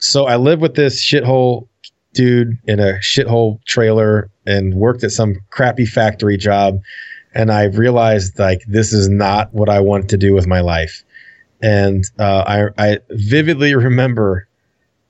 So 0.00 0.26
I 0.26 0.36
lived 0.36 0.62
with 0.62 0.74
this 0.76 1.04
shithole 1.04 1.68
dude 2.14 2.58
in 2.66 2.80
a 2.80 2.94
shithole 2.94 3.62
trailer 3.66 4.30
and 4.46 4.74
worked 4.74 5.04
at 5.04 5.12
some 5.12 5.36
crappy 5.50 5.84
factory 5.86 6.36
job. 6.36 6.80
And 7.34 7.52
I 7.52 7.64
realized 7.64 8.38
like 8.38 8.62
this 8.66 8.92
is 8.92 9.08
not 9.08 9.52
what 9.52 9.68
I 9.68 9.78
want 9.80 10.08
to 10.10 10.16
do 10.16 10.32
with 10.32 10.46
my 10.46 10.60
life. 10.60 11.04
And 11.62 12.04
uh, 12.18 12.44
I 12.78 12.92
I 12.92 12.98
vividly 13.10 13.74
remember 13.88 14.48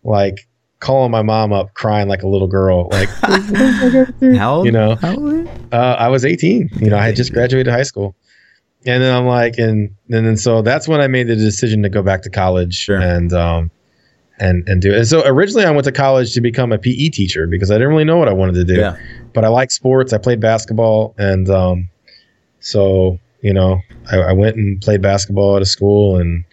like 0.02 0.48
calling 0.80 1.10
my 1.10 1.22
mom 1.22 1.52
up 1.52 1.72
crying 1.74 2.08
like 2.08 2.22
a 2.22 2.26
little 2.28 2.48
girl 2.48 2.88
like 2.90 3.08
How 4.36 4.56
old? 4.56 4.66
You 4.66 4.72
know. 4.72 4.96
How 4.96 5.14
old? 5.14 5.48
uh, 5.72 5.96
I 5.98 6.08
was 6.08 6.24
18. 6.24 6.70
You 6.80 6.90
know, 6.90 6.98
I 6.98 7.06
had 7.06 7.16
just 7.16 7.32
graduated 7.32 7.72
high 7.72 7.82
school. 7.84 8.14
And 8.86 9.02
then 9.02 9.14
I'm 9.14 9.26
like, 9.26 9.58
and, 9.58 9.94
and 10.10 10.26
then 10.26 10.36
so 10.38 10.62
that's 10.62 10.88
when 10.88 11.00
I 11.00 11.06
made 11.06 11.28
the 11.28 11.36
decision 11.36 11.82
to 11.82 11.88
go 11.90 12.02
back 12.02 12.22
to 12.22 12.30
college 12.30 12.74
Sure. 12.74 12.98
and, 12.98 13.32
um, 13.32 13.70
and, 14.38 14.66
and 14.66 14.80
do 14.80 14.90
it. 14.90 14.96
And 14.96 15.06
so 15.06 15.22
originally 15.26 15.66
I 15.66 15.70
went 15.70 15.84
to 15.84 15.92
college 15.92 16.32
to 16.32 16.40
become 16.40 16.72
a 16.72 16.78
PE 16.78 17.10
teacher 17.10 17.46
because 17.46 17.70
I 17.70 17.74
didn't 17.74 17.88
really 17.90 18.04
know 18.04 18.16
what 18.16 18.26
I 18.28 18.32
wanted 18.32 18.54
to 18.54 18.64
do, 18.64 18.80
Yeah. 18.80 18.96
but 19.34 19.44
I 19.44 19.48
like 19.48 19.70
sports. 19.70 20.14
I 20.14 20.18
played 20.18 20.40
basketball. 20.40 21.14
And, 21.18 21.50
um, 21.50 21.88
so, 22.60 23.18
you 23.42 23.52
know, 23.52 23.80
I, 24.10 24.16
I 24.18 24.32
went 24.32 24.56
and 24.56 24.80
played 24.80 25.02
basketball 25.02 25.56
at 25.56 25.62
a 25.62 25.66
school 25.66 26.16
and 26.16 26.44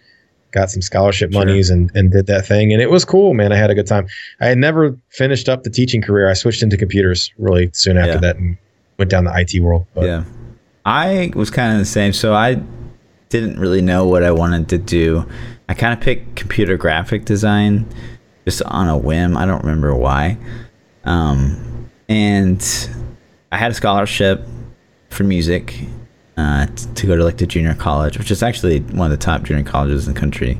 got 0.52 0.70
some 0.70 0.82
scholarship 0.82 1.32
Sure. 1.32 1.44
monies 1.44 1.70
and, 1.70 1.90
and 1.94 2.10
did 2.12 2.26
that 2.26 2.46
thing. 2.46 2.72
And 2.74 2.82
it 2.82 2.90
was 2.90 3.04
cool, 3.06 3.32
man. 3.34 3.52
I 3.52 3.56
had 3.56 3.70
a 3.70 3.74
good 3.74 3.86
time. 3.86 4.06
I 4.40 4.46
had 4.48 4.58
never 4.58 4.94
finished 5.10 5.48
up 5.48 5.62
the 5.62 5.70
teaching 5.70 6.02
career. 6.02 6.28
I 6.28 6.34
switched 6.34 6.62
into 6.62 6.76
computers 6.76 7.32
really 7.38 7.70
soon 7.72 7.96
after 7.96 8.12
Yeah. 8.12 8.18
that 8.18 8.36
and 8.36 8.58
went 8.98 9.10
down 9.10 9.24
the 9.24 9.32
IT 9.34 9.60
world. 9.62 9.86
But 9.94 10.04
yeah. 10.04 10.24
I 10.88 11.30
was 11.34 11.50
kind 11.50 11.72
of 11.74 11.78
the 11.78 11.84
same. 11.84 12.12
So 12.14 12.34
I 12.34 12.60
didn't 13.28 13.58
really 13.58 13.82
know 13.82 14.06
what 14.06 14.22
I 14.22 14.30
wanted 14.30 14.68
to 14.70 14.78
do. 14.78 15.26
I 15.68 15.74
kind 15.74 15.92
of 15.92 16.00
picked 16.00 16.34
computer 16.34 16.76
graphic 16.78 17.26
design 17.26 17.86
just 18.46 18.62
on 18.62 18.88
a 18.88 18.96
whim. 18.96 19.36
I 19.36 19.44
don't 19.44 19.60
remember 19.62 19.94
why. 19.94 20.38
Um, 21.04 21.90
and 22.08 22.62
I 23.52 23.58
had 23.58 23.70
a 23.70 23.74
scholarship 23.74 24.46
for 25.10 25.24
music 25.24 25.78
uh, 26.38 26.66
t- 26.66 26.86
to 26.94 27.06
go 27.06 27.16
to 27.16 27.24
like 27.24 27.36
the 27.36 27.46
junior 27.46 27.74
college, 27.74 28.16
which 28.16 28.30
is 28.30 28.42
actually 28.42 28.80
one 28.80 29.10
of 29.12 29.18
the 29.18 29.22
top 29.22 29.42
junior 29.42 29.64
colleges 29.64 30.06
in 30.08 30.14
the 30.14 30.18
country. 30.20 30.58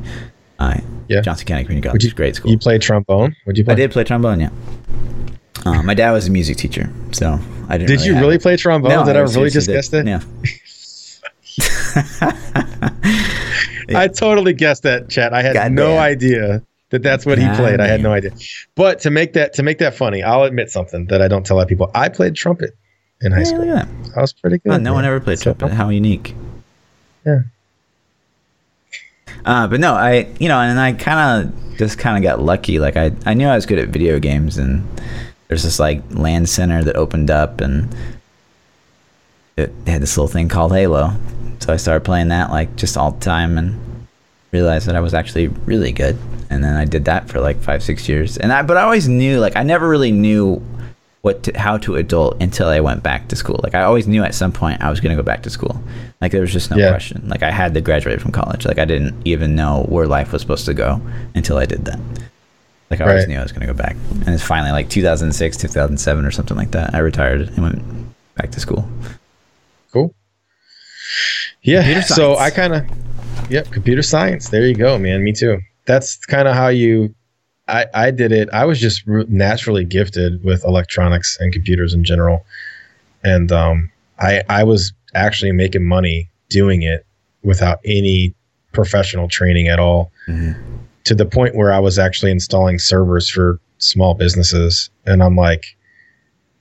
Uh, 0.59 0.79
Yeah. 1.09 1.23
Johnson 1.23 1.47
County 1.47 1.65
Community 1.65 1.89
College 1.89 1.95
Would 1.95 2.03
you- 2.03 2.09
is 2.09 2.13
a 2.13 2.17
great 2.17 2.37
school. 2.37 2.51
You 2.51 2.59
played 2.59 2.83
trombone? 2.83 3.35
Would 3.47 3.57
you 3.57 3.65
play? 3.65 3.73
I 3.73 3.77
did 3.77 3.93
play 3.93 4.05
trombone, 4.05 4.41
yeah. 4.41 4.51
Uh, 5.74 5.82
my 5.82 5.95
dad 5.95 6.12
was 6.12 6.27
a 6.27 6.31
music 6.31 6.57
teacher, 6.57 6.90
so 7.12 7.39
I 7.69 7.78
didn't. 7.78 7.97
Did 7.97 8.05
you 8.07 8.15
really 8.19 8.36
it. 8.36 8.43
play 8.43 8.57
trombone? 8.57 9.05
did 9.07 9.16
I, 9.16 9.20
really 9.20 9.51
just 9.51 9.66
did. 9.66 9.74
guess 9.74 9.89
that? 9.89 10.07
Yeah. 10.07 10.23
I 13.95 14.09
totally 14.09 14.53
guessed 14.53 14.82
that, 14.82 15.09
Chad. 15.09 15.32
I 15.32 15.43
had 15.43 15.55
God 15.55 15.73
no 15.73 15.89
damn. 15.95 15.99
idea 16.03 16.62
that 16.90 17.03
that's 17.03 17.24
what 17.27 17.39
he 17.39 17.45
God 17.45 17.57
played. 17.57 17.81
I 17.81 17.86
had 17.86 18.03
no 18.03 18.12
idea. 18.12 18.32
But 18.74 19.01
to 19.01 19.11
make 19.11 19.32
that 19.32 19.55
to 19.55 19.62
make 19.62 19.78
that 19.78 19.95
funny, 19.95 20.23
I'll 20.23 20.45
admit 20.45 20.70
something 20.70 21.07
that 21.07 21.23
I 21.23 21.28
don't 21.28 21.45
tell 21.47 21.57
a 21.57 21.59
lot 21.59 21.62
of 21.65 21.69
people. 21.69 21.90
I 21.95 22.09
played 22.09 22.35
trumpet 22.35 22.77
in 23.23 23.32
high 23.32 23.39
Hey, 23.39 23.45
school. 23.45 23.66
that. 23.66 23.89
I 24.16 24.20
was 24.20 24.32
pretty 24.32 24.59
good. 24.59 24.73
Oh, 24.73 24.77
no 24.78 24.93
one 24.93 25.05
ever 25.05 25.20
played 25.20 25.39
So- 25.39 25.55
trumpet. 25.55 25.74
How 25.74 25.89
unique. 25.89 26.35
Yeah. 27.27 27.40
Uh, 29.45 29.66
but 29.69 29.81
no, 29.81 29.95
I 29.95 30.27
you 30.39 30.49
know, 30.49 30.59
and 30.59 30.78
I 30.78 30.93
kind 30.93 31.47
of 31.49 31.78
just 31.78 31.99
kind 31.99 32.16
of 32.16 32.23
got 32.23 32.43
lucky. 32.43 32.78
Like 32.78 32.97
I 32.97 33.12
I 33.24 33.35
knew 33.35 33.47
I 33.47 33.55
was 33.55 33.66
good 33.66 33.78
at 33.78 33.89
video 33.89 34.19
games, 34.19 34.59
and 34.59 34.86
there's 35.49 35.62
this 35.65 35.79
like 35.81 36.03
LAN 36.11 36.47
center 36.47 36.85
that 36.85 36.97
opened 36.97 37.31
up, 37.31 37.61
and 37.61 37.95
it 39.57 39.73
had 39.87 40.03
this 40.03 40.16
little 40.16 40.29
thing 40.29 40.49
called 40.49 40.73
Halo. 40.73 41.12
So 41.61 41.73
I 41.73 41.77
started 41.77 42.05
playing 42.05 42.29
that 42.29 42.51
like 42.51 42.77
just 42.77 42.97
all 42.97 43.11
the 43.12 43.20
time, 43.20 43.59
and 43.59 44.07
realized 44.53 44.87
that 44.87 44.97
I 44.97 45.01
was 45.01 45.15
actually 45.15 45.49
really 45.49 45.93
good. 45.93 46.16
And 46.51 46.65
then 46.65 46.75
I 46.77 46.85
did 46.85 47.05
that 47.07 47.29
for 47.29 47.41
like 47.41 47.61
five 47.61 47.83
six 47.83 48.09
years, 48.09 48.37
and 48.39 48.53
I 48.53 48.62
but 48.62 48.77
I 48.77 48.83
always 48.83 49.09
knew 49.09 49.39
like 49.41 49.57
I 49.57 49.62
never 49.62 49.89
really 49.89 50.12
knew 50.12 50.62
what 51.23 51.43
to, 51.43 51.59
how 51.59 51.77
to 51.79 51.97
adult 51.97 52.41
until 52.41 52.69
I 52.69 52.79
went 52.79 53.03
back 53.03 53.27
to 53.29 53.37
school. 53.37 53.59
Like 53.65 53.75
I 53.75 53.83
always 53.83 54.07
knew 54.07 54.23
at 54.23 54.35
some 54.37 54.53
point 54.53 54.81
I 54.81 54.89
was 54.89 55.01
going 55.01 55.15
to 55.15 55.20
go 55.20 55.27
back 55.27 55.43
to 55.43 55.51
school. 55.51 55.83
Like 56.20 56.31
there 56.31 56.41
was 56.41 56.53
just 56.53 56.70
no 56.70 56.77
Yeah. 56.77 56.91
question. 56.91 57.29
Like 57.29 57.43
I 57.43 57.51
had 57.51 57.75
to 57.75 57.81
graduate 57.81 58.20
from 58.23 58.31
college. 58.31 58.65
Like 58.65 58.79
I 58.79 58.85
didn't 58.85 59.20
even 59.27 59.57
know 59.57 59.85
where 59.89 60.07
life 60.07 60.33
was 60.33 60.41
supposed 60.43 60.65
to 60.66 60.75
go 60.75 61.01
until 61.35 61.59
I 61.59 61.66
did 61.66 61.85
that. 61.87 61.99
Like 62.90 63.01
I 63.01 63.05
always 63.05 63.23
Right. 63.23 63.28
knew 63.28 63.39
I 63.39 63.43
was 63.43 63.52
going 63.52 63.66
to 63.66 63.73
go 63.73 63.74
back. 63.77 63.97
And 64.24 64.28
it's 64.31 64.43
finally 64.43 64.73
like 64.73 64.89
2006, 64.89 65.56
2007 65.59 66.24
or 66.24 66.31
something 66.31 66.56
like 66.56 66.70
that. 66.70 66.94
I 66.94 66.98
retired 66.98 67.43
and 67.43 67.59
went 67.62 67.82
back 68.35 68.51
to 68.52 68.60
school. 68.60 68.89
Cool. 69.93 70.15
Yeah. 71.62 72.01
So. 72.02 72.36
I 72.36 72.51
kind 72.51 72.74
of, 72.74 72.85
yep, 73.51 73.70
computer 73.70 74.02
science. 74.02 74.48
There 74.51 74.66
you 74.66 74.74
go, 74.74 74.98
man. 74.98 75.23
Me 75.24 75.32
too. 75.32 75.60
That's 75.86 76.16
kind 76.27 76.48
of 76.48 76.55
how 76.55 76.69
you. 76.69 77.15
I 77.66 77.85
I 77.93 78.10
did 78.10 78.32
it. 78.32 78.48
I 78.52 78.65
was 78.65 78.81
just 78.81 79.06
naturally 79.06 79.85
gifted 79.85 80.43
with 80.43 80.65
electronics 80.65 81.36
and 81.40 81.52
computers 81.52 81.93
in 81.93 82.02
general, 82.05 82.47
and 83.24 83.52
um, 83.52 83.90
I 84.19 84.43
I 84.48 84.65
was 84.65 84.93
actually 85.15 85.52
making 85.52 85.85
money 85.85 86.31
doing 86.48 86.81
it 86.82 87.05
without 87.43 87.78
any 87.85 88.35
professional 88.73 89.28
training 89.28 89.69
at 89.69 89.78
all. 89.78 90.10
To 91.09 91.14
the 91.14 91.24
point 91.24 91.56
where 91.56 91.72
I 91.72 91.78
was 91.78 91.98
actually 91.98 92.32
installing 92.32 92.78
servers 92.78 93.30
for 93.30 93.59
small 93.78 94.12
businesses, 94.12 94.90
and 95.06 95.22
I'm 95.22 95.36
like, 95.36 95.64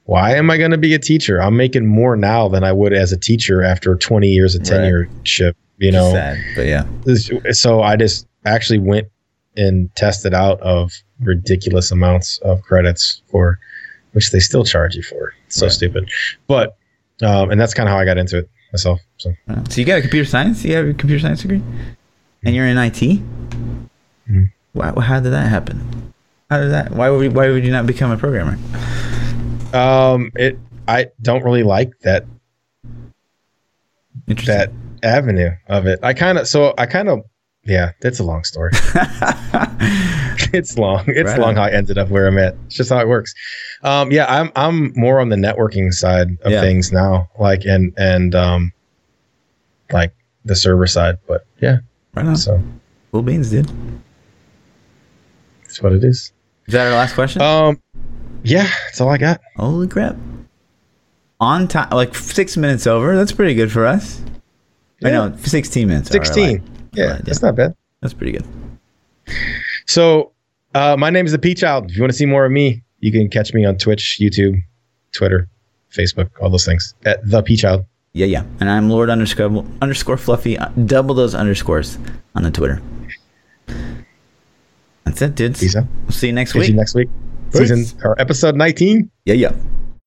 why 0.06 0.36
am 0.36 0.50
I 0.50 0.58
going 0.58 0.72
to 0.72 0.78
be 0.78 0.94
a 0.94 1.00
teacher? 1.00 1.42
I'm 1.42 1.58
making 1.58 1.86
more 1.86 2.16
now 2.16 2.48
than 2.48 2.64
I 2.64 2.72
would 2.72 2.94
as 2.94 3.12
a 3.12 3.18
teacher 3.18 3.62
after 3.62 3.94
20 3.98 4.30
years 4.30 4.56
of 4.56 4.62
Right. 4.62 4.70
tenureship. 4.80 5.52
You 5.80 5.92
know, 5.92 6.14
sad, 6.14 6.38
but 6.56 6.66
yeah. 6.66 6.86
So 7.52 7.82
I 7.82 7.98
just 7.98 8.26
actually 8.46 8.80
went 8.80 9.10
and 9.58 9.94
tested 9.98 10.34
out 10.34 10.62
of 10.62 10.94
ridiculous 11.20 11.92
amounts 11.92 12.38
of 12.38 12.62
credits 12.62 13.22
for 13.30 13.60
which 14.14 14.32
they 14.32 14.40
still 14.40 14.64
charge 14.64 14.96
you 14.96 15.04
for. 15.04 15.34
It's 15.48 15.58
so 15.58 15.66
Right. 15.66 15.74
stupid. 15.74 16.10
But 16.48 16.78
um, 17.22 17.52
and 17.52 17.60
that's 17.60 17.74
kind 17.74 17.90
of 17.90 17.92
how 17.92 18.00
I 18.00 18.06
got 18.06 18.18
into 18.18 18.38
it 18.38 18.50
myself. 18.72 19.02
So 19.18 19.34
So 19.68 19.82
you 19.82 19.86
got 19.86 19.98
a 19.98 20.02
computer 20.02 20.24
science? 20.26 20.64
You 20.64 20.74
have 20.76 20.88
a 20.88 20.94
computer 20.94 21.20
science 21.20 21.42
degree, 21.42 21.62
and 22.46 22.56
you're 22.56 22.66
in 22.66 22.78
IT. 22.78 23.22
Why, 24.74 24.94
how 25.02 25.20
did 25.20 25.32
that 25.32 25.48
happen? 25.48 26.14
How 26.50 26.60
did 26.60 26.72
that? 26.72 26.92
Why 26.92 27.10
would 27.10 27.20
we, 27.20 27.30
why 27.30 27.50
would 27.50 27.66
you 27.66 27.72
not 27.72 27.86
become 27.88 28.12
a 28.12 28.18
programmer? 28.18 28.58
um, 29.74 30.32
it 30.36 30.58
I 30.88 31.08
don't 31.22 31.44
really 31.44 31.64
like 31.64 31.92
that 32.02 32.26
that 34.46 34.72
avenue 35.04 35.52
of 35.68 35.86
it. 35.88 36.00
I 36.04 36.14
kind 36.14 36.38
of 36.38 36.48
so 36.48 36.74
I 36.78 36.86
kind 36.86 37.10
of 37.10 37.22
yeah, 37.64 37.92
that's 38.02 38.20
a 38.20 38.24
long 38.24 38.44
story. 38.46 38.72
it's 40.54 40.78
long. 40.78 41.04
It's 41.08 41.30
Right 41.32 41.40
long 41.40 41.50
on. 41.52 41.56
how 41.58 41.64
I 41.64 41.72
ended 41.72 41.98
up 41.98 42.10
where 42.10 42.28
I'm 42.28 42.38
at. 42.38 42.56
It's 42.68 42.76
just 42.76 42.90
how 42.90 43.00
it 43.00 43.08
works. 43.08 43.34
Um, 43.84 44.12
yeah, 44.12 44.26
I'm 44.30 44.52
I'm 44.56 44.94
more 44.96 45.20
on 45.20 45.30
the 45.30 45.36
networking 45.36 45.94
side 45.94 46.30
of 46.44 46.52
Yeah. 46.52 46.62
things 46.62 46.92
now, 46.92 47.30
like 47.40 47.66
and 47.66 47.94
and 47.98 48.34
um, 48.36 48.72
like 49.92 50.14
the 50.46 50.56
server 50.56 50.88
side. 50.88 51.18
But 51.28 51.46
yeah, 51.62 51.80
right 52.14 52.26
on. 52.26 52.38
so 52.38 52.62
Cool 53.12 53.22
beans, 53.24 53.50
dude. 53.50 53.70
That's 55.78 55.84
what 55.84 55.94
it 55.94 56.04
is. 56.04 56.34
Is 56.66 56.74
that 56.74 56.88
our 56.88 56.94
last 56.94 57.14
question? 57.14 57.42
Um, 57.42 57.82
yeah, 58.44 58.68
that's 58.86 59.00
all 59.00 59.10
I 59.10 59.18
got. 59.18 59.42
Holy 59.56 59.88
crap! 59.88 60.18
on 61.40 61.68
time, 61.68 61.90
like 61.92 62.16
six 62.16 62.58
minutes 62.58 62.88
over. 62.88 63.16
That's 63.16 63.32
pretty 63.32 63.54
good 63.54 63.72
for 63.72 63.86
us. 63.86 64.22
I 65.04 65.12
know, 65.12 65.36
16 65.38 65.88
minutes. 65.88 66.10
I 66.10 66.14
16. 66.14 66.44
lied. 66.44 66.64
Yeah, 66.94 67.20
that's 67.24 67.42
not 67.42 67.56
bad. 67.56 67.76
That's 68.02 68.14
pretty 68.14 68.32
good. 68.32 68.46
So, 69.86 70.32
uh, 70.74 70.96
my 70.98 71.10
name 71.10 71.26
is 71.26 71.32
the 71.32 71.40
Peach 71.40 71.60
Child. 71.60 71.92
If 71.92 71.98
you 71.98 72.02
want 72.02 72.12
to 72.12 72.18
see 72.18 72.26
more 72.26 72.46
of 72.46 72.52
me, 72.52 72.82
you 73.00 73.12
can 73.12 73.30
catch 73.30 73.54
me 73.54 73.66
on 73.66 73.78
Twitch, 73.78 74.18
YouTube, 74.20 74.60
Twitter, 75.12 75.48
Facebook, 75.92 76.32
all 76.42 76.50
those 76.50 76.66
things 76.66 76.96
at 77.06 77.20
the 77.30 77.44
Peach 77.44 77.62
Child. 77.62 77.86
Yeah, 78.14 78.26
yeah. 78.26 78.44
And 78.60 78.70
I'm 78.70 78.90
Lord 78.90 79.12
underscore 79.12 79.64
underscore 79.82 80.18
Fluffy. 80.18 80.58
Uh, 80.58 80.70
Double 80.70 81.14
those 81.14 81.36
underscores 81.36 82.00
on 82.34 82.42
the 82.42 82.52
Twitter. 82.52 82.82
That's 85.20 85.32
it, 85.32 85.36
dudes. 85.36 85.60
Peace 85.60 85.76
out. 85.76 85.86
We'll 86.04 86.12
see 86.12 86.28
you 86.28 86.34
next 86.34 86.54
week. 86.54 86.70
you 86.70 86.76
next 86.76 86.96
week. 86.96 87.10
Peace. 87.52 87.70
Season 87.70 88.00
or 88.04 88.20
episode 88.20 88.56
19. 88.56 89.10
Yeah, 89.26 89.34
yeah. 89.34 89.56